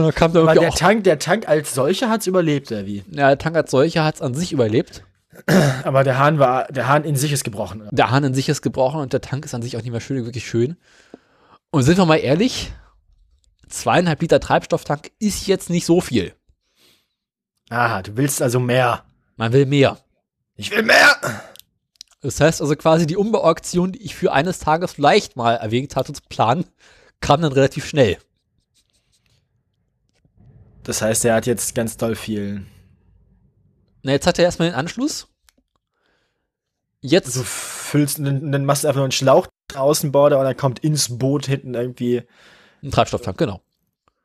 Und 0.00 0.06
dann 0.06 0.14
kam 0.14 0.32
da 0.32 0.40
Aber 0.40 0.50
irgendwie 0.50 0.60
der 0.66 0.70
auch, 0.70 0.78
Tank, 0.78 1.04
der 1.04 1.18
Tank 1.18 1.48
als 1.48 1.74
solcher 1.74 2.10
hat's 2.10 2.26
überlebt, 2.26 2.70
oder 2.72 2.86
wie? 2.86 3.04
ja, 3.10 3.28
der 3.28 3.38
Tank 3.38 3.56
als 3.56 3.70
solcher 3.70 4.04
hat 4.04 4.16
es 4.16 4.22
an 4.22 4.34
sich 4.34 4.52
überlebt. 4.52 5.04
Aber 5.84 6.04
der 6.04 6.18
Hahn 6.18 6.38
war, 6.38 6.64
der 6.68 6.88
Hahn 6.88 7.04
in 7.04 7.16
sich 7.16 7.32
ist 7.32 7.44
gebrochen. 7.44 7.82
oder? 7.82 7.90
Der 7.92 8.10
Hahn 8.10 8.24
in 8.24 8.34
sich 8.34 8.48
ist 8.48 8.62
gebrochen 8.62 9.00
und 9.00 9.12
der 9.12 9.20
Tank 9.20 9.44
ist 9.44 9.54
an 9.54 9.62
sich 9.62 9.76
auch 9.76 9.82
nicht 9.82 9.92
mehr 9.92 10.00
schön, 10.00 10.24
wirklich 10.24 10.46
schön. 10.46 10.76
Und 11.70 11.84
sind 11.84 11.98
wir 11.98 12.04
mal 12.06 12.16
ehrlich, 12.16 12.72
zweieinhalb 13.68 14.20
Liter 14.20 14.40
Treibstofftank 14.40 15.12
ist 15.18 15.46
jetzt 15.46 15.70
nicht 15.70 15.86
so 15.86 16.00
viel. 16.00 16.34
Aha, 17.68 18.02
du 18.02 18.16
willst 18.16 18.42
also 18.42 18.58
mehr. 18.58 19.04
Man 19.36 19.52
will 19.52 19.66
mehr. 19.66 19.98
Ich 20.56 20.70
will 20.72 20.82
mehr! 20.82 21.16
Das 22.22 22.40
heißt 22.40 22.60
also 22.60 22.74
quasi 22.76 23.06
die 23.06 23.16
Umbauaktion, 23.16 23.92
die 23.92 24.02
ich 24.02 24.14
für 24.14 24.32
eines 24.32 24.58
Tages 24.58 24.92
vielleicht 24.92 25.36
mal 25.36 25.54
erwägt 25.54 25.96
hatte 25.96 26.12
zu 26.12 26.20
planen, 26.28 26.64
kam 27.20 27.40
dann 27.40 27.52
relativ 27.52 27.86
schnell. 27.86 28.18
Das 30.84 31.02
heißt, 31.02 31.24
er 31.24 31.34
hat 31.34 31.46
jetzt 31.46 31.74
ganz 31.74 31.96
doll 31.96 32.14
viel. 32.14 32.66
Na, 34.02 34.12
jetzt 34.12 34.26
hat 34.26 34.38
er 34.38 34.46
erstmal 34.46 34.70
den 34.70 34.74
Anschluss. 34.74 35.28
Jetzt, 37.02 37.36
Du 37.36 37.42
füllst, 37.42 38.18
dann, 38.18 38.52
dann 38.52 38.64
machst 38.64 38.84
du 38.84 38.88
einfach 38.88 38.98
nur 38.98 39.04
einen 39.04 39.12
Schlauch 39.12 39.46
Außenborder 39.74 40.38
und 40.38 40.44
dann 40.44 40.56
kommt 40.56 40.80
ins 40.80 41.18
Boot 41.18 41.46
hinten 41.46 41.74
irgendwie. 41.74 42.22
ein 42.82 42.90
Treibstofftank, 42.90 43.38
genau. 43.38 43.60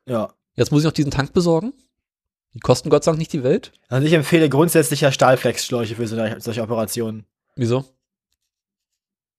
Ja. 0.07 0.33
Jetzt 0.55 0.71
muss 0.71 0.81
ich 0.81 0.85
noch 0.85 0.91
diesen 0.93 1.11
Tank 1.11 1.33
besorgen. 1.33 1.73
Die 2.53 2.59
kosten 2.59 2.89
Gott 2.89 3.03
sei 3.03 3.11
Dank 3.11 3.19
nicht 3.19 3.33
die 3.33 3.43
Welt. 3.43 3.73
Also 3.89 4.07
ich 4.07 4.13
empfehle 4.13 4.49
grundsätzlich 4.49 5.01
ja 5.01 5.11
Stahlflexschläuche 5.11 5.95
für 5.95 6.07
so, 6.07 6.15
solche 6.39 6.61
Operationen. 6.63 7.25
Wieso? 7.55 7.83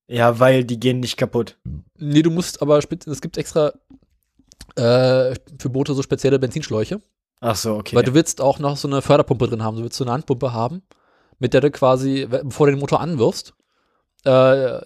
Ja, 0.06 0.38
weil 0.38 0.64
die 0.64 0.78
gehen 0.78 1.01
nicht 1.01 1.16
kaputt. 1.16 1.56
Nee, 1.98 2.22
du 2.22 2.30
musst 2.30 2.62
aber, 2.62 2.78
es 2.78 3.20
gibt 3.20 3.38
extra 3.38 3.72
äh, 4.77 5.35
für 5.59 5.70
Boote 5.70 5.94
so 5.94 6.03
spezielle 6.03 6.39
Benzinschläuche. 6.39 7.01
Ach 7.40 7.57
so, 7.57 7.74
okay. 7.77 7.97
Weil 7.97 8.05
du 8.05 8.15
willst 8.15 8.40
auch 8.40 8.59
noch 8.59 8.77
so 8.77 8.89
eine 8.89 9.03
Förderpumpe 9.03 9.47
drin 9.48 9.62
haben. 9.62 9.77
Du 9.77 9.82
willst 9.82 9.97
so 9.98 10.05
eine 10.05 10.12
Handpumpe 10.12 10.53
haben, 10.53 10.82
mit 11.39 11.53
der 11.55 11.61
du 11.61 11.70
quasi, 11.70 12.27
bevor 12.27 12.66
du 12.66 12.73
den 12.73 12.81
Motor 12.81 13.01
anwirfst, 13.01 13.55
äh, 14.24 14.81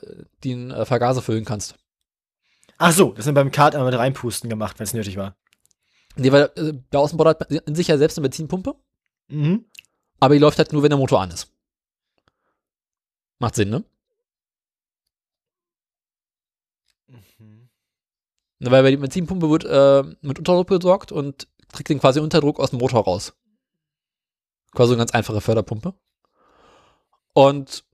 den 0.44 0.70
äh, 0.70 0.84
Vergaser 0.84 1.22
füllen 1.22 1.44
kannst. 1.44 1.76
Ach 2.78 2.92
so, 2.92 3.12
das 3.12 3.24
sind 3.26 3.34
beim 3.34 3.52
Kart 3.52 3.74
einmal 3.74 3.90
mit 3.90 4.00
reinpusten 4.00 4.48
gemacht, 4.50 4.78
wenn 4.78 4.84
es 4.84 4.94
nötig 4.94 5.16
war. 5.16 5.36
Nee, 6.16 6.32
weil 6.32 6.50
äh, 6.56 6.72
der 6.92 7.00
Außenbord 7.00 7.28
hat 7.40 7.50
in 7.52 7.74
sich 7.74 7.88
ja 7.88 7.98
selbst 7.98 8.18
eine 8.18 8.24
Benzinpumpe, 8.24 8.74
Mhm. 9.28 9.64
aber 10.18 10.34
die 10.34 10.40
läuft 10.40 10.58
halt 10.58 10.72
nur, 10.72 10.82
wenn 10.82 10.90
der 10.90 10.98
Motor 10.98 11.20
an 11.20 11.30
ist. 11.30 11.52
Macht 13.38 13.54
Sinn, 13.54 13.70
ne? 13.70 13.84
Weil 18.60 18.82
bei 18.82 18.90
der 18.90 18.98
Benzinpumpe 18.98 19.50
wird 19.50 19.64
äh, 19.64 20.02
mit 20.20 20.38
Unterdruck 20.38 20.68
besorgt 20.68 21.12
und 21.12 21.48
kriegt 21.72 21.88
den 21.88 21.98
quasi 21.98 22.20
Unterdruck 22.20 22.60
aus 22.60 22.70
dem 22.70 22.78
Motor 22.78 23.04
raus. 23.04 23.32
Quasi 24.72 24.92
eine 24.92 24.98
ganz 24.98 25.12
einfache 25.12 25.40
Förderpumpe. 25.40 25.94
Und 27.32 27.84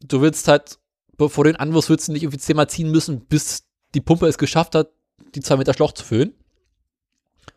du 0.00 0.20
willst 0.20 0.46
halt, 0.46 0.78
bevor 1.16 1.44
du 1.44 1.50
den 1.50 1.60
anwirfst, 1.60 1.90
willst 1.90 2.08
du 2.08 2.12
nicht 2.12 2.22
irgendwie 2.22 2.38
zehnmal 2.38 2.68
ziehen 2.68 2.90
müssen, 2.90 3.26
bis 3.26 3.66
die 3.94 4.00
Pumpe 4.00 4.26
es 4.26 4.38
geschafft 4.38 4.74
hat, 4.74 4.90
die 5.34 5.40
zwei 5.40 5.56
Meter 5.56 5.74
Schloch 5.74 5.92
zu 5.92 6.04
füllen. 6.04 6.34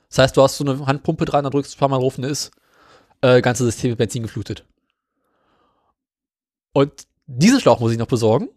Das 0.10 0.20
heißt, 0.20 0.38
du 0.38 0.42
hast 0.42 0.58
so 0.58 0.66
eine 0.66 0.86
Handpumpe 0.86 1.26
dran, 1.26 1.44
da 1.44 1.50
drückst 1.50 1.74
du 1.74 1.78
ein 1.78 1.80
paar 1.80 1.90
Mal 1.90 2.00
drauf 2.00 2.18
und 2.18 2.24
ist 2.24 2.52
äh, 3.22 3.42
ganze 3.42 3.66
System 3.66 3.92
mit 3.92 3.98
Benzin 3.98 4.24
geflutet. 4.24 4.66
Und 6.74 7.08
diesen 7.26 7.60
Schlauch 7.60 7.80
muss 7.80 7.92
ich 7.92 7.98
noch 7.98 8.08
besorgen. 8.08 8.50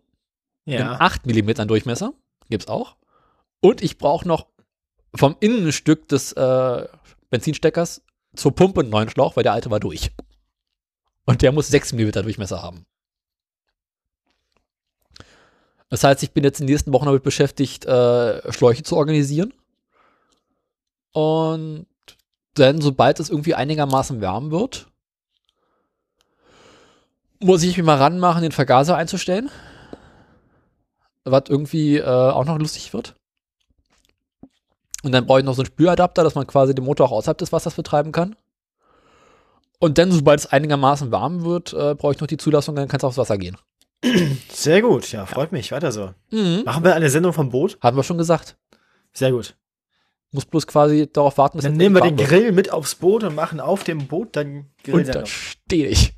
In 0.64 0.74
Ja. 0.74 1.00
8 1.00 1.26
mm 1.26 1.66
Durchmesser. 1.66 2.12
Gibt's 2.48 2.68
auch. 2.68 2.96
Und 3.60 3.82
ich 3.82 3.98
brauche 3.98 4.26
noch 4.26 4.46
vom 5.14 5.36
Innenstück 5.40 6.08
des 6.08 6.32
äh, 6.32 6.88
Benzinsteckers 7.30 8.02
zur 8.34 8.54
Pumpe 8.54 8.80
einen 8.80 8.90
neuen 8.90 9.10
Schlauch, 9.10 9.36
weil 9.36 9.42
der 9.42 9.52
alte 9.52 9.70
war 9.70 9.80
durch. 9.80 10.10
Und 11.26 11.42
der 11.42 11.52
muss 11.52 11.68
6 11.68 11.92
mm 11.92 12.10
Durchmesser 12.22 12.62
haben. 12.62 12.86
Das 15.88 16.04
heißt, 16.04 16.22
ich 16.22 16.32
bin 16.32 16.44
jetzt 16.44 16.60
in 16.60 16.66
den 16.66 16.72
nächsten 16.72 16.92
Wochen 16.92 17.06
damit 17.06 17.24
beschäftigt, 17.24 17.84
äh, 17.84 18.52
Schläuche 18.52 18.84
zu 18.84 18.96
organisieren. 18.96 19.52
Und 21.12 21.86
dann, 22.54 22.80
sobald 22.80 23.18
es 23.20 23.28
irgendwie 23.28 23.54
einigermaßen 23.54 24.20
warm 24.20 24.52
wird, 24.52 24.86
muss 27.40 27.62
ich 27.62 27.76
mich 27.76 27.84
mal 27.84 27.96
ranmachen, 27.96 28.42
den 28.42 28.52
Vergaser 28.52 28.96
einzustellen. 28.96 29.50
Was 31.24 31.44
irgendwie 31.48 31.96
äh, 31.96 32.04
auch 32.04 32.44
noch 32.44 32.58
lustig 32.58 32.92
wird. 32.92 33.14
Und 35.02 35.12
dann 35.12 35.26
brauche 35.26 35.40
ich 35.40 35.44
noch 35.44 35.54
so 35.54 35.62
einen 35.62 35.66
Spüladapter, 35.66 36.24
dass 36.24 36.34
man 36.34 36.46
quasi 36.46 36.74
den 36.74 36.84
Motor 36.84 37.06
auch 37.06 37.12
außerhalb 37.12 37.38
des 37.38 37.52
Wassers 37.52 37.74
betreiben 37.74 38.12
kann. 38.12 38.36
Und 39.78 39.96
dann, 39.96 40.12
sobald 40.12 40.40
es 40.40 40.46
einigermaßen 40.46 41.10
warm 41.10 41.44
wird, 41.44 41.72
äh, 41.72 41.94
brauche 41.94 42.12
ich 42.12 42.20
noch 42.20 42.26
die 42.26 42.36
Zulassung, 42.36 42.76
dann 42.76 42.88
kann 42.88 42.98
es 42.98 43.04
aufs 43.04 43.16
Wasser 43.16 43.38
gehen. 43.38 43.56
Sehr 44.52 44.82
gut, 44.82 45.10
ja, 45.12 45.26
freut 45.26 45.52
mich. 45.52 45.72
Weiter 45.72 45.92
so. 45.92 46.12
Mhm. 46.30 46.62
Machen 46.64 46.84
wir 46.84 46.94
eine 46.94 47.10
Sendung 47.10 47.32
vom 47.32 47.50
Boot? 47.50 47.78
Haben 47.82 47.96
wir 47.96 48.02
schon 48.02 48.18
gesagt. 48.18 48.56
Sehr 49.12 49.32
gut. 49.32 49.56
Muss 50.32 50.44
bloß 50.44 50.66
quasi 50.66 51.10
darauf 51.12 51.38
warten, 51.38 51.58
bis 51.58 51.64
Dann 51.64 51.76
nehmen 51.76 51.94
wir 51.96 52.02
den 52.02 52.18
wird. 52.18 52.28
Grill 52.28 52.52
mit 52.52 52.72
aufs 52.72 52.94
Boot 52.94 53.24
und 53.24 53.34
machen 53.34 53.58
auf 53.58 53.84
dem 53.84 54.06
Boot 54.06 54.36
dann 54.36 54.66
Grill. 54.84 54.94
Und 54.94 55.14
da 55.14 55.26
stehe 55.26 55.88
ich. 55.88 56.14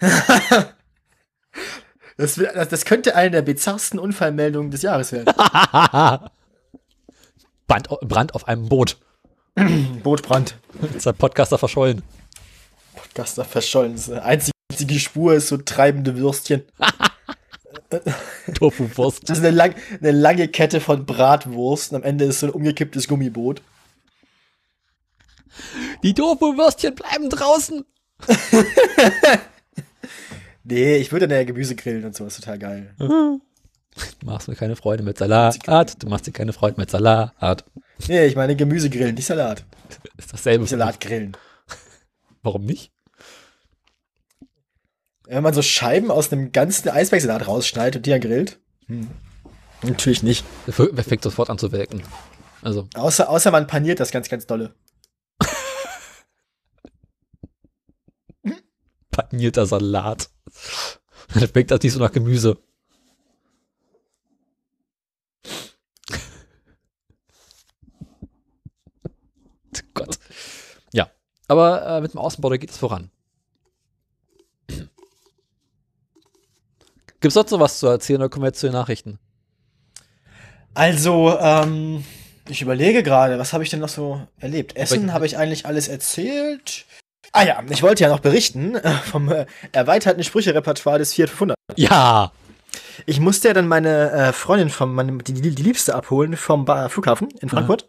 Das, 2.18 2.36
das 2.36 2.86
könnte 2.86 3.14
eine 3.14 3.30
der 3.30 3.42
bizarrsten 3.42 3.98
Unfallmeldungen 3.98 4.70
des 4.70 4.80
Jahres 4.80 5.12
werden. 5.12 5.34
Brand, 7.66 7.88
Brand 8.02 8.34
auf 8.34 8.48
einem 8.48 8.68
Boot. 8.68 8.96
Bootbrand. 10.02 10.56
Ist 10.94 11.06
der 11.06 11.12
Podcaster 11.12 11.58
verschollen. 11.58 12.02
Podcaster 12.94 13.44
verschollen. 13.44 13.92
Das 13.92 14.08
ist 14.08 14.12
eine 14.12 14.22
einzige, 14.22 15.00
Spur 15.00 15.34
ist 15.34 15.48
so 15.48 15.56
treibende 15.56 16.16
Würstchen. 16.16 16.62
Tofu-Wurst. 18.54 19.28
Das 19.28 19.38
ist 19.38 19.44
eine, 19.44 19.56
lang, 19.56 19.74
eine 20.00 20.12
lange 20.12 20.48
Kette 20.48 20.80
von 20.80 21.06
Bratwurst 21.06 21.92
und 21.92 21.96
am 21.96 22.02
Ende 22.02 22.26
ist 22.26 22.40
so 22.40 22.46
ein 22.46 22.52
umgekipptes 22.52 23.08
Gummiboot. 23.08 23.62
Die 26.02 26.12
Tofu-Würstchen 26.12 26.94
bleiben 26.94 27.30
draußen. 27.30 27.84
Nee, 30.68 30.96
ich 30.96 31.12
würde 31.12 31.28
dann 31.28 31.38
ja 31.38 31.44
Gemüse 31.44 31.76
grillen 31.76 32.04
und 32.04 32.16
so, 32.16 32.26
ist 32.26 32.40
total 32.40 32.58
geil. 32.58 32.94
Du 34.20 34.26
machst 34.26 34.48
mir 34.48 34.56
keine 34.56 34.76
Freude 34.76 35.02
mit 35.02 35.18
Salat. 35.18 36.02
Du 36.02 36.08
machst 36.08 36.26
dir 36.26 36.32
keine 36.32 36.52
Freude 36.52 36.78
mit 36.78 36.90
Salat. 36.90 37.64
Nee, 38.08 38.26
ich 38.26 38.36
meine 38.36 38.56
Gemüse 38.56 38.90
grillen, 38.90 39.14
nicht 39.14 39.26
Salat. 39.26 39.64
Ist 40.18 40.32
dasselbe. 40.32 40.62
Nicht 40.62 40.70
Salat 40.70 41.00
grillen. 41.00 41.36
Warum 42.42 42.64
nicht? 42.64 42.92
Wenn 45.24 45.42
man 45.42 45.54
so 45.54 45.62
Scheiben 45.62 46.10
aus 46.10 46.30
einem 46.30 46.52
ganzen 46.52 46.88
Eisbergsalat 46.88 47.48
rausschneidet 47.48 47.96
und 47.96 48.06
die 48.06 48.10
dann 48.10 48.20
grillt? 48.20 48.60
Hm. 48.86 49.08
Natürlich 49.82 50.22
nicht. 50.22 50.44
Der 50.66 51.04
fängt 51.04 51.22
sofort 51.22 51.50
an 51.50 51.58
zu 51.58 51.72
welken. 51.72 52.02
Also, 52.62 52.88
Außer, 52.94 53.28
außer 53.28 53.50
man 53.50 53.66
paniert 53.66 53.98
das 54.00 54.10
ganz, 54.10 54.28
ganz 54.28 54.46
dolle. 54.46 54.74
panierter 59.10 59.66
Salat. 59.66 60.30
Dann 61.34 61.48
schmeckt 61.48 61.70
das 61.70 61.82
nicht 61.82 61.92
so 61.92 61.98
nach 61.98 62.12
Gemüse. 62.12 62.58
Gott. 69.96 70.18
Ja. 70.92 71.10
Aber 71.48 71.86
äh, 71.86 72.00
mit 72.00 72.12
dem 72.12 72.20
Außenbau, 72.20 72.50
da 72.50 72.56
geht 72.56 72.70
es 72.70 72.76
voran. 72.76 73.10
Gibt 77.20 77.30
es 77.30 77.34
sonst 77.34 77.50
noch 77.50 77.60
was 77.60 77.78
zu 77.78 77.86
erzählen 77.86 78.20
oder 78.20 78.28
kommen 78.28 78.42
wir 78.44 78.48
jetzt 78.48 78.60
zu 78.60 78.66
den 78.66 78.74
Nachrichten? 78.74 79.18
Also, 80.74 81.38
ähm, 81.40 82.04
ich 82.48 82.60
überlege 82.62 83.02
gerade, 83.02 83.38
was 83.38 83.52
habe 83.52 83.64
ich 83.64 83.70
denn 83.70 83.80
noch 83.80 83.88
so 83.88 84.20
erlebt? 84.38 84.76
Essen 84.76 85.12
habe 85.12 85.26
ich 85.26 85.38
eigentlich 85.38 85.66
alles 85.66 85.88
erzählt. 85.88 86.84
Ah 87.32 87.44
ja, 87.44 87.62
ich 87.68 87.82
wollte 87.82 88.04
ja 88.04 88.10
noch 88.10 88.20
berichten 88.20 88.76
äh, 88.76 88.90
vom 88.90 89.30
äh, 89.30 89.46
erweiterten 89.72 90.22
Sprücherepertoire 90.22 90.98
des 90.98 91.14
Fiat 91.14 91.30
500. 91.30 91.56
Ja! 91.76 92.32
Ich 93.04 93.20
musste 93.20 93.48
ja 93.48 93.54
dann 93.54 93.68
meine 93.68 94.10
äh, 94.10 94.32
Freundin 94.32 94.70
vom, 94.70 94.94
meine, 94.94 95.18
die, 95.18 95.34
die 95.34 95.50
Liebste 95.62 95.94
abholen 95.94 96.36
vom 96.36 96.64
ba 96.64 96.88
Flughafen 96.88 97.28
in 97.40 97.48
Frankfurt. 97.48 97.86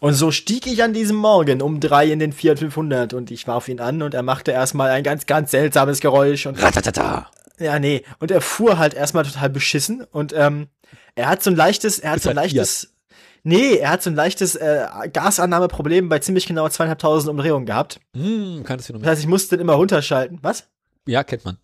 Und 0.00 0.14
so 0.14 0.30
stieg 0.30 0.66
ich 0.66 0.82
an 0.82 0.92
diesem 0.94 1.16
Morgen 1.16 1.60
um 1.60 1.80
drei 1.80 2.06
in 2.10 2.18
den 2.18 2.32
Fiat 2.32 2.60
500 2.60 3.12
und 3.12 3.30
ich 3.30 3.46
warf 3.46 3.68
ihn 3.68 3.80
an 3.80 4.02
und 4.02 4.14
er 4.14 4.22
machte 4.22 4.52
erstmal 4.52 4.90
ein 4.90 5.02
ganz, 5.02 5.26
ganz 5.26 5.50
seltsames 5.50 6.00
Geräusch 6.00 6.46
und 6.46 6.62
Ratatata! 6.62 7.30
ja, 7.58 7.78
nee. 7.78 8.02
Und 8.18 8.30
er 8.30 8.40
fuhr 8.40 8.78
halt 8.78 8.94
erstmal 8.94 9.24
total 9.24 9.50
beschissen 9.50 10.04
und 10.04 10.32
ähm, 10.34 10.68
er 11.14 11.28
hat 11.28 11.42
so 11.42 11.50
ein 11.50 11.56
leichtes, 11.56 11.98
er 11.98 12.12
hat 12.12 12.22
so 12.22 12.28
ein 12.30 12.36
leichtes, 12.36 12.94
nee, 13.42 13.76
er 13.76 13.90
hat 13.90 14.02
so 14.02 14.10
ein 14.10 14.14
leichtes 14.16 14.54
äh, 14.54 14.86
Gasannahmeproblem 15.12 16.08
bei 16.08 16.18
ziemlich 16.18 16.46
genau 16.46 16.68
zweieinhalbtausend 16.68 17.30
Umdrehungen 17.30 17.66
gehabt. 17.66 18.00
Hm, 18.14 18.62
kann 18.64 18.78
das 18.78 18.90
heißt, 18.90 19.20
ich 19.22 19.26
musste 19.28 19.56
den 19.56 19.62
immer 19.62 19.74
runterschalten. 19.74 20.38
Was? 20.42 20.64
Ja, 21.06 21.24
kennt 21.24 21.44
man. 21.44 21.58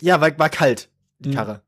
Ja, 0.00 0.20
war, 0.20 0.38
war 0.38 0.48
kalt, 0.48 0.88
die 1.18 1.30
Hm. 1.30 1.34
Karre. 1.36 1.62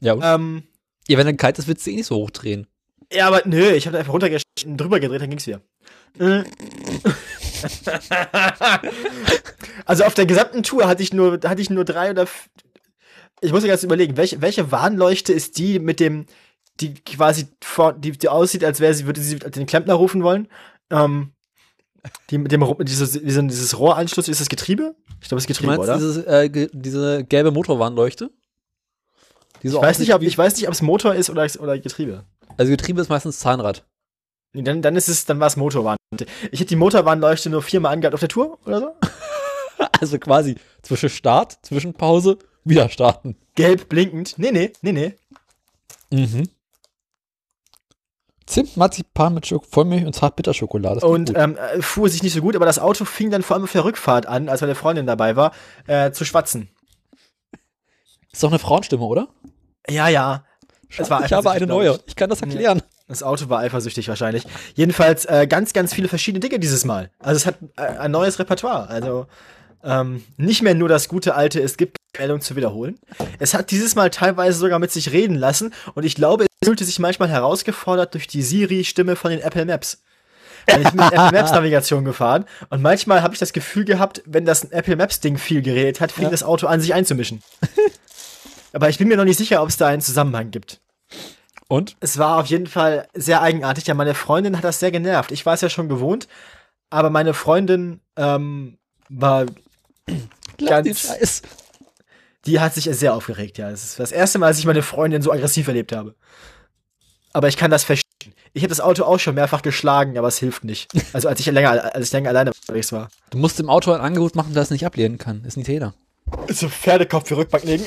Ja, 0.00 0.12
und? 0.14 0.22
Ähm, 0.24 0.62
ja, 1.08 1.18
wenn 1.18 1.26
dann 1.26 1.36
kalt 1.36 1.58
ist, 1.58 1.68
willst 1.68 1.86
du 1.86 1.90
eh 1.90 1.96
nicht 1.96 2.06
so 2.06 2.16
hochdrehen. 2.16 2.66
ja, 3.12 3.26
aber 3.26 3.42
nö, 3.46 3.70
ich 3.70 3.86
habe 3.86 3.98
einfach 3.98 4.12
runtergeschaltet 4.12 4.66
und 4.66 4.76
drüber 4.76 5.00
gedreht, 5.00 5.22
dann 5.22 5.30
ging's 5.30 5.46
wieder. 5.46 5.60
Äh. 6.18 6.44
also 9.84 10.04
auf 10.04 10.14
der 10.14 10.26
gesamten 10.26 10.62
Tour 10.62 10.86
hatte 10.86 11.02
ich 11.02 11.12
nur, 11.12 11.40
hatte 11.44 11.60
ich 11.60 11.70
nur 11.70 11.84
drei 11.84 12.10
oder 12.10 12.26
ich 13.40 13.52
muss 13.52 13.62
mir 13.62 13.68
ganz 13.68 13.82
überlegen, 13.82 14.16
welche, 14.16 14.42
welche 14.42 14.72
Warnleuchte 14.72 15.32
ist 15.32 15.58
die 15.58 15.78
mit 15.78 16.00
dem, 16.00 16.26
die 16.80 16.94
quasi 16.94 17.46
vor, 17.62 17.92
die, 17.92 18.12
die 18.12 18.28
aussieht, 18.28 18.64
als 18.64 18.80
wäre 18.80 18.94
sie, 18.94 19.06
würde 19.06 19.20
sie 19.20 19.38
den 19.38 19.66
Klempner 19.66 19.94
rufen 19.94 20.22
wollen. 20.22 20.48
Ähm, 20.90 21.32
die 22.30 22.38
mit 22.38 22.52
dem 22.52 22.64
dieses, 22.80 23.12
dieses 23.12 23.78
Rohranschluss, 23.78 24.28
ist 24.28 24.40
das 24.40 24.48
Getriebe? 24.48 24.94
Ich 25.20 25.28
glaube, 25.28 25.42
das 25.42 25.44
ist 25.44 25.48
Du 25.48 25.54
Getriebe, 25.54 25.66
meinst 25.66 25.84
oder? 25.84 25.96
dieses, 25.96 26.16
äh, 26.24 26.68
diese 26.72 27.24
gelbe 27.24 27.50
Motorwarnleuchte? 27.50 28.30
Die 29.62 29.68
Ich 29.68 29.74
weiß 29.74 29.98
nicht, 29.98 30.14
ob 30.14 30.22
ich 30.22 30.36
weiß 30.36 30.56
nicht, 30.56 30.66
ob 30.68 30.74
es 30.74 30.82
Motor 30.82 31.14
ist 31.14 31.30
oder, 31.30 31.46
oder 31.60 31.78
Getriebe. 31.78 32.24
Also 32.56 32.70
Getriebe 32.70 33.00
ist 33.00 33.08
meistens 33.08 33.38
Zahnrad. 33.38 33.84
Nee, 34.52 34.62
dann, 34.62 34.82
dann 34.82 34.96
ist 34.96 35.08
es, 35.08 35.26
dann 35.26 35.40
war 35.40 35.46
es 35.46 35.56
Motorwarn. 35.56 35.96
Ich 36.50 36.60
hätte 36.60 36.70
die 36.70 36.76
Motorwarnleuchte 36.76 37.50
nur 37.50 37.62
viermal 37.62 37.92
angehabt 37.92 38.14
auf 38.14 38.20
der 38.20 38.28
Tour 38.28 38.58
oder 38.64 38.80
so. 38.80 38.90
Also 40.00 40.18
quasi 40.18 40.56
zwischen 40.82 41.08
Start, 41.08 41.58
Zwischenpause, 41.62 42.38
wieder 42.64 42.88
starten. 42.88 43.36
Gelb 43.54 43.88
blinkend. 43.88 44.34
Nee, 44.36 44.50
nee, 44.50 44.72
nee, 44.82 44.92
nee. 44.92 45.14
Mhm. 46.10 46.48
Zimt, 48.46 48.76
Marzipan 48.76 49.34
mit 49.34 49.46
Schok 49.46 49.66
Vollmilch 49.66 50.06
und 50.06 50.14
Zartbitterschokolade. 50.14 51.06
Und 51.06 51.28
gut. 51.28 51.36
ähm, 51.38 51.56
äh, 51.56 51.82
fuhr 51.82 52.08
sich 52.08 52.22
nicht 52.22 52.32
so 52.32 52.40
gut, 52.40 52.56
aber 52.56 52.64
das 52.64 52.78
Auto 52.78 53.04
fing 53.04 53.30
dann 53.30 53.42
vor 53.42 53.54
allem 53.56 53.64
auf 53.64 53.72
der 53.72 53.84
Rückfahrt 53.84 54.26
an, 54.26 54.48
als 54.48 54.62
meine 54.62 54.74
Freundin 54.74 55.06
dabei 55.06 55.36
war, 55.36 55.52
äh, 55.86 56.12
zu 56.12 56.24
schwatzen. 56.24 56.68
Ist 58.38 58.44
doch 58.44 58.50
eine 58.50 58.60
Frauenstimme, 58.60 59.02
oder? 59.04 59.26
Ja, 59.90 60.06
ja. 60.06 60.44
War 61.08 61.24
ich 61.24 61.32
habe 61.32 61.50
eine 61.50 61.66
neue. 61.66 61.96
ich. 61.96 62.00
Ich 62.06 62.16
kann 62.16 62.30
das 62.30 62.40
erklären. 62.40 62.82
Das 63.08 63.24
Auto 63.24 63.48
war 63.48 63.58
eifersüchtig 63.58 64.06
wahrscheinlich. 64.08 64.44
Jedenfalls 64.76 65.24
äh, 65.24 65.48
ganz, 65.48 65.72
ganz 65.72 65.92
viele 65.92 66.06
verschiedene 66.06 66.38
Dinge 66.38 66.60
dieses 66.60 66.84
Mal. 66.84 67.10
Also 67.18 67.36
es 67.36 67.46
hat 67.46 67.56
äh, 67.76 67.80
ein 67.82 68.12
neues 68.12 68.38
Repertoire. 68.38 68.88
Also 68.88 69.26
ähm, 69.82 70.22
nicht 70.36 70.62
mehr 70.62 70.74
nur 70.74 70.88
das 70.88 71.08
gute 71.08 71.34
alte, 71.34 71.60
es 71.60 71.76
gibt 71.76 71.96
Meldung 72.16 72.40
zu 72.40 72.54
wiederholen. 72.54 73.00
Es 73.40 73.54
hat 73.54 73.72
dieses 73.72 73.96
Mal 73.96 74.10
teilweise 74.10 74.56
sogar 74.56 74.78
mit 74.78 74.92
sich 74.92 75.10
reden 75.10 75.34
lassen 75.34 75.74
und 75.94 76.04
ich 76.04 76.14
glaube, 76.14 76.44
es 76.60 76.68
fühlte 76.68 76.84
sich 76.84 77.00
manchmal 77.00 77.28
herausgefordert 77.30 78.14
durch 78.14 78.28
die 78.28 78.42
Siri-Stimme 78.42 79.16
von 79.16 79.32
den 79.32 79.40
Apple 79.40 79.64
Maps. 79.64 80.02
Weil 80.68 80.82
ich 80.82 80.90
bin 80.90 81.02
mit 81.04 81.12
Apple 81.12 81.32
Maps 81.32 81.50
Navigation 81.52 82.04
gefahren 82.04 82.44
und 82.70 82.82
manchmal 82.82 83.22
habe 83.22 83.34
ich 83.34 83.40
das 83.40 83.52
Gefühl 83.52 83.84
gehabt, 83.84 84.22
wenn 84.26 84.44
das 84.44 84.64
Apple 84.64 84.94
Maps 84.94 85.18
Ding 85.18 85.38
viel 85.38 85.60
geredet 85.60 86.00
hat, 86.00 86.12
fing 86.12 86.24
Ja. 86.24 86.30
das 86.30 86.44
Auto 86.44 86.66
an, 86.68 86.80
sich 86.80 86.94
einzumischen. 86.94 87.42
Aber 88.72 88.88
ich 88.88 88.98
bin 88.98 89.08
mir 89.08 89.16
noch 89.16 89.24
nicht 89.24 89.38
sicher, 89.38 89.62
ob 89.62 89.68
es 89.68 89.76
da 89.76 89.88
einen 89.88 90.02
Zusammenhang 90.02 90.50
gibt. 90.50 90.80
Und? 91.68 91.96
Es 92.00 92.18
war 92.18 92.38
auf 92.38 92.46
jeden 92.46 92.66
Fall 92.66 93.08
sehr 93.14 93.42
eigenartig. 93.42 93.86
Ja, 93.86 93.94
meine 93.94 94.14
Freundin 94.14 94.56
hat 94.56 94.64
das 94.64 94.80
sehr 94.80 94.90
genervt. 94.90 95.32
Ich 95.32 95.44
war 95.44 95.54
es 95.54 95.60
ja 95.60 95.68
schon 95.68 95.88
gewohnt, 95.88 96.28
aber 96.90 97.10
meine 97.10 97.34
Freundin 97.34 98.00
ähm, 98.16 98.78
war, 99.08 99.46
Lass 100.60 100.70
Ganz- 100.70 101.42
die 102.46 102.60
hat 102.60 102.74
sich 102.74 102.84
sehr 102.84 103.14
aufgeregt. 103.14 103.58
Ja, 103.58 103.70
es 103.70 103.84
ist 103.84 103.98
das 103.98 104.12
erste 104.12 104.38
Mal, 104.38 104.48
dass 104.48 104.58
ich 104.58 104.64
meine 104.64 104.82
Freundin 104.82 105.22
so 105.22 105.30
aggressiv 105.32 105.68
erlebt 105.68 105.92
habe. 105.92 106.14
Aber 107.32 107.48
ich 107.48 107.56
kann 107.56 107.70
das 107.70 107.84
verstehen. 107.84 108.32
Ich 108.54 108.62
habe 108.62 108.70
das 108.70 108.80
Auto 108.80 109.04
auch 109.04 109.18
schon 109.18 109.34
mehrfach 109.34 109.60
geschlagen, 109.62 110.16
aber 110.16 110.28
es 110.28 110.38
hilft 110.38 110.64
nicht. 110.64 110.88
Also 111.12 111.28
als 111.28 111.40
ich 111.40 111.46
länger, 111.46 111.94
als 111.94 112.06
ich 112.06 112.12
länger 112.12 112.30
alleine 112.30 112.52
unterwegs 112.52 112.90
war. 112.90 113.08
Du 113.30 113.38
musst 113.38 113.58
dem 113.58 113.68
Auto 113.68 113.92
ein 113.92 114.00
Angebot 114.00 114.34
machen, 114.34 114.54
das 114.54 114.64
es 114.66 114.70
nicht 114.70 114.86
ablehnen 114.86 115.18
kann. 115.18 115.44
Ist 115.44 115.56
nicht 115.56 115.68
jeder. 115.68 115.94
So 116.48 116.68
Pferdekopf 116.68 117.28
für 117.28 117.36
Rückbank 117.36 117.64
legen. 117.64 117.84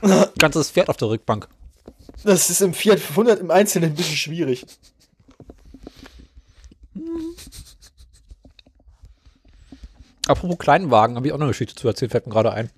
Ganzes 0.38 0.70
Pferd 0.70 0.88
auf 0.88 0.96
der 0.96 1.08
Rückbank. 1.08 1.48
Das 2.24 2.50
ist 2.50 2.60
im 2.60 2.74
Fiat 2.74 3.00
500 3.00 3.40
im 3.40 3.50
Einzelnen 3.50 3.90
ein 3.90 3.96
bisschen 3.96 4.16
schwierig. 4.16 4.66
Apropos 10.26 10.58
Kleinwagen, 10.58 11.16
habe 11.16 11.26
ich 11.26 11.32
auch 11.32 11.38
noch 11.38 11.44
eine 11.44 11.52
Geschichte 11.52 11.74
zu 11.74 11.86
erzählen, 11.86 12.10
fällt 12.10 12.26
mir 12.26 12.32
gerade 12.32 12.52
ein. 12.52 12.70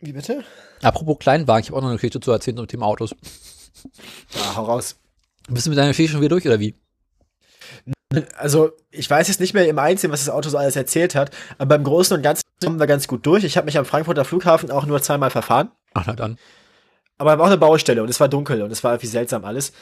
Wie 0.00 0.12
bitte? 0.12 0.44
Apropos 0.82 1.18
Kleinwagen, 1.20 1.62
ich 1.62 1.68
habe 1.70 1.78
auch 1.78 1.82
noch 1.82 1.88
eine 1.88 1.96
Geschichte 1.96 2.20
zu 2.20 2.32
erzählen 2.32 2.56
zum 2.56 2.68
Thema 2.68 2.86
Autos. 2.86 3.14
Ah, 4.34 4.56
hau 4.56 4.64
raus. 4.64 4.96
Bist 5.48 5.66
du 5.66 5.70
mit 5.70 5.78
deiner 5.78 5.88
Geschichte 5.88 6.12
schon 6.12 6.20
wieder 6.20 6.30
durch 6.30 6.46
oder 6.46 6.60
wie? 6.60 6.74
Also, 8.36 8.72
ich 8.90 9.08
weiß 9.08 9.28
jetzt 9.28 9.40
nicht 9.40 9.54
mehr 9.54 9.68
im 9.68 9.78
Einzelnen, 9.78 10.12
was 10.12 10.24
das 10.24 10.34
Auto 10.34 10.48
so 10.48 10.58
alles 10.58 10.76
erzählt 10.76 11.14
hat, 11.14 11.30
aber 11.58 11.76
im 11.76 11.84
Großen 11.84 12.16
und 12.16 12.22
Ganzen 12.22 12.42
kommen 12.62 12.78
wir 12.78 12.86
ganz 12.86 13.08
gut 13.08 13.24
durch. 13.26 13.44
Ich 13.44 13.56
habe 13.56 13.64
mich 13.66 13.78
am 13.78 13.84
Frankfurter 13.84 14.24
Flughafen 14.24 14.70
auch 14.70 14.86
nur 14.86 15.00
zweimal 15.02 15.30
verfahren, 15.30 15.70
Ach, 15.94 16.04
na 16.06 16.14
dann. 16.14 16.38
aber 17.18 17.38
war 17.38 17.44
auch 17.44 17.50
eine 17.50 17.58
Baustelle 17.58 18.02
und 18.02 18.08
es 18.08 18.20
war 18.20 18.28
dunkel 18.28 18.62
und 18.62 18.70
es 18.70 18.82
war 18.84 18.92
irgendwie 18.92 19.06
seltsam 19.08 19.44
alles. 19.44 19.72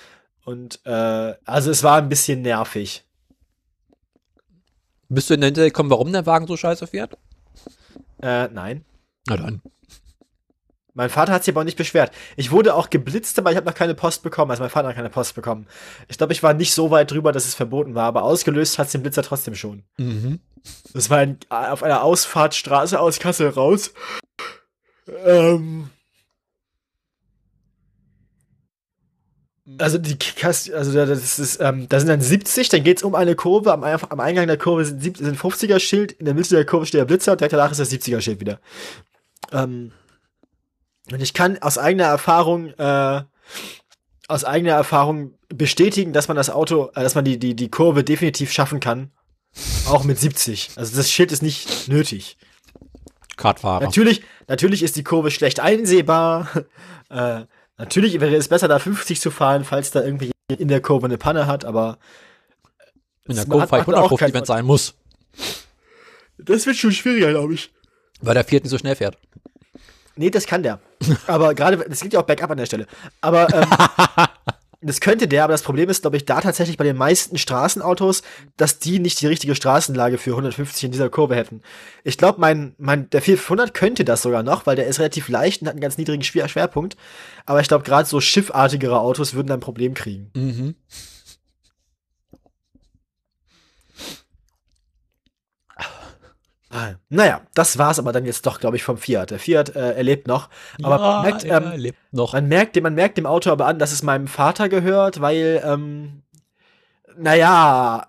Und 0.45 0.81
äh, 0.85 1.35
also 1.45 1.71
es 1.71 1.83
war 1.83 1.99
ein 1.99 2.09
bisschen 2.09 2.43
nervig. 2.43 3.05
Bist 5.09 5.29
du 5.29 5.35
in 5.35 5.41
der 5.41 5.49
Hintergrund 5.49 5.73
gekommen, 5.73 5.91
warum 5.91 6.13
der 6.13 6.27
Wagen 6.27 6.47
so 6.47 6.57
scheiße 6.57 6.87
fährt? 6.87 7.19
Äh, 8.23 8.49
nein. 8.49 8.85
Na 9.27 9.37
dann. 9.37 9.61
Mein 10.95 11.09
Vater 11.11 11.33
hat 11.33 11.45
sich 11.45 11.55
aber 11.55 11.61
auch 11.61 11.65
nicht 11.65 11.77
beschwert. 11.79 12.11
Ich 12.37 12.51
wurde 12.51 12.75
auch 12.75 12.91
geblitzt, 12.91 13.39
aber 13.39 13.51
ich 13.51 13.57
habe 13.57 13.67
noch 13.67 13.75
keine 13.75 13.95
Post 13.95 14.23
bekommen. 14.23 14.51
Also 14.51 14.63
mein 14.63 14.71
Vater 14.71 14.89
hat 14.89 14.97
keine 14.97 15.09
Post 15.11 15.35
bekommen. 15.37 15.67
Ich 16.09 16.19
glaube, 16.19 16.33
ich 16.33 16.43
war 16.43 16.53
nicht 16.53 16.75
so 16.75 16.91
weit 16.91 17.11
drüber, 17.11 17.31
dass 17.33 17.45
es 17.47 17.55
verboten 17.55 17.95
war, 17.95 18.05
aber 18.07 18.23
ausgelöst 18.25 18.79
hat 18.79 18.93
den 18.93 19.03
Blitzer 19.03 19.23
trotzdem 19.23 19.55
schon. 19.55 19.85
Mhm. 19.99 20.41
Das 20.93 21.09
war 21.09 21.19
ein, 21.19 21.39
auf 21.49 21.83
einer 21.83 22.03
Ausfahrtstraße 22.03 22.99
aus 22.99 23.19
Kassel 23.21 23.49
raus. 23.51 23.93
Ähm. 25.25 25.91
Also 29.79 29.99
die 29.99 30.19
Kasse, 30.19 30.77
also 30.77 30.93
da- 30.93 31.07
das 31.07 31.39
ist, 31.39 31.61
ähm, 31.61 31.87
da 31.89 32.01
sind 32.01 32.09
dann 32.09 32.21
70, 32.21 32.69
dann 32.71 32.83
geht's 32.83 33.05
um 33.05 33.15
eine 33.15 33.37
Kurve, 33.37 33.73
am, 33.73 33.85
am 33.85 34.21
Eingang 34.21 34.49
der 34.49 34.57
Kurve 34.59 34.85
sind, 34.85 35.17
sind 35.17 35.39
50er 35.39 35.79
Schild, 35.79 36.13
in 36.13 36.25
der 36.25 36.35
Mitte 36.35 36.57
der 36.57 36.67
Kurve 36.67 36.87
steht 36.87 36.99
der 36.99 37.05
Blitzer, 37.05 37.37
direkt 37.37 37.53
danach 37.53 37.71
ist 37.71 37.79
das 37.79 37.93
70er 37.93 38.21
Schild 38.21 38.41
wieder. 38.41 38.59
Ähm, 39.53 39.93
und 41.13 41.21
ich 41.23 41.35
kann 41.35 41.59
aus 41.59 41.79
eigener 41.79 42.05
Erfahrung, 42.05 42.69
äh, 42.79 43.23
aus 44.29 44.45
eigener 44.45 44.73
Erfahrung 44.73 45.35
bestätigen, 45.49 46.13
dass 46.13 46.29
man 46.29 46.37
das 46.37 46.51
Auto, 46.51 46.91
äh, 46.95 47.03
dass 47.03 47.15
man 47.15 47.25
die, 47.25 47.39
die, 47.39 47.55
die 47.55 47.69
Kurve 47.71 48.05
definitiv 48.05 48.53
schaffen 48.53 48.81
kann. 48.81 49.11
Auch 49.87 50.05
mit 50.05 50.19
70. 50.19 50.71
Also 50.77 50.97
das 50.97 51.11
Schild 51.11 51.33
ist 51.33 51.43
nicht 51.43 51.89
nötig. 51.89 52.37
Kartfahrer. 53.37 53.85
Natürlich, 53.85 54.23
natürlich 54.47 54.83
ist 54.83 54.97
die 54.97 55.03
Kurve 55.05 55.31
schlecht 55.31 55.59
einsehbar. 55.61 56.49
äh, 57.11 57.41
natürlich 57.79 58.21
wäre 58.21 58.37
es 58.37 58.49
besser, 58.49 58.69
da 58.69 58.79
50 58.79 59.21
zu 59.21 59.31
fahren, 59.31 59.65
falls 59.65 59.91
da 59.91 60.03
irgendwie 60.05 60.31
in 60.57 60.69
der 60.69 60.81
Kurve 60.81 61.07
eine 61.07 61.19
Panne 61.19 61.47
hat, 61.47 61.65
aber 61.65 61.99
In 63.27 63.35
der 63.35 63.47
Kurve 63.47 63.63
hat- 63.63 63.69
fahre 63.71 63.83
ich 63.83 63.89
hat 63.89 63.95
auch 63.95 64.11
150, 64.11 64.19
kein- 64.21 64.35
wenn 64.35 64.43
es 64.43 64.49
sein 64.49 64.65
muss. 64.65 64.95
das 66.39 66.67
wird 66.67 66.77
schon 66.77 66.93
schwieriger, 66.93 67.31
glaube 67.31 67.55
ich. 67.55 67.73
Weil 68.21 68.35
der 68.35 68.45
nicht 68.49 68.69
so 68.69 68.79
schnell 68.79 68.95
fährt. 68.97 69.17
Nee, 70.21 70.29
das 70.29 70.47
kann 70.47 70.63
der. 70.63 70.81
Aber 71.27 71.55
gerade, 71.55 71.79
das 71.79 72.01
geht 72.01 72.13
ja 72.13 72.21
auch 72.21 72.27
bergab 72.27 72.51
an 72.51 72.59
der 72.59 72.67
Stelle. 72.67 72.87
Aber 73.23 73.49
ähm, 73.55 73.67
das 74.83 75.01
könnte 75.01 75.27
der, 75.27 75.45
aber 75.45 75.55
das 75.55 75.63
Problem 75.63 75.89
ist, 75.89 76.03
glaube 76.03 76.19
ich, 76.19 76.27
da 76.27 76.43
tatsächlich 76.43 76.77
bei 76.77 76.85
den 76.85 76.99
meisten 76.99 77.39
Straßenautos, 77.39 78.21
dass 78.59 78.79
die 78.79 78.99
nicht 78.99 79.19
die 79.23 79.29
richtige 79.29 79.55
Straßenlage 79.55 80.19
für 80.19 80.33
150 80.33 80.85
in 80.85 80.93
dieser 80.93 81.09
Kurve 81.09 81.37
hätten. 81.37 81.63
Ich 82.05 82.19
glaube, 82.19 82.39
mein, 82.39 82.75
mein, 82.77 83.09
der 83.09 83.23
400 83.23 83.73
könnte 83.73 84.05
das 84.05 84.21
sogar 84.21 84.43
noch, 84.43 84.67
weil 84.67 84.77
der 84.77 84.89
ist 84.89 84.99
relativ 84.99 85.31
leicht 85.31 85.63
und 85.63 85.69
hat 85.69 85.73
einen 85.73 85.81
ganz 85.81 85.97
niedrigen 85.97 86.23
Schwer 86.23 86.51
Schwerpunkt. 86.51 86.99
Aber 87.47 87.63
ich 87.63 87.69
glaube, 87.69 87.85
gerade 87.85 88.07
so 88.07 88.21
schiffartigere 88.21 89.01
Autos 89.01 89.33
würden 89.33 89.47
da 89.49 89.55
ein 89.55 89.61
Problem 89.61 89.95
kriegen. 89.95 90.31
Mhm. 90.35 90.75
Ah, 96.73 96.95
Naja, 97.09 97.41
das 97.55 97.79
war's 97.79 97.99
aber 97.99 98.13
dann 98.13 98.25
jetzt 98.25 98.47
doch, 98.47 98.61
glaube 98.61 98.77
ich, 98.77 98.85
vom 98.85 98.97
Fiat. 98.97 99.33
Der 99.33 99.41
Fiat 99.41 99.75
äh, 99.75 99.95
er 99.95 100.03
lebt 100.05 100.29
noch. 100.29 100.49
Aber 100.83 100.99
ja, 100.99 101.13
man, 101.13 101.23
merkt, 101.23 101.45
er 101.45 101.57
ähm, 101.63 101.81
lebt 101.81 101.99
noch. 102.13 102.33
man, 102.33 102.47
merkt, 102.47 102.77
dem- 102.77 102.85
man 102.85 102.95
merkt 102.95 103.19
dem 103.19 103.27
Auto 103.27 103.51
aber 103.51 103.67
an, 103.67 103.79
dass 103.81 103.91
es 103.93 104.03
meinem 104.05 104.29
Vater 104.29 104.69
gehört, 104.69 105.21
weil, 105.21 105.61
ähm, 105.65 106.23
naja, 107.17 108.07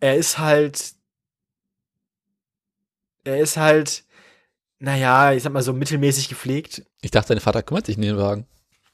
er 0.00 0.16
ist 0.16 0.38
halt, 0.38 0.94
er 3.24 3.38
ist 3.38 3.56
halt, 3.56 4.04
naja, 4.78 5.32
ich 5.32 5.42
sag 5.42 5.52
mal 5.52 5.62
so 5.62 5.72
mittelmäßig 5.72 6.28
gepflegt. 6.28 6.84
Ich 7.02 7.10
dachte, 7.10 7.34
dein 7.34 7.40
Vater 7.40 7.62
kümmert 7.62 7.86
sich 7.86 7.96
um 7.96 8.02
den 8.02 8.16
Wagen. 8.16 8.46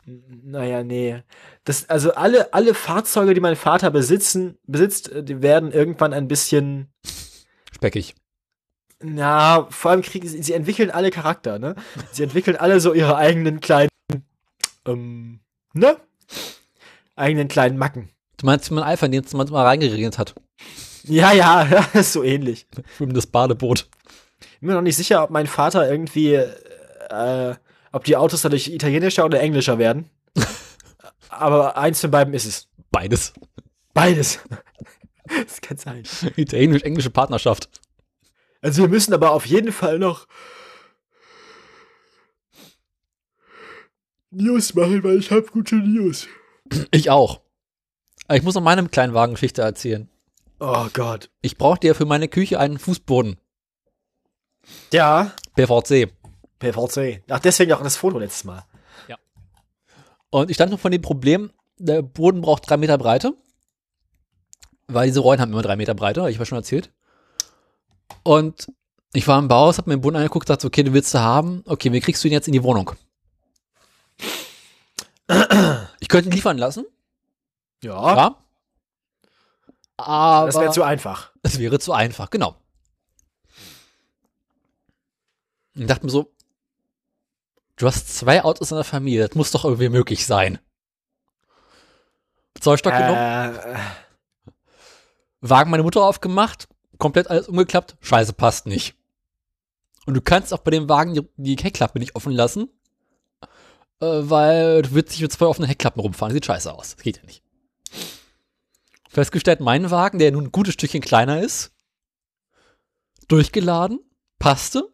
Naja, 0.05 0.85
nee. 0.85 1.23
Das, 1.65 1.89
also 1.89 2.15
alle, 2.15 2.53
alle 2.55 2.75
Fahrzeuge, 2.75 3.35
die 3.35 3.41
mein 3.41 3.57
Vater 3.57 3.91
besitzen, 3.91 4.57
besitzt, 4.65 5.11
äh, 5.11 5.25
die 5.25 5.43
werden 5.43 5.73
irgendwann 5.73 6.13
ein 6.13 6.29
bisschen, 6.29 6.93
Speckig. 7.77 8.15
na, 9.03 9.67
vor 9.71 9.91
allem 9.91 10.03
kriegen 10.03 10.27
sie, 10.27 10.43
sie 10.43 10.55
entwickeln 10.55 10.91
alle 10.91 11.11
Charakter, 11.11 11.59
ne? 11.59 11.75
Sie 12.13 12.23
entwickeln 12.23 12.57
alle 12.57 12.81
so 12.81 12.95
ihre 12.95 13.17
eigenen 13.17 13.61
kleinen, 13.61 13.91
ähm, 14.87 15.41
ne? 15.75 15.99
Eigenen 17.15 17.49
kleinen 17.49 17.77
Macken. 17.77 18.09
Du 18.39 18.47
meinst, 18.47 18.71
wie 18.71 18.75
man 18.75 18.85
Alpha, 18.85 19.07
in 19.07 19.13
den 19.13 19.25
es 19.25 19.33
mal 19.33 19.47
reingeregnet 19.47 20.19
hat. 20.19 20.35
Ja, 21.05 21.33
ja, 21.33 21.67
ja, 21.71 21.87
ist 21.93 22.13
so 22.13 22.23
ähnlich. 22.23 22.67
Schwimmendes 22.97 23.27
Badeboot. 23.27 23.89
Bin 24.61 24.69
mir 24.69 24.75
noch 24.75 24.83
nicht 24.83 24.97
sicher, 24.97 25.23
ob 25.23 25.31
mein 25.31 25.47
Vater 25.47 25.91
irgendwie, 25.91 26.35
äh, 26.35 27.55
ob 27.93 28.05
die 28.05 28.17
Autos 28.17 28.43
dadurch 28.43 28.69
italienischer 28.69 29.25
oder 29.25 29.41
englischer 29.41 29.79
werden. 29.79 30.11
Aber 31.29 31.77
eins 31.77 32.01
von 32.01 32.11
beiden 32.11 32.35
ist 32.35 32.47
es. 32.47 32.69
Beides. 32.91 33.35
Beides. 33.95 34.41
das 35.47 35.61
kann 35.61 35.77
sein. 35.77 36.05
Italienisch-englische 36.37 37.11
Partnerschaft. 37.11 37.69
Also 38.61 38.83
wir 38.83 38.89
müssen 38.89 39.13
aber 39.15 39.33
auf 39.33 39.47
jeden 39.47 39.73
Fall 39.73 39.99
noch 39.99 40.27
News 44.31 44.75
machen, 44.75 45.03
weil 45.05 45.19
ich 45.19 45.31
habe 45.31 45.47
gute 45.47 45.77
News. 45.77 46.27
Ich 46.91 47.11
auch. 47.11 47.41
Aber 48.27 48.37
ich 48.37 48.43
muss 48.43 48.55
noch 48.55 48.63
meine 48.63 48.89
kleinen 48.89 49.15
Wagengeschichte 49.15 49.63
erzählen. 49.63 50.09
Oh 50.59 50.89
Gott. 50.93 51.31
Ich 51.43 51.59
brauchte 51.59 51.87
ja 51.87 51.95
für 51.95 52.07
meine 52.07 52.29
Küche 52.29 52.59
einen 52.59 52.79
Fußboden. 52.79 53.37
Ja. 54.93 55.33
PVC. 55.55 56.13
PVC. 56.59 57.23
Ach, 57.29 57.39
deswegen 57.39 57.73
auch 57.73 57.83
das 57.83 57.97
Foto 57.97 58.19
letztes 58.19 58.45
Mal. 58.45 58.65
Und 60.31 60.51
ich 60.51 60.57
stand 60.57 60.73
noch 60.73 60.81
von 60.81 60.93
dem 60.93 61.03
Problem, 61.03 61.51
der 61.79 62.03
Boden 62.03 62.41
braucht 62.41 62.69
drei 62.69 62.77
Meter 62.77 62.99
Breite. 62.99 63.35
Weil 64.89 65.09
diese 65.09 65.21
Rollen 65.21 65.41
haben 65.41 65.53
immer 65.53 65.63
drei 65.63 65.77
Meter 65.77 65.95
Breite, 65.95 66.21
habe 66.21 66.31
ich 66.31 66.39
was 66.39 66.49
schon 66.49 66.59
erzählt. 66.59 66.93
Und 68.23 68.71
ich 69.13 69.27
war 69.27 69.39
im 69.39 69.49
Bauhaus, 69.49 69.79
habe 69.79 69.91
mir 69.91 69.97
den 69.97 70.03
Boden 70.03 70.17
angeguckt, 70.17 70.49
dachte, 70.49 70.67
okay, 70.67 70.83
du 70.83 70.93
willst 70.93 71.13
du 71.15 71.19
haben. 71.21 71.63
Okay, 71.67 71.93
wie 71.93 72.01
kriegst 72.01 72.23
du 72.23 72.29
ihn 72.29 72.33
jetzt 72.33 72.47
in 72.47 72.53
die 72.53 72.63
Wohnung? 72.63 72.93
Ich 76.01 76.09
könnte 76.09 76.29
ihn 76.29 76.33
liefern 76.33 76.59
lassen, 76.59 76.87
Ja. 77.83 78.17
ja. 78.17 78.43
Aber 79.99 80.47
das 80.47 80.57
wäre 80.61 80.73
zu 80.73 80.83
einfach. 80.83 81.33
es 81.43 81.59
wäre 81.59 81.79
zu 81.79 81.93
einfach, 81.93 82.31
genau. 82.31 82.57
Und 85.75 85.89
dachte 85.89 86.05
mir 86.07 86.13
so, 86.13 86.33
du 87.77 87.87
hast 87.87 88.15
zwei 88.17 88.45
Autos 88.45 88.71
in 88.71 88.77
der 88.77 88.85
Familie, 88.85 89.27
das 89.27 89.35
muss 89.37 89.51
doch 89.51 89.65
irgendwie 89.65 89.89
möglich 89.89 90.27
sein. 90.27 90.59
Zollstock 92.61 92.93
genommen, 92.93 93.17
Äh, 93.17 93.79
Wagen 95.51 95.71
meine 95.71 95.83
Mutter 95.83 96.03
aufgemacht, 96.03 96.69
komplett 96.99 97.29
alles 97.29 97.49
umgeklappt, 97.49 97.97
scheiße, 98.01 98.33
passt 98.33 98.67
nicht. 98.67 98.95
Und 100.07 100.15
du 100.15 100.21
kannst 100.21 100.55
auch 100.55 100.59
bei 100.59 100.71
dem 100.71 100.89
Wagen 100.89 101.15
die, 101.15 101.29
die 101.37 101.63
Heckklappe 101.63 101.99
nicht 101.99 102.15
offen 102.15 102.33
lassen, 102.33 102.69
äh, 104.01 104.07
weil 104.07 104.83
du 104.83 104.93
willst 104.93 105.11
nicht 105.11 105.23
mit 105.23 105.33
zwei 105.33 105.47
offenen 105.47 105.69
Heckklappen 105.69 106.01
rumfahren, 106.01 106.33
sieht 106.33 106.47
scheiße 106.47 106.73
aus, 106.73 106.95
das 106.97 107.03
geht 107.03 107.19
ja 107.19 107.25
nicht. 107.25 107.43
Festgestellt, 109.09 109.61
mein 109.61 109.91
Wagen, 109.91 110.19
der 110.19 110.33
nun 110.33 110.45
ein 110.45 110.53
gutes 110.53 110.75
Stückchen 110.75 111.01
kleiner 111.01 111.41
ist, 111.41 111.73
durchgeladen, 113.29 114.01
passte, 114.39 114.93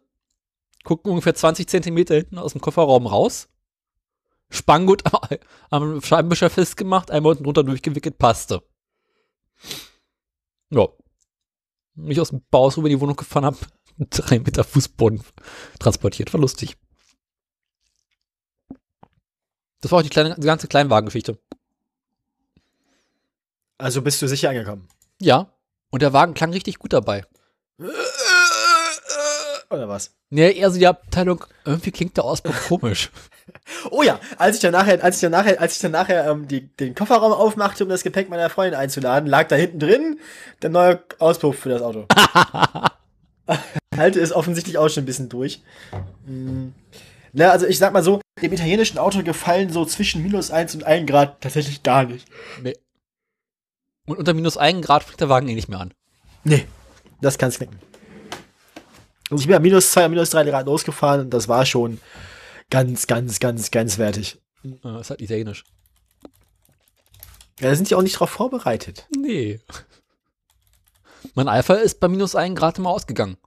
gucken 0.83 1.11
ungefähr 1.11 1.35
20 1.35 1.67
Zentimeter 1.67 2.15
hinten 2.15 2.37
aus 2.37 2.53
dem 2.53 2.61
Kofferraum 2.61 3.05
raus, 3.05 3.49
Spanngurt 4.49 5.03
am, 5.13 5.37
am 5.69 6.01
Scheibenwischer 6.01 6.49
festgemacht, 6.49 7.11
einmal 7.11 7.31
unten 7.31 7.43
drunter 7.43 7.63
durchgewickelt, 7.63 8.17
passte. 8.17 8.63
Ja. 10.73 10.87
Mich 11.95 12.19
aus 12.19 12.29
dem 12.29 12.43
Bauhaus 12.49 12.77
rüber 12.77 12.87
in 12.87 12.95
die 12.97 13.01
Wohnung 13.01 13.15
gefahren 13.15 13.45
habe, 13.45 13.57
drei 14.09 14.39
Meter 14.39 14.63
Fußboden 14.63 15.23
transportiert. 15.79 16.33
War 16.33 16.41
lustig. 16.41 16.77
Das 19.81 19.91
war 19.91 19.99
auch 19.99 20.03
die, 20.03 20.09
kleine, 20.09 20.35
die 20.35 20.47
ganze 20.47 20.67
Kleinwagengeschichte. 20.67 21.37
also 23.77 24.01
bist 24.01 24.21
du 24.21 24.27
sicher 24.27 24.49
angekommen. 24.49 24.87
Ja. 25.19 25.53
Und 25.89 26.01
der 26.01 26.13
Wagen 26.13 26.33
klang 26.33 26.51
richtig 26.53 26.79
gut 26.79 26.93
dabei. 26.93 27.25
Oder 29.73 29.89
was? 29.89 30.11
Nee, 30.29 30.51
eher 30.51 30.69
so 30.69 30.77
die 30.77 30.85
Abteilung, 30.85 31.45
irgendwie 31.65 31.91
klingt 31.91 32.15
der 32.15 32.25
Auspuff 32.25 32.67
komisch. 32.67 33.09
Oh 33.89 34.03
ja, 34.03 34.19
als 34.37 34.57
ich 34.57 34.61
dann 34.61 34.71
nachher, 34.71 35.03
als 35.03 35.15
ich 35.15 35.21
dann 35.21 35.31
nachher, 35.31 35.59
als 35.59 35.75
ich 35.75 35.81
dann 35.81 35.91
nachher 35.91 36.29
ähm, 36.29 36.47
die, 36.47 36.67
den 36.67 36.93
Kofferraum 36.93 37.33
aufmachte, 37.33 37.83
um 37.83 37.89
das 37.89 38.03
Gepäck 38.03 38.29
meiner 38.29 38.51
Freundin 38.51 38.79
einzuladen, 38.79 39.27
lag 39.27 39.47
da 39.47 39.55
hinten 39.55 39.79
drin 39.79 40.19
der 40.61 40.69
neue 40.69 41.03
Auspuff 41.17 41.57
für 41.57 41.69
das 41.69 41.81
Auto. 41.81 42.05
Halte 43.97 44.19
ist 44.19 44.31
offensichtlich 44.31 44.77
auch 44.77 44.89
schon 44.89 45.03
ein 45.03 45.07
bisschen 45.07 45.29
durch. 45.29 45.61
Mm. 46.25 46.69
Na, 47.33 47.49
also 47.49 47.65
ich 47.65 47.79
sag 47.79 47.93
mal 47.93 48.03
so, 48.03 48.21
dem 48.41 48.53
italienischen 48.53 48.99
Auto 48.99 49.23
gefallen 49.23 49.71
so 49.71 49.85
zwischen 49.85 50.21
minus 50.21 50.51
1 50.51 50.75
und 50.75 50.83
1 50.83 51.09
Grad 51.09 51.41
tatsächlich 51.41 51.81
gar 51.81 52.03
nicht. 52.03 52.27
Nee. 52.61 52.75
Und 54.05 54.19
unter 54.19 54.35
minus 54.35 54.55
1 54.55 54.85
Grad 54.85 55.03
fliegt 55.03 55.19
der 55.19 55.29
Wagen 55.29 55.47
eh 55.47 55.55
nicht 55.55 55.69
mehr 55.69 55.79
an. 55.79 55.93
Nee, 56.43 56.67
das 57.21 57.39
kann's 57.39 57.57
knicken. 57.57 57.79
Und 59.29 59.39
ich 59.39 59.45
bin 59.47 59.53
ja 59.53 59.59
minus 59.59 59.91
2, 59.91 60.09
minus 60.09 60.31
3 60.31 60.43
Grad 60.45 60.65
losgefahren 60.65 61.21
und 61.21 61.29
das 61.29 61.47
war 61.47 61.65
schon 61.65 61.99
ganz, 62.69 63.07
ganz, 63.07 63.39
ganz, 63.39 63.71
ganz 63.71 63.97
wertig. 63.97 64.39
Äh, 64.63 64.99
ist 64.99 65.09
halt 65.09 65.21
italienisch. 65.21 65.63
Ja, 67.59 67.69
da 67.69 67.75
sind 67.75 67.89
die 67.89 67.95
auch 67.95 68.01
nicht 68.01 68.19
drauf 68.19 68.29
vorbereitet. 68.29 69.07
Nee. 69.15 69.59
Mein 71.35 71.47
Alpha 71.47 71.75
ist 71.75 71.99
bei 71.99 72.07
minus 72.07 72.35
1 72.35 72.57
Grad 72.57 72.77
immer 72.77 72.89
ausgegangen. 72.89 73.37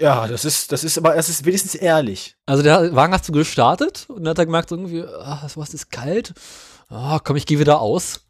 Ja, 0.00 0.28
das 0.28 0.44
ist, 0.44 0.72
das 0.72 0.84
ist 0.84 0.98
aber, 0.98 1.14
das 1.14 1.28
ist 1.28 1.44
wenigstens 1.46 1.74
ehrlich. 1.74 2.36
Also 2.44 2.62
der 2.62 2.94
Wagen 2.94 3.14
hast 3.14 3.28
du 3.28 3.32
gestartet 3.32 4.06
und 4.08 4.24
dann 4.24 4.30
hat 4.30 4.38
er 4.38 4.46
gemerkt, 4.46 4.70
irgendwie, 4.70 5.02
ah, 5.02 5.48
sowas 5.48 5.72
ist 5.72 5.90
kalt. 5.90 6.34
Ah, 6.88 7.18
komm, 7.22 7.36
ich 7.36 7.46
gehe 7.46 7.58
wieder 7.58 7.80
aus. 7.80 8.26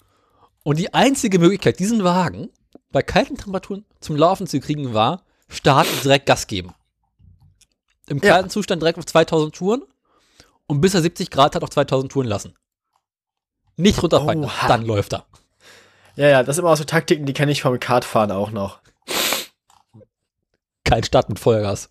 Und 0.63 0.79
die 0.79 0.95
einzige 0.95 1.39
Möglichkeit, 1.39 1.79
diesen 1.79 2.05
Wagen 2.05 2.51
bei 2.93 3.03
kalten 3.03 3.37
Temperaturen 3.37 3.85
zum 4.01 4.17
Laufen 4.17 4.47
zu 4.47 4.61
kriegen, 4.61 4.95
war, 4.95 5.26
starten, 5.49 5.91
direkt 6.03 6.27
Gas 6.27 6.47
geben. 6.47 6.75
Im 8.09 8.19
Ja. 8.19 8.31
kalten 8.35 8.51
Zustand 8.51 8.83
direkt 8.83 8.99
auf 8.99 9.07
2000 9.07 9.55
Touren 9.55 9.83
und 10.67 10.81
bis 10.81 10.95
er 10.95 11.03
70 11.03 11.31
Grad 11.31 11.55
hat 11.55 11.63
auf 11.63 11.71
2000 11.71 12.11
Touren 12.13 12.29
lassen. 12.29 12.55
Nicht 13.77 14.03
runterfallen, 14.03 14.45
Oha. 14.45 14.69
dann 14.69 14.85
läuft 14.87 15.13
er. 15.13 15.27
Ja, 16.15 16.29
ja, 16.29 16.43
das 16.43 16.57
sind 16.57 16.65
immer 16.65 16.73
auch 16.73 16.77
so 16.79 16.85
Taktiken, 16.85 17.27
die 17.27 17.35
kenne 17.35 17.53
ich 17.53 17.63
vom 17.63 17.79
Kartfahren 17.79 18.31
auch 18.31 18.51
noch. 18.51 18.81
Kein 20.85 21.05
Start 21.05 21.29
mit 21.29 21.39
Feuergas, 21.39 21.91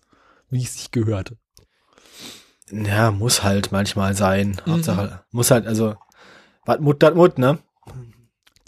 wie 0.50 0.64
es 0.64 0.74
sich 0.74 0.90
gehört. 0.90 1.34
Ja, 2.70 3.12
muss 3.12 3.42
halt 3.44 3.70
manchmal 3.70 4.16
sein. 4.16 4.60
Hauptsache, 4.68 5.22
muss 5.30 5.50
halt, 5.52 5.66
also, 5.66 5.94
was 6.64 6.80
Mut, 6.80 7.02
dat 7.02 7.14
Mut, 7.14 7.38
ne? 7.38 7.58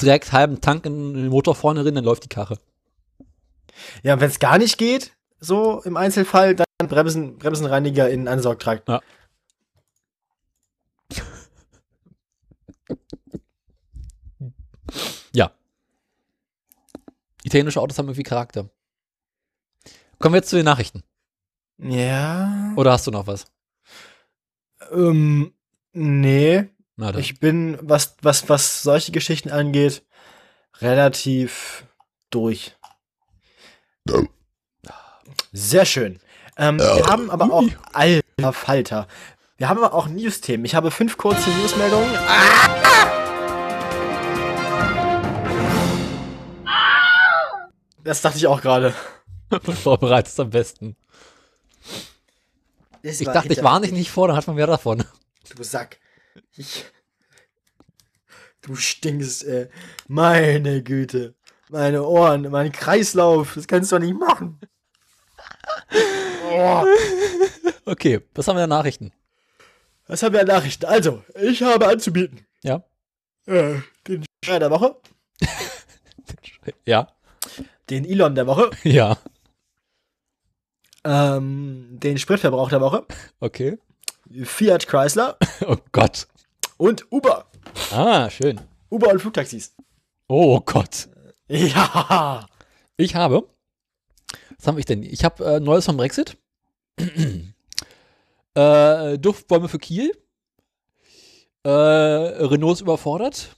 Direkt 0.01 0.31
halben 0.31 0.61
Tank 0.61 0.87
in 0.87 1.15
den 1.15 1.29
Motor 1.29 1.57
vorne 1.57 1.85
rein, 1.85 1.95
dann 1.97 2.05
läuft 2.05 2.23
die 2.23 2.29
Karre. 2.29 2.59
Ja, 4.03 4.15
und 4.15 4.21
wenn 4.21 4.31
es 4.31 4.39
gar 4.39 4.59
nicht 4.59 4.79
geht, 4.79 5.13
so 5.41 5.83
im 5.83 5.97
Einzelfall, 5.97 6.55
dann 6.55 6.67
Bremsen, 6.89 7.39
Bremsenreiniger 7.39 8.09
in 8.09 8.29
Ansaugtrakt. 8.29 8.89
Ja. 8.89 9.01
Ja. 15.33 15.53
Italienische 17.45 17.81
Autos 17.81 17.99
haben 17.99 18.07
irgendwie 18.07 18.23
Charakter. 18.23 18.69
Kommen 20.19 20.35
wir 20.35 20.39
jetzt 20.39 20.51
zu 20.51 20.57
den 20.57 20.65
Nachrichten. 20.65 21.03
Ja. 21.79 22.73
Oder 22.77 22.93
hast 22.93 23.07
du 23.07 23.11
noch 23.11 23.27
was? 23.27 23.47
Ähm, 24.91 25.53
nee. 25.93 26.69
Ich 27.17 27.39
bin, 27.39 27.79
was, 27.81 28.17
was, 28.23 28.49
was 28.49 28.83
solche 28.83 29.13
Geschichten 29.13 29.51
angeht, 29.51 30.03
relativ 30.81 31.87
durch. 32.31 32.77
Sehr 35.53 35.85
schön. 35.85 36.21
Ähm, 36.57 36.79
wir 36.79 37.07
haben 37.07 37.31
aber 37.31 37.53
auch, 37.53 37.65
alter 37.93 38.53
Falter, 38.53 39.09
wir 39.57 39.69
haben 39.69 39.79
aber 39.83 39.95
auch 39.95 40.09
News-Themen. 40.09 40.65
Ich 40.65 40.75
habe 40.75 40.91
fünf 40.91 41.17
kurze 41.17 41.51
Newsmeldungen. 41.51 42.11
Das 48.05 48.23
dachte 48.23 48.39
ich 48.39 48.47
auch 48.47 48.61
gerade. 48.63 48.95
Vorbereitet 49.83 50.39
am 50.41 50.51
besten. 50.51 50.97
Das 53.03 53.21
Ich 53.21 53.27
dachte, 53.27 53.53
ich 53.53 53.63
warne 53.63 53.87
dich 53.87 53.93
nicht 53.95 54.11
vor, 54.11 54.29
dann 54.29 54.37
hat 54.37 54.47
man 54.47 54.57
mehr 54.57 54.67
davon. 54.67 55.05
Du 55.57 55.63
Sack. 55.63 55.99
Ich, 56.57 56.85
du 58.63 58.77
stinkst, 58.77 59.45
ey. 59.45 59.69
Meine 60.07 60.83
Güte. 60.83 61.35
Meine 61.71 62.03
Ohren, 62.05 62.51
mein 62.51 62.73
Kreislauf. 62.73 63.55
Das 63.55 63.67
kannst 63.69 63.93
du 63.93 63.97
doch 63.99 64.05
nicht 64.05 64.19
machen. 64.19 64.59
Oh. 66.51 66.85
Okay, 67.85 68.21
was 68.35 68.49
haben 68.49 68.57
wir 68.57 68.61
der 68.61 68.67
Nachrichten? 68.69 69.13
Was 70.07 70.23
haben 70.23 70.33
wir 70.33 70.41
an 70.41 70.47
Nachrichten? 70.47 70.87
Also, 70.87 71.23
ich 71.41 71.63
habe 71.63 71.87
anzubieten. 71.87 72.47
Ja. 72.63 72.83
Äh, 73.47 73.81
den 74.07 74.25
Schrei 74.45 74.59
der 74.59 74.71
Woche, 74.71 74.97
Ja. 76.87 77.09
den 77.91 78.05
Elon 78.05 78.35
der 78.35 78.47
Woche, 78.47 78.71
Ja. 78.85 79.17
ähm, 81.05 81.99
den 82.03 82.19
Spritverbrauch 82.19 82.69
der 82.71 82.81
Woche, 82.81 83.07
Okay. 83.41 83.79
Fiat 84.45 84.87
Chrysler 84.87 85.39
Oh 85.67 85.77
Gott. 85.93 86.27
und 86.77 87.11
Uber. 87.11 87.47
Ah, 87.93 88.29
schön. 88.31 88.61
Uber 88.91 89.09
und 89.11 89.21
Flugtaxis. 89.21 89.75
Oh 90.29 90.61
Gott. 90.61 91.09
Ja. 91.51 92.47
Ich 92.99 93.15
habe. 93.15 93.49
Was 94.59 94.67
habe 94.67 94.81
ich 94.81 94.87
denn? 94.87 95.03
Ich 95.03 95.25
habe 95.25 95.45
äh, 95.45 95.61
Neues 95.61 95.87
vom 95.87 95.97
Brexit. 95.97 96.37
äh, 98.55 99.19
Duftbäume 99.19 99.69
für 99.69 99.79
Kiel. 99.79 100.13
Äh, 101.65 101.71
Renault 101.71 102.75
ist 102.75 102.81
überfordert. 102.83 103.57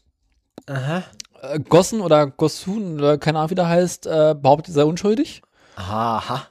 Aha. 0.66 1.02
Äh, 1.42 1.58
Gossen 1.60 2.00
oder 2.00 2.26
Gossun 2.26 2.98
oder 2.98 3.18
keine 3.18 3.38
Ahnung, 3.38 3.50
wie 3.50 3.54
der 3.54 3.68
heißt, 3.68 4.06
äh, 4.06 4.34
behauptet, 4.34 4.68
er 4.68 4.74
sei 4.74 4.84
unschuldig. 4.84 5.42
Aha. 5.76 6.46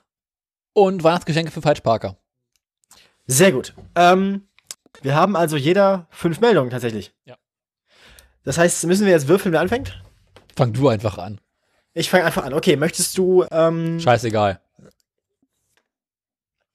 Und 0.73 1.03
Weihnachtsgeschenke 1.03 1.51
für 1.51 1.61
Falschparker. 1.61 2.17
Sehr 3.27 3.51
gut. 3.51 3.75
Ähm, 3.95 4.47
wir 5.01 5.15
haben 5.15 5.35
also 5.35 5.55
jeder 5.57 6.07
fünf 6.09 6.41
Meldungen 6.41 6.71
tatsächlich. 6.71 7.13
Ja. 7.25 7.37
Das 8.43 8.57
heißt, 8.57 8.85
müssen 8.87 9.05
wir 9.05 9.13
jetzt 9.13 9.27
würfeln, 9.27 9.53
wer 9.53 9.61
anfängt? 9.61 10.01
Fang 10.59 10.73
du 10.73 10.89
einfach 10.89 11.17
an. 11.17 11.39
Ich 11.93 12.09
fange 12.09 12.25
einfach 12.25 12.43
an. 12.43 12.53
Okay, 12.53 12.75
möchtest 12.75 13.17
du, 13.17 13.45
ähm, 13.49 13.97
Scheißegal. 13.97 14.59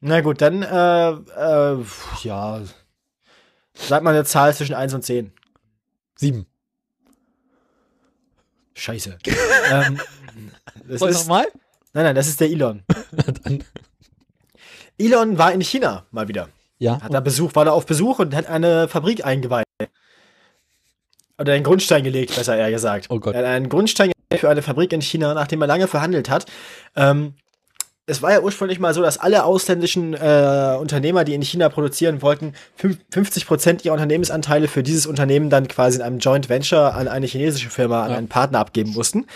na 0.00 0.22
gut, 0.22 0.40
dann, 0.40 0.62
äh, 0.62 1.10
äh, 1.10 1.84
ja, 2.22 2.62
sag 3.74 4.02
mal 4.02 4.14
eine 4.14 4.24
Zahl 4.24 4.54
zwischen 4.54 4.74
1 4.74 4.94
und 4.94 5.02
10. 5.02 5.34
Sieben. 6.16 6.46
Scheiße. 8.72 9.18
ähm, 9.70 10.00
das 10.88 11.00
Soll 11.00 11.10
ich 11.10 11.16
ist, 11.16 11.24
nochmal? 11.24 11.46
nein, 11.92 12.04
nein, 12.04 12.14
das 12.14 12.28
ist 12.28 12.40
der 12.40 12.48
Elon. 12.48 12.84
Elon 14.98 15.36
war 15.36 15.52
in 15.52 15.60
China 15.60 16.06
mal 16.10 16.26
wieder. 16.26 16.48
Ja. 16.78 17.02
Hat 17.02 17.12
da 17.12 17.20
Besuch, 17.20 17.54
war 17.54 17.66
da 17.66 17.72
auf 17.72 17.84
Besuch 17.84 18.18
und 18.18 18.34
hat 18.34 18.46
eine 18.46 18.88
Fabrik 18.88 19.26
eingeweiht. 19.26 19.66
Oder 21.38 21.52
einen 21.54 21.64
Grundstein 21.64 22.04
gelegt, 22.04 22.34
besser 22.36 22.56
eher 22.56 22.70
gesagt. 22.70 23.06
Oh 23.10 23.18
Gott. 23.18 23.34
Er 23.34 23.40
hat 23.40 23.46
einen 23.46 23.68
Grundstein 23.68 24.12
gelegt 24.12 24.40
für 24.40 24.48
eine 24.48 24.62
Fabrik 24.62 24.92
in 24.92 25.02
China, 25.02 25.34
nachdem 25.34 25.60
er 25.62 25.66
lange 25.66 25.88
verhandelt 25.88 26.30
hat. 26.30 26.46
Ähm, 26.96 27.34
es 28.06 28.20
war 28.20 28.32
ja 28.32 28.40
ursprünglich 28.40 28.78
mal 28.78 28.92
so, 28.92 29.00
dass 29.00 29.16
alle 29.18 29.44
ausländischen 29.44 30.12
äh, 30.14 30.76
Unternehmer, 30.78 31.24
die 31.24 31.32
in 31.34 31.40
China 31.42 31.70
produzieren 31.70 32.20
wollten, 32.22 32.52
fünf- 32.76 32.98
50 33.10 33.46
Prozent 33.46 33.84
ihrer 33.84 33.94
Unternehmensanteile 33.94 34.68
für 34.68 34.82
dieses 34.82 35.06
Unternehmen 35.06 35.48
dann 35.50 35.68
quasi 35.68 35.96
in 35.96 36.02
einem 36.02 36.18
Joint 36.18 36.48
Venture 36.50 36.94
an 36.94 37.08
eine 37.08 37.26
chinesische 37.26 37.70
Firma, 37.70 38.04
an 38.04 38.10
Ja. 38.10 38.16
einen 38.18 38.28
Partner 38.28 38.58
abgeben 38.58 38.92
mussten. 38.92 39.26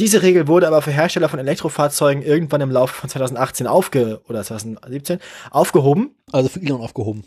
Diese 0.00 0.22
Regel 0.22 0.48
wurde 0.48 0.66
aber 0.66 0.82
für 0.82 0.90
Hersteller 0.90 1.28
von 1.28 1.38
Elektrofahrzeugen 1.38 2.22
irgendwann 2.22 2.60
im 2.62 2.70
Laufe 2.70 2.94
von 2.94 3.08
2018 3.08 3.66
aufge 3.66 4.20
oder 4.28 4.42
2017 4.42 5.20
aufgehoben. 5.50 6.14
Also 6.32 6.48
für 6.48 6.60
Elon 6.60 6.80
aufgehoben. 6.80 7.24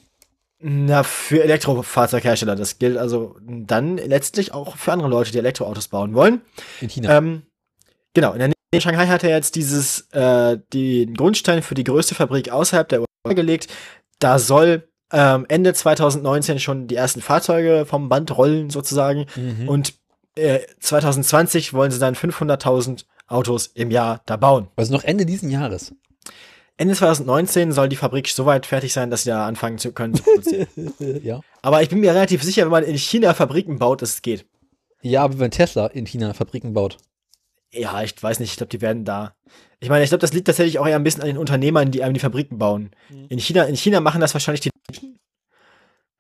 Na, 0.65 1.03
für 1.03 1.44
Elektrofahrzeughersteller. 1.44 2.56
Das 2.56 2.80
gilt 2.80 2.98
also 2.98 3.35
dann 3.45 3.98
letztlich 3.98 4.53
auch 4.53 4.77
für 4.77 4.94
andere 4.94 5.10
Leute, 5.10 5.31
die 5.31 5.38
Elektroautos 5.38 5.90
bauen 5.90 6.14
wollen. 6.14 6.41
In 6.80 6.90
China. 6.90 7.18
Ähm, 7.18 7.41
genau, 8.14 8.31
in 8.31 8.40
der 8.40 8.48
Nähe 8.48 8.56
von 8.72 8.80
Shanghai 8.80 9.07
hat 9.07 9.26
er 9.26 9.31
jetzt 9.31 9.56
dieses, 9.56 10.07
äh, 10.11 10.57
den 10.73 11.15
Grundstein 11.15 11.64
für 11.64 11.76
die 11.76 11.84
größte 11.84 12.15
Fabrik 12.15 12.49
außerhalb 12.49 12.88
der 12.88 13.02
USA 13.02 13.34
gelegt. 13.34 13.68
Da 14.19 14.40
soll 14.40 14.88
ähm, 15.11 15.45
Ende 15.49 15.73
2019 15.73 16.60
schon 16.60 16.88
die 16.88 16.95
ersten 16.95 17.22
Fahrzeuge 17.22 17.85
vom 17.85 18.07
Band 18.07 18.35
rollen, 18.38 18.69
sozusagen. 18.69 19.26
Mhm. 19.35 19.68
Und 19.68 19.95
äh, 20.35 20.61
2020 20.80 21.73
wollen 21.73 21.91
sie 21.91 21.99
dann 21.99 22.15
500.000 22.15 23.03
Autos 23.27 23.68
im 23.68 23.91
Jahr 23.91 24.22
da 24.26 24.38
bauen. 24.38 24.69
Also 24.77 24.94
noch 24.94 25.03
Ende 25.03 25.26
diesen 25.26 25.49
Jahres. 25.49 25.94
Ende 26.84 26.96
2019 26.96 27.72
soll 27.72 27.88
die 27.88 27.96
Fabrik 27.96 28.28
soweit 28.28 28.66
fertig 28.66 28.92
sein, 28.92 29.10
dass 29.10 29.24
sie 29.24 29.30
da 29.30 29.48
anfangen 29.48 29.78
zu 29.78 29.94
können 29.94 30.16
zu 30.16 30.24
produzieren. 30.24 30.68
ja. 31.24 31.40
Aber 31.62 31.82
ich 31.82 31.88
bin 31.88 32.02
mir 32.02 32.14
relativ 32.14 32.44
sicher, 32.44 32.64
wenn 32.64 32.72
man 32.72 32.84
in 32.84 32.98
China 32.98 33.34
Fabriken 33.34 33.80
baut, 33.80 34.02
dass 34.02 34.16
es 34.16 34.22
geht. 34.22 34.46
Ja, 35.02 35.24
aber 35.24 35.40
wenn 35.40 35.50
Tesla 35.50 35.88
in 35.88 36.06
China 36.06 36.34
Fabriken 36.34 36.74
baut. 36.74 36.98
Ja, 37.72 38.04
ich 38.04 38.22
weiß 38.22 38.42
nicht, 38.42 38.52
ich 38.52 38.58
glaube, 38.58 38.70
die 38.70 38.82
werden 38.82 39.06
da. 39.06 39.34
Ich 39.80 39.88
meine, 39.88 40.04
ich 40.04 40.10
glaube, 40.10 40.20
das 40.20 40.34
liegt 40.34 40.48
tatsächlich 40.48 40.78
auch 40.78 40.86
eher 40.86 40.98
ein 40.98 41.06
bisschen 41.06 41.22
an 41.22 41.30
den 41.30 41.38
Unternehmern, 41.38 41.90
die 41.90 42.04
einem 42.04 42.16
die 42.16 42.20
Fabriken 42.20 42.58
bauen. 42.58 42.92
In 43.30 43.40
China, 43.40 43.64
in 43.64 43.78
China 43.78 44.02
machen 44.02 44.20
das 44.20 44.34
wahrscheinlich 44.34 44.60
die 44.60 44.70
Deutschen. 44.86 45.20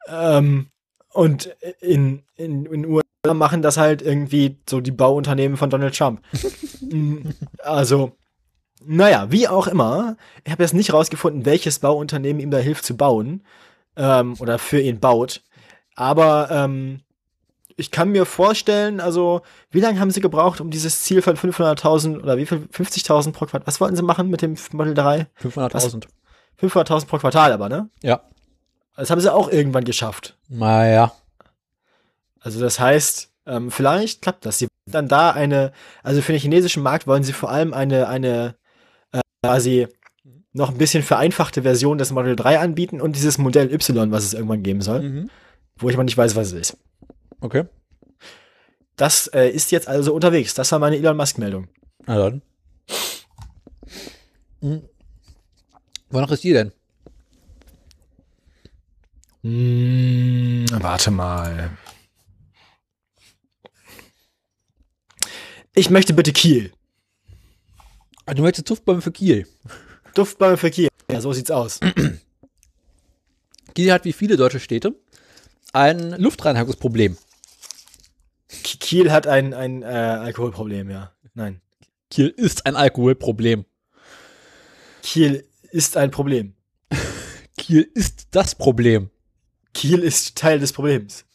Ähm, 0.07 0.69
und 1.11 1.53
in, 1.81 2.23
in, 2.37 2.65
in 2.67 2.85
USA 2.85 3.33
machen 3.33 3.61
das 3.61 3.75
halt 3.75 4.01
irgendwie 4.01 4.61
so 4.69 4.79
die 4.79 4.91
Bauunternehmen 4.91 5.57
von 5.57 5.69
Donald 5.69 5.97
Trump. 5.97 6.21
Mm, 6.83 7.29
also, 7.59 8.11
naja, 8.85 9.31
wie 9.31 9.47
auch 9.47 9.67
immer, 9.67 10.17
ich 10.43 10.51
habe 10.51 10.63
jetzt 10.63 10.73
nicht 10.73 10.93
rausgefunden, 10.93 11.45
welches 11.45 11.79
Bauunternehmen 11.79 12.41
ihm 12.41 12.51
da 12.51 12.57
hilft 12.57 12.85
zu 12.85 12.95
bauen 12.97 13.43
ähm, 13.95 14.35
oder 14.39 14.59
für 14.59 14.79
ihn 14.79 14.99
baut. 14.99 15.41
Aber 15.95 16.49
ähm, 16.51 17.01
ich 17.75 17.91
kann 17.91 18.09
mir 18.09 18.25
vorstellen, 18.25 18.99
also, 18.99 19.41
wie 19.71 19.79
lange 19.79 19.99
haben 19.99 20.11
sie 20.11 20.21
gebraucht, 20.21 20.61
um 20.61 20.69
dieses 20.69 21.03
Ziel 21.03 21.21
von 21.21 21.35
500.000 21.35 22.21
oder 22.21 22.37
wie 22.37 22.45
viel? 22.45 22.67
50.000 22.71 23.31
pro 23.31 23.45
Quartal? 23.45 23.67
Was 23.67 23.81
wollten 23.81 23.95
sie 23.95 24.03
machen 24.03 24.29
mit 24.29 24.41
dem 24.41 24.55
Model 24.71 24.93
3? 24.93 25.27
500.000. 25.41 26.05
500.000 26.61 27.07
pro 27.07 27.17
Quartal 27.17 27.51
aber, 27.51 27.69
ne? 27.69 27.89
Ja. 28.01 28.21
Das 28.95 29.09
haben 29.09 29.21
sie 29.21 29.33
auch 29.33 29.49
irgendwann 29.49 29.85
geschafft. 29.85 30.37
Naja. 30.49 31.13
Also, 32.39 32.59
das 32.59 32.79
heißt, 32.79 33.31
ähm, 33.45 33.71
vielleicht 33.71 34.21
klappt 34.21 34.45
das. 34.45 34.59
Sie 34.59 34.67
dann 34.85 35.07
da 35.07 35.31
eine, 35.31 35.71
also 36.03 36.21
für 36.21 36.33
den 36.33 36.41
chinesischen 36.41 36.83
Markt 36.83 37.07
wollen 37.07 37.23
sie 37.23 37.33
vor 37.33 37.49
allem 37.49 37.73
eine, 37.73 38.07
eine, 38.07 38.55
quasi 39.47 39.87
noch 40.53 40.69
ein 40.71 40.77
bisschen 40.77 41.03
vereinfachte 41.03 41.63
Version 41.63 41.97
des 41.97 42.11
Model 42.11 42.35
3 42.37 42.59
anbieten 42.59 43.01
und 43.01 43.15
dieses 43.17 43.37
Modell 43.37 43.73
Y, 43.73 44.11
was 44.11 44.23
es 44.23 44.33
irgendwann 44.33 44.63
geben 44.63 44.81
soll, 44.81 45.01
Mhm. 45.01 45.29
wo 45.77 45.89
ich 45.89 45.95
aber 45.95 46.03
nicht 46.05 46.17
weiß, 46.17 46.35
was 46.35 46.47
es 46.47 46.53
ist. 46.53 46.77
Okay. 47.41 47.65
Das 48.95 49.27
äh, 49.27 49.49
ist 49.49 49.71
jetzt 49.71 49.87
also 49.89 50.13
unterwegs. 50.13 50.53
Das 50.53 50.71
war 50.71 50.79
meine 50.79 50.95
Elon 50.95 51.17
Musk-Meldung. 51.17 51.67
Na 52.05 52.17
dann. 52.17 52.41
Hm. 54.61 54.83
Wonach 56.09 56.31
ist 56.31 56.43
die 56.43 56.53
denn? 56.53 56.71
Hm, 59.41 60.65
warte 60.71 61.11
mal. 61.11 61.71
Ich 65.75 65.89
möchte 65.89 66.13
bitte 66.13 66.31
Kiel. 66.31 66.71
Ah, 68.25 68.33
Du 68.33 68.41
möchtest 68.43 68.69
Duftbäume 68.69 69.01
für 69.01 69.11
Kiel. 69.11 69.47
Duftbäume 70.15 70.57
für 70.57 70.71
Kiel. 70.71 70.89
Ja, 71.11 71.21
so 71.21 71.33
sieht's 71.33 71.51
aus. 71.51 71.79
Kiel 73.75 73.91
hat 73.91 74.05
wie 74.05 74.13
viele 74.13 74.37
deutsche 74.37 74.59
Städte 74.59 74.95
ein 75.73 76.11
Luftreinigungsproblem. 76.11 77.17
Ki- 78.47 78.77
Kiel 78.77 79.11
hat 79.11 79.27
ein, 79.27 79.53
ein 79.53 79.81
äh, 79.81 79.85
Alkoholproblem, 79.85 80.89
ja. 80.89 81.11
Nein. 81.33 81.61
Kiel 82.09 82.27
ist 82.29 82.65
ein 82.65 82.75
Alkoholproblem. 82.75 83.65
Kiel 85.01 85.47
ist 85.71 85.97
ein 85.97 86.11
Problem. 86.11 86.53
Kiel 87.57 87.89
ist 87.93 88.27
das 88.31 88.55
Problem. 88.55 89.09
Kiel 89.73 89.99
ist 89.99 90.37
Teil 90.37 90.59
des 90.59 90.71
Problems. 90.71 91.25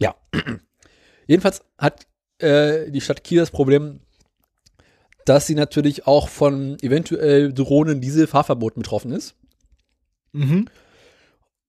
Ja. 0.00 0.16
Jedenfalls 1.26 1.60
hat 1.76 2.06
äh, 2.38 2.90
die 2.90 3.02
Stadt 3.02 3.22
Kiel 3.22 3.38
das 3.40 3.50
Problem, 3.50 4.00
dass 5.24 5.46
sie 5.46 5.54
natürlich 5.54 6.06
auch 6.06 6.28
von 6.28 6.76
eventuell 6.80 7.52
drohenden 7.52 8.00
Dieselfahrverboten 8.00 8.82
betroffen 8.82 9.12
ist. 9.12 9.34
Mhm. 10.32 10.66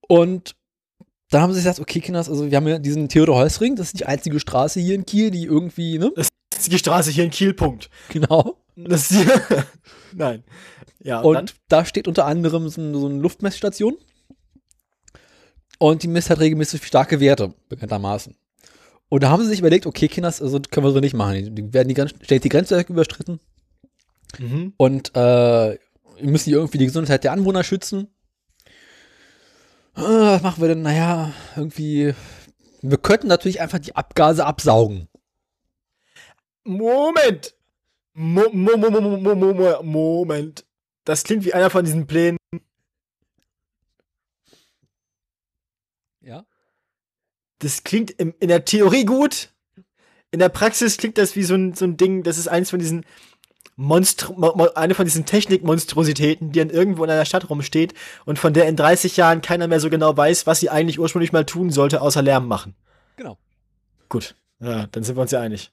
Und 0.08 0.56
dann 1.30 1.42
haben 1.42 1.54
sie 1.54 1.60
gesagt, 1.60 1.80
okay, 1.80 2.00
Kinders, 2.02 2.30
also 2.30 2.50
wir 2.50 2.58
haben 2.58 2.68
ja 2.68 2.78
diesen 2.80 3.08
Theodor-Heuss-Ring, 3.08 3.76
das 3.76 3.88
ist 3.88 4.00
die 4.00 4.06
einzige 4.06 4.40
Straße 4.40 4.80
hier 4.80 4.96
in 4.96 5.06
Kiel, 5.06 5.32
die 5.32 5.44
irgendwie, 5.46 5.98
ne? 5.98 6.12
Das 6.16 6.28
ist 6.60 6.72
die 6.72 6.78
Straße 6.78 7.12
hier 7.12 7.24
in 7.24 7.32
Kiel, 7.32 7.54
Punkt. 7.54 7.90
Genau. 8.10 8.58
Das 8.76 9.12
ist 9.12 9.26
Nein. 10.14 10.44
Ja, 11.04 11.22
und, 11.22 11.36
Und 11.38 11.56
da 11.70 11.86
steht 11.86 12.08
unter 12.08 12.26
anderem 12.26 12.70
so, 12.70 12.82
ein- 12.82 12.94
so 12.94 13.08
eine 13.08 13.20
Luftmessstation. 13.20 13.98
Und 15.80 16.04
die 16.04 16.08
misst 16.08 16.30
halt 16.30 16.40
regelmäßig 16.42 16.86
starke 16.86 17.20
Werte, 17.20 17.54
bekanntermaßen. 17.70 18.36
Und 19.12 19.24
da 19.24 19.30
haben 19.30 19.44
sie 19.44 19.50
sich 19.50 19.60
überlegt, 19.60 19.86
okay, 19.86 20.08
Kinders, 20.08 20.42
also 20.42 20.58
können 20.62 20.86
wir 20.86 20.92
so 20.92 21.02
nicht 21.02 21.14
machen. 21.14 21.54
Die 21.54 21.74
werden 21.74 21.90
die 21.90 21.96
ganz 21.96 22.14
die 22.14 22.48
Grenze 22.48 22.80
überstritten. 22.88 23.42
Mhm. 24.40 24.74
Und 24.78 25.12
äh, 25.16 25.78
müssen 26.22 26.50
die 26.50 26.56
irgendwie 26.56 26.78
die 26.78 26.86
Gesundheit 26.86 27.26
der 27.26 27.34
Anwohner 27.34 27.66
schützen. 27.66 28.08
Äh, 29.98 30.02
was 30.02 30.42
machen 30.42 30.62
wir 30.62 30.70
denn? 30.70 30.82
Naja, 30.82 31.34
irgendwie. 31.58 32.14
Wir 32.82 32.98
könnten 32.98 33.28
natürlich 33.28 33.60
einfach 33.60 33.80
die 33.80 33.98
Abgase 33.98 34.46
absaugen. 34.46 35.10
Moment! 36.64 37.54
Mo 38.14 38.46
mo 38.54 38.78
mo 38.78 39.84
Moment. 39.84 40.66
Das 41.04 41.26
klingt 41.26 41.44
wie 41.44 41.54
einer 41.54 41.70
von 41.70 41.84
diesen 41.84 42.08
Plänen, 42.08 42.38
Das 47.62 47.84
klingt 47.84 48.12
im, 48.12 48.34
in 48.40 48.48
der 48.50 48.66
Theorie 48.66 49.06
gut. 49.06 49.50
In 50.32 50.40
der 50.40 50.50
Praxis 50.50 50.98
klingt 50.98 51.18
das 51.18 51.36
wie 51.36 51.44
so 51.44 51.56
ein, 51.56 51.74
so 51.74 51.86
ein 51.86 51.98
Ding, 51.98 52.24
das 52.24 52.38
ist 52.38 52.48
eins 52.48 52.70
von 52.70 52.80
diesen 52.80 53.06
Monstr 53.76 54.32
mo 54.34 54.54
mo- 54.56 54.70
eine 54.76 54.94
von 54.96 55.06
diesen 55.06 55.26
Technikmonstrositäten, 55.26 56.52
die 56.52 56.60
dann 56.60 56.70
irgendwo 56.70 57.04
in 57.04 57.10
einer 57.10 57.26
Stadt 57.26 57.50
rumsteht 57.50 57.94
und 58.26 58.38
von 58.40 58.54
der 58.54 58.68
in 58.68 58.76
30 58.76 59.18
Jahren 59.18 59.42
keiner 59.42 59.68
mehr 59.68 59.80
so 59.80 59.90
genau 59.90 60.16
weiß, 60.16 60.46
was 60.48 60.60
sie 60.60 60.70
eigentlich 60.70 61.00
ursprünglich 61.00 61.32
mal 61.32 61.46
tun 61.46 61.70
sollte, 61.70 62.02
außer 62.02 62.22
Lärm 62.22 62.48
machen. 62.48 62.76
Genau. 63.18 63.38
Gut. 64.10 64.36
Ja, 64.60 64.88
dann 64.88 65.04
sind 65.04 65.16
wir 65.18 65.22
uns 65.22 65.32
ja 65.32 65.42
einig. 65.42 65.72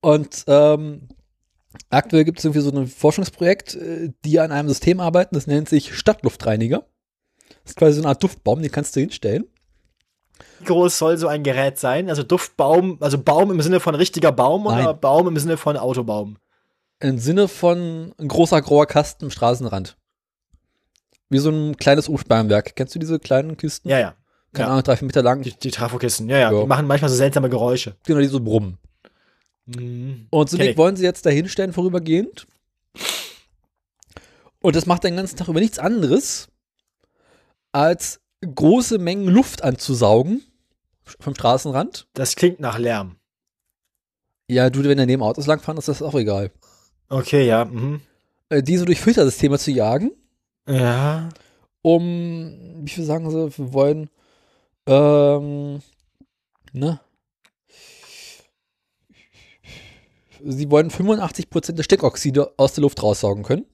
Und 0.00 0.44
ähm, 0.46 1.08
aktuell 1.90 2.24
gibt 2.24 2.38
es 2.38 2.44
irgendwie 2.44 2.60
so 2.60 2.70
ein 2.70 2.86
Forschungsprojekt, 2.86 3.74
äh, 3.74 4.12
die 4.24 4.40
an 4.40 4.52
einem 4.52 4.68
System 4.68 5.00
arbeiten, 5.00 5.34
das 5.34 5.46
nennt 5.46 5.68
sich 5.68 5.96
Stadtluftreiniger. 5.96 6.86
Das 7.62 7.72
ist 7.72 7.76
quasi 7.76 7.94
so 7.94 8.00
eine 8.02 8.08
Art 8.08 8.22
Duftbaum, 8.22 8.62
den 8.62 8.70
kannst 8.72 8.94
du 8.96 9.00
hinstellen. 9.00 9.44
Wie 10.58 10.64
groß 10.64 10.98
soll 10.98 11.18
so 11.18 11.28
ein 11.28 11.42
Gerät 11.42 11.78
sein? 11.78 12.08
Also 12.08 12.22
Duftbaum, 12.22 12.98
also 13.00 13.18
Baum 13.18 13.50
im 13.50 13.60
Sinne 13.60 13.80
von 13.80 13.94
richtiger 13.94 14.32
Baum 14.32 14.66
oder 14.66 14.84
Nein. 14.84 15.00
Baum 15.00 15.28
im 15.28 15.36
Sinne 15.38 15.56
von 15.56 15.76
Autobaum? 15.76 16.38
Im 17.00 17.18
Sinne 17.18 17.48
von 17.48 18.14
ein 18.18 18.28
großer 18.28 18.62
grauer 18.62 18.86
Kasten 18.86 19.26
am 19.26 19.30
Straßenrand. 19.30 19.96
Wie 21.28 21.38
so 21.38 21.50
ein 21.50 21.76
kleines 21.76 22.08
Umspannwerk. 22.08 22.76
Kennst 22.76 22.94
du 22.94 22.98
diese 22.98 23.18
kleinen 23.18 23.56
Kisten? 23.56 23.88
Ja, 23.88 23.98
ja. 23.98 24.14
Keine 24.52 24.68
ja. 24.68 24.72
Ahnung, 24.72 24.84
drei, 24.84 24.96
vier 24.96 25.06
Meter 25.06 25.22
lang. 25.22 25.42
Die, 25.42 25.52
die 25.52 25.70
Trafokisten, 25.70 26.28
ja, 26.28 26.38
ja, 26.38 26.52
Ja. 26.52 26.60
Die 26.60 26.66
machen 26.66 26.86
manchmal 26.86 27.10
so 27.10 27.16
seltsame 27.16 27.50
Geräusche. 27.50 27.96
Genau, 28.04 28.20
die 28.20 28.26
so 28.26 28.40
brummen. 28.40 28.78
Mhm. 29.66 30.28
Und 30.30 30.48
so 30.48 30.58
ich. 30.58 30.76
wollen 30.76 30.96
sie 30.96 31.04
jetzt 31.04 31.26
da 31.26 31.30
hinstellen, 31.30 31.72
vorübergehend. 31.72 32.46
Und 34.60 34.74
das 34.74 34.86
macht 34.86 35.04
den 35.04 35.16
ganzen 35.16 35.36
Tag 35.36 35.48
über 35.48 35.60
nichts 35.60 35.78
anderes, 35.78 36.48
als 37.72 38.20
große 38.42 38.98
Mengen 38.98 39.28
Luft 39.28 39.62
anzusaugen 39.62 40.42
vom 41.20 41.34
Straßenrand. 41.34 42.06
Das 42.14 42.36
klingt 42.36 42.60
nach 42.60 42.78
Lärm. 42.78 43.16
Ja, 44.48 44.70
du, 44.70 44.82
wenn 44.84 44.98
daneben 44.98 45.22
Autos 45.22 45.46
langfahren, 45.46 45.78
ist 45.78 45.88
das 45.88 46.02
auch 46.02 46.14
egal. 46.14 46.50
Okay, 47.08 47.46
ja. 47.46 47.64
Mhm. 47.64 48.00
Äh, 48.48 48.62
Die 48.62 48.76
so 48.76 48.84
durch 48.84 49.00
Filtersysteme 49.00 49.58
zu 49.58 49.70
jagen, 49.72 50.12
Ja. 50.68 51.28
um, 51.82 52.80
wie 52.84 52.90
viel 52.90 53.04
sagen 53.04 53.30
sie, 53.30 53.58
wir 53.58 53.72
wollen, 53.72 54.10
ähm, 54.86 55.80
ne? 56.72 57.00
Sie 60.44 60.70
wollen 60.70 60.90
85% 60.90 61.72
der 61.72 61.82
Stickoxide 61.82 62.52
aus 62.56 62.74
der 62.74 62.82
Luft 62.82 63.02
raussaugen 63.02 63.42
können. 63.42 63.64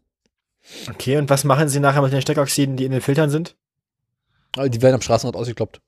Okay, 0.91 1.19
und 1.19 1.29
was 1.29 1.45
machen 1.45 1.69
sie 1.69 1.81
nachher 1.81 2.03
mit 2.03 2.13
den 2.13 2.23
Stickoxiden, 2.23 2.77
die 2.77 2.85
in 2.85 2.93
den 2.93 3.01
Filtern 3.01 3.31
sind? 3.31 3.57
Die 4.57 4.83
werden 4.83 4.97
am 4.97 5.01
Straßenrand 5.01 5.37
ausgekloppt. 5.37 5.81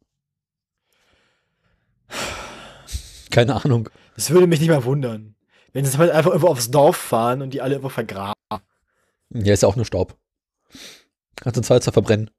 Keine 3.30 3.62
Ahnung. 3.62 3.88
Das 4.14 4.30
würde 4.30 4.46
mich 4.46 4.60
nicht 4.60 4.68
mal 4.70 4.84
wundern. 4.84 5.34
Wenn 5.72 5.84
sie 5.84 5.98
halt 5.98 6.12
einfach 6.12 6.30
irgendwo 6.30 6.48
aufs 6.48 6.70
Dorf 6.70 6.96
fahren 6.96 7.42
und 7.42 7.52
die 7.52 7.60
alle 7.60 7.74
irgendwo 7.74 7.88
vergraben. 7.88 8.34
Ja, 9.30 9.52
ist 9.52 9.62
ja 9.62 9.68
auch 9.68 9.76
nur 9.76 9.84
Staub. 9.84 10.16
Kannst 11.36 11.56
du 11.56 11.60
in 11.60 11.64
Salzer 11.64 11.92
verbrennen. 11.92 12.30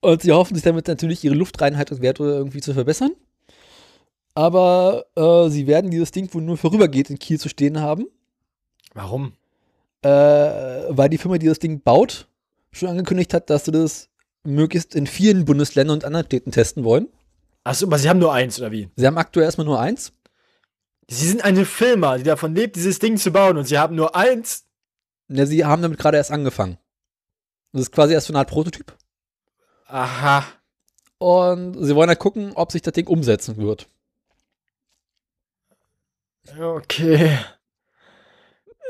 Und 0.00 0.22
sie 0.22 0.32
hoffen 0.32 0.54
sich 0.54 0.64
damit 0.64 0.88
natürlich 0.88 1.22
ihre 1.22 1.34
Luftreinhaltungswerte 1.34 2.22
irgendwie 2.22 2.60
zu 2.60 2.72
verbessern. 2.72 3.10
Aber 4.34 5.04
äh, 5.16 5.50
sie 5.50 5.66
werden 5.66 5.90
dieses 5.90 6.12
Ding 6.12 6.32
wohl 6.32 6.42
nur 6.42 6.56
vorübergeht 6.56 7.10
in 7.10 7.18
Kiel 7.18 7.38
zu 7.38 7.48
stehen 7.48 7.80
haben, 7.80 8.06
Warum? 8.94 9.32
Äh, 10.02 10.08
weil 10.08 11.08
die 11.08 11.18
Firma, 11.18 11.38
die 11.38 11.46
das 11.46 11.58
Ding 11.58 11.80
baut, 11.80 12.28
schon 12.72 12.88
angekündigt 12.88 13.34
hat, 13.34 13.50
dass 13.50 13.64
sie 13.64 13.72
das 13.72 14.08
möglichst 14.44 14.94
in 14.94 15.06
vielen 15.06 15.44
Bundesländern 15.44 15.98
und 15.98 16.04
anderen 16.04 16.26
Städten 16.26 16.52
testen 16.52 16.84
wollen. 16.84 17.08
Achso, 17.64 17.86
aber 17.86 17.98
sie 17.98 18.08
haben 18.08 18.18
nur 18.18 18.32
eins, 18.32 18.58
oder 18.58 18.70
wie? 18.70 18.88
Sie 18.96 19.06
haben 19.06 19.18
aktuell 19.18 19.46
erstmal 19.46 19.66
nur 19.66 19.80
eins. 19.80 20.12
Sie 21.08 21.26
sind 21.26 21.42
eine 21.42 21.64
Firma, 21.64 22.18
die 22.18 22.24
davon 22.24 22.54
lebt, 22.54 22.76
dieses 22.76 22.98
Ding 22.98 23.16
zu 23.16 23.30
bauen 23.30 23.56
und 23.56 23.64
sie 23.64 23.78
haben 23.78 23.96
nur 23.96 24.14
eins. 24.14 24.64
Ja, 25.28 25.46
sie 25.46 25.64
haben 25.64 25.82
damit 25.82 25.98
gerade 25.98 26.16
erst 26.16 26.30
angefangen. 26.30 26.78
Das 27.72 27.82
ist 27.82 27.92
quasi 27.92 28.14
erst 28.14 28.26
so 28.28 28.32
eine 28.32 28.40
Art 28.40 28.50
Prototyp. 28.50 28.94
Aha. 29.86 30.44
Und 31.18 31.82
sie 31.84 31.94
wollen 31.94 32.08
halt 32.08 32.18
gucken, 32.18 32.52
ob 32.54 32.72
sich 32.72 32.82
das 32.82 32.94
Ding 32.94 33.06
umsetzen 33.06 33.56
wird. 33.56 33.88
Okay. 36.58 37.38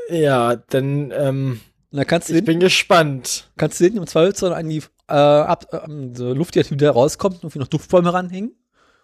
Ja, 0.09 0.55
dann, 0.55 1.11
ähm, 1.11 1.61
dann 1.91 2.07
kannst 2.07 2.29
du 2.29 2.33
ich 2.33 2.39
den, 2.39 2.45
bin 2.45 2.59
gespannt. 2.59 3.49
kannst 3.57 3.79
du 3.79 3.85
den 3.85 3.97
im 3.97 4.07
Zweifelsfall 4.07 4.53
an 4.53 4.69
die 4.69 4.83
äh, 5.07 5.13
ab, 5.13 5.65
ähm, 5.87 6.15
so 6.15 6.33
Luft, 6.33 6.55
die 6.55 6.69
wieder 6.69 6.91
rauskommt, 6.91 7.37
irgendwie 7.37 7.59
noch 7.59 7.67
Duftbäume 7.67 8.13
ranhängen. 8.13 8.51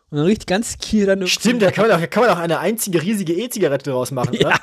Und 0.09 0.19
dann 0.19 0.27
riecht 0.27 0.45
ganz 0.47 0.77
Kiel 0.77 1.07
dann 1.07 1.25
Stimmt, 1.27 1.61
da 1.61 1.71
kann 1.71 1.87
man 1.87 1.95
auch, 1.95 1.99
da 1.99 2.07
kann 2.07 2.23
man 2.23 2.31
auch 2.31 2.39
eine 2.39 2.59
einzige 2.59 3.01
riesige 3.01 3.33
E-Zigarette 3.33 3.91
draus 3.91 4.11
machen? 4.11 4.33
Ja, 4.39 4.55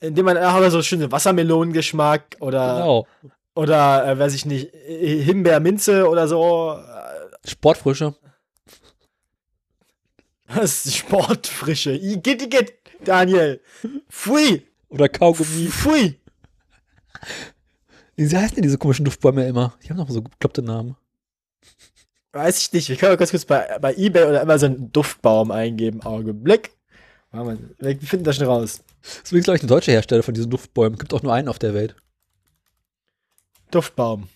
Indem 0.00 0.26
man 0.26 0.36
auch 0.36 0.70
so 0.70 0.82
schöne 0.82 1.10
Wassermelonengeschmack 1.12 2.36
oder, 2.40 2.74
genau. 2.74 3.06
oder, 3.54 4.06
äh, 4.06 4.18
weiß 4.18 4.34
ich 4.34 4.44
nicht, 4.44 4.74
äh, 4.74 5.22
Himbeerminze 5.22 6.08
oder 6.08 6.28
so. 6.28 6.78
Sportfrische. 7.46 8.14
Das 10.48 10.62
ist 10.86 10.96
Sportfrische. 10.96 11.92
Igitt, 11.92 12.42
igitt, 12.42 12.72
Daniel. 13.04 13.60
Pfui. 14.10 14.66
Oder 14.94 15.08
Kaugummi. 15.08 15.68
Pfui. 15.68 16.20
Wie 18.16 18.24
heißen 18.24 18.54
denn 18.54 18.62
diese 18.62 18.78
komischen 18.78 19.04
Duftbäume 19.04 19.44
immer? 19.46 19.76
Die 19.82 19.90
haben 19.90 19.96
noch 19.96 20.08
so 20.08 20.22
bekloppte 20.22 20.62
Namen. 20.62 20.96
Weiß 22.32 22.60
ich 22.60 22.72
nicht. 22.72 22.88
Wir 22.88 22.96
können 22.96 23.12
mal 23.12 23.16
ganz 23.16 23.32
kurz 23.32 23.44
bei, 23.44 23.76
bei 23.80 23.92
Ebay 23.94 24.24
oder 24.24 24.40
Amazon 24.40 24.92
Duftbaum 24.92 25.50
eingeben. 25.50 26.00
Augenblick. 26.02 26.70
Wir 27.32 27.98
finden 28.02 28.24
das 28.24 28.36
schon 28.36 28.46
raus. 28.46 28.84
Das 29.02 29.32
ist 29.32 29.44
glaube 29.44 29.56
ich, 29.56 29.64
ein 29.64 29.68
deutscher 29.68 29.90
Hersteller 29.90 30.22
von 30.22 30.34
diesen 30.34 30.50
Duftbäumen. 30.50 30.96
Gibt 30.96 31.12
auch 31.12 31.22
nur 31.22 31.34
einen 31.34 31.48
auf 31.48 31.58
der 31.58 31.74
Welt. 31.74 31.96
Duftbaum. 33.72 34.28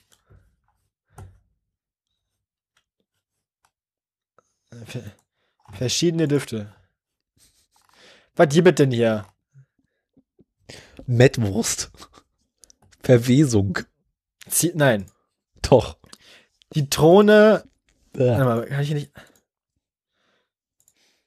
Ver 4.87 5.03
verschiedene 5.73 6.27
Düfte. 6.27 6.75
Was 8.35 8.49
gibt 8.49 8.67
es 8.67 8.75
denn 8.75 8.91
hier? 8.91 9.27
Mettwurst. 11.09 11.91
Verwesung. 13.03 13.79
Zie 14.49 14.73
Nein. 14.75 15.07
Doch. 15.63 15.97
Zitrone. 16.73 17.65
Äh. 18.15 18.19
Warte 18.29 18.45
mal, 18.45 18.67
kann 18.67 18.83
ich 18.83 18.89
hier 18.89 18.97
nicht. 18.97 19.11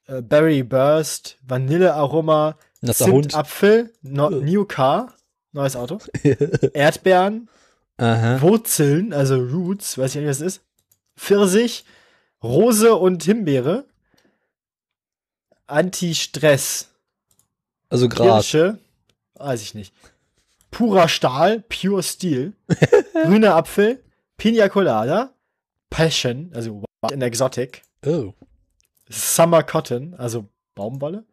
Äh, 0.06 0.22
Berry 0.22 0.64
Burst, 0.64 1.38
Vanillearoma, 1.48 2.58
Nasser 2.82 3.08
Hund. 3.08 3.32
Zimt, 3.32 3.36
Apfel, 3.36 3.94
no. 4.02 4.30
New 4.30 4.66
Car, 4.66 5.16
neues 5.52 5.76
Auto, 5.76 6.00
Erdbeeren, 6.74 7.50
Aha. 7.98 8.42
Wurzeln, 8.42 9.14
also 9.14 9.36
Roots, 9.36 9.98
weiß 9.98 10.16
ich 10.16 10.22
nicht, 10.22 10.30
was 10.30 10.40
das 10.40 10.56
ist, 10.56 10.62
Pfirsich, 11.18 11.86
Rose 12.44 12.96
und 12.96 13.24
Himbeere, 13.24 13.86
Anti-Stress, 15.68 16.90
Also 17.90 18.10
Gras. 18.10 18.44
Kirsche, 18.44 18.80
weiß 19.44 19.62
ich 19.62 19.74
nicht, 19.74 19.94
purer 20.72 21.08
Stahl, 21.08 21.62
Pure 21.62 22.04
Steel, 22.04 22.54
grüner 23.14 23.56
Apfel, 23.56 24.04
Pina 24.38 24.70
Colada, 24.70 25.34
Passion, 25.90 26.52
also 26.54 26.84
in 27.12 27.22
Exotic, 27.22 27.84
Oh. 28.06 28.34
Summer 29.10 29.64
Cotton, 29.64 30.16
also 30.16 30.48
Baumwolle, 30.74 31.26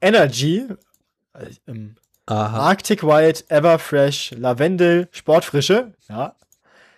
Energy, 0.00 0.66
ähm, 1.66 1.96
Aha. 2.26 2.58
Arctic 2.58 3.02
Wild, 3.02 3.44
Everfresh, 3.50 4.32
Lavendel, 4.36 5.08
Sportfrische, 5.12 5.92
ja. 6.08 6.36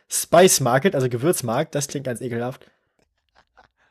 Spice 0.09 0.61
Market, 0.61 0.95
also 0.95 1.09
Gewürzmarkt, 1.09 1.75
das 1.75 1.89
klingt 1.89 2.07
ganz 2.07 2.21
ekelhaft. 2.21 2.67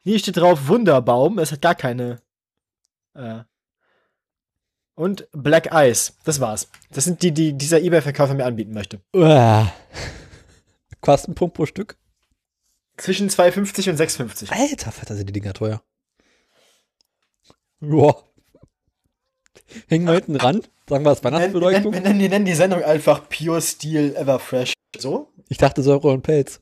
Hier 0.03 0.19
steht 0.19 0.37
drauf 0.37 0.67
Wunderbaum, 0.67 1.39
es 1.39 1.51
hat 1.51 1.61
gar 1.61 1.75
keine. 1.75 2.21
Äh. 3.13 3.39
Und 5.01 5.27
Black 5.31 5.69
Ice, 5.73 6.13
das 6.25 6.39
war's. 6.41 6.69
Das 6.91 7.05
sind 7.05 7.23
die, 7.23 7.31
die 7.31 7.53
dieser 7.53 7.81
Ebay-Verkäufer 7.81 8.35
mir 8.35 8.45
anbieten 8.45 8.71
möchte. 8.71 9.01
Uah. 9.15 9.73
Kostenpunkt 10.99 11.55
pro 11.55 11.65
Stück. 11.65 11.97
Zwischen 12.97 13.27
2,50 13.27 13.89
und 13.89 13.99
6,50. 13.99 14.51
Alter, 14.51 14.91
Vater, 14.91 15.15
sind 15.15 15.27
die 15.27 15.33
Dinger 15.33 15.53
teuer. 15.53 15.81
Ja. 17.79 18.15
Hängen 19.87 20.05
wir 20.05 20.13
hinten 20.13 20.35
ran. 20.35 20.61
Sagen 20.87 21.03
wir 21.03 21.13
es 21.13 21.23
nennen, 21.23 21.33
wir, 21.33 21.39
Weihnachtsbeleuchtung. 21.39 21.93
nennen, 21.93 22.19
wir 22.19 22.29
nennen 22.29 22.45
die 22.45 22.53
Sendung 22.53 22.83
einfach 22.83 23.27
Pure 23.27 23.63
Steel 23.63 24.15
Ever 24.15 24.37
Fresh. 24.37 24.73
So? 24.99 25.33
Ich 25.49 25.57
dachte 25.57 25.81
Säure 25.81 26.09
und 26.09 26.21
Pelz. 26.21 26.61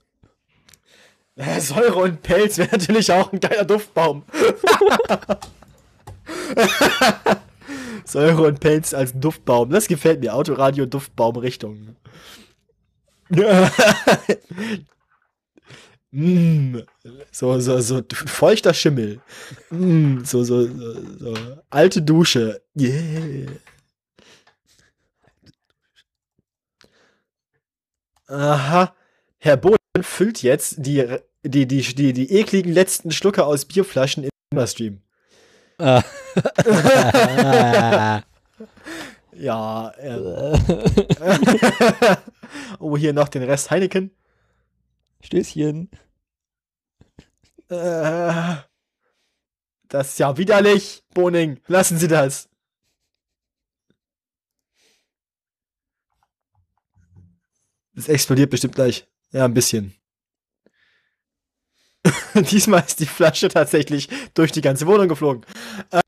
Säure 1.59 2.03
und 2.03 2.21
Pelz 2.21 2.57
wäre 2.57 2.69
natürlich 2.71 3.11
auch 3.11 3.33
ein 3.33 3.41
geiler 3.41 3.65
Duftbaum. 3.65 4.23
Säure 8.05 8.43
und 8.43 8.59
Pelz 8.59 8.93
als 8.93 9.13
Duftbaum. 9.13 9.69
Das 9.69 9.87
gefällt 9.87 10.19
mir. 10.21 10.33
Autoradio 10.35 10.85
Duftbaum 10.85 11.37
Richtung. 11.37 11.95
mm, 16.11 16.77
so, 17.31 17.59
so, 17.59 17.79
so 17.79 18.01
feuchter 18.11 18.73
Schimmel. 18.73 19.21
Mm, 19.69 20.23
so, 20.23 20.43
so, 20.43 20.65
so, 20.67 20.93
so. 21.19 21.35
Alte 21.69 22.01
Dusche. 22.01 22.61
Yeah. 22.75 23.51
Aha. 28.27 28.95
Herr 29.39 29.57
Boden 29.57 29.77
füllt 30.01 30.43
jetzt 30.43 30.75
die, 30.79 31.05
die, 31.43 31.67
die, 31.67 31.81
die, 31.81 32.13
die 32.13 32.31
ekligen 32.33 32.73
letzten 32.73 33.11
Schlucke 33.11 33.45
aus 33.45 33.65
Bierflaschen 33.65 34.23
in 34.23 34.29
den 34.53 34.67
Stream. 34.67 35.01
Ah. 35.77 36.03
Ja. 39.39 39.89
Äh. 39.91 40.57
oh, 42.79 42.97
hier 42.97 43.13
noch 43.13 43.29
den 43.29 43.43
Rest 43.43 43.71
Heineken. 43.71 44.11
Stößchen. 45.21 45.89
Äh, 47.69 48.55
das 49.87 50.09
ist 50.09 50.19
ja 50.19 50.37
widerlich, 50.37 51.03
Boning. 51.13 51.61
Lassen 51.67 51.97
Sie 51.97 52.09
das. 52.09 52.49
Das 57.93 58.09
explodiert 58.09 58.49
bestimmt 58.49 58.75
gleich. 58.75 59.07
Ja, 59.31 59.45
ein 59.45 59.53
bisschen. 59.53 59.95
Diesmal 62.33 62.83
ist 62.85 62.99
die 62.99 63.05
Flasche 63.05 63.47
tatsächlich 63.47 64.09
durch 64.33 64.51
die 64.51 64.61
ganze 64.61 64.85
Wohnung 64.85 65.07
geflogen. 65.07 65.45
Ähm, 65.91 66.01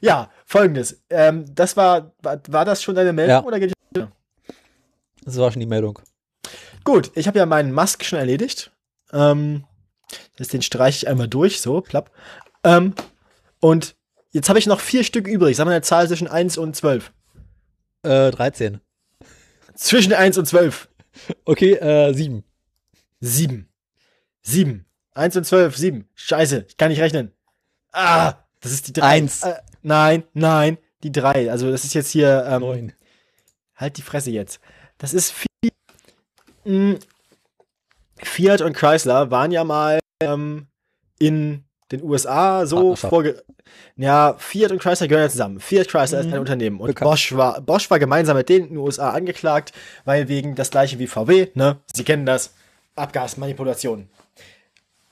ja, 0.00 0.30
folgendes. 0.46 1.02
Ähm, 1.10 1.44
das 1.54 1.76
war, 1.76 2.12
war, 2.22 2.40
war 2.48 2.64
das 2.64 2.82
schon 2.82 2.94
deine 2.94 3.12
Meldung 3.12 3.36
Ja. 3.36 3.42
oder 3.44 3.60
geht 3.60 3.72
Das 5.24 5.36
war 5.36 5.50
schon 5.52 5.60
die 5.60 5.66
Meldung. 5.66 5.98
Gut, 6.84 7.10
ich 7.14 7.26
habe 7.26 7.38
ja 7.38 7.46
meinen 7.46 7.72
Mask 7.72 8.04
schon 8.04 8.18
erledigt. 8.18 8.72
Ähm, 9.12 9.64
das, 10.38 10.48
den 10.48 10.62
streiche 10.62 10.96
ich 10.98 11.08
einmal 11.08 11.28
durch, 11.28 11.60
so, 11.60 11.80
plapp. 11.80 12.10
Ähm, 12.64 12.94
und 13.60 13.94
jetzt 14.30 14.48
habe 14.48 14.58
ich 14.58 14.66
noch 14.66 14.80
vier 14.80 15.04
Stück 15.04 15.26
übrig. 15.28 15.56
Sagen 15.56 15.68
wir 15.68 15.74
eine 15.74 15.82
Zahl 15.82 16.08
zwischen 16.08 16.28
1 16.28 16.56
und 16.58 16.74
12. 16.74 17.12
Äh, 18.02 18.30
13. 18.30 18.80
Zwischen 19.74 20.12
1 20.14 20.38
und 20.38 20.46
12. 20.46 20.88
Okay, 21.44 21.74
äh, 21.74 22.12
7. 22.14 22.44
7. 23.20 23.68
7. 24.42 24.86
1 25.14 25.36
und 25.36 25.44
12, 25.44 25.76
7. 25.76 26.08
Scheiße, 26.14 26.64
ich 26.68 26.76
kann 26.76 26.88
nicht 26.90 27.00
rechnen. 27.00 27.32
Ah, 27.92 28.34
das 28.60 28.72
ist 28.72 28.88
die 28.88 28.92
3. 28.94 29.02
Eins. 29.06 29.42
Äh, 29.42 29.54
nein, 29.82 30.24
nein, 30.34 30.78
die 31.02 31.12
3. 31.12 31.50
Also 31.50 31.70
das 31.70 31.84
ist 31.84 31.94
jetzt 31.94 32.10
hier, 32.10 32.44
ähm, 32.48 32.60
9. 32.60 32.92
halt 33.76 33.96
die 33.96 34.02
Fresse 34.02 34.30
jetzt. 34.30 34.60
Das 34.98 35.14
ist 35.14 35.32
viel. 35.32 35.70
Mh, 36.64 36.98
Fiat 38.22 38.60
und 38.60 38.74
Chrysler 38.74 39.30
waren 39.30 39.50
ja 39.50 39.64
mal 39.64 39.98
ähm, 40.22 40.66
in 41.18 41.64
den 41.90 42.02
USA 42.02 42.66
so 42.66 42.94
vorge... 42.96 43.42
Ja, 43.96 44.34
Fiat 44.38 44.72
und 44.72 44.80
Chrysler 44.80 45.08
gehören 45.08 45.24
ja 45.24 45.30
zusammen. 45.30 45.60
Fiat 45.60 45.88
Chrysler 45.88 46.20
ist 46.20 46.26
Mhm. 46.26 46.34
ein 46.34 46.38
Unternehmen 46.40 46.80
und 46.80 46.88
Bekannt. 46.88 47.10
Bosch 47.10 47.32
war, 47.34 47.60
Bosch 47.60 47.90
war 47.90 47.98
gemeinsam 47.98 48.36
mit 48.36 48.48
denen 48.48 48.66
in 48.66 48.74
den 48.74 48.78
USA 48.78 49.10
angeklagt, 49.10 49.72
weil 50.04 50.28
wegen 50.28 50.54
das 50.54 50.70
gleiche 50.70 50.98
wie 50.98 51.06
VW, 51.06 51.48
ne? 51.54 51.78
Sie 51.94 52.04
kennen 52.04 52.26
das, 52.26 52.52
Abgasmanipulation. 52.96 54.08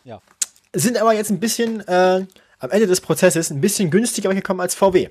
Ja. 0.05 0.21
Sind 0.75 0.99
aber 1.01 1.15
jetzt 1.15 1.31
ein 1.31 1.41
bisschen 1.41 1.87
äh, 1.89 2.27
am 2.59 2.71
Ende 2.71 2.87
des 2.87 3.01
Prozesses 3.01 3.51
ein 3.51 3.61
bisschen 3.61 3.91
günstiger 3.91 4.31
weggekommen 4.31 4.61
als 4.61 4.75
VW. 4.75 5.11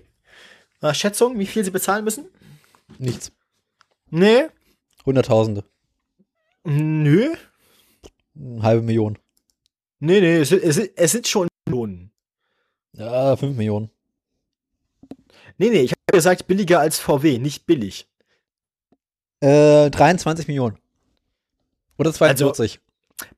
Na, 0.82 0.94
Schätzung, 0.94 1.40
wie 1.40 1.45
viel 1.45 1.64
sie 1.64 1.72
bezahlen 1.72 2.03
müssen? 2.03 2.26
Nichts. 2.99 3.32
Nee, 4.10 4.48
Hunderttausende. 5.06 5.64
nö. 6.64 7.34
Eine 8.36 8.61
halbe 8.64 8.82
Million. 8.84 9.18
Nee, 9.99 10.22
nee, 10.22 10.38
es, 10.38 10.52
es, 10.52 10.78
es 10.78 11.11
sind 11.11 11.28
schon 11.28 11.48
Millionen. 11.65 12.11
Ja, 12.94 13.36
5 13.36 13.57
Millionen. 13.57 13.90
Nee, 15.57 15.69
nee, 15.69 15.82
ich 15.82 15.91
habe 15.91 16.18
gesagt 16.18 16.45
billiger 16.48 16.80
als 16.80 16.99
VW, 16.99 17.40
nicht 17.40 17.65
billig. 17.65 18.07
Äh, 19.40 19.90
23 19.90 20.48
Millionen. 20.48 20.78
Oder 21.98 22.14
42. 22.14 22.80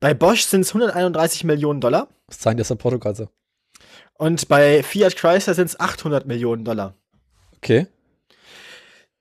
Bei 0.02 0.14
Bosch 0.14 0.42
sind 0.44 0.62
es 0.62 0.70
131 0.70 1.46
Millionen 1.46 1.80
Dollar 1.80 2.10
das 2.30 2.40
zeigen 2.40 2.60
das 2.60 2.70
in 2.70 2.78
Portokasse. 2.78 3.30
Und 4.20 4.50
bei 4.50 4.84
Fiat 4.84 5.16
Chrysler 5.16 5.54
sind 5.54 5.68
es 5.68 5.80
800 5.80 6.28
Millionen 6.28 6.66
Dollar. 6.66 6.94
Okay. 7.56 7.88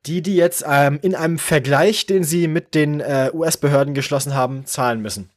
Die, 0.06 0.22
die 0.22 0.34
jetzt 0.34 0.64
ähm, 0.66 0.98
in 1.02 1.14
einem 1.14 1.38
Vergleich, 1.38 2.06
den 2.06 2.24
sie 2.24 2.48
mit 2.48 2.74
den 2.74 3.00
äh, 3.00 3.30
US-Behörden 3.32 3.94
geschlossen 3.94 4.34
haben, 4.34 4.66
zahlen 4.66 5.00
müssen. 5.00 5.30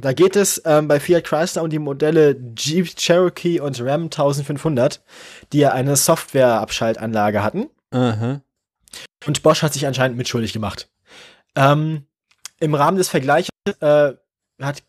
Da 0.00 0.12
geht 0.12 0.36
es 0.36 0.62
ähm, 0.64 0.86
bei 0.86 1.00
Fiat 1.00 1.24
Chrysler 1.24 1.64
um 1.64 1.70
die 1.70 1.80
Modelle 1.80 2.36
Jeep 2.56 2.94
Cherokee 2.94 3.58
und 3.58 3.80
Ram 3.80 4.04
1500, 4.04 5.02
die 5.52 5.58
ja 5.58 5.72
eine 5.72 5.96
Softwareabschaltanlage 5.96 7.42
hatten. 7.42 7.68
Aha. 7.90 8.40
Und 9.26 9.42
Bosch 9.42 9.62
hat 9.62 9.72
sich 9.72 9.86
anscheinend 9.88 10.16
mitschuldig 10.16 10.52
gemacht. 10.52 10.88
Ähm, 11.56 12.06
Im 12.60 12.76
Rahmen 12.76 12.98
des 12.98 13.08
Vergleiches 13.08 13.50
äh, 13.80 14.12
hat, 14.62 14.84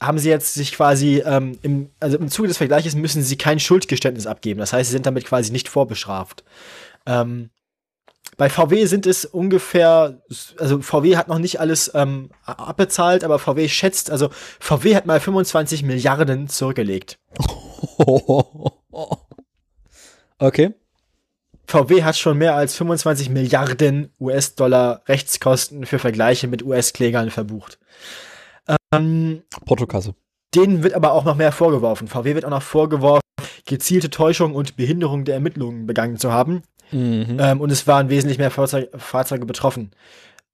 haben 0.00 0.18
sie 0.18 0.30
jetzt 0.30 0.54
sich 0.54 0.72
quasi, 0.72 1.22
ähm, 1.24 1.58
im, 1.62 1.90
also 2.00 2.16
im 2.16 2.28
Zuge 2.28 2.48
des 2.48 2.56
Vergleiches 2.56 2.94
müssen 2.94 3.22
sie 3.22 3.36
kein 3.36 3.60
Schuldgeständnis 3.60 4.26
abgeben. 4.26 4.60
Das 4.60 4.72
heißt, 4.72 4.88
sie 4.88 4.92
sind 4.92 5.06
damit 5.06 5.26
quasi 5.26 5.52
nicht 5.52 5.68
vorbestraft. 5.68 6.42
Ähm, 7.06 7.50
bei 8.36 8.48
VW 8.48 8.86
sind 8.86 9.06
es 9.06 9.26
ungefähr, 9.26 10.22
also 10.56 10.80
VW 10.80 11.16
hat 11.16 11.28
noch 11.28 11.38
nicht 11.38 11.60
alles 11.60 11.90
ähm, 11.94 12.30
abbezahlt, 12.46 13.24
aber 13.24 13.38
VW 13.38 13.68
schätzt, 13.68 14.10
also 14.10 14.30
VW 14.58 14.96
hat 14.96 15.04
mal 15.04 15.20
25 15.20 15.82
Milliarden 15.82 16.48
zurückgelegt. 16.48 17.18
Okay. 20.42 20.72
VW 21.66 22.02
hat 22.02 22.16
schon 22.16 22.38
mehr 22.38 22.56
als 22.56 22.74
25 22.74 23.28
Milliarden 23.28 24.10
US-Dollar 24.18 25.02
Rechtskosten 25.06 25.84
für 25.84 25.98
Vergleiche 25.98 26.48
mit 26.48 26.62
US-Klägern 26.64 27.30
verbucht. 27.30 27.78
Ähm, 28.92 29.42
Portokasse. 29.66 30.14
denen 30.54 30.82
wird 30.82 30.94
aber 30.94 31.12
auch 31.12 31.24
noch 31.24 31.36
mehr 31.36 31.52
vorgeworfen. 31.52 32.08
VW 32.08 32.34
wird 32.34 32.44
auch 32.44 32.50
noch 32.50 32.62
vorgeworfen, 32.62 33.22
gezielte 33.66 34.10
Täuschung 34.10 34.54
und 34.54 34.76
Behinderung 34.76 35.24
der 35.24 35.34
Ermittlungen 35.34 35.86
begangen 35.86 36.16
zu 36.16 36.32
haben. 36.32 36.62
Mhm. 36.90 37.36
Ähm, 37.38 37.60
und 37.60 37.70
es 37.70 37.86
waren 37.86 38.08
wesentlich 38.08 38.38
mehr 38.38 38.50
Fahrzeug 38.50 38.90
Fahrzeuge 38.96 39.46
betroffen. 39.46 39.92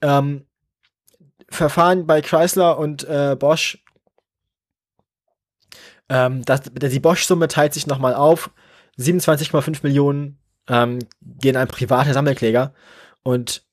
Ähm, 0.03 0.45
Verfahren 1.49 2.07
bei 2.07 2.21
Chrysler 2.21 2.79
und 2.79 3.05
äh, 3.05 3.37
Bosch. 3.39 3.83
Ähm, 6.09 6.45
das, 6.45 6.63
die 6.63 7.01
Bosch-Summe 7.01 7.49
teilt 7.49 7.73
sich 7.73 7.87
nochmal 7.87 8.15
auf. 8.15 8.51
27,5 8.99 9.81
Millionen 9.83 10.39
ähm, 10.69 10.99
gehen 11.23 11.57
an 11.57 11.69
private 11.69 12.13
Sammelkläger 12.13 12.75
und 13.23 13.66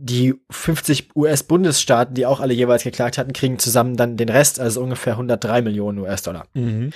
die 0.00 0.34
50 0.50 1.16
US-Bundesstaaten, 1.16 2.14
die 2.14 2.24
auch 2.24 2.38
alle 2.38 2.54
jeweils 2.54 2.84
geklagt 2.84 3.18
hatten, 3.18 3.32
kriegen 3.32 3.58
zusammen 3.58 3.96
dann 3.96 4.16
den 4.16 4.28
Rest, 4.28 4.60
also 4.60 4.80
ungefähr 4.80 5.14
103 5.14 5.62
Millionen 5.62 5.98
US-Dollar. 5.98 6.46
Mhm. 6.54 6.92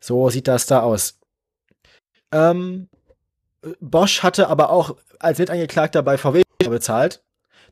So 0.00 0.28
sieht 0.30 0.48
das 0.48 0.66
da 0.66 0.80
aus. 0.80 1.20
Ähm, 2.32 2.88
Bosch 3.80 4.22
hatte 4.22 4.48
aber 4.48 4.70
auch 4.70 4.96
als 5.20 5.38
Mitangeklagter 5.38 6.02
bei 6.02 6.18
VW 6.18 6.42
bezahlt. 6.58 7.22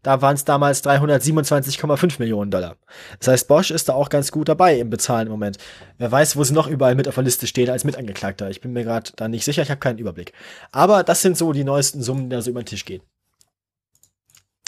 Da 0.04 0.22
waren 0.22 0.34
es 0.34 0.44
damals 0.44 0.84
327,5 0.84 2.20
Millionen 2.20 2.52
Dollar. 2.52 2.76
Das 3.18 3.28
heißt, 3.28 3.48
Bosch 3.48 3.72
ist 3.72 3.88
da 3.88 3.94
auch 3.94 4.10
ganz 4.10 4.30
gut 4.30 4.48
dabei 4.48 4.78
im 4.78 4.90
Bezahlen 4.90 5.26
im 5.26 5.32
Moment. 5.32 5.58
Wer 5.96 6.12
weiß, 6.12 6.36
wo 6.36 6.44
sie 6.44 6.54
noch 6.54 6.68
überall 6.68 6.94
mit 6.94 7.08
auf 7.08 7.16
der 7.16 7.24
Liste 7.24 7.48
stehen 7.48 7.68
als 7.68 7.82
Mitangeklagter. 7.82 8.48
Ich 8.48 8.60
bin 8.60 8.72
mir 8.72 8.84
gerade 8.84 9.10
da 9.16 9.26
nicht 9.26 9.44
sicher, 9.44 9.62
ich 9.62 9.70
habe 9.70 9.80
keinen 9.80 9.98
Überblick. 9.98 10.32
Aber 10.70 11.02
das 11.02 11.22
sind 11.22 11.36
so 11.36 11.52
die 11.52 11.64
neuesten 11.64 12.00
Summen, 12.00 12.30
die 12.30 12.36
da 12.36 12.42
so 12.42 12.50
über 12.50 12.62
den 12.62 12.66
Tisch 12.66 12.84
gehen. 12.84 13.02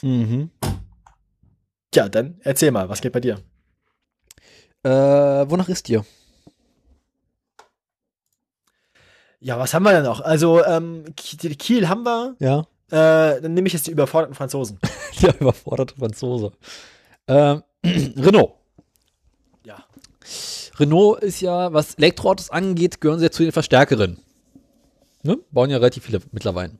Mhm. 0.03 0.51
Ja, 1.95 2.09
dann 2.09 2.41
erzähl 2.43 2.71
mal, 2.71 2.89
was 2.89 3.01
geht 3.01 3.13
bei 3.13 3.21
dir? 3.21 3.39
Äh, 4.83 4.91
wonach 4.91 5.69
ist 5.69 5.89
dir? 5.89 6.05
Ja, 9.41 9.59
was 9.59 9.73
haben 9.73 9.85
wir 9.85 9.93
denn 9.93 10.05
noch? 10.05 10.21
Also, 10.21 10.65
ähm, 10.65 11.05
Kiel 11.17 11.89
haben 11.89 12.05
wir. 12.05 12.37
Ja. 12.39 12.61
Äh, 12.91 13.41
dann 13.41 13.55
nehme 13.55 13.67
ich 13.69 13.73
jetzt 13.73 13.87
die 13.87 13.91
überforderten 13.91 14.35
Franzosen. 14.35 14.79
Der 15.23 15.41
überforderte 15.41 15.95
Franzose. 15.97 16.53
Ähm, 17.27 17.63
Renault. 17.85 18.53
Ja. 19.65 19.85
Renault 20.79 21.23
ist 21.23 21.41
ja, 21.41 21.73
was 21.73 21.95
Elektroautos 21.95 22.51
angeht, 22.51 23.01
gehören 23.01 23.19
sie 23.19 23.27
ja 23.27 23.31
zu 23.31 23.43
den 23.43 23.53
Verstärkeren. 23.53 24.19
Ne? 25.23 25.39
Bauen 25.51 25.71
ja 25.71 25.77
relativ 25.79 26.05
viele 26.05 26.21
mittlerweile. 26.33 26.73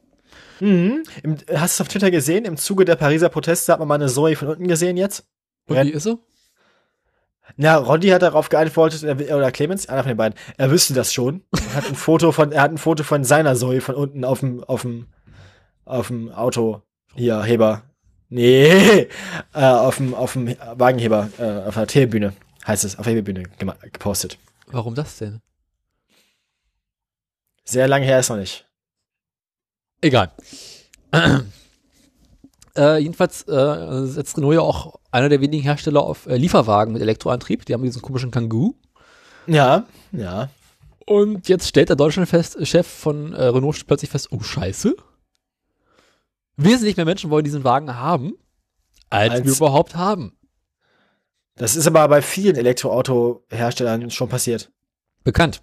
Mhm. 0.61 1.03
Im, 1.23 1.37
hast 1.55 1.79
du 1.79 1.83
es 1.83 1.87
auf 1.87 1.89
Twitter 1.89 2.11
gesehen? 2.11 2.45
Im 2.45 2.57
Zuge 2.57 2.85
der 2.85 2.97
Pariser 2.97 3.29
Proteste 3.29 3.73
hat 3.73 3.79
man 3.79 3.89
mal 3.89 3.95
eine 3.95 4.09
Zoe 4.09 4.37
von 4.37 4.49
unten 4.49 4.69
gesehen 4.69 4.97
jetzt. 4.97 5.25
Und 5.67 5.77
wie 5.77 5.91
ist 5.91 6.05
sie? 6.05 6.19
Na, 7.57 7.77
Roddy 7.77 8.09
hat 8.09 8.23
darauf 8.23 8.49
geantwortet, 8.49 9.03
er, 9.03 9.37
oder 9.37 9.51
Clemens, 9.51 9.89
einer 9.89 10.03
von 10.03 10.11
den 10.11 10.17
beiden, 10.17 10.39
er 10.57 10.71
wüsste 10.71 10.95
das 10.95 11.13
schon. 11.13 11.43
Er 11.53 11.75
hat 11.75 11.89
ein 11.89 11.95
Foto 11.95 12.33
von, 12.33 12.53
er 12.53 12.63
hat 12.63 12.71
ein 12.71 12.79
Foto 12.79 13.03
von 13.03 13.25
seiner 13.25 13.57
Zoe 13.57 13.81
von 13.81 13.95
unten 13.95 14.25
auf 14.25 14.41
dem, 14.41 14.63
auf 14.65 14.83
dem, 14.83 15.09
auf 15.85 16.09
dem 16.09 16.31
Auto, 16.31 16.83
hier, 17.15 17.43
Heber. 17.43 17.83
Nee, 18.29 19.09
äh, 19.55 19.65
auf 19.65 19.97
dem, 19.97 20.15
auf 20.15 20.35
dem 20.35 20.55
Wagenheber, 20.75 21.29
äh, 21.39 21.69
auf 21.69 21.75
der 21.75 21.87
Telebühne, 21.87 22.33
heißt 22.67 22.85
es, 22.85 22.97
auf 22.99 23.05
der 23.05 23.15
Hebebühne 23.15 23.45
gepostet. 23.93 24.39
Warum 24.67 24.95
das 24.95 25.19
denn? 25.19 25.41
Sehr 27.65 27.89
lange 27.89 28.07
her 28.07 28.21
ist 28.21 28.31
noch 28.31 28.37
nicht. 28.37 28.70
Egal. 30.01 30.31
äh, 32.77 32.99
jedenfalls 32.99 33.47
äh, 33.49 34.07
setzt 34.07 34.37
Renault 34.37 34.55
ja 34.55 34.61
auch 34.61 34.99
einer 35.11 35.29
der 35.29 35.41
wenigen 35.41 35.63
Hersteller 35.63 36.03
auf 36.03 36.27
äh, 36.27 36.37
Lieferwagen 36.37 36.93
mit 36.93 37.03
Elektroantrieb. 37.03 37.67
Die 37.67 37.75
haben 37.75 37.83
diesen 37.83 38.03
komischen 38.03 38.31
Kangoo. 38.31 38.75
Ja, 39.47 39.87
ja. 40.13 40.49
Und 41.07 41.49
jetzt 41.49 41.67
stellt 41.69 41.89
der 41.89 41.97
Deutschlandchef 41.97 42.87
von 42.87 43.33
äh, 43.33 43.45
Renault 43.45 43.87
plötzlich 43.87 44.11
fest, 44.11 44.29
oh 44.31 44.41
scheiße. 44.41 44.95
Wesentlich 46.57 46.97
mehr 46.97 47.07
Menschen 47.07 47.31
wollen 47.31 47.45
diesen 47.45 47.65
Wagen 47.65 47.97
haben, 47.97 48.35
als, 49.09 49.33
Als- 49.33 49.45
wir 49.45 49.53
überhaupt 49.53 49.97
haben. 49.97 50.37
Das 51.57 51.77
ist 51.77 51.87
aber 51.87 52.07
bei 52.09 52.23
vielen 52.23 52.57
Elektroauto-Herstellern 52.57 54.11
schon 54.11 54.29
passiert. 54.31 54.71
Bekannt. 55.25 55.61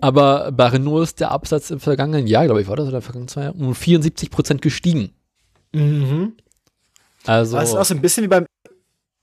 Aber 0.00 0.52
bei 0.52 0.66
Renault 0.66 1.04
ist 1.04 1.20
der 1.20 1.30
Absatz 1.30 1.70
im 1.70 1.80
vergangenen 1.80 2.26
Jahr, 2.26 2.44
glaube 2.44 2.60
ich, 2.60 2.68
war 2.68 2.76
das, 2.76 2.88
oder 2.88 2.98
im 2.98 3.02
vergangenen 3.02 3.28
zwei 3.28 3.44
Jahren, 3.44 3.60
um 3.60 3.74
74 3.74 4.30
Prozent 4.30 4.62
gestiegen. 4.62 5.14
Mhm. 5.72 6.36
Also 7.24 7.56
Das 7.56 7.70
ist 7.70 7.76
auch 7.76 7.84
so 7.84 7.94
ein 7.94 8.00
bisschen 8.00 8.24
wie 8.24 8.28
beim 8.28 8.46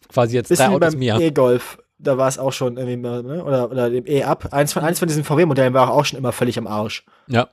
quasi 0.09 0.35
jetzt 0.35 0.57
drei 0.57 0.69
Autos 0.69 0.91
beim 0.91 0.99
mehr. 0.99 1.19
E-Golf. 1.19 1.77
Da 1.99 2.17
war 2.17 2.27
es 2.27 2.37
auch 2.37 2.51
schon 2.51 2.77
irgendwie, 2.77 2.97
ne? 2.97 3.43
oder, 3.43 3.71
oder 3.71 3.89
dem 3.89 4.05
E-Up. 4.05 4.51
Eins 4.51 4.73
von, 4.73 4.83
eins 4.83 4.99
von 4.99 5.07
diesen 5.07 5.23
VW-Modellen 5.23 5.73
war 5.73 5.91
auch 5.91 6.05
schon 6.05 6.19
immer 6.19 6.33
völlig 6.33 6.57
am 6.57 6.67
Arsch. 6.67 7.05
Ja. 7.27 7.49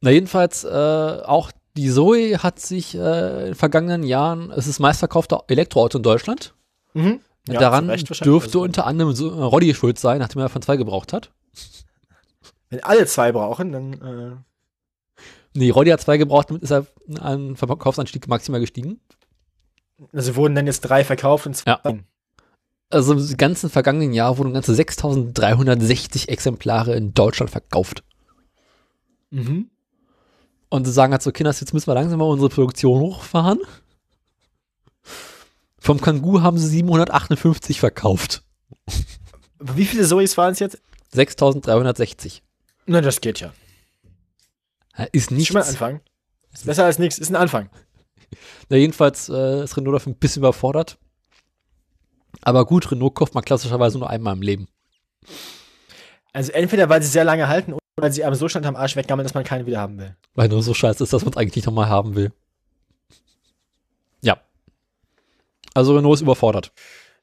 Na, 0.00 0.10
jedenfalls, 0.10 0.64
äh, 0.64 0.68
auch 0.68 1.52
die 1.76 1.90
Zoe 1.90 2.38
hat 2.42 2.58
sich 2.58 2.94
äh, 2.94 2.98
in 3.40 3.44
den 3.46 3.54
vergangenen 3.54 4.02
Jahren, 4.02 4.50
es 4.50 4.66
ist 4.66 4.68
das 4.68 4.78
meistverkaufte 4.80 5.38
Elektroauto 5.46 5.98
in 5.98 6.02
Deutschland. 6.02 6.54
Mhm. 6.94 7.20
Ja, 7.48 7.60
Daran 7.60 7.88
dürfte 7.88 8.58
unter 8.58 8.86
anderem 8.86 9.14
so, 9.14 9.30
äh, 9.30 9.42
Roddy 9.42 9.74
schuld 9.74 9.98
sein, 9.98 10.18
nachdem 10.18 10.40
er 10.40 10.46
davon 10.46 10.62
zwei 10.62 10.76
gebraucht 10.76 11.12
hat. 11.12 11.30
Wenn 12.70 12.82
alle 12.82 13.06
zwei 13.06 13.32
brauchen, 13.32 13.72
dann. 13.72 13.92
Äh, 13.92 14.36
Nee, 15.54 15.70
Roddy 15.70 15.90
hat 15.90 16.00
zwei 16.00 16.16
gebraucht, 16.16 16.48
damit 16.48 16.62
ist 16.62 16.70
er 16.70 16.86
an 17.20 17.56
Verkaufsanstieg 17.56 18.26
maximal 18.26 18.60
gestiegen. 18.60 19.00
also 20.12 20.36
wurden 20.36 20.54
dann 20.54 20.66
jetzt 20.66 20.80
drei 20.80 21.04
verkauft 21.04 21.46
und 21.46 21.54
zwei. 21.54 21.72
Ja. 21.72 21.98
Also 22.88 23.14
im 23.14 23.36
ganzen 23.36 23.70
vergangenen 23.70 24.12
Jahr 24.12 24.38
wurden 24.38 24.52
ganze 24.52 24.74
6360 24.74 26.28
Exemplare 26.28 26.94
in 26.94 27.14
Deutschland 27.14 27.50
verkauft. 27.50 28.02
Mhm. 29.30 29.70
Und 30.68 30.86
sie 30.86 30.92
sagen 30.92 31.12
halt 31.12 31.22
so, 31.22 31.32
Kinders, 31.32 31.60
jetzt 31.60 31.74
müssen 31.74 31.86
wir 31.86 31.94
langsam 31.94 32.18
mal 32.18 32.26
unsere 32.26 32.50
Produktion 32.50 33.00
hochfahren. 33.00 33.60
Vom 35.78 36.00
Kangoo 36.00 36.40
haben 36.40 36.58
sie 36.58 36.68
758 36.68 37.80
verkauft. 37.80 38.42
Wie 39.58 39.84
viele 39.84 40.06
Zoes 40.06 40.36
waren 40.36 40.52
es 40.52 40.60
jetzt? 40.60 40.80
6360. 41.12 42.42
Na, 42.86 43.00
das 43.00 43.20
geht 43.20 43.40
ja. 43.40 43.52
Ist 45.12 45.30
Nicht 45.30 45.48
schon 45.48 45.54
mal 45.54 45.60
ein 45.60 45.66
nichts. 45.68 45.82
Anfang. 45.82 46.00
Ist 46.52 46.66
besser 46.66 46.84
als 46.84 46.98
nichts, 46.98 47.18
ist 47.18 47.30
ein 47.30 47.36
Anfang. 47.36 47.70
Na, 48.68 48.76
jedenfalls 48.76 49.28
äh, 49.28 49.64
ist 49.64 49.76
Renault 49.76 49.94
dafür 49.96 50.12
ein 50.12 50.18
bisschen 50.18 50.40
überfordert. 50.40 50.98
Aber 52.42 52.64
gut, 52.66 52.90
Renault 52.90 53.14
kauft 53.14 53.34
man 53.34 53.44
klassischerweise 53.44 53.98
nur 53.98 54.10
einmal 54.10 54.34
im 54.34 54.42
Leben. 54.42 54.68
Also 56.32 56.52
entweder 56.52 56.88
weil 56.88 57.02
sie 57.02 57.08
sehr 57.08 57.24
lange 57.24 57.48
halten 57.48 57.72
oder 57.74 57.80
weil 57.96 58.12
sie 58.12 58.24
einem 58.24 58.34
so 58.34 58.48
schnell 58.48 58.66
am 58.66 58.76
Arsch 58.76 58.96
weggammeln, 58.96 59.24
dass 59.24 59.34
man 59.34 59.44
keinen 59.44 59.66
wieder 59.66 59.80
haben 59.80 59.98
will. 59.98 60.16
Weil 60.34 60.48
nur 60.48 60.62
so 60.62 60.74
scheiße 60.74 61.04
ist, 61.04 61.12
dass 61.12 61.24
man 61.24 61.32
es 61.32 61.36
eigentlich 61.36 61.56
nicht 61.56 61.66
nochmal 61.66 61.88
haben 61.88 62.14
will. 62.14 62.32
Ja. 64.22 64.40
Also 65.74 65.94
Renault 65.96 66.16
ist 66.16 66.22
überfordert. 66.22 66.72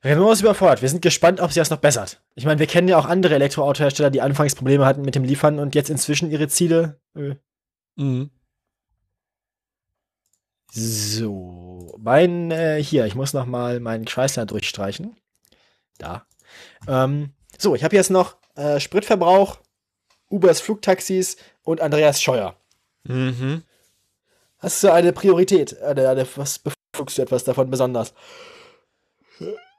Renault 0.03 0.33
ist 0.33 0.41
überfordert. 0.41 0.81
Wir 0.81 0.89
sind 0.89 1.01
gespannt, 1.01 1.41
ob 1.41 1.51
sie 1.51 1.59
das 1.59 1.69
noch 1.69 1.77
bessert. 1.79 2.21
Ich 2.35 2.45
meine, 2.45 2.59
wir 2.59 2.67
kennen 2.67 2.87
ja 2.87 2.97
auch 2.97 3.05
andere 3.05 3.35
Elektroautohersteller, 3.35 4.09
die 4.09 4.21
anfangs 4.21 4.55
Probleme 4.55 4.85
hatten 4.85 5.01
mit 5.01 5.15
dem 5.15 5.25
Liefern 5.25 5.59
und 5.59 5.75
jetzt 5.75 5.89
inzwischen 5.89 6.31
ihre 6.31 6.47
Ziele. 6.47 6.99
Äh, 7.15 7.35
Mhm. 7.99 8.29
So, 10.71 11.97
mein, 11.99 12.51
äh, 12.51 12.81
hier, 12.81 13.05
ich 13.05 13.15
muss 13.15 13.33
noch 13.33 13.45
mal 13.45 13.79
meinen 13.79 14.05
Chrysler 14.05 14.45
durchstreichen. 14.45 15.17
Da. 15.97 16.25
Ähm, 16.87 17.33
so, 17.57 17.75
ich 17.75 17.83
habe 17.83 17.95
jetzt 17.95 18.11
noch 18.11 18.37
äh, 18.55 18.79
Spritverbrauch, 18.79 19.59
Ubers 20.29 20.61
Flugtaxis 20.61 21.37
und 21.63 21.81
Andreas 21.81 22.21
Scheuer. 22.21 22.55
Mhm. 23.03 23.63
Hast 24.59 24.83
du 24.83 24.93
eine 24.93 25.11
Priorität? 25.11 25.81
Eine, 25.81 26.07
eine, 26.07 26.27
was 26.37 26.59
bevorzugst 26.59 27.17
du 27.17 27.21
etwas 27.21 27.43
davon 27.43 27.69
besonders? 27.69 28.13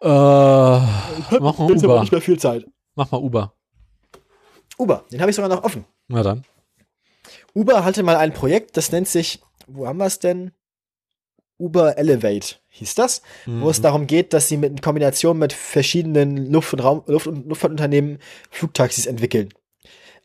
Äh, 0.03 0.07
mach 0.09 1.59
mal 1.59 1.71
Jetzt 1.71 1.85
aber 1.85 1.95
Uber. 1.95 2.01
nicht 2.01 2.13
mehr 2.13 2.21
viel 2.21 2.39
Zeit. 2.39 2.67
Mach 2.95 3.11
mal 3.11 3.19
Uber. 3.21 3.55
Uber, 4.79 5.05
den 5.13 5.21
habe 5.21 5.31
ich 5.31 5.37
sogar 5.37 5.51
noch 5.51 5.63
offen. 5.63 5.85
Na 6.09 6.23
dann. 6.23 6.45
Uber 7.55 7.85
hatte 7.85 8.03
mal 8.03 8.17
ein 8.17 8.33
Projekt, 8.33 8.77
das 8.77 8.93
nennt 8.93 9.09
sich, 9.09 9.41
wo 9.67 9.87
haben 9.87 9.99
wir 9.99 10.07
es 10.07 10.19
denn? 10.19 10.53
Uber 11.59 11.99
Elevate 11.99 12.57
hieß 12.69 12.95
das, 12.95 13.21
wo 13.45 13.69
es 13.69 13.83
darum 13.83 14.07
geht, 14.07 14.33
dass 14.33 14.49
sie 14.49 14.57
mit 14.57 14.71
in 14.71 14.81
Kombination 14.81 15.39
mit 15.39 15.53
verschiedenen 15.53 16.51
Luft- 16.51 16.73
und, 16.73 16.81
Raum, 16.81 17.03
Luft 17.07 17.27
und 17.27 17.47
Luftfahrtunternehmen 17.47 18.19
Flugtaxis 18.51 19.05
entwickeln. 19.05 19.51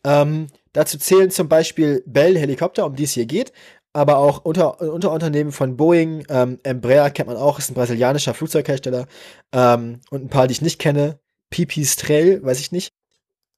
Ähm, 0.02 0.46
dazu 0.72 0.96
zählen 0.96 1.30
zum 1.30 1.48
Beispiel 1.50 2.02
Bell 2.06 2.38
Helikopter, 2.38 2.86
um 2.86 2.96
die 2.96 3.04
es 3.04 3.12
hier 3.12 3.26
geht, 3.26 3.52
aber 3.96 4.18
auch 4.18 4.44
unter, 4.44 4.78
Unterunternehmen 4.82 5.52
von 5.52 5.78
Boeing, 5.78 6.26
ähm, 6.28 6.58
Embraer 6.64 7.08
kennt 7.08 7.28
man 7.28 7.38
auch, 7.38 7.58
ist 7.58 7.70
ein 7.70 7.74
brasilianischer 7.74 8.34
Flugzeughersteller 8.34 9.06
ähm, 9.52 10.00
und 10.10 10.24
ein 10.24 10.28
paar, 10.28 10.46
die 10.46 10.52
ich 10.52 10.60
nicht 10.60 10.78
kenne, 10.78 11.18
Pipistrel, 11.48 12.44
weiß 12.44 12.60
ich 12.60 12.72
nicht, 12.72 12.92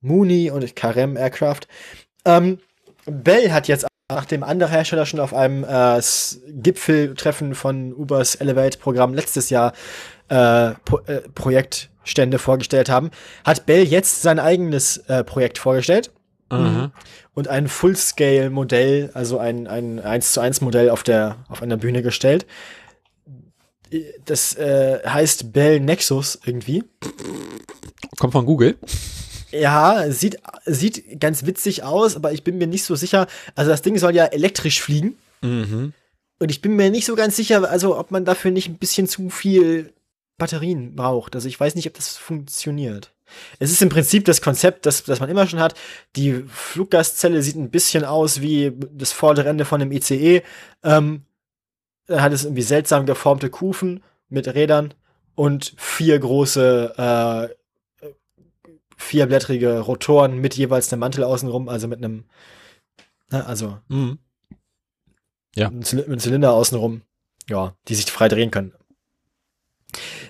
Mooney 0.01 0.53
und 0.53 0.77
Carem 0.77 1.17
Aircraft. 1.17 1.63
Ähm, 2.25 2.61
Bell 3.05 3.51
hat 3.51 3.67
jetzt, 3.67 3.89
nachdem 4.09 4.45
andere 4.45 4.71
Hersteller 4.71 5.07
schon 5.07 5.19
auf 5.19 5.35
einem 5.35 5.65
äh, 5.65 6.01
Gipfeltreffen 6.53 7.57
von 7.57 7.93
Ubers 7.93 8.37
Elevate-Programm 8.37 9.15
letztes 9.15 9.51
Jahr 9.51 9.73
äh, 10.29 10.71
Pro 10.85 10.99
äh, 11.07 11.23
Projektstände 11.35 12.39
vorgestellt 12.39 12.89
haben, 12.89 13.11
hat 13.45 13.67
Bell 13.67 13.83
jetzt 13.83 14.23
sein 14.23 14.39
eigenes 14.39 14.99
äh, 15.09 15.25
Projekt 15.25 15.59
vorgestellt 15.59 16.13
Mhm. 16.51 16.93
und 17.35 17.49
ein 17.49 17.69
Full-Scale-Modell, 17.69 19.11
also 19.15 19.39
ein, 19.39 19.67
ein 19.67 20.01
1 20.01 20.33
zu 20.33 20.41
1 20.41 20.61
Modell 20.63 20.91
auf 20.91 21.03
der 21.03 21.37
auf 21.49 21.63
einer 21.63 21.77
Bühne 21.77 22.03
gestellt. 22.03 22.47
Das 24.25 24.55
äh, 24.55 25.01
heißt 25.07 25.53
Bell 25.53 25.81
Nexus 25.81 26.39
irgendwie. 26.45 26.85
Kommt 28.19 28.33
von 28.33 28.47
Google. 28.47 28.77
Ja, 29.51 30.11
sieht, 30.11 30.39
sieht 30.67 31.21
ganz 31.21 31.47
witzig 31.47 31.83
aus, 31.83 32.17
aber 32.17 32.33
ich 32.33 32.45
bin 32.45 32.59
mir 32.59 32.67
nicht 32.67 32.85
so 32.85 32.95
sicher. 32.97 33.27
Also 33.55 33.71
das 33.71 33.83
Ding 33.83 33.97
soll 33.99 34.15
ja 34.15 34.27
elektrisch 34.27 34.83
fliegen. 34.83 35.17
Mhm. 35.41 35.95
Und 36.39 36.51
ich 36.51 36.61
bin 36.61 36.77
mir 36.77 36.91
nicht 36.91 37.07
so 37.07 37.17
ganz 37.17 37.37
sicher, 37.37 37.69
also 37.69 37.99
ob 37.99 38.11
man 38.11 38.25
dafür 38.25 38.51
nicht 38.51 38.69
ein 38.69 38.79
bisschen 38.79 39.09
zu 39.09 39.31
viel 39.31 39.93
Batterien 40.37 40.95
braucht. 40.95 41.35
Also 41.35 41.49
ich 41.49 41.59
weiß 41.59 41.75
nicht, 41.75 41.87
ob 41.89 41.95
das 41.95 42.17
funktioniert. 42.17 43.13
Es 43.59 43.71
ist 43.71 43.83
im 43.83 43.89
Prinzip 43.89 44.25
das 44.25 44.41
Konzept, 44.43 44.87
das, 44.87 45.05
das 45.05 45.21
man 45.21 45.29
immer 45.29 45.47
schon 45.47 45.61
hat. 45.61 45.75
Die 46.17 46.45
Fluggastzelle 46.49 47.43
sieht 47.43 47.57
ein 47.57 47.71
bisschen 47.71 48.05
aus 48.05 48.41
wie 48.41 48.73
das 48.93 49.13
vordere 49.13 49.49
Ende 49.49 49.65
von 49.65 49.81
einem 49.81 49.93
ICE. 49.93 50.43
Ähm, 50.83 51.25
dann 52.07 52.23
hat 52.23 52.33
es 52.33 52.45
irgendwie 52.45 52.63
seltsam 52.63 53.07
geformte 53.07 53.51
Kufen 53.51 54.03
mit 54.29 54.49
Rädern 54.49 54.95
und 55.35 55.75
vier 55.77 56.19
große, 56.19 57.49
äh, 58.03 58.09
vierblättrige 58.97 59.81
Rotoren 59.81 60.39
mit 60.39 60.55
jeweils 60.55 60.93
einem 60.93 61.01
Mantel 61.01 61.23
außenrum, 61.25 61.69
also 61.69 61.87
mit 61.87 61.99
einem, 61.99 62.25
ne, 63.31 63.47
also 63.47 63.79
Mhm. 63.89 64.19
ein 65.69 65.83
Zyl- 65.83 66.11
ein 66.11 66.19
Zylinder 66.19 66.53
außenrum, 66.53 67.03
ja, 67.49 67.77
die 67.87 67.95
sich 67.95 68.11
frei 68.11 68.29
drehen 68.29 68.51
können. 68.51 68.73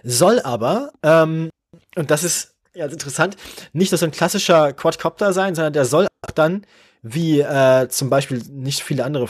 Soll 0.05 0.41
aber, 0.41 0.93
ähm, 1.03 1.51
und 1.97 2.11
das 2.11 2.25
ist 2.25 2.55
ja 2.79 2.87
interessant, 2.87 3.37
nicht 3.73 3.93
nur 3.93 3.99
so 3.99 4.07
ein 4.07 4.13
klassischer 4.13 4.73
Quadcopter 4.73 5.33
sein, 5.33 5.55
sondern 5.55 5.73
der 5.73 5.85
soll 5.85 6.07
auch 6.27 6.31
dann, 6.31 6.65
wie 7.03 7.41
äh, 7.41 7.89
zum 7.89 8.09
Beispiel 8.11 8.43
nicht 8.51 8.83
viele 8.83 9.05
andere 9.05 9.29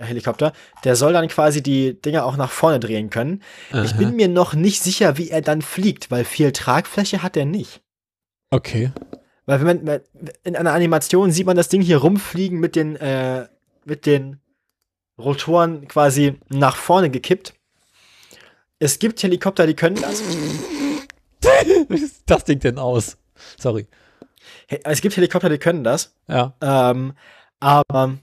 Helikopter, 0.00 0.52
der 0.84 0.96
soll 0.96 1.12
dann 1.12 1.28
quasi 1.28 1.62
die 1.62 2.00
Dinger 2.00 2.26
auch 2.26 2.36
nach 2.36 2.50
vorne 2.50 2.80
drehen 2.80 3.08
können. 3.08 3.42
Ich 3.84 3.96
bin 3.96 4.14
mir 4.14 4.28
noch 4.28 4.52
nicht 4.52 4.82
sicher, 4.82 5.16
wie 5.16 5.30
er 5.30 5.40
dann 5.40 5.62
fliegt, 5.62 6.10
weil 6.10 6.24
viel 6.24 6.52
Tragfläche 6.52 7.22
hat 7.22 7.36
er 7.36 7.46
nicht. 7.46 7.80
Okay. 8.50 8.90
Weil 9.46 9.64
wenn 9.64 9.84
man 9.84 10.00
in 10.44 10.56
einer 10.56 10.72
Animation 10.72 11.30
sieht 11.30 11.46
man 11.46 11.56
das 11.56 11.68
Ding 11.68 11.82
hier 11.82 11.98
rumfliegen 11.98 12.60
mit 12.60 12.76
den 12.76 12.96
äh, 12.96 13.46
mit 13.84 14.06
den 14.06 14.40
Rotoren 15.18 15.88
quasi 15.88 16.38
nach 16.48 16.76
vorne 16.76 17.10
gekippt. 17.10 17.54
Es 18.78 18.98
gibt 18.98 19.22
Helikopter, 19.22 19.66
die 19.66 19.74
können 19.74 19.96
das. 19.96 20.22
Wie 21.88 21.96
sieht 21.98 22.22
das 22.26 22.44
Ding 22.44 22.58
denn 22.60 22.78
aus? 22.78 23.16
Sorry. 23.58 23.86
He- 24.68 24.80
Es 24.84 25.00
gibt 25.00 25.16
Helikopter, 25.16 25.48
die 25.48 25.58
können 25.58 25.84
das. 25.84 26.14
Ja. 26.28 26.54
Ähm, 26.60 27.14
aber 27.60 28.18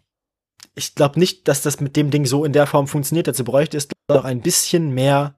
ich 0.75 0.95
glaube 0.95 1.19
nicht, 1.19 1.47
dass 1.47 1.61
das 1.61 1.79
mit 1.79 1.95
dem 1.95 2.11
Ding 2.11 2.25
so 2.25 2.45
in 2.45 2.53
der 2.53 2.67
Form 2.67 2.87
funktioniert. 2.87 3.27
Dazu 3.27 3.43
bräuchte 3.43 3.77
es 3.77 3.87
doch 4.07 4.23
ein 4.25 4.41
bisschen 4.41 4.91
mehr, 4.91 5.35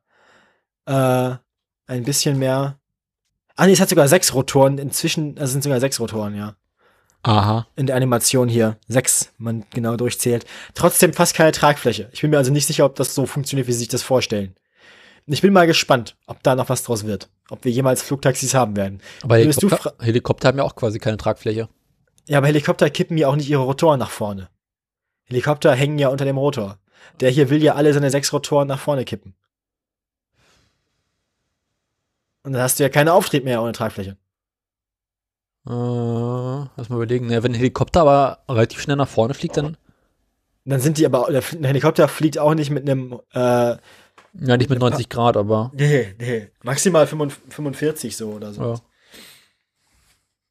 äh, 0.85 1.35
ein 1.87 2.03
bisschen 2.03 2.37
mehr. 2.37 2.77
Ah 3.55 3.65
nee, 3.65 3.73
es 3.73 3.79
hat 3.81 3.89
sogar 3.89 4.07
sechs 4.07 4.33
Rotoren. 4.33 4.77
Inzwischen, 4.77 5.31
also 5.37 5.45
es 5.45 5.51
sind 5.51 5.63
sogar 5.63 5.79
sechs 5.79 5.99
Rotoren, 5.99 6.35
ja. 6.35 6.55
Aha. 7.23 7.67
In 7.75 7.87
der 7.87 7.97
Animation 7.97 8.47
hier. 8.47 8.77
Sechs, 8.87 9.33
man 9.37 9.65
genau 9.71 9.97
durchzählt. 9.97 10.45
Trotzdem 10.73 11.11
fast 11.13 11.35
keine 11.35 11.51
Tragfläche. 11.51 12.09
Ich 12.13 12.21
bin 12.21 12.29
mir 12.31 12.37
also 12.37 12.51
nicht 12.51 12.65
sicher, 12.65 12.85
ob 12.85 12.95
das 12.95 13.13
so 13.13 13.25
funktioniert, 13.25 13.67
wie 13.67 13.73
sie 13.73 13.79
sich 13.79 13.87
das 13.89 14.03
vorstellen. 14.03 14.55
Ich 15.31 15.41
bin 15.41 15.53
mal 15.53 15.67
gespannt, 15.67 16.17
ob 16.25 16.41
da 16.41 16.55
noch 16.55 16.69
was 16.69 16.83
draus 16.83 17.05
wird. 17.05 17.29
Ob 17.49 17.63
wir 17.63 17.71
jemals 17.71 18.01
Flugtaxis 18.01 18.55
haben 18.55 18.75
werden. 18.75 18.99
Aber 19.21 19.37
Helikopter, 19.37 19.93
Helikopter 19.99 20.47
haben 20.47 20.57
ja 20.57 20.63
auch 20.63 20.75
quasi 20.75 20.97
keine 20.97 21.17
Tragfläche. 21.17 21.69
Ja, 22.27 22.39
aber 22.39 22.47
Helikopter 22.47 22.89
kippen 22.89 23.17
ja 23.17 23.27
auch 23.27 23.35
nicht 23.35 23.49
ihre 23.49 23.61
Rotoren 23.61 23.99
nach 23.99 24.09
vorne. 24.09 24.49
Helikopter 25.25 25.73
hängen 25.75 25.99
ja 25.99 26.07
unter 26.07 26.25
dem 26.25 26.37
Rotor. 26.37 26.79
Der 27.19 27.29
hier 27.29 27.51
will 27.51 27.63
ja 27.63 27.75
alle 27.75 27.93
seine 27.93 28.09
sechs 28.09 28.33
Rotoren 28.33 28.67
nach 28.67 28.79
vorne 28.79 29.05
kippen. 29.05 29.35
Und 32.43 32.53
dann 32.53 32.63
hast 32.63 32.79
du 32.79 32.83
ja 32.83 32.89
keinen 32.89 33.09
Auftrieb 33.09 33.43
mehr 33.43 33.61
ohne 33.61 33.73
Tragfläche. 33.73 34.17
Äh, 35.67 35.69
lass 35.69 36.89
mal 36.89 36.95
überlegen. 36.95 37.29
Ja, 37.29 37.43
wenn 37.43 37.51
ein 37.51 37.57
Helikopter 37.57 38.01
aber 38.01 38.39
relativ 38.49 38.81
schnell 38.81 38.95
nach 38.95 39.07
vorne 39.07 39.35
fliegt, 39.35 39.57
dann. 39.57 39.77
Dann 40.65 40.79
sind 40.79 40.97
die 40.97 41.05
aber, 41.05 41.27
der 41.31 41.43
ein 41.51 41.63
Helikopter 41.63 42.07
fliegt 42.07 42.39
auch 42.39 42.55
nicht 42.55 42.71
mit 42.71 42.89
einem, 42.89 43.19
äh, 43.33 43.77
Ja, 44.33 44.57
nicht 44.57 44.69
mit 44.69 44.79
90 44.79 45.09
Grad, 45.09 45.37
aber. 45.37 45.71
nee, 45.73 46.13
nee, 46.19 46.47
maximal 46.63 47.07
45 47.07 48.15
so 48.15 48.31
oder 48.31 48.53
so. 48.53 48.61
Ja. 48.61 48.75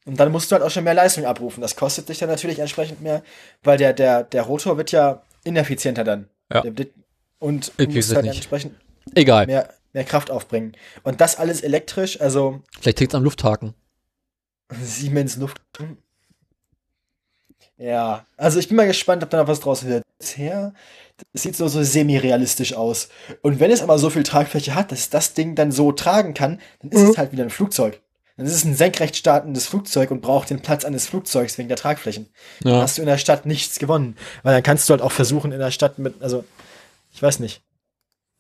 Und 0.05 0.19
dann 0.19 0.33
musst 0.33 0.51
du 0.51 0.55
halt 0.55 0.65
auch 0.65 0.71
schon 0.71 0.85
mehr 0.85 0.95
Leistung 0.95 1.27
abrufen. 1.27 1.61
Das 1.61 1.77
kostet 1.77 2.09
dich 2.09 2.19
dann 2.19 2.31
natürlich 2.31 2.59
entsprechend 2.61 3.03
mehr, 3.03 3.23
weil 3.63 3.77
der, 3.77 3.93
der, 3.93 4.25
der 4.25 4.43
Rotor 4.43 4.77
wird 4.79 4.91
ja 4.91 5.23
ineffizienter 5.45 6.03
dann. 6.03 6.29
Ja. 6.53 6.63
Und 7.39 7.73
Ich 7.77 7.87
du 7.89 7.95
musst 7.95 8.15
halt 8.15 8.25
nicht. 8.25 8.37
entsprechend 8.37 8.75
Egal. 9.15 9.47
mehr, 9.47 9.73
mehr 9.93 10.05
Kraft 10.05 10.31
aufbringen. 10.31 10.73
Und 11.03 11.21
das 11.21 11.37
alles 11.37 11.61
elektrisch, 11.61 12.21
also 12.21 12.63
Vielleicht 12.81 13.01
liegt 13.01 13.13
es 13.13 13.17
am 13.17 13.23
Lufthaken. 13.25 13.75
Siemens 14.83 15.37
Luft. 15.37 15.61
Ja, 17.77 18.27
also 18.37 18.59
ich 18.59 18.69
bin 18.69 18.77
mal 18.77 18.87
gespannt, 18.87 19.23
ob 19.23 19.31
da 19.31 19.39
noch 19.39 19.49
was 19.49 19.61
draus 19.61 19.85
wird. 19.85 20.03
Bisher 20.19 20.73
das 21.33 21.43
sieht 21.43 21.57
so, 21.57 21.67
so 21.69 21.83
semi-realistisch 21.83 22.75
aus. 22.75 23.09
Und 23.43 23.61
wenn 23.61 23.71
es 23.71 23.83
aber 23.83 23.99
so 23.99 24.11
viel 24.11 24.23
Tragfläche 24.23 24.75
hat, 24.75 24.93
dass 24.93 25.11
das 25.11 25.35
Ding 25.35 25.55
dann 25.55 25.73
so 25.73 25.93
tragen 25.93 26.35
kann, 26.35 26.61
dann 26.81 26.91
ist 26.93 27.11
es 27.11 27.19
halt 27.19 27.33
wieder 27.33 27.43
ein 27.43 27.51
Flugzeug. 27.51 28.01
Dann 28.37 28.47
ist 28.47 28.55
es 28.55 28.65
ein 28.65 28.77
senkrecht 28.77 29.17
startendes 29.17 29.67
Flugzeug 29.67 30.13
und 30.13 30.21
braucht 30.21 30.51
den 30.51 30.61
Platz 30.63 30.85
eines 30.85 31.09
Flugzeugs 31.09 31.59
wegen 31.59 31.69
der 31.69 31.77
Tragflächen. 31.77 32.29
Dann 32.61 32.75
Ja. 32.75 32.83
hast 32.83 32.97
du 32.99 33.03
in 33.03 33.09
der 33.09 33.19
Stadt 33.19 33.47
nichts 33.47 33.81
gewonnen. 33.81 34.17
Weil 34.45 34.55
dann 34.55 34.63
kannst 34.63 34.89
du 34.89 34.93
halt 34.93 35.03
auch 35.03 35.11
versuchen, 35.11 35.51
in 35.51 35.59
der 35.59 35.73
Stadt 35.73 35.99
mit, 35.99 36.23
also, 36.23 36.45
ich 37.13 37.21
weiß 37.21 37.41
nicht. 37.41 37.63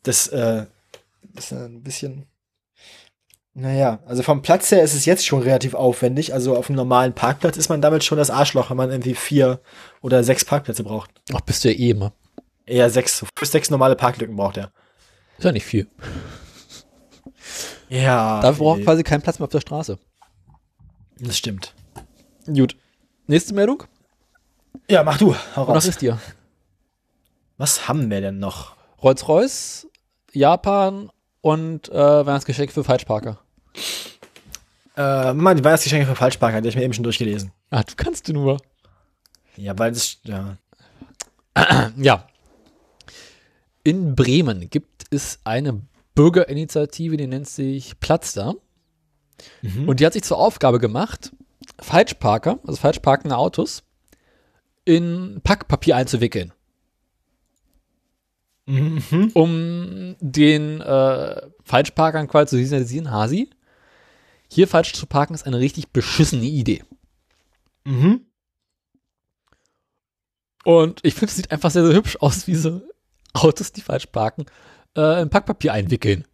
Das, 0.04 0.28
äh, 0.28 0.66
das 1.34 1.46
ist 1.46 1.52
ein 1.52 1.82
bisschen. 1.82 2.26
Naja, 3.60 3.98
also 4.06 4.22
vom 4.22 4.40
Platz 4.40 4.70
her 4.70 4.84
ist 4.84 4.94
es 4.94 5.04
jetzt 5.04 5.26
schon 5.26 5.42
relativ 5.42 5.74
aufwendig. 5.74 6.32
Also 6.32 6.56
auf 6.56 6.68
einem 6.70 6.76
normalen 6.76 7.12
Parkplatz 7.12 7.56
ist 7.56 7.68
man 7.68 7.82
damit 7.82 8.04
schon 8.04 8.16
das 8.16 8.30
Arschloch, 8.30 8.70
wenn 8.70 8.76
man 8.76 8.88
irgendwie 8.88 9.16
vier 9.16 9.60
oder 10.00 10.22
sechs 10.22 10.44
Parkplätze 10.44 10.84
braucht. 10.84 11.10
Ach, 11.34 11.40
bist 11.40 11.64
du 11.64 11.72
ja 11.72 11.76
eh 11.76 11.90
immer. 11.90 12.12
Eher 12.66 12.88
sechs, 12.88 13.18
fünf, 13.18 13.50
sechs 13.50 13.68
normale 13.68 13.96
Parklücken 13.96 14.36
braucht 14.36 14.58
er. 14.58 14.70
Ist 15.38 15.44
ja 15.44 15.50
nicht 15.50 15.66
viel. 15.66 15.88
Ja. 17.88 18.40
Dafür 18.42 18.64
braucht 18.64 18.84
quasi 18.84 19.02
keinen 19.02 19.22
Platz 19.22 19.40
mehr 19.40 19.46
auf 19.46 19.50
der 19.50 19.60
Straße. 19.60 19.98
das 21.18 21.36
stimmt. 21.36 21.74
Gut. 22.46 22.76
Nächste 23.26 23.54
Meldung? 23.54 23.82
Ja, 24.88 25.02
mach 25.02 25.18
du. 25.18 25.34
Hau 25.56 25.64
raus. 25.64 25.84
ist 25.84 26.00
dir? 26.00 26.20
Was 27.56 27.88
haben 27.88 28.08
wir 28.08 28.20
denn 28.20 28.38
noch? 28.38 28.76
Rolls-Royce, 29.02 29.88
Japan 30.32 31.10
und 31.40 31.88
äh, 31.88 31.94
Weihnachtsgeschenk 32.26 32.70
für 32.70 32.84
Falschparker. 32.84 33.40
Äh, 34.96 35.32
Mann, 35.32 35.56
die 35.56 35.64
Weihnachtsgeschenke 35.64 36.06
für 36.06 36.16
Falschparker, 36.16 36.60
die 36.60 36.68
hab 36.68 36.70
ich 36.70 36.76
mir 36.76 36.84
eben 36.84 36.92
schon 36.92 37.04
durchgelesen. 37.04 37.52
Ah, 37.70 37.82
du 37.82 37.94
kannst 37.96 38.28
du 38.28 38.32
nur. 38.32 38.58
Ja, 39.56 39.78
weil 39.78 39.92
das, 39.92 40.18
ja. 40.24 40.56
Ja. 41.96 42.26
In 43.84 44.14
Bremen 44.14 44.68
gibt 44.70 45.04
es 45.10 45.38
eine 45.44 45.80
Bürgerinitiative, 46.14 47.16
die 47.16 47.26
nennt 47.26 47.48
sich 47.48 47.98
Platz 48.00 48.32
da. 48.32 48.54
Und 49.86 50.00
die 50.00 50.06
hat 50.06 50.12
sich 50.14 50.24
zur 50.24 50.38
Aufgabe 50.38 50.78
gemacht, 50.78 51.32
Falschparker, 51.80 52.58
also 52.66 52.76
falsch 52.76 52.98
parkende 52.98 53.36
Autos, 53.36 53.84
in 54.84 55.40
Packpapier 55.44 55.96
einzuwickeln. 55.96 56.52
Mhm. 58.66 59.30
um 59.32 60.16
den 60.20 60.82
äh, 60.82 61.40
Falschparkern 61.64 62.28
quasi 62.28 62.50
zu 62.50 62.56
signalisieren, 62.56 63.10
Hasi, 63.10 63.48
hier 64.48 64.66
falsch 64.68 64.92
zu 64.94 65.06
parken 65.06 65.34
ist 65.34 65.46
eine 65.46 65.58
richtig 65.58 65.88
beschissene 65.90 66.44
Idee. 66.46 66.84
Mhm. 67.84 68.22
Und 70.64 71.00
ich 71.04 71.14
finde, 71.14 71.30
es 71.30 71.36
sieht 71.36 71.50
einfach 71.50 71.70
sehr, 71.70 71.86
sehr 71.86 71.94
hübsch 71.94 72.16
aus, 72.20 72.46
wie 72.46 72.54
so 72.54 72.82
Autos, 73.32 73.72
die 73.72 73.80
falsch 73.80 74.06
parken, 74.06 74.46
äh, 74.96 75.22
in 75.22 75.30
Packpapier 75.30 75.72
einwickeln. 75.72 76.26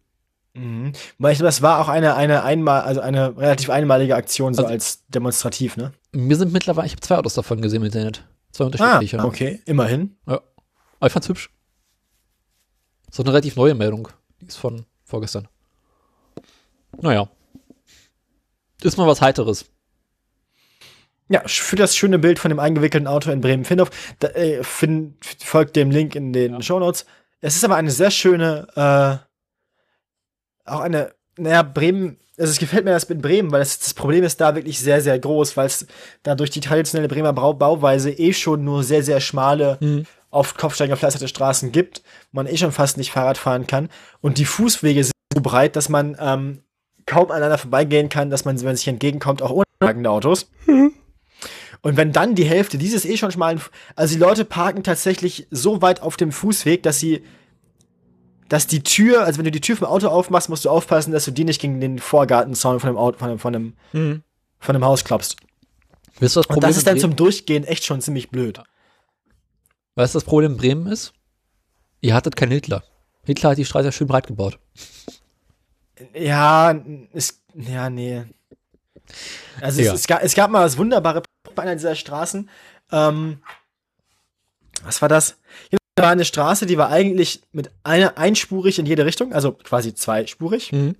Mhm. 0.53 0.93
Ich, 1.29 1.37
das 1.39 1.61
war 1.61 1.79
auch 1.81 1.89
eine, 1.89 2.15
eine 2.15 2.43
einmal, 2.43 2.81
also 2.81 3.01
eine 3.01 3.37
relativ 3.37 3.69
einmalige 3.69 4.15
Aktion, 4.15 4.53
so 4.53 4.63
Also- 4.63 4.73
als 4.73 5.05
demonstrativ, 5.07 5.77
ne? 5.77 5.93
Mir 6.11 6.37
sind 6.37 6.53
mittlerweile, 6.53 6.87
ich 6.87 6.93
habe 6.93 7.01
zwei 7.01 7.17
Autos 7.17 7.33
davon 7.33 7.61
gesehen 7.61 7.81
im 7.81 7.85
Internet. 7.87 8.25
Zwei 8.51 8.65
unterschiedliche. 8.65 9.19
Ah, 9.19 9.25
okay, 9.25 9.61
immerhin. 9.65 10.15
Aber 10.25 10.41
ich 11.05 11.11
fand's 11.11 11.27
hübsch. 11.27 11.49
So 13.11 13.21
eine 13.21 13.31
relativ 13.33 13.57
neue 13.57 13.75
Meldung. 13.75 14.07
Die 14.39 14.45
ist 14.45 14.55
von 14.55 14.85
vorgestern. 15.03 15.49
Naja. 17.01 17.29
Ist 18.85 18.97
mal 18.97 19.07
was 19.07 19.19
Heiteres. 19.19 19.65
Ja, 21.27 21.41
für 21.47 21.75
das 21.75 21.95
schöne 21.95 22.19
Bild 22.19 22.37
von 22.37 22.49
dem 22.49 22.59
eingewickelten 22.59 23.07
Auto 23.07 23.31
in 23.31 23.41
Bremen-Findorf, 23.41 23.89
äh, 24.21 24.61
find, 24.61 25.15
folgt 25.43 25.75
dem 25.75 25.89
Link 25.89 26.13
in 26.13 26.33
den 26.33 26.61
Shownotes. 26.61 27.07
Es 27.41 27.55
ist 27.55 27.65
aber 27.65 27.77
eine 27.77 27.89
sehr 27.89 28.11
schöne, 28.11 28.67
äh, 28.75 30.69
auch 30.69 30.81
eine, 30.81 31.15
naja, 31.35 31.63
Bremen, 31.63 32.17
also 32.37 32.51
es 32.51 32.59
gefällt 32.59 32.85
mir 32.85 32.91
das 32.91 33.09
mit 33.09 33.23
Bremen, 33.23 33.51
weil 33.51 33.61
das, 33.61 33.79
das 33.79 33.95
Problem 33.95 34.23
ist 34.23 34.39
da 34.39 34.53
wirklich 34.53 34.79
sehr, 34.79 35.01
sehr 35.01 35.17
groß, 35.17 35.57
weil 35.57 35.65
es 35.65 35.87
da 36.21 36.35
durch 36.35 36.51
die 36.51 36.59
traditionelle 36.59 37.07
Bremer 37.07 37.33
Brau 37.33 37.55
Bauweise 37.55 38.11
eh 38.11 38.33
schon 38.33 38.63
nur 38.63 38.83
sehr, 38.83 39.01
sehr 39.01 39.19
schmale, 39.19 39.79
auf 40.29 40.57
Kopfsteigen 40.57 40.91
gepflasterte 40.91 41.27
Straßen 41.27 41.71
gibt, 41.71 42.03
wo 42.31 42.37
man 42.37 42.45
eh 42.45 42.57
schon 42.57 42.71
fast 42.71 42.97
nicht 42.97 43.11
Fahrrad 43.11 43.39
fahren 43.39 43.65
kann. 43.65 43.89
Und 44.21 44.37
die 44.37 44.45
Fußwege 44.45 45.03
sind 45.03 45.13
so 45.33 45.41
breit, 45.41 45.75
dass 45.75 45.89
man 45.89 46.15
ähm, 46.19 46.61
kaum 47.05 47.31
aneinander 47.31 47.57
vorbeigehen 47.57 48.09
kann, 48.09 48.29
dass 48.29 48.45
man, 48.45 48.57
wenn 48.57 48.65
man 48.65 48.75
sich 48.75 48.87
entgegenkommt, 48.87 49.41
auch 49.41 49.51
ohne 49.51 49.65
tragende 49.79 50.09
Autos. 50.09 50.49
Und 51.81 51.97
wenn 51.97 52.11
dann 52.11 52.33
die 52.33 52.45
Hälfte 52.45 52.77
dieses 52.77 53.05
eh 53.05 53.15
schon 53.17 53.31
schmalen, 53.31 53.61
also 53.95 54.15
die 54.15 54.19
Leute 54.19 54.43
parken 54.43 54.83
tatsächlich 54.83 55.47
so 55.51 55.81
weit 55.81 56.01
auf 56.01 56.17
dem 56.17 56.31
Fußweg, 56.31 56.81
dass 56.81 56.99
sie, 56.99 57.23
dass 58.49 58.65
die 58.65 58.81
Tür, 58.81 59.23
also 59.23 59.37
wenn 59.37 59.45
du 59.45 59.51
die 59.51 59.61
Tür 59.61 59.77
vom 59.77 59.87
Auto 59.87 60.07
aufmachst, 60.07 60.49
musst 60.49 60.65
du 60.65 60.69
aufpassen, 60.69 61.11
dass 61.11 61.25
du 61.25 61.31
die 61.31 61.43
nicht 61.43 61.61
gegen 61.61 61.79
den 61.79 61.99
Vorgartenzaun 61.99 62.79
von 62.79 62.89
dem 62.89 62.97
Auto, 62.97 63.19
von 63.19 63.29
dem, 63.29 63.39
von 63.39 63.53
dem, 63.53 63.73
von 64.59 64.73
dem 64.73 64.83
Haus 64.83 65.03
klopfst. 65.03 65.35
Wisst 66.19 66.37
ihr, 66.37 66.39
was 66.39 66.47
Und 66.47 66.63
das 66.63 66.77
ist 66.77 66.87
dann 66.87 66.99
zum 66.99 67.15
Durchgehen 67.15 67.65
echt 67.65 67.85
schon 67.85 68.01
ziemlich 68.01 68.29
blöd. 68.29 68.61
Weißt 69.95 70.15
du, 70.15 70.17
das 70.17 70.23
Problem 70.23 70.53
in 70.53 70.57
Bremen 70.57 70.87
ist? 70.87 71.13
Ihr 72.01 72.13
hattet 72.13 72.35
keinen 72.35 72.51
Hitler. 72.51 72.83
Hitler 73.25 73.51
hat 73.51 73.57
die 73.57 73.65
Straße 73.65 73.85
ja 73.85 73.91
schön 73.91 74.07
breit 74.07 74.27
gebaut. 74.27 74.59
Ja, 76.13 76.71
ist, 77.13 77.41
ja, 77.53 77.89
nee. 77.89 78.23
Also 79.61 79.81
es, 79.81 79.87
Ja. 79.87 79.93
es, 79.93 80.07
gab, 80.07 80.23
es 80.23 80.35
gab 80.35 80.51
mal 80.51 80.63
das 80.63 80.77
wunderbare 80.77 81.23
bei 81.53 81.63
einer 81.63 81.75
dieser 81.75 81.95
Straßen. 81.95 82.49
Ähm, 82.91 83.39
was 84.83 85.01
war 85.01 85.09
das? 85.09 85.37
Hier 85.69 85.79
war 85.97 86.09
eine 86.09 86.25
Straße, 86.25 86.65
die 86.65 86.77
war 86.77 86.89
eigentlich 86.89 87.41
mit 87.51 87.71
einer 87.83 88.17
einspurig 88.17 88.79
in 88.79 88.85
jede 88.85 89.05
Richtung, 89.05 89.33
also 89.33 89.53
quasi 89.53 89.93
zweispurig. 89.95 90.71
Mhm. 90.71 90.95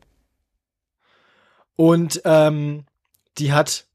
Und 1.75 2.21
ähm, 2.23 2.85
die 3.37 3.51
hat, 3.51 3.85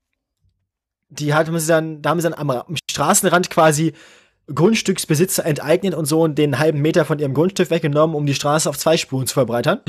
die 1.08 1.32
hat 1.32 1.46
haben 1.46 1.58
sie 1.58 1.66
dann, 1.66 2.02
da 2.02 2.10
haben 2.10 2.20
sie 2.20 2.28
dann 2.28 2.38
am, 2.38 2.50
am 2.50 2.76
Straßenrand 2.90 3.48
quasi 3.48 3.94
Grundstücksbesitzer 4.54 5.44
enteignet 5.46 5.94
und 5.94 6.04
so 6.06 6.22
und 6.22 6.36
den 6.36 6.58
halben 6.58 6.80
Meter 6.80 7.04
von 7.04 7.18
ihrem 7.18 7.34
Grundstück 7.34 7.70
weggenommen, 7.70 8.16
um 8.16 8.26
die 8.26 8.34
Straße 8.34 8.68
auf 8.68 8.76
zwei 8.76 8.96
Spuren 8.96 9.26
zu 9.26 9.34
verbreitern. 9.34 9.80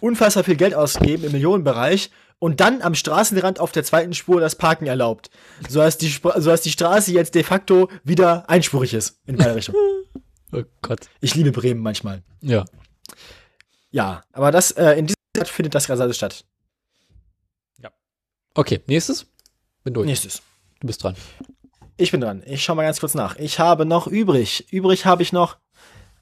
Unfassbar 0.00 0.44
viel 0.44 0.56
Geld 0.56 0.74
ausgeben 0.74 1.24
im 1.24 1.32
Millionenbereich 1.32 2.10
und 2.38 2.60
dann 2.60 2.82
am 2.82 2.94
Straßenrand 2.94 3.58
auf 3.58 3.72
der 3.72 3.84
zweiten 3.84 4.14
Spur 4.14 4.40
das 4.40 4.54
Parken 4.54 4.86
erlaubt. 4.86 5.30
So 5.68 5.80
dass 5.80 5.98
die, 5.98 6.10
Spra- 6.10 6.40
so 6.40 6.50
dass 6.50 6.62
die 6.62 6.70
Straße 6.70 7.12
jetzt 7.12 7.34
de 7.34 7.42
facto 7.42 7.88
wieder 8.04 8.48
einspurig 8.48 8.94
ist 8.94 9.18
in 9.26 9.36
beide 9.36 9.54
Richtungen. 9.54 9.78
Oh 10.50 10.62
Gott. 10.80 11.00
Ich 11.20 11.34
liebe 11.34 11.52
Bremen 11.52 11.82
manchmal. 11.82 12.22
Ja. 12.40 12.64
Ja, 13.90 14.22
aber 14.32 14.50
das, 14.50 14.70
äh, 14.70 14.92
in 14.92 15.06
dieser 15.06 15.14
Stadt 15.36 15.48
findet 15.48 15.74
das 15.74 15.86
gerade 15.86 16.14
statt. 16.14 16.46
Okay, 18.58 18.80
nächstes. 18.88 19.24
Bin 19.84 19.94
durch. 19.94 20.06
Nächstes. 20.06 20.42
Du 20.80 20.88
bist 20.88 21.04
dran. 21.04 21.14
Ich 21.96 22.10
bin 22.10 22.20
dran. 22.20 22.42
Ich 22.44 22.64
schau 22.64 22.74
mal 22.74 22.82
ganz 22.82 22.98
kurz 22.98 23.14
nach. 23.14 23.36
Ich 23.36 23.60
habe 23.60 23.86
noch 23.86 24.08
übrig. 24.08 24.72
Übrig 24.72 25.06
habe 25.06 25.22
ich 25.22 25.32
noch 25.32 25.58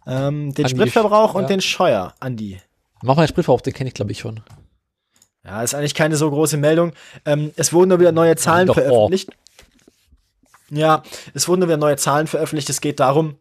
ähm, 0.07 0.53
den 0.53 0.67
Andi, 0.67 0.77
Spritverbrauch 0.77 1.35
ja. 1.35 1.41
und 1.41 1.49
den 1.49 1.63
Scheuer. 1.63 2.15
Andi. 2.21 2.61
Mach 3.07 3.15
mal 3.17 3.25
den 3.25 3.29
Spritverbrauch, 3.29 3.61
den 3.61 3.73
kenne 3.73 3.89
ich 3.89 3.95
glaube 3.95 4.13
ich 4.13 4.19
schon. 4.19 4.41
Ja, 5.45 5.63
ist 5.63 5.75
eigentlich 5.75 5.95
keine 5.95 6.17
so 6.17 6.29
große 6.29 6.57
Meldung. 6.57 6.93
Ähm, 7.25 7.53
es 7.57 7.73
wurden 7.73 7.91
nur 7.91 8.01
wieder 8.01 8.11
neue 8.11 8.35
Zahlen 8.35 8.67
doch, 8.67 8.77
oh. 8.77 8.81
veröffentlicht. 8.81 9.31
Ja, 10.71 11.05
es 11.33 11.47
wurden 11.47 11.61
nur 11.61 11.69
wieder 11.69 11.77
neue 11.77 11.97
Zahlen 11.97 12.27
veröffentlicht. 12.27 12.69
Es 12.69 12.81
geht 12.81 12.99
darum, 12.99 13.37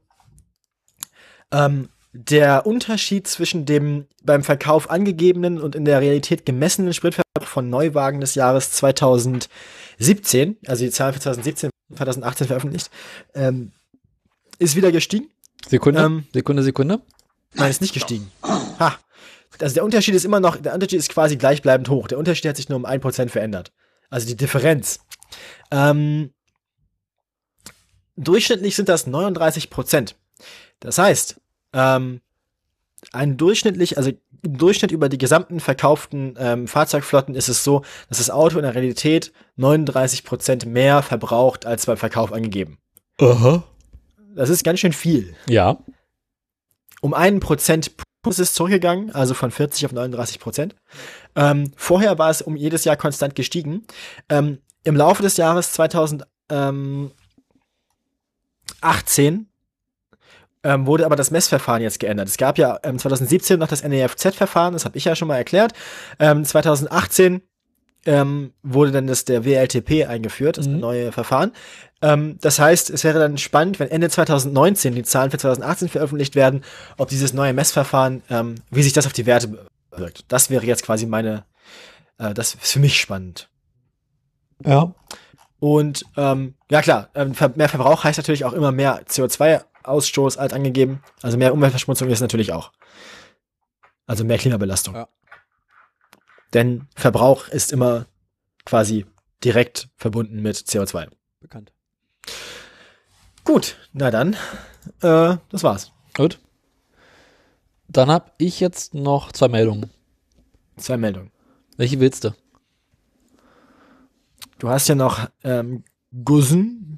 ähm, 1.52 1.90
der 2.14 2.68
Unterschied 2.68 3.28
zwischen 3.28 3.66
dem 3.66 4.06
beim 4.24 4.44
Verkauf 4.44 4.92
angegebenen 4.92 5.60
und 5.60 5.76
in 5.76 5.84
der 5.84 6.00
Realität 6.00 6.46
gemessenen 6.46 6.94
Spritverbrauch 6.94 7.48
von 7.48 7.68
Neuwagen 7.68 8.22
des 8.22 8.36
Jahres 8.36 8.72
2017, 8.72 10.58
also 10.68 10.86
die 10.86 10.92
Zahlen 10.92 11.14
für 11.16 11.22
2017, 11.22 11.72
2018 11.96 12.48
veröffentlicht, 12.48 12.92
ähm, 13.34 13.72
ist 14.60 14.76
wieder 14.76 14.92
gestiegen. 14.92 15.32
Sekunde, 15.68 16.02
Ähm. 16.02 16.26
Sekunde, 16.34 16.62
Sekunde. 16.62 17.02
Nein, 17.56 17.72
ist 17.72 17.82
nicht 17.82 17.96
gestiegen. 17.96 18.32
Ha. 18.44 19.00
Also 19.62 19.76
der 19.76 19.84
Unterschied 19.84 20.16
ist 20.16 20.26
immer 20.26 20.40
noch, 20.40 20.58
der 20.58 20.74
Unterschied 20.74 21.00
ist 21.00 21.10
quasi 21.10 21.38
gleichbleibend 21.38 21.90
hoch. 21.90 22.08
Der 22.08 22.18
Unterschied 22.18 22.50
hat 22.50 22.58
sich 22.58 22.70
nur 22.70 22.78
um 22.78 22.86
1% 22.86 23.30
verändert. 23.30 23.72
Also 24.10 24.28
die 24.28 24.36
Differenz. 24.36 25.00
Ähm, 25.72 26.32
durchschnittlich 28.16 28.76
sind 28.76 28.90
das 28.90 29.08
39%. 29.08 30.16
Das 30.80 30.98
heißt, 30.98 31.40
ähm, 31.74 32.22
ein 33.12 33.38
durchschnittlich, 33.38 33.98
also 33.98 34.12
im 34.44 34.58
Durchschnitt 34.58 34.92
über 34.92 35.10
die 35.10 35.18
gesamten 35.18 35.60
verkauften 35.60 36.36
ähm, 36.38 36.68
Fahrzeugflotten 36.68 37.36
ist 37.36 37.50
es 37.50 37.64
so, 37.64 37.82
dass 38.10 38.20
das 38.20 38.30
Auto 38.30 38.58
in 38.58 38.64
der 38.64 38.76
Realität 38.76 39.32
39% 39.58 40.68
mehr 40.68 41.02
verbraucht 41.02 41.66
als 41.66 41.88
beim 41.88 41.98
Verkauf 41.98 42.32
angegeben. 42.32 42.78
Aha. 43.20 43.64
Das 44.36 44.50
ist 44.50 44.64
ganz 44.64 44.80
schön 44.80 44.94
viel. 44.94 45.36
Ja. 45.48 45.78
um 47.02 47.14
einen 47.14 47.40
Prozent 47.40 47.96
ist 48.32 48.40
es 48.40 48.54
zurückgegangen, 48.54 49.14
also 49.14 49.34
von 49.34 49.52
40 49.52 49.86
auf 49.86 49.92
39 49.92 50.40
Prozent. 50.40 50.76
Ähm, 51.36 51.72
vorher 51.76 52.18
war 52.18 52.30
es 52.30 52.42
um 52.42 52.56
jedes 52.56 52.86
Jahr 52.86 52.96
konstant 52.96 53.36
gestiegen. 53.36 53.86
Ähm, 54.30 54.60
Im 54.84 54.96
Laufe 54.96 55.24
des 55.24 55.38
Jahres 55.38 55.72
2018 55.74 57.10
ähm, 60.64 60.88
wurde 60.88 61.06
aber 61.06 61.16
das 61.16 61.32
Messverfahren 61.32 61.82
jetzt 61.82 62.00
geändert. 62.00 62.28
Es 62.28 62.38
gab 62.38 62.58
ja 62.58 62.80
ähm, 62.84 62.98
2017 62.98 63.60
noch 63.60 63.68
das 63.68 63.84
NEFZ-Verfahren, 63.84 64.74
das 64.74 64.86
habe 64.86 64.98
ich 64.98 65.06
ja 65.06 65.16
schon 65.16 65.28
mal 65.28 65.38
erklärt. 65.38 65.74
Ähm, 66.20 66.44
2018 66.44 67.42
ähm, 68.06 68.54
wurde 68.64 68.92
dann 68.92 69.08
das 69.08 69.26
der 69.26 69.46
WLTP 69.46 70.06
eingeführt, 70.08 70.58
das 70.58 70.68
Mhm. 70.68 70.80
neue 70.80 71.12
Verfahren. 71.12 71.52
Ähm, 72.02 72.38
das 72.42 72.60
heißt, 72.60 72.90
es 72.90 73.04
wäre 73.04 73.20
dann 73.20 73.38
spannend, 73.38 73.80
wenn 73.80 73.90
Ende 73.90 74.10
2019 74.10 74.94
die 74.96 75.04
Zahlen 75.04 75.32
für 75.32 75.38
2018 75.38 75.90
veröffentlicht 75.90 76.36
werden, 76.36 76.64
ob 76.98 77.10
dieses 77.10 77.34
neue 77.34 77.54
Messverfahren, 77.54 78.22
ähm, 78.30 78.56
wie 78.70 78.84
sich 78.84 78.94
das 78.94 79.06
auf 79.08 79.14
die 79.14 79.26
Werte 79.26 79.68
wirkt. 79.92 80.26
Das 80.28 80.50
wäre 80.50 80.66
jetzt 80.66 80.84
quasi 80.84 81.06
meine, 81.06 81.46
äh, 82.18 82.34
das 82.34 82.54
ist 82.56 82.72
für 82.74 82.80
mich 82.80 83.00
spannend. 83.00 83.50
Ja. 84.64 84.94
Und 85.60 86.06
ähm, 86.18 86.56
ja 86.70 86.82
klar, 86.82 87.10
ähm, 87.16 87.34
mehr 87.56 87.70
Verbrauch 87.70 88.04
heißt 88.04 88.18
natürlich 88.18 88.46
auch 88.46 88.54
immer 88.54 88.72
mehr 88.72 89.04
CO2-Ausstoß 89.08 90.38
als 90.38 90.54
angegeben. 90.54 91.02
Also 91.22 91.38
mehr 91.38 91.54
Umweltverschmutzung 91.54 92.10
ist 92.10 92.20
natürlich 92.20 92.52
auch. 92.52 92.72
Also 94.06 94.24
mehr 94.24 94.38
Klimabelastung. 94.38 94.94
Ja. 94.96 95.08
Denn 96.56 96.88
Verbrauch 96.96 97.50
ist 97.50 97.74
immer 97.74 98.06
quasi 98.64 99.06
direkt 99.44 99.90
verbunden 99.98 100.42
mit 100.42 100.56
CO2. 100.56 101.10
Bekannt. 101.42 101.74
Gut, 103.44 103.76
na 103.92 104.10
dann, 104.10 104.38
äh, 105.02 105.36
das 105.50 105.64
war's. 105.64 105.92
Gut. 106.16 106.40
Dann 107.90 108.10
habe 108.10 108.32
ich 108.38 108.62
jetzt 108.62 108.94
noch 108.94 109.34
zwei 109.34 109.50
Meldungen. 109.50 109.92
Zwei 110.78 110.96
Meldungen. 110.96 111.30
Welche 111.76 112.00
willst 112.00 112.24
du? 112.24 112.34
Du 114.58 114.70
hast 114.70 114.88
ja 114.88 114.96
noch 114.96 115.30
ähm, 115.44 115.84
Gussen 116.24 116.98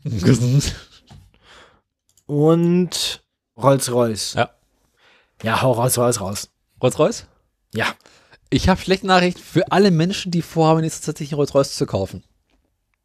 und 2.27 3.23
Rolls-Royce. 3.57 4.35
Ja. 4.35 4.51
Ja, 5.41 5.63
hau 5.63 5.71
Rolls-Royce 5.71 6.21
raus. 6.21 6.51
Rolls-Royce? 6.79 7.25
Ja. 7.73 7.95
Ich 8.49 8.69
habe 8.69 8.79
schlechte 8.79 9.07
Nachrichten 9.07 9.41
für 9.41 9.71
alle 9.71 9.91
Menschen, 9.91 10.31
die 10.31 10.41
vorhaben, 10.41 10.83
jetzt 10.83 11.05
tatsächlich 11.05 11.33
einen 11.33 11.39
Rolls-Royce 11.39 11.75
zu 11.75 11.85
kaufen. 11.85 12.23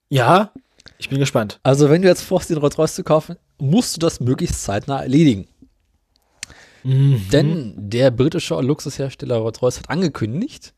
Ja, 0.09 0.53
ich 0.99 1.09
bin 1.09 1.19
gespannt. 1.19 1.59
Also, 1.63 1.91
wenn 1.91 2.03
du 2.03 2.09
jetzt 2.09 2.23
vorhast, 2.23 2.51
den 2.51 2.59
Rolls-Royce 2.59 2.95
zu 2.95 3.05
kaufen, 3.05 3.37
musst 3.59 3.97
du 3.97 4.01
das 4.01 4.21
möglichst 4.21 4.63
zeitnah 4.63 5.03
erledigen. 5.03 5.49
Denn 6.85 7.75
der 7.77 8.11
britische 8.11 8.61
Luxushersteller 8.61 9.37
Rolls-Royce 9.37 9.79
hat 9.79 9.91
angekündigt, 9.91 10.75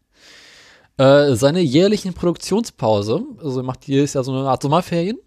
äh, 0.99 1.35
seine 1.35 1.61
jährlichen 1.61 2.15
Produktionspause, 2.15 3.25
also 3.43 3.61
er 3.61 3.65
macht 3.65 3.87
jedes 3.87 4.13
Jahr 4.13 4.25
so 4.25 4.33
eine 4.33 4.49
Art 4.49 4.63
Sommerferien, 4.63 5.19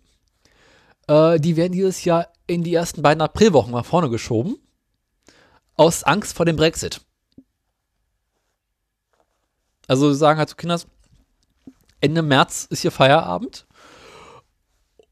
äh, 1.08 1.40
die 1.40 1.58
werden 1.58 1.74
dieses 1.74 2.04
Jahr 2.06 2.28
in 2.46 2.64
die 2.64 2.74
ersten 2.74 3.02
beiden 3.02 3.22
Aprilwochen 3.22 3.74
nach 3.74 3.86
vorne 3.86 4.10
geschoben, 4.10 4.58
aus 5.76 6.04
Angst 6.04 6.36
vor 6.36 6.46
dem 6.46 6.56
Brexit. 6.56 7.02
Also 9.88 10.12
sie 10.12 10.18
sagen 10.18 10.38
halt 10.40 10.50
so, 10.50 10.56
Kinders, 10.56 10.88
Ende 12.02 12.22
März 12.22 12.68
ist 12.70 12.82
hier 12.82 12.92
Feierabend. 12.92 13.66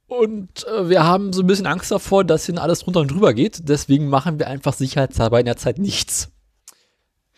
Und 0.07 0.67
äh, 0.67 0.89
wir 0.89 1.03
haben 1.03 1.33
so 1.33 1.41
ein 1.41 1.47
bisschen 1.47 1.65
Angst 1.65 1.89
davor, 1.91 2.23
dass 2.23 2.45
hier 2.45 2.61
alles 2.61 2.79
drunter 2.81 2.99
und 2.99 3.09
drüber 3.09 3.33
geht. 3.33 3.67
Deswegen 3.67 4.07
machen 4.07 4.37
wir 4.37 4.47
einfach 4.47 4.73
sicherheitshalber 4.73 5.39
in 5.39 5.45
der 5.45 5.57
Zeit 5.57 5.79
nichts. 5.79 6.29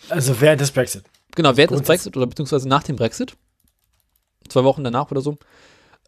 Also 0.09 0.39
während 0.41 0.59
des 0.61 0.72
Brexit. 0.72 1.05
Genau, 1.35 1.55
während 1.55 1.72
des 1.72 1.80
Brexit 1.88 2.18
oder 2.18 2.27
beziehungsweise 2.27 2.68
nach 2.68 2.84
dem 2.84 2.95
Brexit, 2.97 3.38
zwei 4.49 4.64
Wochen 4.64 4.84
danach 4.84 5.09
oder 5.11 5.22
so, 5.22 5.38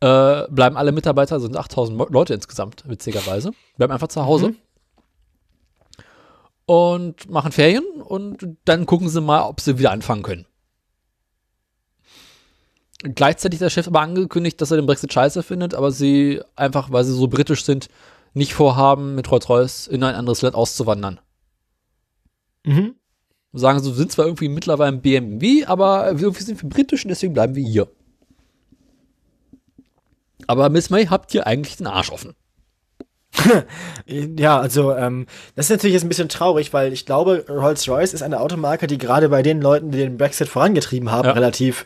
äh, 0.02 0.48
bleiben 0.50 0.76
alle 0.78 0.92
Mitarbeiter, 0.92 1.40
sind 1.40 1.56
8000 1.56 1.98
Mo- 1.98 2.08
Leute 2.10 2.34
insgesamt, 2.34 2.84
witzigerweise, 2.88 3.52
bleiben 3.78 3.94
einfach 3.94 4.08
zu 4.08 4.26
Hause 4.26 4.54
und 6.66 7.30
machen 7.30 7.52
Ferien 7.52 7.84
und 8.04 8.46
dann 8.66 8.86
gucken 8.86 9.10
sie 9.10 9.22
mal, 9.22 9.44
ob 9.44 9.60
sie 9.62 9.78
wieder 9.80 9.92
anfangen 9.92 10.24
können. 10.24 10.46
Gleichzeitig 13.04 13.60
hat 13.60 13.66
der 13.66 13.70
Chef 13.70 13.88
aber 13.88 14.02
angekündigt, 14.02 14.60
dass 14.60 14.72
er 14.72 14.78
den 14.78 14.86
Brexit 14.86 15.14
scheiße 15.14 15.42
findet, 15.44 15.74
aber 15.74 15.92
sie 15.92 16.42
einfach, 16.56 16.92
weil 16.92 17.06
sie 17.06 17.14
so 17.14 17.28
britisch 17.28 17.64
sind, 17.64 17.88
nicht 18.34 18.54
vorhaben, 18.54 19.16
mit 19.16 19.32
Rolls-Royce 19.32 19.88
in 19.88 20.04
ein 20.04 20.16
anderes 20.16 20.42
Land 20.42 20.56
auszuwandern. 20.56 21.20
Mhm. 22.66 22.96
Sagen 23.54 23.80
so, 23.80 23.92
sind 23.94 24.12
zwar 24.12 24.26
irgendwie 24.26 24.50
mittlerweile 24.50 24.92
ein 24.92 25.02
BMW, 25.02 25.66
aber 25.66 26.20
wir 26.20 26.32
sind 26.34 26.62
wir 26.62 26.70
britisch 26.70 27.06
und 27.06 27.10
deswegen 27.10 27.34
bleiben 27.34 27.56
wir 27.56 27.64
hier. 27.66 27.88
Aber 30.48 30.70
Miss 30.70 30.90
May, 30.90 31.06
habt 31.08 31.34
ihr 31.34 31.48
eigentlich 31.48 31.78
den 31.78 31.88
Arsch 31.88 32.12
offen? 32.12 32.36
Ja, 34.08 34.60
also 34.60 34.94
ähm, 34.96 35.28
das 35.56 35.68
ist 35.68 35.70
natürlich 35.70 35.94
jetzt 35.94 36.04
ein 36.04 36.10
bisschen 36.10 36.30
traurig, 36.30 36.74
weil 36.74 36.92
ich 36.92 37.06
glaube, 37.06 37.46
Rolls-Royce 37.48 38.14
ist 38.14 38.24
eine 38.24 38.40
Automarke, 38.40 38.88
die 38.88 38.98
gerade 38.98 39.30
bei 39.30 39.44
den 39.44 39.62
Leuten, 39.62 39.92
die 39.92 40.00
den 40.00 40.18
Brexit 40.18 40.48
vorangetrieben 40.50 41.12
haben, 41.12 41.28
Ja. 41.28 41.34
relativ 41.34 41.86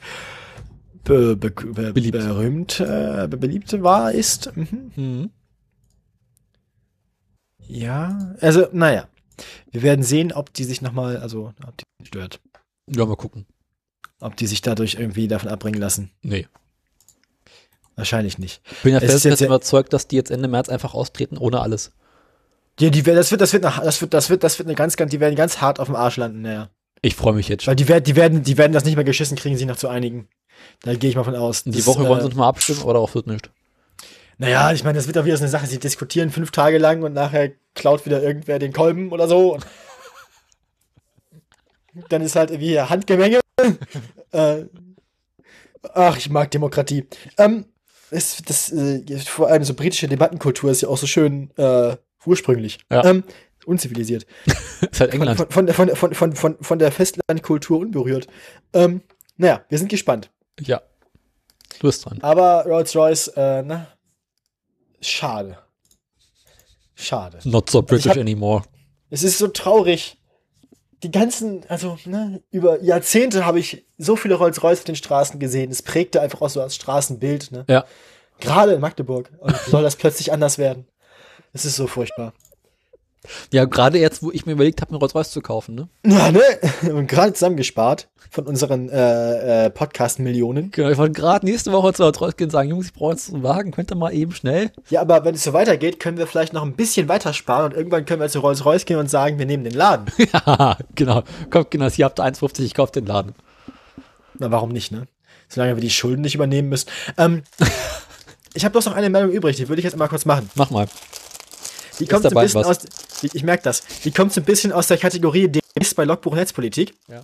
be 1.04 1.36
be 1.36 1.50
be 1.52 1.94
Beliebt. 1.94 2.18
berühmt, 2.18 2.80
äh, 2.80 3.28
be 3.30 3.38
beliebt 3.38 3.82
war, 3.84 4.12
ist. 4.12 4.52
Mhm. 4.56 5.32
Ja, 7.68 8.36
also 8.42 8.68
naja, 8.72 9.08
wir 9.72 9.82
werden 9.84 10.04
sehen, 10.04 10.32
ob 10.34 10.54
die 10.54 10.64
sich 10.64 10.82
nochmal, 10.82 11.18
also 11.18 11.54
ob 11.66 11.78
die 11.78 12.06
stört, 12.06 12.40
Ja, 12.90 13.06
mal 13.06 13.16
gucken. 13.16 13.46
ob 14.20 14.36
die 14.36 14.48
sich 14.48 14.62
dadurch 14.62 14.96
irgendwie 14.96 15.28
davon 15.28 15.50
abbringen 15.50 15.80
lassen. 15.80 16.12
Nee. 16.22 16.48
Wahrscheinlich 17.96 18.38
nicht. 18.40 18.62
Bin 18.82 18.94
ja 18.94 18.98
Es 18.98 19.04
ist 19.06 19.12
fest 19.12 19.26
jetzt 19.26 19.32
jetzt 19.34 19.40
ja- 19.42 19.48
überzeugt, 19.48 19.94
dass 19.94 20.08
die 20.08 20.16
jetzt 20.16 20.32
Ende 20.32 20.48
März 20.48 20.68
einfach 20.70 20.94
austreten, 20.94 21.38
ohne 21.38 21.62
alles. 21.62 21.92
Ja, 22.80 22.90
die, 22.90 23.04
das 23.04 23.30
wird, 23.30 23.40
das 23.40 23.54
wird, 23.54 23.64
das 23.64 24.02
wird, 24.02 24.14
das 24.14 24.30
wird, 24.32 24.44
das 24.44 24.58
wird 24.58 24.68
eine 24.68 24.76
ganz, 24.76 24.96
ganz, 24.98 25.12
die 25.12 25.20
werden 25.20 25.36
ganz 25.36 25.62
hart 25.62 25.80
auf 25.80 25.88
dem 25.88 25.96
Arsch 25.96 26.18
landen, 26.18 26.42
naja. 26.42 26.70
Ich 27.04 27.16
freue 27.16 27.34
mich 27.34 27.48
jetzt 27.50 27.64
schon. 27.64 27.72
Weil 27.72 27.76
die, 27.76 27.88
werden, 27.88 28.04
die, 28.06 28.16
werden, 28.16 28.44
die 28.44 28.58
werden 28.58 28.74
das 28.74 28.84
nicht 28.86 28.96
mehr 28.96 29.04
geschissen 29.04 29.38
kriegen, 29.38 29.58
sich 29.58 29.68
noch 29.68 29.76
zu 29.78 29.90
einigen. 29.90 30.28
Da 30.82 30.94
gehe 30.96 31.10
ich 31.10 31.16
mal 31.16 31.24
von 31.24 31.36
aus. 31.36 31.64
Die 31.64 31.72
Das, 31.72 31.88
Woche 31.88 32.08
wollen 32.08 32.20
äh, 32.20 32.24
sie 32.24 32.30
noch 32.30 32.36
mal 32.36 32.48
abstimmen, 32.48 32.82
aber 32.82 32.94
darauf 32.94 33.16
wird 33.16 33.28
nicht. 33.28 33.50
Naja, 34.38 34.72
ich 34.74 34.84
meine, 34.84 34.98
das 34.98 35.08
wird 35.08 35.16
doch 35.16 35.26
wieder 35.26 35.38
so 35.38 35.44
eine 35.44 35.52
Sache. 35.52 35.68
Sie 35.68 35.80
diskutieren 35.80 36.32
fünf 36.32 36.52
Tage 36.52 36.78
lang 36.78 37.04
und 37.04 37.14
nachher 37.14 37.52
klaut 37.76 38.06
wieder 38.06 38.22
irgendwer 38.22 38.60
den 38.60 38.74
Kolben 38.74 39.12
oder 39.12 39.28
so. 39.28 39.60
Dann 42.10 42.22
ist 42.22 42.36
halt 42.36 42.52
irgendwie 42.52 42.80
Handgemenge. 42.80 43.40
äh, 44.32 44.64
ach, 45.94 46.18
ich 46.18 46.30
mag 46.30 46.50
Demokratie. 46.52 47.08
Ähm, 47.38 47.66
es, 48.10 48.42
das, 48.46 48.72
äh, 48.72 49.02
vor 49.20 49.50
allem 49.50 49.64
so 49.64 49.74
britische 49.74 50.08
Debattenkultur 50.08 50.72
ist 50.72 50.82
ja 50.82 50.90
auch 50.90 50.98
so 50.98 51.08
schön 51.08 51.52
äh, 51.58 51.96
ursprünglich. 52.26 52.80
Ja. 52.92 53.06
Ähm, 53.06 53.24
unzivilisiert. 53.66 54.26
ist 54.92 55.00
halt 55.00 55.14
England. 55.14 55.46
Von, 55.54 55.68
von, 55.70 56.36
von, 56.36 56.58
von 56.60 56.80
der 56.80 56.92
Festlandkultur 56.92 57.80
unberührt. 57.80 58.28
Ähm, 58.74 59.02
naja, 59.38 59.64
wir 59.70 59.78
sind 59.78 59.90
gespannt. 59.90 60.32
Ja. 60.62 60.82
Du 61.80 61.88
bist 61.88 62.06
dran. 62.06 62.20
Aber 62.22 62.64
Rolls-Royce, 62.66 63.30
äh, 63.36 63.64
na, 63.64 63.88
schade. 65.02 65.58
Schade. 66.96 67.40
Not 67.44 67.70
so 67.70 67.82
British 67.82 68.10
hab- 68.12 68.18
anymore. 68.18 68.64
Es 69.10 69.24
ist 69.24 69.38
so 69.38 69.48
traurig. 69.48 70.18
Die 71.02 71.12
ganzen, 71.12 71.66
also, 71.68 71.98
ne, 72.06 72.42
über 72.52 72.82
Jahrzehnte 72.82 73.46
habe 73.46 73.60
ich 73.60 73.86
so 73.98 74.16
viele 74.16 74.36
Rolls-Royce 74.36 74.80
auf 74.80 74.84
den 74.86 74.96
Straßen 74.96 75.40
gesehen. 75.40 75.70
Es 75.72 75.82
prägte 75.82 76.22
einfach 76.22 76.42
auch 76.42 76.50
so 76.50 76.62
das 76.62 76.76
Straßenbild, 76.76 77.52
ne? 77.52 77.66
Ja. 77.68 77.86
Gerade 78.40 78.74
in 78.74 78.80
Magdeburg. 78.82 79.30
Und 79.40 79.56
soll 79.58 79.84
das 79.84 79.96
plötzlich 79.98 80.32
anders 80.32 80.58
werden? 80.58 80.88
Es 81.52 81.66
ist 81.66 81.76
so 81.76 81.88
furchtbar. 81.88 82.34
Ja, 83.52 83.66
gerade 83.66 84.00
jetzt, 84.00 84.24
wo 84.24 84.32
ich 84.32 84.46
mir 84.46 84.54
überlegt 84.54 84.82
habe, 84.82 84.94
mir 84.94 85.00
Rolls-Royce 85.00 85.32
zu 85.32 85.42
kaufen, 85.42 85.76
ne? 85.76 85.90
Ja, 86.06 86.32
ne? 86.32 86.42
Und 86.92 87.08
gerade 87.08 87.34
zusammengespart 87.34 88.10
von 88.30 88.48
unseren 88.48 88.90
äh, 88.90 89.66
äh, 89.66 89.70
Podcast-Millionen. 89.70 90.72
Genau, 90.72 90.90
ich 90.90 90.98
wollte 90.98 91.14
gerade 91.14 91.46
nächste 91.46 91.72
Woche 91.72 91.94
zu 91.94 92.04
Rolls-Royce 92.04 92.36
gehen 92.36 92.48
und 92.48 92.52
sagen, 92.52 92.70
Jungs, 92.70 92.88
ich 92.88 92.94
brauche 92.94 93.12
jetzt 93.12 93.34
einen 93.34 93.44
Wagen, 93.44 93.72
könnt 93.72 93.92
ihr 93.92 93.96
mal 93.96 94.14
eben 94.14 94.34
schnell? 94.34 94.72
Ja, 94.90 95.02
aber 95.02 95.24
wenn 95.24 95.36
es 95.36 95.44
so 95.44 95.54
weitergeht, 95.54 96.00
können 96.00 96.18
wir 96.18 96.28
vielleicht 96.28 96.54
noch 96.54 96.64
ein 96.64 96.76
bisschen 96.76 97.08
weiter 97.08 97.34
sparen 97.34 97.66
und 97.66 97.78
irgendwann 97.78 98.06
können 98.06 98.22
wir 98.22 98.30
zu 98.30 98.40
Rolls-Royce 98.40 98.86
gehen 98.86 98.98
und 98.98 99.10
sagen, 99.10 99.38
wir 99.40 99.46
nehmen 99.46 99.64
den 99.64 99.74
Laden. 99.74 100.08
ja, 100.18 100.78
genau. 100.96 101.24
Kommt, 101.50 101.72
genau, 101.72 101.90
hier 101.90 102.06
habt 102.06 102.20
ihr 102.20 102.26
1,50, 102.26 102.64
ich 102.64 102.74
kaufe 102.74 102.92
den 102.92 103.06
Laden. 103.06 103.36
Na, 104.40 104.52
warum 104.52 104.70
nicht, 104.70 104.92
ne? 104.92 105.08
Solange 105.48 105.76
wir 105.76 105.82
die 105.82 105.92
Schulden 105.92 106.22
nicht 106.22 106.36
übernehmen 106.36 106.70
müssen. 106.70 106.90
Ähm, 107.18 107.44
ich 108.54 108.66
habe 108.66 108.72
bloß 108.72 108.86
noch 108.86 108.96
eine 108.96 109.10
Meldung 109.10 109.32
übrig, 109.32 109.58
die 109.58 109.70
würde 109.70 109.80
ich 109.80 109.86
jetzt 109.86 109.98
mal 109.98 110.08
kurz 110.08 110.26
machen. 110.26 110.50
Mach 110.56 110.72
mal. 110.72 110.88
Die 112.00 112.08
kommt 112.08 112.24
so 112.24 112.30
ein 112.30 112.34
dabei 112.34 112.44
bisschen 112.44 112.62
was? 112.62 112.80
aus, 112.80 112.86
ich, 113.24 113.36
ich 113.36 113.44
merke 113.44 113.64
das, 113.64 113.84
die 114.04 114.12
kommt 114.12 114.34
so 114.34 114.42
ein 114.42 114.46
bisschen 114.46 114.72
aus 114.72 114.88
der 114.88 114.98
Kategorie 114.98 115.48
DMs 115.48 115.94
bei 115.96 116.04
Logbuch 116.06 116.36
Netzpolitik. 116.36 116.94
Ja. 117.08 117.24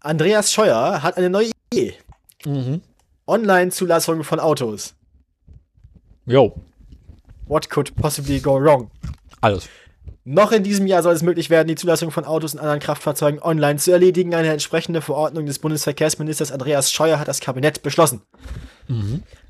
Andreas 0.00 0.52
Scheuer 0.52 1.02
hat 1.02 1.16
eine 1.16 1.30
neue 1.30 1.50
Idee. 1.72 1.94
Mhm. 2.44 2.80
Online-Zulassung 3.26 4.22
von 4.24 4.38
Autos. 4.40 4.94
Jo, 6.26 6.54
What 7.46 7.70
could 7.70 7.94
possibly 7.96 8.40
go 8.40 8.60
wrong? 8.60 8.90
alles. 9.40 9.68
Noch 10.24 10.50
in 10.50 10.64
diesem 10.64 10.88
Jahr 10.88 11.04
soll 11.04 11.14
es 11.14 11.22
möglich 11.22 11.50
werden, 11.50 11.68
die 11.68 11.76
Zulassung 11.76 12.10
von 12.10 12.24
Autos 12.24 12.54
und 12.54 12.58
anderen 12.58 12.80
Kraftfahrzeugen 12.80 13.40
online 13.40 13.78
zu 13.78 13.92
erledigen. 13.92 14.34
Eine 14.34 14.48
entsprechende 14.50 15.00
Verordnung 15.00 15.46
des 15.46 15.60
Bundesverkehrsministers 15.60 16.50
Andreas 16.50 16.90
Scheuer 16.90 17.20
hat 17.20 17.28
das 17.28 17.38
Kabinett 17.38 17.82
beschlossen. 17.84 18.22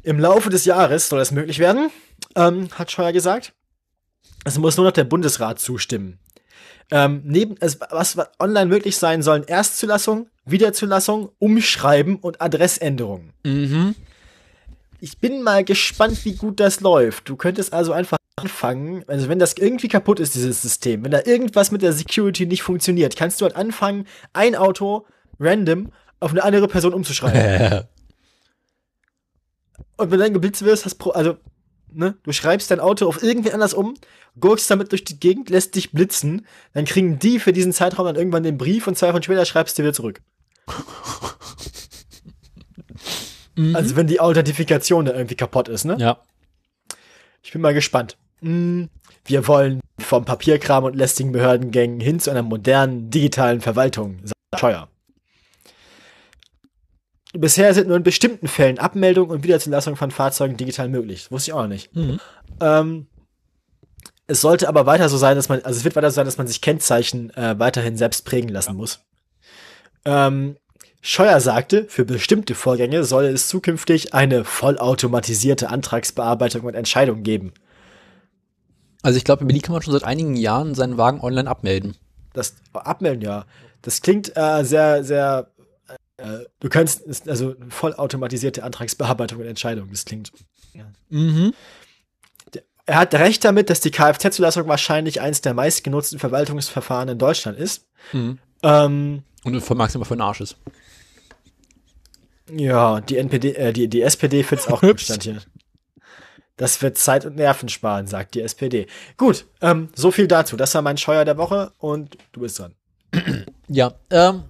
Im 0.03 0.21
Laufe 0.21 0.51
des 0.51 0.67
Jahres 0.67 1.09
soll 1.09 1.21
es 1.21 1.31
möglich 1.31 1.59
werden, 1.59 1.91
ähm, 2.35 2.69
hat 2.75 2.91
Scheuer 2.91 3.13
gesagt. 3.13 3.55
Es 4.47 4.59
muss 4.59 4.77
nur 4.77 4.87
noch 4.87 4.93
der 4.93 5.05
Bundesrat 5.05 5.59
zustimmen. 5.59 6.21
Ähm, 6.93 7.23
neben, 7.25 7.57
es, 7.59 7.81
was, 7.91 8.17
online 8.39 8.67
möglich 8.67 8.97
sein 8.97 9.21
sollen, 9.21 9.43
Erstzulassung, 9.43 10.29
Wiederzulassung, 10.45 11.31
Umschreiben 11.41 12.15
und 12.17 12.41
Adressänderungen. 12.41 13.33
Mhm. 13.45 13.97
Ich 15.01 15.19
bin 15.19 15.43
mal 15.43 15.65
gespannt, 15.65 16.25
wie 16.25 16.37
gut 16.37 16.61
das 16.61 16.81
läuft. 16.81 17.29
Du 17.29 17.35
könntest 17.35 17.73
also 17.73 17.93
einfach 17.93 18.19
anfangen, 18.37 19.03
also 19.09 19.29
wenn 19.29 19.41
das 19.41 19.55
irgendwie 19.55 19.89
kaputt 19.89 20.21
ist, 20.21 20.37
dieses 20.37 20.63
System, 20.63 21.03
wenn 21.03 21.11
da 21.11 21.23
irgendwas 21.25 21.73
mit 21.73 21.83
der 21.83 21.93
Security 21.93 22.47
nicht 22.47 22.63
funktioniert, 22.63 23.17
kannst 23.17 23.41
du 23.41 23.47
halt 23.47 23.57
anfangen, 23.57 24.07
ein 24.33 24.55
Auto 24.55 25.07
random 25.41 25.91
auf 26.21 26.31
eine 26.31 26.45
andere 26.45 26.69
Person 26.69 26.95
umzuschreiben. 26.95 27.85
Und 29.97 30.11
wenn 30.11 30.19
du 30.19 30.25
dann 30.25 30.35
geblitzt 30.35 30.65
wirst, 30.65 30.85
hast 30.85 30.97
Pro 30.97 31.11
also, 31.11 31.37
ne, 31.93 32.17
du 32.23 32.33
schreibst 32.33 32.71
dein 32.71 32.81
Auto 32.81 33.07
auf 33.07 33.23
irgendwen 33.23 33.53
anders 33.53 33.75
um, 33.75 33.95
gurkst 34.39 34.71
damit 34.71 34.93
durch 34.93 35.05
die 35.05 35.19
Gegend, 35.19 35.51
lässt 35.51 35.75
dich 35.75 35.93
blitzen, 35.93 36.47
dann 36.75 36.85
kriegen 36.85 37.19
die 37.19 37.39
für 37.39 37.53
diesen 37.53 37.73
Zeitraum 37.73 38.07
dann 38.07 38.17
irgendwann 38.17 38.43
den 38.43 38.59
Brief 38.59 38.87
und 38.87 38.97
zwei 38.97 39.13
Wochen 39.13 39.23
später 39.23 39.45
schreibst 39.45 39.79
du 39.79 39.83
wieder 39.83 39.93
zurück. 39.93 40.21
Also 43.73 43.97
wenn 43.97 44.07
die 44.07 44.21
Authentifikation 44.21 45.07
da 45.07 45.15
irgendwie 45.15 45.35
kaputt 45.35 45.69
ist, 45.69 45.85
ne? 45.85 45.97
ja. 45.99 46.19
Ich 47.43 47.53
bin 47.53 47.63
mal 47.63 47.75
gespannt. 47.75 48.19
Hm, 48.43 48.91
Wir 49.25 49.47
wollen 49.47 49.81
vom 49.99 50.25
Papierkram 50.25 50.85
und 50.85 50.97
lästigen 50.97 51.33
Behördengängen 51.33 52.01
hin 52.01 52.21
zu 52.21 52.31
einer 52.31 52.43
modernen 52.43 53.09
digitalen 53.09 53.61
Verwaltung, 53.61 54.19
Scheuer. 54.59 54.89
Bisher 57.39 57.75
sind 57.75 57.89
nur 57.89 57.97
in 57.97 58.03
bestimmten 58.03 58.49
Fällen 58.49 58.79
Abmeldung 58.79 59.31
und 59.31 59.45
Wiederzulassung 59.45 59.97
von 59.97 60.11
Fahrzeugen 60.11 60.57
digital 60.57 60.89
möglich. 60.89 61.25
Das 61.25 61.33
wusste 61.33 61.51
ich 61.51 61.55
auch 61.55 61.63
noch 61.63 61.69
nicht. 61.69 61.95
Mhm. 61.95 62.21
Ähm, 62.61 63.07
es 64.27 64.41
sollte 64.41 64.69
aber 64.69 64.87
weiter 64.87 65.09
so 65.09 65.17
sein, 65.17 65.37
dass 65.37 65.49
man, 65.49 65.63
also 65.63 65.79
es 65.79 65.85
wird 65.85 65.97
weiter 65.97 66.11
so 66.11 66.17
sein, 66.17 66.27
dass 66.27 66.39
man 66.39 66.47
sich 66.47 66.61
Kennzeichen 66.61 67.31
äh, 67.37 67.59
weiterhin 67.59 67.97
selbst 67.97 68.25
prägen 68.25 68.49
lassen 68.49 68.77
muss. 68.77 69.01
Ähm, 70.05 70.57
Scheuer 71.01 71.41
sagte, 71.41 71.87
für 71.89 72.05
bestimmte 72.05 72.55
Vorgänge 72.55 73.05
solle 73.05 73.29
es 73.29 73.47
zukünftig 73.47 74.15
eine 74.15 74.45
vollautomatisierte 74.45 75.69
Antragsbearbeitung 75.69 76.63
und 76.63 76.75
Entscheidung 76.75 77.23
geben. 77.23 77.53
Also 79.03 79.17
ich 79.17 79.25
glaube, 79.25 79.43
in 79.43 79.47
Berlin 79.47 79.63
kann 79.63 79.73
man 79.73 79.83
schon 79.83 79.93
seit 79.93 80.03
einigen 80.03 80.35
Jahren 80.35 80.75
seinen 80.75 80.99
Wagen 80.99 81.21
online 81.21 81.49
abmelden. 81.49 81.97
Das 82.33 82.57
Abmelden, 82.73 83.23
ja. 83.23 83.45
Das 83.83 84.03
klingt 84.03 84.37
äh, 84.37 84.65
sehr, 84.65 85.05
sehr. 85.05 85.51
Äh, 86.19 86.41
du 86.61 86.69
kannst, 86.69 87.29
also 87.29 87.55
vollautomatisierte 87.69 88.63
Antragsbearbeitung 88.65 89.41
und 89.41 89.47
Entscheidung. 89.47 89.91
Das 89.91 90.05
klingt. 90.05 90.33
Mhm. 91.11 91.53
Er 92.89 92.99
hat 92.99 93.15
recht 93.15 93.45
damit, 93.45 93.69
dass 93.69 93.81
die 93.81 93.91
Kfz-Zulassung 93.91 94.69
wahrscheinlich 94.69 95.21
eines 95.21 95.41
der 95.41 95.55
meistgenutzten 95.55 96.19
Verwaltungsverfahren 96.19 97.09
in 97.09 97.19
Deutschland 97.19 97.59
ist. 97.59 97.87
Mhm. 98.13 98.39
Ähm, 98.63 99.23
Und 99.45 99.61
voll 99.61 99.77
maximal 99.77 100.07
für 100.07 100.15
den 100.15 100.21
Arsch 100.21 100.41
ist. 100.41 100.57
ja, 102.51 103.01
die 103.01 103.17
NPD, 103.17 103.55
äh, 103.55 103.73
die, 103.73 103.89
die 103.89 104.03
SPD 104.03 104.43
findet 104.45 104.67
es 104.67 104.73
auch 104.73 104.81
gut, 104.81 105.01
stand 105.01 105.25
hier. 105.25 105.43
Das 106.57 106.81
wird 106.81 106.97
Zeit 106.97 107.27
und 107.27 107.37
Nerven 107.37 107.69
sparen, 107.69 108.07
sagt 108.07 108.35
die 108.35 108.41
SPD. 108.41 108.87
Gut, 109.19 109.45
ähm, 109.61 109.91
so 109.95 110.11
viel 110.11 110.27
dazu. 110.27 110.57
Das 110.57 110.75
war 110.75 110.81
mein 110.81 110.97
Scheuer 110.97 111.25
der 111.25 111.37
Woche 111.37 111.73
und 111.79 112.17
du 112.33 112.41
bist 112.41 112.59
dran. 112.59 112.75
Ja, 113.69 113.95
ähm, 114.11 114.45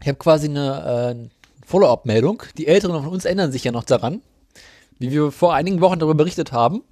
ich 0.00 0.08
habe 0.08 0.18
quasi 0.18 0.48
eine 0.48 1.16
äh, 1.16 1.28
Follow-up-Meldung. 1.66 2.42
Die 2.58 2.66
Älteren 2.66 3.02
von 3.02 3.12
uns 3.12 3.24
erinnern 3.24 3.52
sich 3.52 3.64
ja 3.64 3.72
noch 3.72 3.84
daran, 3.84 4.22
wie 4.98 5.10
wir 5.10 5.30
vor 5.30 5.54
einigen 5.54 5.80
Wochen 5.80 5.98
darüber 5.98 6.14
berichtet 6.16 6.52
haben, 6.52 6.82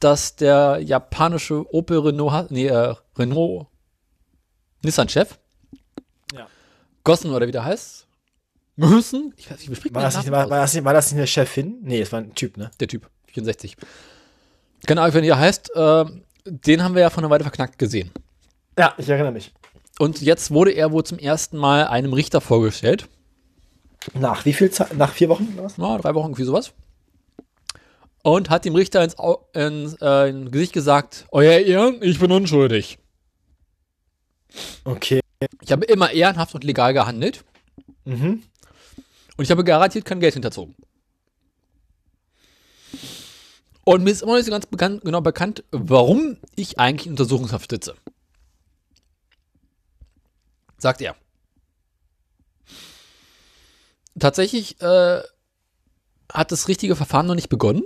dass 0.00 0.36
der 0.36 0.80
japanische 0.82 1.72
Opel 1.74 1.98
Renault, 2.00 2.50
nee, 2.50 2.66
äh, 2.66 2.94
Renault 3.18 3.66
Nissan-Chef, 4.82 5.38
Ja. 6.34 6.46
Gossen 7.04 7.30
oder 7.32 7.46
wie 7.46 7.52
der 7.52 7.64
heißt, 7.64 8.06
müssen, 8.76 9.32
ich 9.36 9.50
weiß 9.50 9.58
nicht, 9.58 9.84
wie 9.84 9.94
War 9.94 10.02
man 10.02 10.02
das, 10.02 10.14
den 10.14 10.20
nicht, 10.22 10.32
war, 10.32 10.50
war, 10.50 10.60
das 10.60 10.74
nicht, 10.74 10.84
war 10.84 10.92
das 10.92 11.06
nicht 11.10 11.18
eine 11.18 11.26
Chefin? 11.26 11.78
Nee, 11.82 12.00
es 12.00 12.12
war 12.12 12.20
ein 12.20 12.34
Typ, 12.34 12.56
ne? 12.56 12.70
Der 12.80 12.88
Typ, 12.88 13.08
64. 13.28 13.76
Keine 14.86 15.00
Ahnung, 15.00 15.22
wie 15.22 15.28
er 15.28 15.38
heißt, 15.38 15.74
äh, 15.74 16.04
den 16.46 16.82
haben 16.82 16.94
wir 16.94 17.02
ja 17.02 17.10
vor 17.10 17.22
einer 17.22 17.30
Weile 17.30 17.44
verknackt 17.44 17.78
gesehen. 17.78 18.10
Ja, 18.78 18.92
ich 18.98 19.08
erinnere 19.08 19.32
mich. 19.32 19.52
Und 19.98 20.20
jetzt 20.20 20.50
wurde 20.50 20.72
er 20.72 20.90
wohl 20.92 21.04
zum 21.04 21.18
ersten 21.18 21.56
Mal 21.56 21.86
einem 21.86 22.12
Richter 22.12 22.40
vorgestellt. 22.40 23.08
Nach 24.12 24.44
wie 24.44 24.52
viel 24.52 24.70
Zeit? 24.70 24.96
Nach 24.96 25.12
vier 25.12 25.28
Wochen? 25.28 25.56
ja, 25.78 25.98
drei 25.98 26.14
Wochen, 26.14 26.26
irgendwie 26.28 26.44
sowas. 26.44 26.72
Und 28.22 28.50
hat 28.50 28.64
dem 28.64 28.74
Richter 28.74 29.04
ins, 29.04 29.18
Au 29.18 29.46
ins, 29.54 29.96
äh, 30.00 30.28
ins 30.30 30.50
Gesicht 30.50 30.72
gesagt, 30.72 31.26
Euer 31.30 31.60
Ehren, 31.60 31.98
ich 32.02 32.18
bin 32.18 32.32
unschuldig. 32.32 32.98
Okay. 34.84 35.20
Ich 35.62 35.72
habe 35.72 35.84
immer 35.86 36.10
ehrenhaft 36.10 36.54
und 36.54 36.64
legal 36.64 36.92
gehandelt 36.94 37.44
Mhm. 38.06 38.42
und 39.36 39.44
ich 39.44 39.50
habe 39.50 39.64
garantiert 39.64 40.04
kein 40.04 40.20
Geld 40.20 40.34
hinterzogen. 40.34 40.74
Und 43.84 44.02
mir 44.04 44.10
ist 44.10 44.22
immer 44.22 44.32
noch 44.32 44.36
nicht 44.38 44.46
so 44.46 44.50
ganz 44.52 44.66
bekannt, 44.66 45.02
genau 45.04 45.20
bekannt, 45.20 45.64
warum 45.70 46.38
ich 46.56 46.78
eigentlich 46.78 47.06
in 47.06 47.12
Untersuchungshaft 47.12 47.70
sitze. 47.70 47.94
Sagt 50.84 51.00
er. 51.00 51.16
Tatsächlich 54.18 54.78
äh, 54.82 55.22
hat 56.30 56.52
das 56.52 56.68
richtige 56.68 56.94
Verfahren 56.94 57.26
noch 57.26 57.34
nicht 57.34 57.48
begonnen 57.48 57.84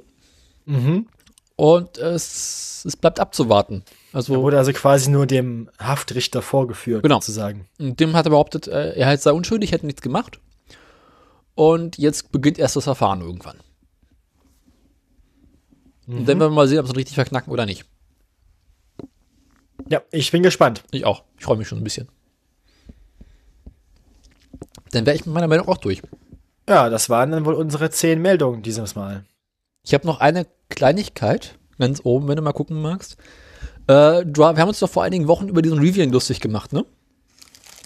Mhm. 0.66 1.06
und 1.54 1.96
es, 1.96 2.84
es 2.84 2.96
bleibt 2.96 3.20
abzuwarten. 3.20 3.84
Also 4.12 4.34
Wurde 4.42 4.58
also 4.58 4.72
quasi 4.72 5.10
nur 5.10 5.26
dem 5.26 5.70
Haftrichter 5.78 6.42
vorgeführt, 6.42 7.04
Genau. 7.04 7.20
sozusagen. 7.20 7.68
Und 7.78 8.00
dem 8.00 8.14
hat 8.16 8.26
er 8.26 8.30
behauptet, 8.30 8.66
äh, 8.66 8.94
er 8.96 9.16
sei 9.16 9.30
unschuldig, 9.30 9.70
hätte 9.70 9.86
nichts 9.86 10.02
gemacht. 10.02 10.40
Und 11.54 11.98
jetzt 11.98 12.32
beginnt 12.32 12.58
erst 12.58 12.74
das 12.74 12.82
Verfahren 12.84 13.20
irgendwann. 13.20 13.58
Und 16.08 16.16
dann 16.26 16.26
werden 16.26 16.40
wir 16.40 16.50
mal 16.50 16.66
sehen, 16.66 16.80
ob 16.80 16.86
sie 16.88 16.96
richtig 16.96 17.14
verknacken 17.14 17.52
oder 17.52 17.64
nicht. 17.64 17.84
Ja, 19.88 20.02
ich 20.10 20.32
bin 20.32 20.42
gespannt. 20.42 20.82
Ich 20.90 21.04
auch. 21.04 21.22
Ich 21.38 21.44
freue 21.44 21.56
mich 21.58 21.68
schon 21.68 21.78
ein 21.78 21.84
bisschen. 21.84 22.08
Dann 24.92 25.06
wäre 25.06 25.16
ich 25.16 25.26
mit 25.26 25.34
meiner 25.34 25.48
Meldung 25.48 25.68
auch 25.68 25.76
durch. 25.76 26.02
Ja, 26.68 26.90
das 26.90 27.08
waren 27.08 27.30
dann 27.30 27.44
wohl 27.44 27.54
unsere 27.54 27.90
zehn 27.90 28.20
Meldungen 28.20 28.62
dieses 28.62 28.94
Mal. 28.94 29.24
Ich 29.82 29.94
habe 29.94 30.06
noch 30.06 30.20
eine 30.20 30.46
Kleinigkeit, 30.68 31.58
ganz 31.78 32.00
oben, 32.04 32.28
wenn 32.28 32.36
du 32.36 32.42
mal 32.42 32.52
gucken 32.52 32.80
magst. 32.82 33.16
Äh, 33.86 34.24
wir 34.26 34.46
haben 34.46 34.68
uns 34.68 34.80
doch 34.80 34.90
vor 34.90 35.04
einigen 35.04 35.28
Wochen 35.28 35.48
über 35.48 35.62
diesen 35.62 35.78
Rivian 35.78 36.10
lustig 36.10 36.40
gemacht, 36.40 36.72
ne? 36.72 36.84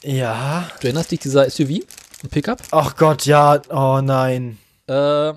Ja. 0.02 0.68
Du 0.80 0.88
erinnerst 0.88 1.12
dich, 1.12 1.20
dieser 1.20 1.48
SUV, 1.48 1.80
ein 2.24 2.28
Pickup? 2.30 2.60
Ach 2.72 2.96
Gott, 2.96 3.24
ja. 3.24 3.60
Oh 3.68 4.00
nein. 4.02 4.58
Äh, 4.88 5.32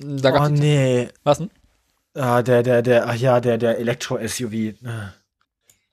da 0.00 0.44
Oh 0.44 0.48
nee. 0.48 1.08
was 1.22 1.38
denn? 1.38 1.50
Ah, 2.14 2.42
der, 2.42 2.62
der, 2.64 2.82
der, 2.82 3.08
ach 3.08 3.14
ja, 3.14 3.40
der, 3.40 3.58
der 3.58 3.78
Elektro-SUV. 3.78 4.74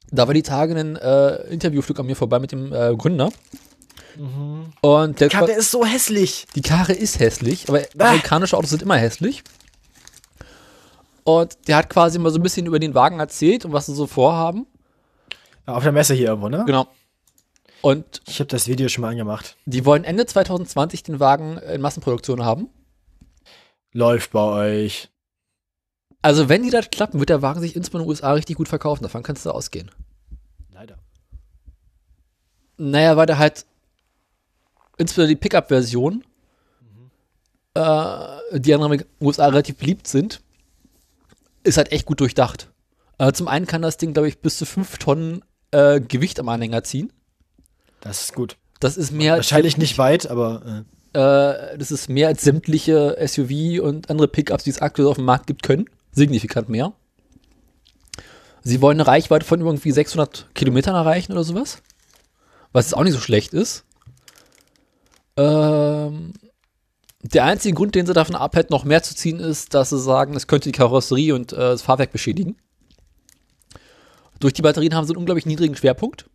Da 0.09 0.27
war 0.27 0.33
die 0.33 0.41
Tage 0.41 0.73
ein 0.75 0.95
äh, 0.95 1.35
Interviewflug 1.51 1.99
an 1.99 2.07
mir 2.07 2.15
vorbei 2.15 2.39
mit 2.39 2.51
dem 2.51 2.73
äh, 2.73 2.95
Gründer. 2.95 3.29
Und 4.81 5.19
der, 5.19 5.29
Gott, 5.29 5.47
der 5.49 5.57
ist 5.57 5.71
so 5.71 5.85
hässlich. 5.85 6.45
die 6.55 6.61
Karre 6.61 6.93
ist 6.93 7.19
hässlich, 7.19 7.67
aber 7.69 7.81
Ah. 7.99 8.05
amerikanische 8.09 8.57
Autos 8.57 8.71
sind 8.71 8.81
immer 8.81 8.97
hässlich. 8.97 9.43
Und 11.23 11.57
der 11.67 11.77
hat 11.77 11.89
quasi 11.89 12.19
mal 12.19 12.31
so 12.31 12.39
ein 12.39 12.43
bisschen 12.43 12.65
über 12.65 12.79
den 12.79 12.93
Wagen 12.95 13.19
erzählt 13.19 13.65
und 13.65 13.73
was 13.73 13.85
sie 13.87 13.93
so 13.95 14.07
vorhaben. 14.07 14.65
Ja, 15.67 15.75
auf 15.75 15.83
der 15.83 15.91
Messe 15.91 16.13
hier 16.13 16.27
irgendwo, 16.29 16.49
ne? 16.49 16.63
Genau. 16.65 16.87
Und 17.81 18.21
Ich 18.27 18.39
habe 18.39 18.47
das 18.47 18.67
Video 18.67 18.87
schon 18.89 19.01
mal 19.03 19.09
angemacht. 19.11 19.55
die 19.65 19.85
wollen 19.85 20.03
Ende 20.03 20.25
2020 20.25 21.03
den 21.03 21.19
Wagen 21.19 21.57
in 21.57 21.81
Massenproduktion 21.81 22.43
haben. 22.43 22.69
Läuft 23.91 24.31
bei 24.31 24.39
euch. 24.85 25.09
Also 26.21 26.49
wenn 26.49 26.63
die 26.63 26.69
das 26.71 26.89
klappen, 26.89 27.19
wird 27.19 27.29
der 27.29 27.41
Wagen 27.41 27.59
sich 27.61 27.75
insbesondere 27.75 28.05
in 28.05 28.15
den 28.15 28.23
USA 28.23 28.33
richtig 28.33 28.55
gut 28.57 28.67
verkaufen. 28.67 29.03
Davon 29.03 29.21
kannst 29.23 29.45
du 29.45 29.51
ausgehen. 29.51 29.91
Leider. 30.71 30.97
Naja, 32.77 33.15
weil 33.17 33.25
der 33.27 33.37
halt 33.37 33.65
insbesondere 34.97 35.35
die 35.35 35.39
Pickup-Version, 35.39 36.23
äh, 37.73 38.59
die 38.59 38.71
in 38.71 38.81
den 38.81 39.05
USA 39.21 39.47
relativ 39.47 39.77
beliebt 39.77 40.07
sind, 40.07 40.41
ist 41.63 41.77
halt 41.77 41.91
echt 41.91 42.05
gut 42.05 42.19
durchdacht. 42.19 42.69
Äh, 43.17 43.31
zum 43.33 43.47
einen 43.47 43.65
kann 43.65 43.81
das 43.81 43.97
Ding, 43.97 44.13
glaube 44.13 44.27
ich, 44.27 44.39
bis 44.39 44.57
zu 44.57 44.65
5 44.65 44.97
Tonnen 44.97 45.43
äh, 45.71 45.99
Gewicht 45.99 46.39
am 46.39 46.49
Anhänger 46.49 46.83
ziehen. 46.83 47.11
Das 48.01 48.21
ist 48.21 48.35
gut. 48.35 48.57
Das 48.79 48.95
ist 48.95 49.11
mehr 49.11 49.33
als 49.33 49.39
Wahrscheinlich 49.39 49.77
nicht 49.77 49.97
weit, 49.97 50.29
aber 50.29 50.83
äh, 51.13 51.17
äh, 51.17 51.77
das 51.77 51.91
ist 51.91 52.09
mehr 52.09 52.27
als 52.27 52.43
sämtliche 52.43 53.17
SUV 53.25 53.81
und 53.81 54.09
andere 54.09 54.27
Pickups, 54.27 54.63
die 54.63 54.69
es 54.69 54.81
aktuell 54.81 55.07
auf 55.07 55.15
dem 55.15 55.25
Markt 55.25 55.47
gibt, 55.47 55.63
können. 55.63 55.85
Signifikant 56.11 56.69
mehr. 56.69 56.93
Sie 58.63 58.81
wollen 58.81 58.99
eine 58.99 59.07
Reichweite 59.07 59.45
von 59.45 59.61
irgendwie 59.61 59.91
600 59.91 60.53
Kilometern 60.53 60.95
erreichen 60.95 61.31
oder 61.31 61.43
sowas. 61.43 61.81
Was 62.71 62.85
jetzt 62.85 62.93
auch 62.95 63.03
nicht 63.03 63.13
so 63.13 63.19
schlecht 63.19 63.53
ist. 63.53 63.85
Ähm, 65.37 66.33
der 67.21 67.45
einzige 67.45 67.75
Grund, 67.75 67.95
den 67.95 68.05
sie 68.05 68.13
davon 68.13 68.35
abhält, 68.35 68.69
noch 68.69 68.83
mehr 68.83 69.03
zu 69.03 69.15
ziehen, 69.15 69.39
ist, 69.39 69.73
dass 69.73 69.89
sie 69.89 69.99
sagen, 69.99 70.35
es 70.35 70.47
könnte 70.47 70.69
die 70.69 70.77
Karosserie 70.77 71.33
und 71.33 71.53
äh, 71.53 71.57
das 71.57 71.81
Fahrwerk 71.81 72.11
beschädigen. 72.11 72.57
Durch 74.39 74.53
die 74.53 74.61
Batterien 74.61 74.95
haben 74.95 75.05
sie 75.05 75.11
einen 75.11 75.19
unglaublich 75.19 75.45
niedrigen 75.45 75.75
Schwerpunkt. 75.75 76.29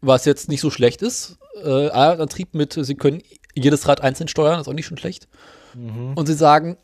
Was 0.00 0.24
jetzt 0.24 0.48
nicht 0.48 0.60
so 0.60 0.70
schlecht 0.70 1.02
ist. 1.02 1.38
Äh, 1.62 1.90
Antrieb 1.90 2.54
mit, 2.54 2.78
sie 2.80 2.94
können 2.94 3.20
jedes 3.54 3.88
Rad 3.88 4.00
einzeln 4.00 4.28
steuern, 4.28 4.60
ist 4.60 4.68
auch 4.68 4.72
nicht 4.72 4.86
schon 4.86 4.98
schlecht. 4.98 5.28
Und 6.14 6.26
sie 6.26 6.34
sagen, 6.34 6.76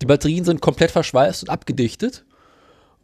die 0.00 0.06
Batterien 0.06 0.44
sind 0.44 0.60
komplett 0.60 0.90
verschweißt 0.90 1.42
und 1.42 1.50
abgedichtet. 1.50 2.24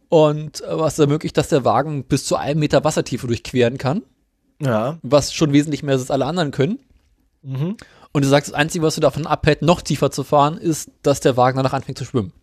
Und 0.09 0.61
äh, 0.61 0.67
was 0.69 0.99
ermöglicht, 0.99 1.37
dass 1.37 1.49
der 1.49 1.65
Wagen 1.65 2.05
bis 2.05 2.25
zu 2.25 2.35
einem 2.35 2.59
Meter 2.59 2.83
Wassertiefe 2.83 3.27
durchqueren 3.27 3.77
kann, 3.77 4.03
ja. 4.61 4.99
was 5.01 5.33
schon 5.33 5.53
wesentlich 5.53 5.83
mehr 5.83 5.95
ist, 5.95 6.01
als 6.01 6.11
alle 6.11 6.25
anderen 6.25 6.51
können. 6.51 6.79
Mhm. 7.45 7.77
Und 8.11 8.23
du 8.23 8.27
sagst, 8.27 8.49
das 8.49 8.55
Einzige, 8.55 8.83
was 8.83 8.95
du 8.95 9.01
davon 9.01 9.27
abhält, 9.27 9.61
noch 9.61 9.81
tiefer 9.81 10.09
zu 10.11 10.23
fahren, 10.23 10.57
ist, 10.57 10.89
dass 11.03 11.19
der 11.19 11.37
Wagen 11.37 11.57
danach 11.57 11.73
anfängt 11.73 11.97
zu 11.97 12.05
schwimmen. 12.05 12.33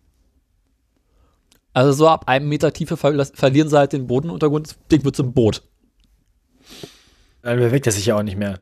Also 1.73 1.91
so 1.91 2.07
ab 2.07 2.27
einem 2.27 2.47
Meter 2.47 2.71
Tiefe 2.71 2.97
ver 2.97 3.25
verlieren 3.25 3.67
sie 3.69 3.77
halt 3.77 3.93
den 3.93 4.07
Bodenuntergrund, 4.07 4.67
das 4.67 4.77
Ding 4.91 5.03
wird 5.03 5.15
zum 5.15 5.33
Boot. 5.33 5.63
Dann 7.41 7.57
bewegt 7.57 7.85
er 7.87 7.91
sich 7.91 8.05
ja 8.05 8.15
auch 8.15 8.23
nicht 8.23 8.37
mehr. 8.37 8.59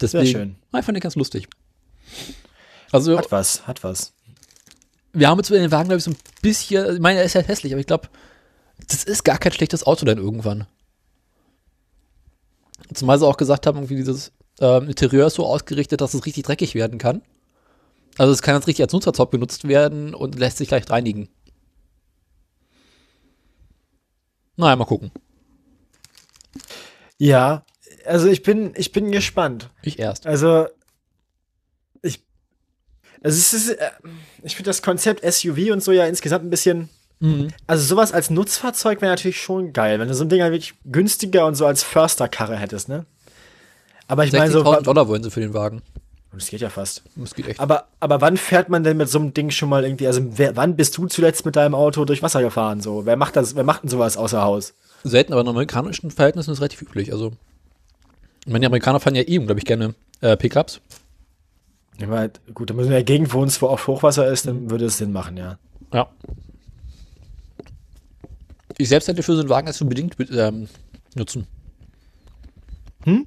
Deswegen, 0.00 0.24
Sehr 0.26 0.32
schön. 0.32 0.56
Ah, 0.72 0.80
Ich 0.80 0.84
fand 0.84 0.96
den 0.96 1.00
ganz 1.02 1.14
lustig. 1.14 1.48
Also, 2.90 3.16
Hat 3.16 3.30
was, 3.30 3.66
hat 3.66 3.84
was. 3.84 4.12
wir 5.12 5.28
haben 5.28 5.38
uns 5.38 5.48
über 5.48 5.58
den 5.60 5.70
Wagen, 5.70 5.88
glaube 5.88 5.98
ich, 5.98 6.04
so 6.04 6.10
ein 6.10 6.16
bisschen, 6.42 6.94
ich 6.96 7.00
meine, 7.00 7.20
er 7.20 7.24
ist 7.24 7.34
halt 7.36 7.46
hässlich, 7.48 7.72
aber 7.72 7.80
ich 7.80 7.86
glaube, 7.86 8.08
das 8.88 9.04
ist 9.04 9.22
gar 9.22 9.38
kein 9.38 9.52
schlechtes 9.52 9.86
Auto 9.86 10.04
dann 10.04 10.18
irgendwann. 10.18 10.66
Zumal 12.94 13.18
sie 13.18 13.26
auch 13.26 13.36
gesagt 13.36 13.66
haben, 13.66 13.78
irgendwie 13.78 13.96
dieses 13.96 14.32
ähm, 14.60 14.88
Interieur 14.88 15.26
ist 15.26 15.34
so 15.34 15.46
ausgerichtet, 15.46 16.00
dass 16.00 16.14
es 16.14 16.26
richtig 16.26 16.44
dreckig 16.44 16.74
werden 16.74 16.98
kann. 16.98 17.22
Also 18.18 18.32
es 18.32 18.42
kann 18.42 18.54
jetzt 18.54 18.66
richtig 18.66 18.84
als 18.84 18.92
Nutzerzopp 18.92 19.30
benutzt 19.30 19.66
werden 19.66 20.14
und 20.14 20.38
lässt 20.38 20.58
sich 20.58 20.70
leicht 20.70 20.90
reinigen. 20.90 21.28
Naja, 24.56 24.76
mal 24.76 24.84
gucken. 24.84 25.10
Ja, 27.18 27.64
also 28.04 28.28
ich 28.28 28.42
bin, 28.42 28.74
ich 28.76 28.92
bin 28.92 29.10
gespannt. 29.12 29.70
Ich 29.82 29.98
erst. 29.98 30.26
Also, 30.26 30.66
ich, 32.02 32.22
also 33.22 33.38
es 33.38 33.52
ist, 33.52 33.70
äh, 33.70 33.90
ich 34.42 34.56
finde 34.56 34.68
das 34.68 34.82
Konzept 34.82 35.24
SUV 35.24 35.72
und 35.72 35.82
so 35.82 35.92
ja 35.92 36.06
insgesamt 36.06 36.44
ein 36.44 36.50
bisschen, 36.50 36.90
Mhm. 37.22 37.48
also 37.68 37.84
sowas 37.84 38.12
als 38.12 38.30
Nutzfahrzeug 38.30 39.00
wäre 39.00 39.12
natürlich 39.12 39.40
schon 39.40 39.72
geil, 39.72 40.00
wenn 40.00 40.08
du 40.08 40.14
so 40.14 40.24
ein 40.24 40.28
Ding 40.28 40.42
halt 40.42 40.52
wirklich 40.52 40.74
günstiger 40.84 41.46
und 41.46 41.54
so 41.54 41.66
als 41.66 41.84
Försterkarre 41.84 42.56
hättest, 42.56 42.88
ne? 42.88 43.06
Aber 44.08 44.24
ich 44.24 44.32
meine 44.32 44.50
so, 44.50 44.62
60.000 44.62 44.82
Dollar 44.82 45.06
wollen 45.06 45.22
sie 45.22 45.30
für 45.30 45.38
den 45.38 45.54
Wagen. 45.54 45.82
das 46.32 46.48
geht 46.48 46.60
ja 46.60 46.68
fast. 46.68 47.02
Das 47.14 47.34
geht 47.34 47.46
echt. 47.46 47.60
Aber, 47.60 47.86
aber 48.00 48.20
wann 48.20 48.36
fährt 48.36 48.68
man 48.68 48.82
denn 48.82 48.96
mit 48.96 49.08
so 49.08 49.20
einem 49.20 49.32
Ding 49.32 49.50
schon 49.50 49.68
mal 49.68 49.84
irgendwie, 49.84 50.08
also 50.08 50.20
wer, 50.36 50.56
wann 50.56 50.74
bist 50.74 50.98
du 50.98 51.06
zuletzt 51.06 51.46
mit 51.46 51.54
deinem 51.54 51.76
Auto 51.76 52.04
durch 52.04 52.22
Wasser 52.24 52.42
gefahren, 52.42 52.80
so? 52.80 53.06
Wer 53.06 53.16
macht 53.16 53.36
das, 53.36 53.54
wer 53.54 53.62
macht 53.64 53.84
denn 53.84 53.90
sowas 53.90 54.16
außer 54.16 54.42
Haus? 54.42 54.74
Selten, 55.04 55.32
aber 55.32 55.42
in 55.42 55.48
amerikanischen 55.48 56.10
Verhältnissen 56.10 56.50
ist 56.50 56.58
es 56.58 56.60
relativ 56.60 56.82
üblich. 56.82 57.12
Also, 57.12 57.32
ich 58.44 58.52
meine, 58.52 58.60
die 58.60 58.66
Amerikaner 58.66 58.98
fahren 58.98 59.14
ja 59.14 59.22
eh, 59.22 59.38
glaube 59.38 59.60
ich, 59.60 59.64
gerne 59.64 59.94
äh, 60.20 60.36
Pickups. 60.36 60.80
Ich 61.98 62.06
meine, 62.08 62.32
gut, 62.52 62.70
da 62.70 62.74
müssen 62.74 62.90
wir 62.90 62.98
ja 62.98 63.04
Gegend 63.04 63.32
wohnst, 63.32 63.62
wo 63.62 63.68
oft 63.68 63.86
Hochwasser 63.86 64.26
ist, 64.26 64.46
dann 64.48 64.70
würde 64.70 64.86
es 64.86 64.98
Sinn 64.98 65.12
machen, 65.12 65.36
ja. 65.36 65.58
Ja. 65.92 66.08
Ich 68.78 68.88
selbst 68.88 69.08
hätte 69.08 69.22
für 69.22 69.34
so 69.34 69.40
einen 69.40 69.48
Wagen 69.48 69.66
als 69.66 69.80
unbedingt 69.80 70.16
ähm, 70.30 70.68
nutzen. 71.14 71.46
Hm? 73.04 73.26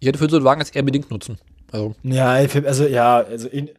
Ich 0.00 0.06
hätte 0.08 0.18
für 0.18 0.28
so 0.30 0.36
einen 0.36 0.44
Wagen 0.44 0.60
als 0.60 0.70
eher 0.70 0.82
bedingt 0.82 1.10
nutzen. 1.10 1.38
Also, 1.72 1.94
Ja, 2.02 2.32
also 2.32 2.86
ja, 2.86 3.16
also 3.18 3.48
in, 3.48 3.70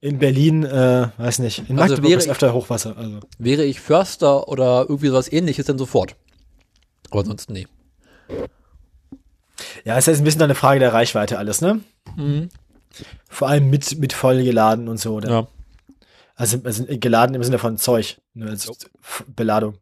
in 0.00 0.18
Berlin, 0.18 0.64
äh, 0.64 1.08
weiß 1.18 1.40
nicht, 1.40 1.58
in 1.68 1.78
Also 1.78 1.94
Magdeburg 1.94 2.04
wäre 2.10 2.18
ist 2.18 2.24
ich- 2.26 2.30
öfter 2.30 2.52
Hochwasser. 2.54 2.96
Also. 2.96 3.20
wäre 3.38 3.64
ich 3.64 3.80
Förster 3.80 4.48
oder 4.48 4.82
irgendwie 4.88 5.08
sowas 5.08 5.30
ähnliches, 5.32 5.66
dann 5.66 5.78
sofort. 5.78 6.16
Aber 7.10 7.24
sonst 7.24 7.50
nee. 7.50 7.66
Ja, 9.84 9.96
es 9.98 10.08
ist 10.08 10.18
ein 10.18 10.24
bisschen 10.24 10.42
eine 10.42 10.54
Frage 10.54 10.80
der 10.80 10.92
Reichweite 10.92 11.38
alles, 11.38 11.60
ne? 11.60 11.80
Mhm. 12.16 12.48
Vor 13.28 13.48
allem 13.48 13.70
mit, 13.70 13.98
mit 13.98 14.12
voll 14.12 14.42
geladen 14.42 14.88
und 14.88 14.98
so. 14.98 15.14
Oder? 15.14 15.30
Ja. 15.30 15.48
Also, 16.36 16.58
also 16.64 16.84
geladen 16.88 17.34
im 17.34 17.42
Sinne 17.44 17.58
von 17.58 17.76
Zeug, 17.76 18.20
ne, 18.34 18.48
als 18.50 18.68
F- 19.02 19.24
Beladung. 19.34 19.74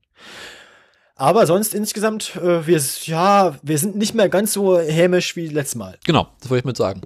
Aber 1.16 1.46
sonst 1.46 1.74
insgesamt, 1.74 2.36
äh, 2.36 2.66
wir, 2.66 2.80
ja, 3.04 3.54
wir 3.62 3.78
sind 3.78 3.96
nicht 3.96 4.14
mehr 4.14 4.28
ganz 4.28 4.52
so 4.52 4.78
hämisch 4.78 5.36
wie 5.36 5.48
letztes 5.48 5.76
Mal. 5.76 5.98
Genau, 6.04 6.28
das 6.40 6.50
wollte 6.50 6.60
ich 6.60 6.64
mit 6.64 6.76
sagen. 6.76 7.02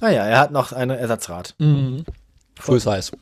Naja, 0.00 0.24
er 0.24 0.38
hat 0.38 0.50
noch 0.50 0.72
ein 0.72 0.90
Ersatzrad. 0.90 1.54
Mhm. 1.58 2.04
Full 2.58 2.80
Size. 2.80 3.12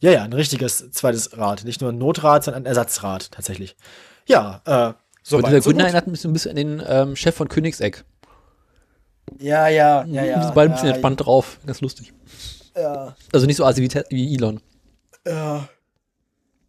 Ja, 0.00 0.10
ja, 0.10 0.22
ein 0.22 0.32
richtiges 0.32 0.90
zweites 0.90 1.36
Rad. 1.36 1.64
Nicht 1.64 1.80
nur 1.80 1.90
ein 1.90 1.98
Notrad, 1.98 2.44
sondern 2.44 2.64
ein 2.64 2.66
Ersatzrad, 2.66 3.32
tatsächlich. 3.32 3.74
Ja, 4.26 4.60
äh, 4.64 4.92
so 5.22 5.38
Und 5.38 5.46
dieser 5.46 5.62
so 5.62 5.70
Gründer 5.70 5.84
erinnert 5.84 6.06
mich 6.06 6.24
ein 6.24 6.32
bisschen 6.32 6.50
an 6.50 6.56
den 6.56 6.82
ähm, 6.86 7.16
Chef 7.16 7.34
von 7.34 7.48
Königseck. 7.48 8.04
Ja, 9.38 9.68
ja, 9.68 10.04
ja, 10.04 10.24
ja. 10.24 10.36
Die 10.36 10.44
sind 10.44 10.54
beide 10.54 10.70
ein 10.70 10.74
bisschen 10.74 10.88
ja, 10.88 10.94
entspannt 10.94 11.24
drauf. 11.24 11.58
Ganz 11.66 11.80
lustig. 11.80 12.12
Ja, 12.76 13.14
Also 13.32 13.46
nicht 13.46 13.56
so 13.56 13.64
assi 13.64 13.82
wie, 13.82 14.02
wie 14.10 14.34
Elon. 14.34 14.60
ja. 15.26 15.68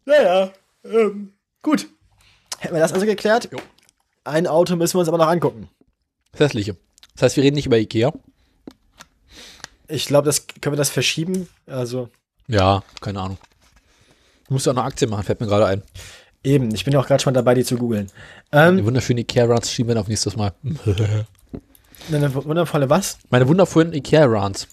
Naja, 0.04 0.52
ähm, 0.84 1.32
gut. 1.62 1.88
Hätten 2.60 2.74
wir 2.74 2.80
das 2.80 2.92
also 2.92 3.04
geklärt? 3.06 3.48
Jo. 3.52 3.58
Ein 4.22 4.46
Auto 4.46 4.76
müssen 4.76 4.94
wir 4.94 5.00
uns 5.00 5.08
aber 5.08 5.18
noch 5.18 5.26
angucken. 5.26 5.68
Das 6.30 6.40
Hässliche. 6.42 6.76
Das 7.14 7.22
heißt, 7.22 7.36
wir 7.36 7.42
reden 7.42 7.56
nicht 7.56 7.66
über 7.66 7.76
Ikea. 7.78 8.12
Ich 9.88 10.06
glaube, 10.06 10.26
das 10.26 10.46
können 10.60 10.74
wir 10.74 10.78
das 10.78 10.90
verschieben. 10.90 11.48
Also 11.66 12.08
Ja, 12.46 12.82
keine 13.00 13.20
Ahnung. 13.20 13.38
Du 14.46 14.54
musst 14.54 14.66
ja 14.66 14.72
auch 14.72 14.76
eine 14.76 14.84
Aktie 14.86 15.08
machen, 15.08 15.24
fällt 15.24 15.40
mir 15.40 15.46
gerade 15.48 15.66
ein. 15.66 15.82
eben, 16.44 16.72
ich 16.72 16.84
bin 16.84 16.92
ja 16.94 17.00
auch 17.00 17.06
gerade 17.08 17.22
schon 17.22 17.34
dabei, 17.34 17.54
die 17.54 17.64
zu 17.64 17.76
googeln. 17.76 18.06
Die 18.52 18.56
Ähm, 18.56 18.84
wunderschöne 18.84 19.22
Ikea-Runs 19.22 19.72
schieben 19.72 19.92
wir 19.94 20.00
auf 20.00 20.06
nächstes 20.08 20.36
Mal. 20.36 20.52
Eine 22.12 22.32
wundervolle 22.32 22.88
was? 22.88 23.18
Meine 23.30 23.48
wundervollen 23.48 23.92
Ikea-Runs. 23.92 24.68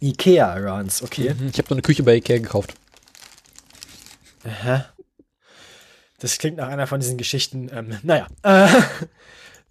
Ikea-Runs, 0.00 1.02
okay. 1.02 1.34
Mhm, 1.34 1.48
Ich 1.48 1.58
habe 1.58 1.68
so 1.68 1.74
eine 1.74 1.82
Küche 1.82 2.02
bei 2.02 2.16
Ikea 2.16 2.38
gekauft. 2.38 2.74
Hä? 4.44 4.84
Das 6.18 6.38
klingt 6.38 6.56
nach 6.56 6.68
einer 6.68 6.86
von 6.86 7.00
diesen 7.00 7.16
Geschichten. 7.18 7.68
Ähm, 7.72 7.98
naja. 8.02 8.26
Äh, 8.42 8.68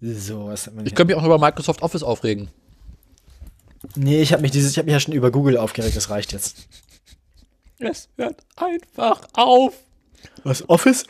so, 0.00 0.46
was 0.46 0.66
hat 0.66 0.74
man 0.74 0.84
Ich 0.86 0.90
hier? 0.90 0.96
könnte 0.96 1.14
mich 1.14 1.22
auch 1.22 1.26
über 1.26 1.38
Microsoft 1.38 1.82
Office 1.82 2.02
aufregen. 2.02 2.50
Nee, 3.94 4.20
ich 4.20 4.32
habe 4.32 4.42
mich 4.42 4.50
dieses, 4.50 4.72
ich 4.72 4.78
habe 4.78 4.86
mich 4.86 4.92
ja 4.94 5.00
schon 5.00 5.14
über 5.14 5.30
Google 5.30 5.56
aufgeregt, 5.58 5.96
das 5.96 6.10
reicht 6.10 6.32
jetzt. 6.32 6.66
Es 7.78 8.08
hört 8.16 8.40
einfach 8.56 9.22
auf. 9.34 9.74
Was? 10.44 10.68
Office? 10.68 11.04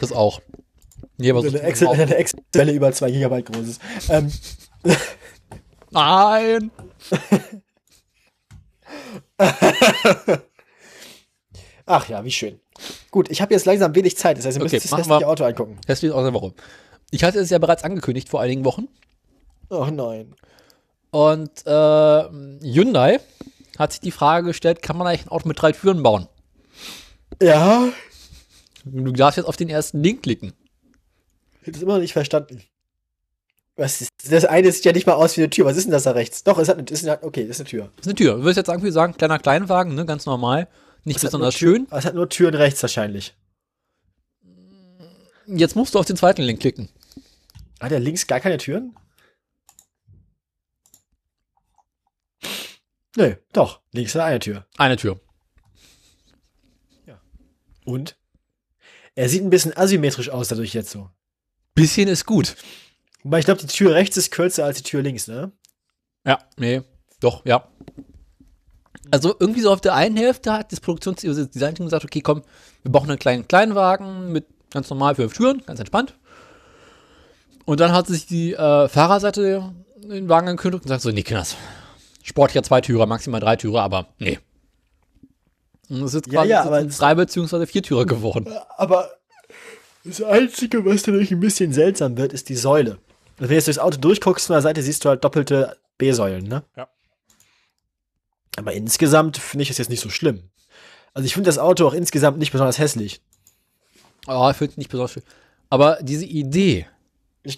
Das 0.00 0.10
auch. 0.10 0.40
Nee, 1.16 1.30
aber 1.30 1.42
so 1.42 1.48
Eine 1.48 1.60
Excel, 1.60 1.88
eine 1.88 2.16
Excel-Welle 2.16 2.72
über 2.72 2.92
2 2.92 3.10
Gigabyte 3.10 3.46
groß 3.52 3.68
ist. 3.68 3.80
Ähm, 4.08 4.32
Nein. 5.90 6.70
ach 11.86 12.08
ja, 12.08 12.24
wie 12.24 12.30
schön. 12.30 12.60
Gut, 13.10 13.30
ich 13.30 13.40
habe 13.42 13.52
jetzt 13.54 13.66
langsam 13.66 13.94
wenig 13.94 14.16
Zeit, 14.16 14.38
das 14.38 14.46
heißt, 14.46 14.56
ihr 14.58 14.62
müsst 14.62 14.74
Okay, 14.74 14.82
das 14.88 14.98
hässliche 14.98 15.28
Auto 15.28 15.44
angucken. 15.44 15.78
Hässlich 15.86 16.12
aus 16.12 16.24
der 16.24 16.34
Woche. 16.34 16.54
Ich 17.10 17.22
hatte 17.24 17.38
es 17.38 17.50
ja 17.50 17.58
bereits 17.58 17.84
angekündigt 17.84 18.28
vor 18.28 18.40
einigen 18.40 18.64
Wochen. 18.64 18.88
Oh 19.70 19.86
nein. 19.86 20.34
Und 21.10 21.66
äh, 21.66 22.24
Hyundai 22.62 23.20
hat 23.78 23.92
sich 23.92 24.00
die 24.00 24.10
Frage 24.10 24.48
gestellt, 24.48 24.82
kann 24.82 24.96
man 24.96 25.06
eigentlich 25.06 25.26
ein 25.26 25.30
Auto 25.30 25.46
mit 25.48 25.60
drei 25.60 25.72
Türen 25.72 26.02
bauen? 26.02 26.28
Ja, 27.40 27.88
Du 28.86 29.12
darfst 29.12 29.38
jetzt 29.38 29.46
auf 29.46 29.56
den 29.56 29.70
ersten 29.70 30.02
Link 30.02 30.22
klicken. 30.24 30.52
ich 31.62 31.68
hab 31.68 31.72
das 31.72 31.82
immer 31.82 31.94
noch 31.94 32.00
nicht 32.00 32.12
verstanden. 32.12 32.62
Was 33.76 34.00
ist, 34.02 34.10
das 34.30 34.44
eine 34.44 34.70
sieht 34.70 34.84
ja 34.84 34.92
nicht 34.92 35.06
mal 35.06 35.14
aus 35.14 35.36
wie 35.36 35.40
eine 35.42 35.50
Tür. 35.50 35.64
Was 35.66 35.76
ist 35.76 35.84
denn 35.84 35.92
das 35.92 36.04
da 36.04 36.12
rechts? 36.12 36.44
Doch, 36.44 36.58
es 36.58 36.68
hat 36.68 36.78
eine, 36.78 36.86
ist 36.88 37.04
eine 37.06 37.22
okay, 37.24 37.42
das 37.46 37.56
ist 37.56 37.60
eine 37.60 37.68
Tür. 37.70 37.90
Das 37.96 38.02
ist 38.02 38.06
eine 38.06 38.14
Tür. 38.14 38.34
Du 38.36 38.42
würdest 38.42 38.56
jetzt 38.58 38.66
sagen, 38.68 38.82
wir 38.82 38.92
sagen, 38.92 39.16
kleiner 39.16 39.38
Kleinwagen, 39.40 39.94
ne, 39.94 40.06
ganz 40.06 40.26
normal. 40.26 40.68
Nicht 41.02 41.16
Es 41.16 41.22
hat 41.24 41.28
besonders 41.28 41.54
Tür- 41.56 41.74
schön. 41.76 41.86
Es 41.90 42.04
hat 42.04 42.14
nur 42.14 42.28
Türen 42.28 42.54
rechts 42.54 42.80
wahrscheinlich. 42.82 43.34
Jetzt 45.46 45.74
musst 45.76 45.94
du 45.94 45.98
auf 45.98 46.06
den 46.06 46.16
zweiten 46.16 46.42
Link 46.42 46.60
klicken. 46.60 46.88
Hat 47.80 47.92
er 47.92 47.98
links 48.00 48.26
gar 48.26 48.40
keine 48.40 48.56
Türen? 48.58 48.94
Nö, 53.16 53.34
doch. 53.52 53.80
Links 53.92 54.14
ist 54.14 54.20
eine 54.20 54.38
Tür. 54.38 54.66
Eine 54.76 54.96
Tür. 54.96 55.20
Und? 57.84 58.16
Er 59.14 59.28
sieht 59.28 59.42
ein 59.42 59.50
bisschen 59.50 59.76
asymmetrisch 59.76 60.30
aus 60.30 60.48
dadurch 60.48 60.72
jetzt 60.72 60.90
so. 60.90 61.10
Bisschen 61.74 62.08
ist 62.08 62.24
gut. 62.24 62.56
Wobei 63.24 63.38
ich 63.40 63.46
glaube, 63.46 63.60
die 63.60 63.66
Tür 63.66 63.94
rechts 63.94 64.16
ist 64.16 64.30
kürzer 64.30 64.64
als 64.64 64.76
die 64.76 64.82
Tür 64.84 65.02
links, 65.02 65.26
ne? 65.26 65.50
Ja, 66.26 66.38
nee, 66.56 66.82
doch, 67.20 67.44
ja. 67.44 67.66
Also 69.10 69.34
irgendwie 69.38 69.60
so 69.60 69.72
auf 69.72 69.80
der 69.80 69.94
einen 69.94 70.16
Hälfte 70.16 70.52
hat 70.52 70.72
das 70.72 70.80
Produktionsdesign-Team 70.80 71.86
gesagt, 71.86 72.04
okay, 72.04 72.20
komm, 72.20 72.42
wir 72.82 72.92
brauchen 72.92 73.10
einen 73.10 73.18
kleinen 73.18 73.48
Kleinwagen 73.48 74.30
mit 74.30 74.46
ganz 74.70 74.88
normal 74.90 75.14
fünf 75.14 75.34
Türen, 75.34 75.62
ganz 75.66 75.78
entspannt. 75.80 76.14
Und 77.64 77.80
dann 77.80 77.92
hat 77.92 78.06
sich 78.06 78.26
die 78.26 78.52
äh, 78.52 78.88
Fahrerseite 78.88 79.72
den 79.96 80.28
Wagen 80.28 80.48
angekündigt 80.48 80.84
und 80.84 80.88
sagt 80.88 81.02
so, 81.02 81.10
nee, 81.10 81.22
Kinders, 81.22 81.56
sportlicher 82.22 82.62
Zweitürer, 82.62 83.06
maximal 83.06 83.40
Dreitürer, 83.40 83.82
aber 83.82 84.08
nee. 84.18 84.38
Und 85.88 86.02
es 86.02 86.14
ist 86.14 86.26
Ja, 86.26 86.40
quasi 86.40 86.50
ja, 86.50 86.62
aber 86.62 86.84
drei 86.84 87.14
beziehungsweise 87.14 87.66
Viertürer 87.66 88.04
geworden. 88.04 88.52
Aber 88.76 89.10
das 90.04 90.22
Einzige, 90.22 90.84
was 90.84 91.02
dadurch 91.04 91.30
ein 91.30 91.40
bisschen 91.40 91.72
seltsam 91.72 92.16
wird, 92.18 92.32
ist 92.32 92.48
die 92.48 92.56
Säule. 92.56 92.98
Also 93.36 93.42
wenn 93.42 93.48
du 93.48 93.54
jetzt 93.54 93.66
durchs 93.66 93.78
Auto 93.78 93.98
durchguckst 93.98 94.46
von 94.46 94.54
der 94.54 94.62
Seite, 94.62 94.82
siehst 94.82 95.04
du 95.04 95.08
halt 95.08 95.24
doppelte 95.24 95.76
B-Säulen, 95.98 96.44
ne? 96.46 96.62
Ja. 96.76 96.88
Aber 98.56 98.72
insgesamt 98.72 99.36
finde 99.38 99.62
ich 99.64 99.70
es 99.70 99.78
jetzt 99.78 99.90
nicht 99.90 100.00
so 100.00 100.10
schlimm. 100.10 100.50
Also 101.12 101.26
ich 101.26 101.34
finde 101.34 101.48
das 101.48 101.58
Auto 101.58 101.86
auch 101.86 101.94
insgesamt 101.94 102.38
nicht 102.38 102.52
besonders 102.52 102.78
hässlich. 102.78 103.20
Oh, 104.26 104.48
ich 104.50 104.56
finde 104.56 104.72
es 104.72 104.76
nicht 104.76 104.90
besonders 104.90 105.12
schön. 105.12 105.22
Aber 105.70 105.98
diese 106.00 106.24
Idee, 106.24 106.86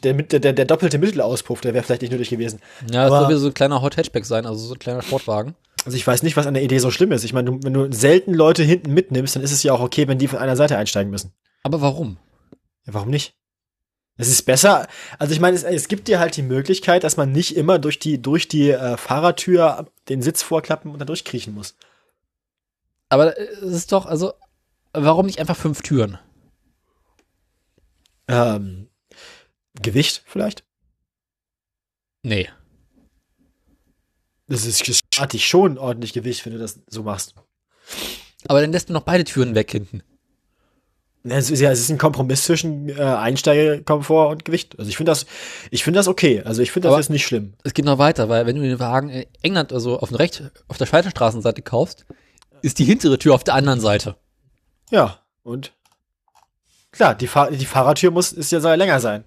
Der, 0.03 0.15
der, 0.15 0.41
der, 0.41 0.53
der 0.53 0.65
doppelte 0.65 0.99
Mittelauspuff, 0.99 1.61
der 1.61 1.73
wäre 1.75 1.85
vielleicht 1.85 2.03
nicht 2.03 2.11
nötig 2.11 2.31
gewesen. 2.31 2.61
ja, 2.91 3.09
das 3.09 3.11
soll 3.11 3.29
wieder 3.29 3.39
so 3.39 3.47
ein 3.49 3.55
kleiner 3.55 3.83
Hot 3.83 3.97
Hatchback 3.97 4.25
sein, 4.25 4.45
also 4.47 4.67
so 4.67 4.75
ein 4.75 4.79
kleiner 4.81 5.03
Sportwagen. 5.03 5.55
Also 5.85 5.97
ich 5.97 6.05
weiß 6.05 6.25
nicht, 6.25 6.37
was 6.37 6.47
an 6.47 6.55
der 6.55 6.65
Idee 6.65 6.79
so 6.81 6.91
schlimm 6.91 7.13
ist. 7.13 7.23
Ich 7.23 7.33
meine, 7.33 7.63
wenn 7.63 7.73
du 7.73 7.93
selten 7.93 8.35
Leute 8.35 8.65
hinten 8.65 8.93
mitnimmst, 8.93 9.37
dann 9.37 9.45
ist 9.45 9.53
es 9.53 9.63
ja 9.63 9.73
auch 9.73 9.81
okay, 9.81 10.09
wenn 10.09 10.19
die 10.19 10.27
von 10.27 10.41
einer 10.41 10.57
Seite 10.57 10.77
einsteigen 10.77 11.11
müssen. 11.13 11.33
Aber 11.63 11.81
warum? 11.81 12.17
Ja, 12.87 12.95
warum 12.95 13.11
nicht? 13.11 13.36
Es 14.17 14.29
ist 14.29 14.43
besser. 14.43 14.89
Also 15.19 15.35
ich 15.35 15.41
meine, 15.41 15.57
es, 15.57 15.63
es 15.63 15.89
gibt 15.89 16.09
dir 16.09 16.19
halt 16.19 16.37
die 16.37 16.43
Möglichkeit, 16.43 17.05
dass 17.05 17.17
man 17.17 17.33
nicht 17.33 17.57
immer 17.57 17.79
durch 17.79 17.99
die, 17.99 18.21
durch 18.21 18.49
die 18.49 18.71
äh, 18.71 18.97
Fahrertür 18.97 19.91
den 20.09 20.23
Sitz 20.23 20.43
vorklappen 20.43 20.91
und 20.91 20.99
da 20.99 21.05
durchkriechen 21.05 21.55
muss. 21.55 21.77
Aber 23.09 23.37
äh, 23.39 23.43
es 23.43 23.75
ist 23.75 23.93
doch, 23.93 24.07
also, 24.07 24.33
warum 24.93 25.27
nicht 25.27 25.39
einfach 25.39 25.57
fünf 25.57 25.83
Türen? 25.83 26.19
Ähm, 28.29 28.89
Gewicht 29.81 30.23
vielleicht? 30.27 30.65
Nee. 32.23 32.49
Das 34.49 34.65
ist 34.65 34.85
spart 34.87 35.33
dich 35.33 35.47
schon 35.47 35.77
ordentlich 35.77 36.13
Gewicht, 36.13 36.45
wenn 36.47 36.53
du 36.53 36.59
das 36.59 36.81
so 36.87 37.03
machst. 37.03 37.35
Aber 38.49 38.61
dann 38.61 38.73
lässt 38.73 38.89
man 38.89 38.95
noch 38.95 39.03
beide 39.03 39.25
Türen 39.25 39.55
weg 39.55 39.71
hinten. 39.71 40.03
Es 41.29 41.51
ist 41.51 41.61
ja, 41.61 41.71
es 41.71 41.81
ist 41.81 41.91
ein 41.91 41.99
Kompromiss 41.99 42.45
zwischen 42.45 42.89
äh, 42.89 42.95
Einsteigekomfort 43.03 44.31
und 44.31 44.45
Gewicht. 44.45 44.79
Also 44.79 44.89
ich 44.89 44.97
finde 44.97 45.11
das, 45.11 45.27
ich 45.71 45.83
finde 45.85 45.99
das 45.99 46.09
okay. 46.09 46.43
Also 46.45 46.63
ich 46.63 46.71
finde 46.73 46.89
das 46.89 46.93
Aber- 46.95 47.01
jetzt 47.01 47.11
nicht 47.11 47.27
schlimm. 47.27 47.55
Es 47.65 47.75
geht 47.75 47.85
noch 47.85 47.99
weiter, 47.99 48.29
weil 48.29 48.47
wenn 48.47 48.57
du 48.57 48.63
den 48.63 48.79
Wagen 48.79 49.09
in 49.09 49.27
England, 49.43 49.73
also 49.73 49.99
auf, 49.99 50.11
der 50.11 50.19
Recht, 50.19 50.43
auf 50.69 50.79
der 50.79 50.87
Schweitenstraßenseite 50.87 51.63
kaufst, 51.63 52.07
ist 52.63 52.79
die 52.79 52.85
hintere 52.85 53.19
Tür 53.19 53.35
auf 53.35 53.45
der 53.45 53.55
anderen 53.55 53.81
Seite. 53.81 54.17
Ja, 54.91 55.21
und? 55.43 55.73
Klar, 56.93 57.15
die, 57.15 57.27
Fahr 57.27 57.51
die 57.51 57.67
Fahrertür 57.67 58.11
muss, 58.11 58.33
ist 58.33 58.53
ja 58.53 58.61
soll 58.61 58.77
länger 58.77 59.01
sein. 59.01 59.25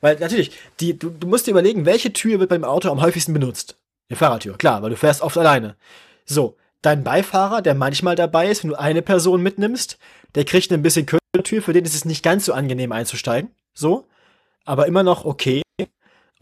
Weil 0.00 0.18
natürlich, 0.18 0.52
die, 0.80 0.98
du, 0.98 1.10
du 1.10 1.26
musst 1.26 1.46
dir 1.46 1.50
überlegen, 1.50 1.84
welche 1.84 2.12
Tür 2.12 2.40
wird 2.40 2.48
beim 2.48 2.64
Auto 2.64 2.90
am 2.90 3.02
häufigsten 3.02 3.34
benutzt? 3.34 3.76
Die 4.10 4.14
Fahrertür, 4.16 4.56
klar, 4.56 4.82
weil 4.82 4.90
du 4.90 4.96
fährst 4.96 5.20
oft 5.20 5.36
alleine. 5.36 5.76
So, 6.24 6.56
dein 6.80 7.04
Beifahrer, 7.04 7.60
der 7.60 7.74
manchmal 7.74 8.16
dabei 8.16 8.48
ist, 8.48 8.62
wenn 8.62 8.70
du 8.70 8.78
eine 8.78 9.02
Person 9.02 9.42
mitnimmst, 9.42 9.98
der 10.34 10.44
kriegt 10.44 10.70
eine 10.72 10.82
bisschen 10.82 11.06
kürzere 11.06 11.42
Tür, 11.42 11.62
für 11.62 11.72
den 11.72 11.84
ist 11.84 11.94
es 11.94 12.04
nicht 12.04 12.22
ganz 12.22 12.44
so 12.46 12.52
angenehm 12.52 12.92
einzusteigen. 12.92 13.50
So, 13.74 14.06
aber 14.64 14.86
immer 14.86 15.02
noch 15.02 15.24
okay. 15.24 15.62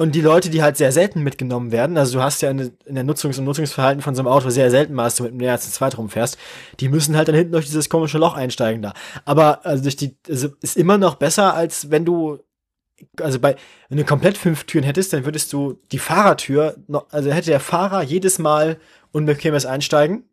Und 0.00 0.14
die 0.14 0.20
Leute, 0.20 0.48
die 0.48 0.62
halt 0.62 0.76
sehr 0.76 0.92
selten 0.92 1.24
mitgenommen 1.24 1.72
werden, 1.72 1.98
also 1.98 2.18
du 2.18 2.22
hast 2.22 2.40
ja 2.40 2.50
in, 2.50 2.58
der- 2.58 2.70
in 2.84 2.94
der 2.94 3.02
Nutzungs- 3.04 3.36
und 3.38 3.44
Nutzungsverhalten 3.44 4.00
von 4.00 4.14
so 4.14 4.22
einem 4.22 4.28
Auto 4.28 4.48
sehr 4.48 4.70
selten 4.70 4.94
mal, 4.94 5.04
dass 5.04 5.16
du 5.16 5.24
mit 5.24 5.34
mehr 5.34 5.50
als 5.52 5.64
zu 5.64 5.72
zweit 5.72 5.98
rumfährst, 5.98 6.38
die 6.78 6.88
müssen 6.88 7.16
halt 7.16 7.26
dann 7.26 7.34
hinten 7.34 7.50
durch 7.52 7.66
dieses 7.66 7.88
komische 7.90 8.18
Loch 8.18 8.34
einsteigen 8.34 8.80
da. 8.80 8.92
Aber 9.24 9.66
also 9.66 9.82
durch 9.82 9.96
die, 9.96 10.16
also 10.28 10.50
ist 10.60 10.76
immer 10.76 10.98
noch 10.98 11.16
besser, 11.16 11.54
als 11.54 11.90
wenn 11.90 12.04
du, 12.04 12.38
also 13.20 13.40
bei, 13.40 13.56
wenn 13.88 13.98
du 13.98 14.04
komplett 14.04 14.38
fünf 14.38 14.64
Türen 14.64 14.84
hättest, 14.84 15.12
dann 15.12 15.24
würdest 15.24 15.52
du 15.52 15.80
die 15.90 15.98
Fahrertür, 15.98 16.76
noch, 16.86 17.06
also 17.10 17.32
hätte 17.32 17.50
der 17.50 17.60
Fahrer 17.60 18.02
jedes 18.02 18.38
Mal 18.38 18.78
unbequemes 19.10 19.66
Einsteigen. 19.66 20.28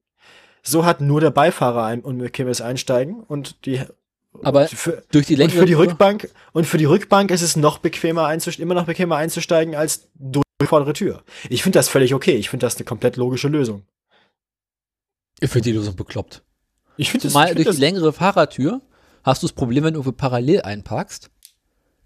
So 0.68 0.86
hat 0.86 1.00
nur 1.02 1.22
der 1.22 1.30
Beifahrer 1.32 1.84
ein 1.86 2.02
unbequemes 2.02 2.60
Einsteigen 2.62 3.22
und 3.24 3.66
die 3.66 3.82
Aber 4.44 4.68
für, 4.68 5.04
durch 5.12 5.28
die 5.28 5.34
und 5.34 5.40
längere 5.40 5.58
für 5.60 5.66
die 5.66 5.74
Rückbank 5.74 6.30
und 6.54 6.66
für 6.66 6.78
die 6.80 6.86
Rückbank 6.86 7.30
ist 7.32 7.42
es 7.44 7.56
noch 7.56 7.78
bequemer 7.78 8.26
einzusteigen, 8.26 8.64
immer 8.64 8.74
noch 8.80 8.88
bequemer 8.88 9.16
einzusteigen 9.18 9.76
als 9.76 10.10
durch 10.16 10.44
die 10.62 10.66
vordere 10.68 10.94
Tür. 10.94 11.24
Ich 11.50 11.62
finde 11.64 11.78
das 11.78 11.88
völlig 11.88 12.14
okay. 12.16 12.36
Ich 12.36 12.50
finde 12.50 12.66
das 12.66 12.78
eine 12.78 12.86
komplett 12.86 13.16
logische 13.16 13.48
Lösung. 13.48 13.84
Ich 15.40 15.50
finde 15.52 15.70
die 15.70 15.74
Lösung 15.78 15.96
bekloppt. 15.96 16.42
Ich 16.98 17.12
finde 17.12 17.28
Zumal 17.28 17.48
find 17.48 17.60
durch 17.60 17.68
das 17.68 17.76
die 17.76 17.82
längere 17.82 18.12
Fahrertür 18.14 18.82
hast 19.24 19.44
du 19.44 19.48
das 19.48 19.54
Problem, 19.54 19.84
wenn 19.84 19.94
du 19.94 20.12
parallel 20.12 20.62
einparkst, 20.62 21.30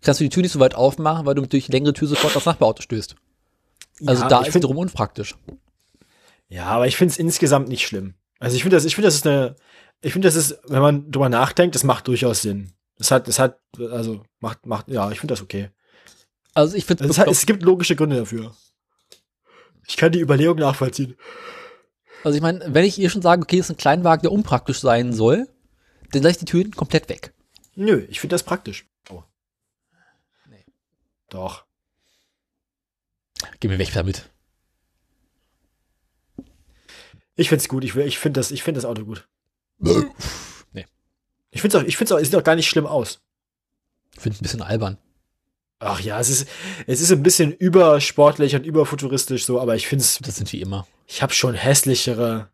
kannst 0.02 0.20
du 0.20 0.24
die 0.26 0.30
Tür 0.30 0.42
nicht 0.44 0.52
so 0.52 0.60
weit 0.60 0.76
aufmachen, 0.76 1.26
weil 1.26 1.36
du 1.36 1.46
durch 1.46 1.68
die 1.68 1.72
längere 1.72 1.94
Tür 1.94 2.08
sofort 2.08 2.36
aufs 2.36 2.46
Nachbarauto 2.46 2.82
stößt. 2.82 3.16
Also 4.06 4.24
Ja, 4.24 4.28
da 4.30 4.40
ist 4.40 4.46
find- 4.46 4.56
wiederum 4.56 4.78
unpraktisch. 4.78 5.36
Ja, 6.48 6.66
aber 6.66 6.88
ich 6.88 6.98
finde 6.98 7.12
es 7.12 7.20
insgesamt 7.20 7.70
nicht 7.70 7.86
schlimm. 7.86 8.16
Also 8.40 8.56
ich 8.56 8.64
finde 8.64 8.78
das, 8.78 8.86
ich 8.86 8.96
finde 8.96 9.08
das 9.08 9.16
ist 9.16 9.28
eine, 9.28 9.56
ich 10.02 10.14
finde 10.14 10.28
das 10.28 10.36
ist, 10.36 10.58
wenn 10.68 10.82
man 10.82 11.12
drüber 11.12 11.30
nachdenkt, 11.30 11.76
das 11.76 11.84
macht 11.84 12.08
durchaus 12.08 12.42
Sinn. 12.42 12.74
Das 12.98 13.12
hat, 13.12 13.28
das 13.28 13.40
hat, 13.40 13.60
also 13.78 14.24
macht, 14.40 14.66
macht, 14.66 14.88
ja, 14.88 15.12
ich 15.12 15.20
finde 15.20 15.34
das 15.34 15.42
okay. 15.42 15.70
Also 16.54 16.76
ich 16.76 16.86
finde 16.86 17.04
Also 17.06 17.22
es, 17.24 17.40
es 17.40 17.46
gibt 17.46 17.64
logische 17.64 17.96
Gründe 17.96 18.18
dafür. 18.18 18.56
Ich 19.88 19.98
kann 19.98 20.12
die 20.12 20.20
Überlegung 20.20 20.58
nachvollziehen. 20.58 21.16
Also 22.24 22.36
ich 22.36 22.42
meine, 22.42 22.74
wenn 22.74 22.86
ich 22.86 23.00
ihr 23.00 23.10
schon 23.10 23.22
sage, 23.22 23.42
okay, 23.42 23.60
es 23.60 23.68
ist 23.68 23.72
ein 23.72 23.78
Kleinwagen, 23.78 24.22
der 24.22 24.32
unpraktisch 24.32 24.80
sein 24.80 25.14
soll, 25.14 25.48
dann 26.12 26.24
lasse 26.24 26.34
ich 26.34 26.38
die 26.40 26.46
Türen 26.46 26.72
komplett 26.72 27.10
weg. 27.10 27.34
Nö, 27.76 28.06
ich 28.10 28.20
finde 28.20 28.34
das 28.34 28.44
praktisch. 28.44 28.86
Oh. 29.10 29.24
Nee. 30.50 30.66
Doch. 31.30 31.66
Geh 33.60 33.68
mir 33.68 33.80
weg 33.80 33.92
damit. 33.94 34.30
Ich 37.40 37.50
finde 37.50 37.62
es 37.64 37.70
gut. 37.70 37.84
Ich, 37.84 37.96
will- 37.96 38.06
ich 38.06 38.18
finde 38.20 38.40
das, 38.40 38.52
ich 38.52 38.64
finde 38.64 38.80
das 38.80 38.86
Auto 38.86 39.06
gut. 39.06 39.28
Nee. 39.80 40.86
Ich 41.52 41.62
finde 41.62 41.78
es 41.78 41.84
auch, 41.84 41.88
ich 41.88 41.98
finde 41.98 42.14
es 42.14 42.18
auch, 42.18 42.22
es 42.22 42.28
sieht 42.30 42.36
auch 42.40 42.44
gar 42.44 42.56
nicht 42.56 42.68
schlimm 42.70 42.86
aus. 42.86 43.22
Ich 44.16 44.22
finde 44.22 44.36
es 44.36 44.42
ein 44.42 44.44
bisschen 44.44 44.62
albern. 44.62 44.98
Ach 45.80 46.02
ja, 46.02 46.20
es 46.20 46.30
ist, 46.30 46.48
es 46.88 47.00
ist 47.00 47.12
ein 47.12 47.24
bisschen 47.24 47.54
übersportlich 47.54 48.54
und 48.56 48.66
überfuturistisch 48.66 49.46
so, 49.46 49.62
aber 49.62 49.76
ich 49.78 49.88
finde 49.88 50.04
es, 50.04 50.18
Das 50.22 50.36
sind 50.36 50.52
wie 50.52 50.60
immer. 50.62 50.86
ich 51.08 51.22
habe 51.22 51.32
schon 51.34 51.54
hässlichere, 51.54 52.50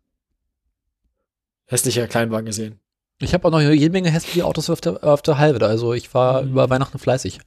hässlichere 1.65 2.07
Kleinwagen 2.07 2.45
gesehen. 2.45 2.79
Ich 3.19 3.33
habe 3.33 3.47
auch 3.47 3.51
noch 3.51 3.61
jede 3.61 3.89
Menge 3.91 4.11
hässliche 4.11 4.45
Autos 4.45 4.69
auf 4.69 4.81
der, 4.81 5.03
auf 5.03 5.21
der 5.23 5.37
Halbe. 5.39 5.65
Also 5.65 5.93
ich 5.93 6.13
war 6.13 6.43
Mhm. 6.43 6.51
über 6.51 6.69
Weihnachten 6.69 6.99
fleißig. 6.99 7.39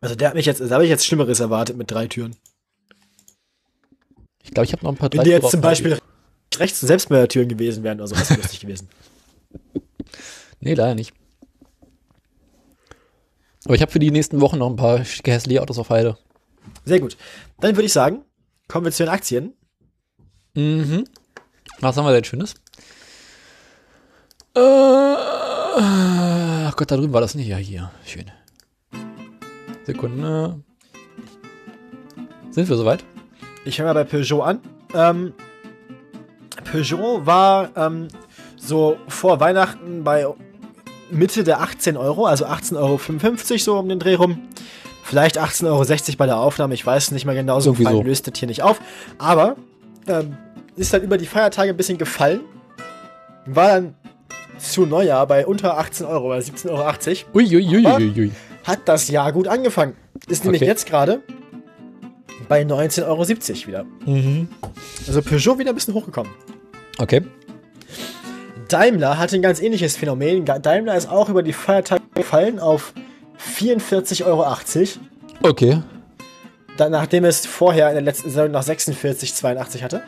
Also 0.00 0.14
der 0.14 0.28
hat 0.28 0.34
mich 0.36 0.46
jetzt, 0.46 0.60
da 0.60 0.70
habe 0.70 0.84
ich 0.84 0.90
jetzt 0.90 1.04
Schlimmeres 1.04 1.40
erwartet 1.40 1.76
mit 1.76 1.90
drei 1.90 2.06
Türen. 2.06 2.36
Ich 4.42 4.52
glaube, 4.52 4.64
ich 4.66 4.72
habe 4.72 4.84
noch 4.84 4.92
ein 4.92 4.96
paar 4.96 5.12
Wenn 5.12 5.24
die 5.24 5.30
jetzt 5.30 5.42
Dreitürer 5.42 5.50
zum 5.50 5.58
auf 5.58 5.62
der 5.62 5.68
Beispiel 5.68 5.98
rechts 6.56 6.80
Selbstmördertüren 6.80 7.48
gewesen 7.48 7.82
wären 7.84 7.98
oder 7.98 8.08
so, 8.08 8.16
was 8.16 8.30
lustig 8.36 8.60
gewesen. 8.60 8.88
Nee, 10.62 10.74
leider 10.74 10.94
nicht. 10.94 11.14
Aber 13.64 13.74
ich 13.74 13.80
habe 13.80 13.90
für 13.90 13.98
die 13.98 14.10
nächsten 14.10 14.42
Wochen 14.42 14.58
noch 14.58 14.68
ein 14.68 14.76
paar 14.76 15.02
schicke 15.06 15.32
hässliche 15.32 15.62
Autos 15.62 15.78
auf 15.78 15.88
Heide. 15.88 16.18
Sehr 16.84 17.00
gut. 17.00 17.16
Dann 17.60 17.76
würde 17.76 17.86
ich 17.86 17.92
sagen, 17.94 18.24
kommen 18.68 18.84
wir 18.84 18.92
zu 18.92 19.04
den 19.04 19.10
Aktien. 19.10 19.54
Mhm. 20.54 21.04
Was 21.80 21.96
haben 21.96 22.04
wir 22.04 22.12
denn 22.12 22.24
Schönes? 22.24 22.54
Äh, 24.54 24.60
ach 26.66 26.76
Gott, 26.76 26.90
da 26.90 26.96
drüben 26.96 27.12
war 27.12 27.20
das 27.22 27.34
nicht. 27.34 27.46
Ja, 27.46 27.56
hier. 27.56 27.90
Schön. 28.04 28.30
Sekunde. 29.84 30.62
Sind 32.50 32.68
wir 32.68 32.76
soweit? 32.76 33.04
Ich 33.64 33.76
fange 33.76 33.94
mal 33.94 34.04
bei 34.04 34.04
Peugeot 34.04 34.42
an. 34.42 34.60
Ähm, 34.94 35.32
Peugeot 36.70 37.26
war 37.26 37.70
ähm, 37.76 38.08
so 38.56 38.96
vor 39.08 39.40
Weihnachten 39.40 40.04
bei 40.04 40.26
Mitte 41.10 41.44
der 41.44 41.60
18 41.60 41.96
Euro, 41.96 42.26
also 42.26 42.46
18,55 42.46 42.76
Euro 42.78 43.58
so 43.58 43.78
um 43.78 43.88
den 43.88 43.98
Dreh 43.98 44.14
rum. 44.14 44.38
Vielleicht 45.02 45.40
18,60 45.40 45.66
Euro 45.66 45.84
bei 46.18 46.26
der 46.26 46.38
Aufnahme, 46.38 46.74
ich 46.74 46.86
weiß 46.86 47.04
es 47.04 47.10
nicht 47.10 47.24
mehr 47.24 47.34
genau, 47.34 47.58
so 47.60 47.74
so. 47.74 48.02
löst 48.02 48.26
das 48.28 48.38
hier 48.38 48.46
nicht 48.48 48.62
auf. 48.62 48.80
Aber 49.18 49.56
ähm, 50.06 50.36
ist 50.76 50.92
dann 50.92 51.02
über 51.02 51.18
die 51.18 51.26
Feiertage 51.26 51.70
ein 51.70 51.76
bisschen 51.76 51.98
gefallen. 51.98 52.40
War 53.46 53.68
dann 53.68 53.94
zu 54.58 54.86
Neujahr 54.86 55.26
bei 55.26 55.46
unter 55.46 55.78
18 55.78 56.06
Euro, 56.06 56.28
bei 56.28 56.38
17,80 56.38 56.68
Euro. 56.70 57.38
Uiuiuiui. 57.38 58.30
Hat 58.64 58.80
das 58.84 59.08
Jahr 59.08 59.32
gut 59.32 59.48
angefangen. 59.48 59.96
Ist 60.28 60.44
nämlich 60.44 60.62
Okay. 60.62 60.68
jetzt 60.70 60.86
gerade 60.86 61.22
bei 62.50 62.62
19,70 62.62 63.06
Euro 63.06 63.26
wieder. 63.28 63.84
Mhm. 64.04 64.48
Also 65.06 65.22
Peugeot 65.22 65.60
wieder 65.60 65.70
ein 65.70 65.74
bisschen 65.76 65.94
hochgekommen. 65.94 66.32
Okay. 66.98 67.22
Daimler 68.66 69.18
hatte 69.18 69.36
ein 69.36 69.42
ganz 69.42 69.62
ähnliches 69.62 69.96
Phänomen. 69.96 70.44
Daimler 70.44 70.96
ist 70.96 71.08
auch 71.08 71.28
über 71.28 71.44
die 71.44 71.52
Feiertage 71.52 72.02
gefallen 72.12 72.58
auf 72.58 72.92
44,80 73.56 74.24
Euro. 74.24 74.44
Okay. 75.42 75.80
Dann, 76.76 76.90
nachdem 76.90 77.24
es 77.24 77.46
vorher 77.46 77.88
in 77.88 77.94
der 77.94 78.02
letzten 78.02 78.30
Saison 78.30 78.50
noch 78.50 78.64
46,82 78.64 79.82
hatte. 79.82 80.02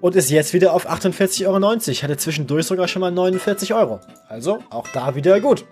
Und 0.00 0.16
ist 0.16 0.28
jetzt 0.28 0.52
wieder 0.52 0.72
auf 0.72 0.90
48,90 0.90 1.46
Euro. 1.46 2.02
Hatte 2.02 2.16
zwischendurch 2.16 2.66
sogar 2.66 2.88
schon 2.88 3.00
mal 3.00 3.12
49 3.12 3.74
Euro. 3.74 4.00
Also 4.28 4.58
auch 4.70 4.88
da 4.88 5.14
wieder 5.14 5.40
gut. 5.40 5.64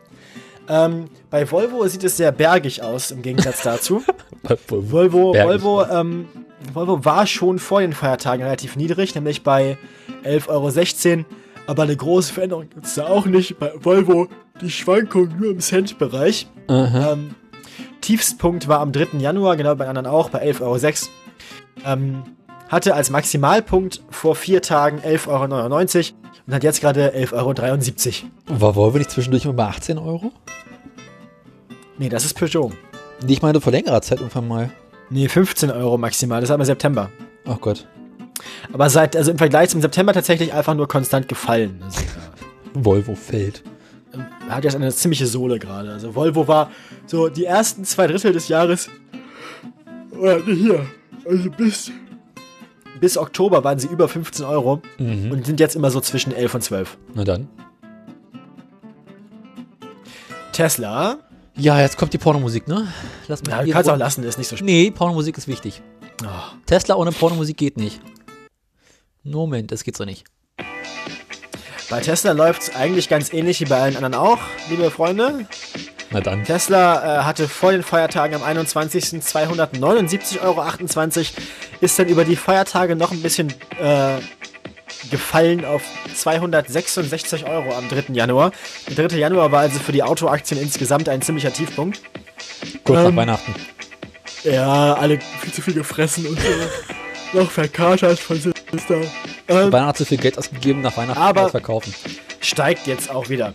Ähm, 0.68 1.06
bei 1.30 1.50
Volvo 1.50 1.86
sieht 1.86 2.04
es 2.04 2.16
sehr 2.16 2.32
bergig 2.32 2.82
aus 2.82 3.10
im 3.10 3.22
Gegensatz 3.22 3.62
dazu. 3.62 4.02
Volvo, 4.68 5.32
Bergig. 5.32 5.62
Volvo, 5.62 5.84
ähm, 5.84 6.28
Volvo 6.72 7.04
war 7.04 7.26
schon 7.26 7.58
vor 7.58 7.80
den 7.80 7.92
Feiertagen 7.92 8.42
relativ 8.42 8.76
niedrig, 8.76 9.14
nämlich 9.14 9.42
bei 9.42 9.78
11,16 10.24 11.10
Euro. 11.10 11.24
Aber 11.66 11.82
eine 11.82 11.96
große 11.96 12.32
Veränderung 12.32 12.68
gibt 12.70 12.86
es 12.86 12.94
da 12.94 13.06
auch 13.08 13.26
nicht. 13.26 13.58
Bei 13.58 13.72
Volvo 13.78 14.28
die 14.60 14.70
Schwankung 14.70 15.28
nur 15.38 15.50
im 15.50 15.60
Cent-Bereich. 15.60 16.48
Ähm, 16.68 17.34
Tiefstpunkt 18.00 18.68
war 18.68 18.80
am 18.80 18.92
3. 18.92 19.18
Januar, 19.18 19.56
genau 19.56 19.74
bei 19.74 19.86
anderen 19.86 20.06
auch, 20.06 20.30
bei 20.30 20.42
11,06 20.50 20.62
Euro. 20.62 21.92
Ähm, 21.92 22.22
hatte 22.68 22.94
als 22.94 23.10
Maximalpunkt 23.10 24.02
vor 24.10 24.34
vier 24.34 24.62
Tagen 24.62 24.98
11,99 25.00 25.28
Euro 25.28 26.16
und 26.46 26.54
hat 26.54 26.62
jetzt 26.64 26.80
gerade 26.80 27.14
11,73 27.14 28.22
Euro. 28.48 28.60
War 28.60 28.74
Volvo 28.76 28.98
nicht 28.98 29.10
zwischendurch 29.10 29.44
immer 29.44 29.54
bei 29.54 29.64
18 29.64 29.98
Euro? 29.98 30.32
Nee, 31.98 32.08
das 32.08 32.24
ist 32.24 32.34
Peugeot. 32.34 32.72
Nee, 33.24 33.32
Ich 33.32 33.42
meine 33.42 33.60
vor 33.60 33.72
längerer 33.72 34.00
Zeit 34.02 34.18
irgendwann 34.20 34.46
mal. 34.48 34.70
Nee, 35.10 35.28
15 35.28 35.70
Euro 35.70 35.98
maximal, 35.98 36.40
das 36.40 36.50
ist 36.50 36.54
aber 36.54 36.64
September. 36.64 37.10
Ach 37.46 37.60
Gott. 37.60 37.86
Aber 38.72 38.88
seit, 38.90 39.16
also 39.16 39.30
im 39.30 39.38
Vergleich 39.38 39.70
zum 39.70 39.80
September 39.80 40.12
tatsächlich 40.12 40.52
einfach 40.52 40.74
nur 40.74 40.88
konstant 40.88 41.28
gefallen. 41.28 41.82
Also, 42.74 42.84
Volvo 42.84 43.14
fällt. 43.14 43.64
hat 44.48 44.62
jetzt 44.62 44.76
eine 44.76 44.92
ziemliche 44.92 45.26
Sohle 45.26 45.58
gerade. 45.58 45.90
Also 45.90 46.14
Volvo 46.14 46.46
war 46.46 46.70
so 47.06 47.28
die 47.28 47.46
ersten 47.46 47.84
zwei 47.84 48.06
Drittel 48.06 48.32
des 48.32 48.46
Jahres. 48.48 48.88
Oder 50.12 50.44
hier. 50.44 50.86
Also 51.28 51.50
bis. 51.50 51.90
Bis 53.00 53.16
Oktober 53.16 53.64
waren 53.64 53.78
sie 53.78 53.88
über 53.88 54.08
15 54.08 54.44
Euro 54.44 54.82
Mhm. 54.98 55.30
und 55.30 55.46
sind 55.46 55.60
jetzt 55.60 55.76
immer 55.76 55.90
so 55.90 56.00
zwischen 56.00 56.32
11 56.32 56.54
und 56.54 56.62
12. 56.62 56.98
Na 57.14 57.24
dann. 57.24 57.48
Tesla. 60.52 61.18
Ja, 61.56 61.80
jetzt 61.80 61.96
kommt 61.96 62.12
die 62.12 62.18
Pornomusik, 62.18 62.68
ne? 62.68 62.88
Lass 63.26 63.40
mich 63.42 63.50
Ja, 63.50 63.62
du 63.62 63.70
kannst 63.70 63.90
auch 63.90 63.96
lassen, 63.96 64.22
ist 64.24 64.38
nicht 64.38 64.48
so 64.48 64.56
schlimm. 64.56 64.66
Nee, 64.66 64.90
Pornomusik 64.90 65.36
ist 65.38 65.48
wichtig. 65.48 65.82
Oh. 66.24 66.26
Tesla 66.66 66.94
ohne 66.96 67.12
Pornomusik 67.12 67.56
geht 67.56 67.76
nicht. 67.76 68.00
Moment, 69.24 69.70
das 69.72 69.84
geht 69.84 69.96
so 69.96 70.04
nicht. 70.04 70.24
Bei 71.90 72.00
Tesla 72.00 72.32
läuft 72.32 72.62
es 72.62 72.74
eigentlich 72.74 73.08
ganz 73.08 73.32
ähnlich 73.32 73.60
wie 73.60 73.64
bei 73.64 73.80
allen 73.80 73.96
anderen 73.96 74.14
auch, 74.14 74.38
liebe 74.68 74.90
Freunde. 74.90 75.46
Na 76.10 76.20
dann. 76.20 76.44
Tesla 76.44 77.20
äh, 77.20 77.24
hatte 77.24 77.48
vor 77.48 77.72
den 77.72 77.82
Feiertagen 77.82 78.34
am 78.36 78.42
21. 78.42 79.04
279,28 79.04 80.40
Euro, 80.42 80.64
ist 81.80 81.98
dann 81.98 82.08
über 82.08 82.24
die 82.24 82.36
Feiertage 82.36 82.96
noch 82.96 83.12
ein 83.12 83.20
bisschen 83.22 83.52
äh, 83.80 84.18
gefallen 85.10 85.64
auf 85.64 85.82
266 86.14 87.44
Euro 87.46 87.74
am 87.74 87.88
3. 87.88 88.12
Januar. 88.14 88.52
Der 88.96 89.06
3. 89.08 89.16
Januar 89.16 89.52
war 89.52 89.60
also 89.60 89.78
für 89.78 89.92
die 89.92 90.02
Autoaktien 90.02 90.60
insgesamt 90.60 91.08
ein 91.08 91.22
ziemlicher 91.22 91.52
Tiefpunkt. 91.52 92.00
Kurz 92.84 92.98
nach 93.00 93.08
Ähm, 93.08 93.16
Weihnachten. 93.16 93.54
Ja, 94.44 94.94
alle 94.94 95.18
viel 95.40 95.52
zu 95.52 95.62
viel 95.62 95.74
gefressen 95.74 96.26
und 96.26 96.40
so. 96.40 96.46
noch 97.32 97.50
verkatert 97.50 98.18
von 98.18 98.40
Silvester. 98.40 99.00
Ähm, 99.48 99.72
Weihnachten 99.72 99.98
so 99.98 100.04
viel 100.04 100.18
Geld 100.18 100.36
ausgegeben, 100.38 100.80
nach 100.82 100.96
Weihnachten 100.96 101.20
aber- 101.20 101.48
verkaufen. 101.48 101.94
steigt 102.40 102.86
jetzt 102.86 103.10
auch 103.10 103.28
wieder. 103.28 103.52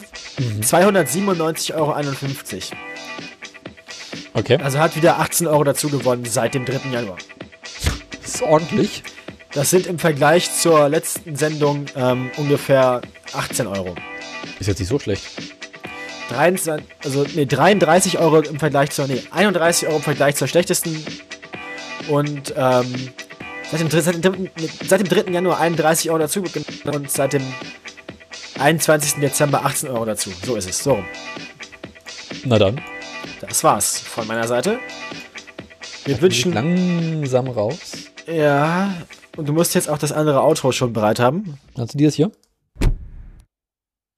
297,51 0.61 1.73
Euro. 1.75 1.95
Okay. 4.35 4.57
Also 4.63 4.79
hat 4.79 4.95
wieder 4.95 5.19
18 5.19 5.47
Euro 5.47 5.63
dazu 5.63 5.89
gewonnen 5.89 6.25
seit 6.25 6.53
dem 6.55 6.65
3. 6.65 6.89
Januar. 6.91 7.17
Das 8.21 8.35
ist 8.35 8.41
ordentlich. 8.41 9.03
Das 9.53 9.69
sind 9.69 9.85
im 9.85 9.99
Vergleich 9.99 10.51
zur 10.55 10.89
letzten 10.89 11.35
Sendung 11.35 11.85
ähm, 11.95 12.31
ungefähr 12.37 13.01
18 13.33 13.67
Euro. 13.67 13.93
Ist 14.59 14.67
jetzt 14.67 14.79
nicht 14.79 14.89
so 14.89 14.97
schlecht. 14.97 15.23
23, 16.29 16.83
also 17.03 17.25
nee, 17.35 17.45
33 17.45 18.17
Euro 18.17 18.39
im 18.39 18.57
Vergleich 18.59 18.89
zur, 18.89 19.05
nee, 19.07 19.21
31 19.31 19.87
Euro 19.87 19.97
im 19.97 20.01
Vergleich 20.03 20.35
zur 20.35 20.47
schlechtesten. 20.47 21.05
Und 22.09 22.53
ähm, 22.57 23.09
seit, 23.77 23.91
dem, 23.91 24.01
seit, 24.01 24.23
dem, 24.23 24.49
seit 24.85 24.99
dem 24.99 25.07
3. 25.07 25.31
Januar 25.31 25.59
31 25.59 26.09
Euro 26.09 26.19
dazu 26.19 26.43
und 26.85 27.11
seit 27.11 27.33
dem 27.33 27.43
21. 28.59 29.15
Dezember 29.15 29.65
18 29.65 29.89
Euro 29.89 30.05
dazu. 30.05 30.31
So 30.45 30.55
ist 30.55 30.69
es. 30.69 30.83
So. 30.83 31.03
Na 32.45 32.59
dann. 32.59 32.81
das 33.41 33.63
war's 33.63 33.99
von 33.99 34.27
meiner 34.27 34.47
Seite. 34.47 34.79
Wir 36.05 36.21
wünschen. 36.21 36.53
Langsam 36.53 37.47
raus. 37.47 38.09
Ja, 38.27 38.93
und 39.35 39.47
du 39.47 39.53
musst 39.53 39.75
jetzt 39.75 39.89
auch 39.89 39.97
das 39.97 40.11
andere 40.11 40.41
Outro 40.41 40.71
schon 40.71 40.93
bereit 40.93 41.19
haben. 41.19 41.57
Hast 41.77 41.93
du 41.93 41.97
dieses 41.97 42.15
hier? 42.15 42.31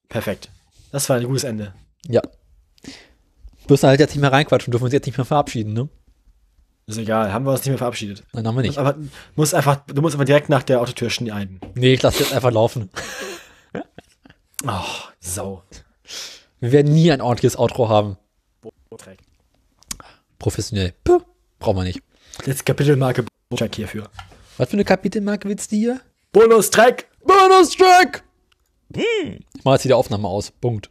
Perfekt. 0.09 0.49
Das 0.91 1.09
war 1.09 1.17
ein 1.17 1.25
gutes 1.25 1.43
Ende. 1.43 1.73
Ja. 2.07 2.21
Du 3.67 3.73
musst 3.73 3.83
halt 3.83 3.99
jetzt 3.99 4.11
nicht 4.11 4.21
mehr 4.21 4.31
reinquatschen, 4.31 4.71
dürfen 4.71 4.85
uns 4.85 4.93
jetzt 4.93 5.05
nicht 5.07 5.17
mehr 5.17 5.25
verabschieden, 5.25 5.73
ne? 5.73 5.89
Ist 6.87 6.97
egal, 6.97 7.33
haben 7.33 7.45
wir 7.45 7.51
uns 7.51 7.61
nicht 7.61 7.69
mehr 7.69 7.77
verabschiedet. 7.79 8.23
Nein, 8.33 8.45
haben 8.47 8.55
wir 8.55 8.61
nicht. 8.61 8.77
Aber 8.77 8.95
muss 9.35 9.53
einfach, 9.53 9.77
du 9.87 10.01
musst 10.01 10.15
aber 10.15 10.25
direkt 10.25 10.49
nach 10.49 10.61
der 10.61 10.81
Autotür 10.81 11.09
schneiden. 11.09 11.59
Nee, 11.73 11.93
ich 11.93 12.01
lasse 12.01 12.19
jetzt 12.23 12.33
einfach 12.33 12.51
laufen. 12.51 12.89
Oh, 14.67 14.81
Sau. 15.19 15.61
Wir 16.59 16.71
werden 16.71 16.91
nie 16.91 17.11
ein 17.11 17.21
ordentliches 17.21 17.55
Outro 17.55 17.87
haben. 17.87 18.17
Dreck. 18.97 19.19
Professionell. 20.39 20.93
Puh, 21.03 21.21
brauchen 21.59 21.77
wir 21.77 21.83
nicht. 21.83 22.01
Jetzt 22.47 22.65
Kapitelmarke 22.65 23.25
Check 23.53 23.75
hierfür. 23.75 24.09
Was 24.57 24.69
für 24.69 24.73
eine 24.73 24.85
Kapitelmarke 24.85 25.47
willst 25.47 25.71
du 25.71 25.75
hier? 25.75 26.01
Bonus-Track! 26.31 27.05
Bonus-Track! 27.23 28.23
Ich 28.89 29.63
mache 29.63 29.75
jetzt 29.75 29.83
hier 29.83 29.89
die 29.89 29.93
Aufnahme 29.93 30.27
aus. 30.27 30.51
Punkt. 30.51 30.89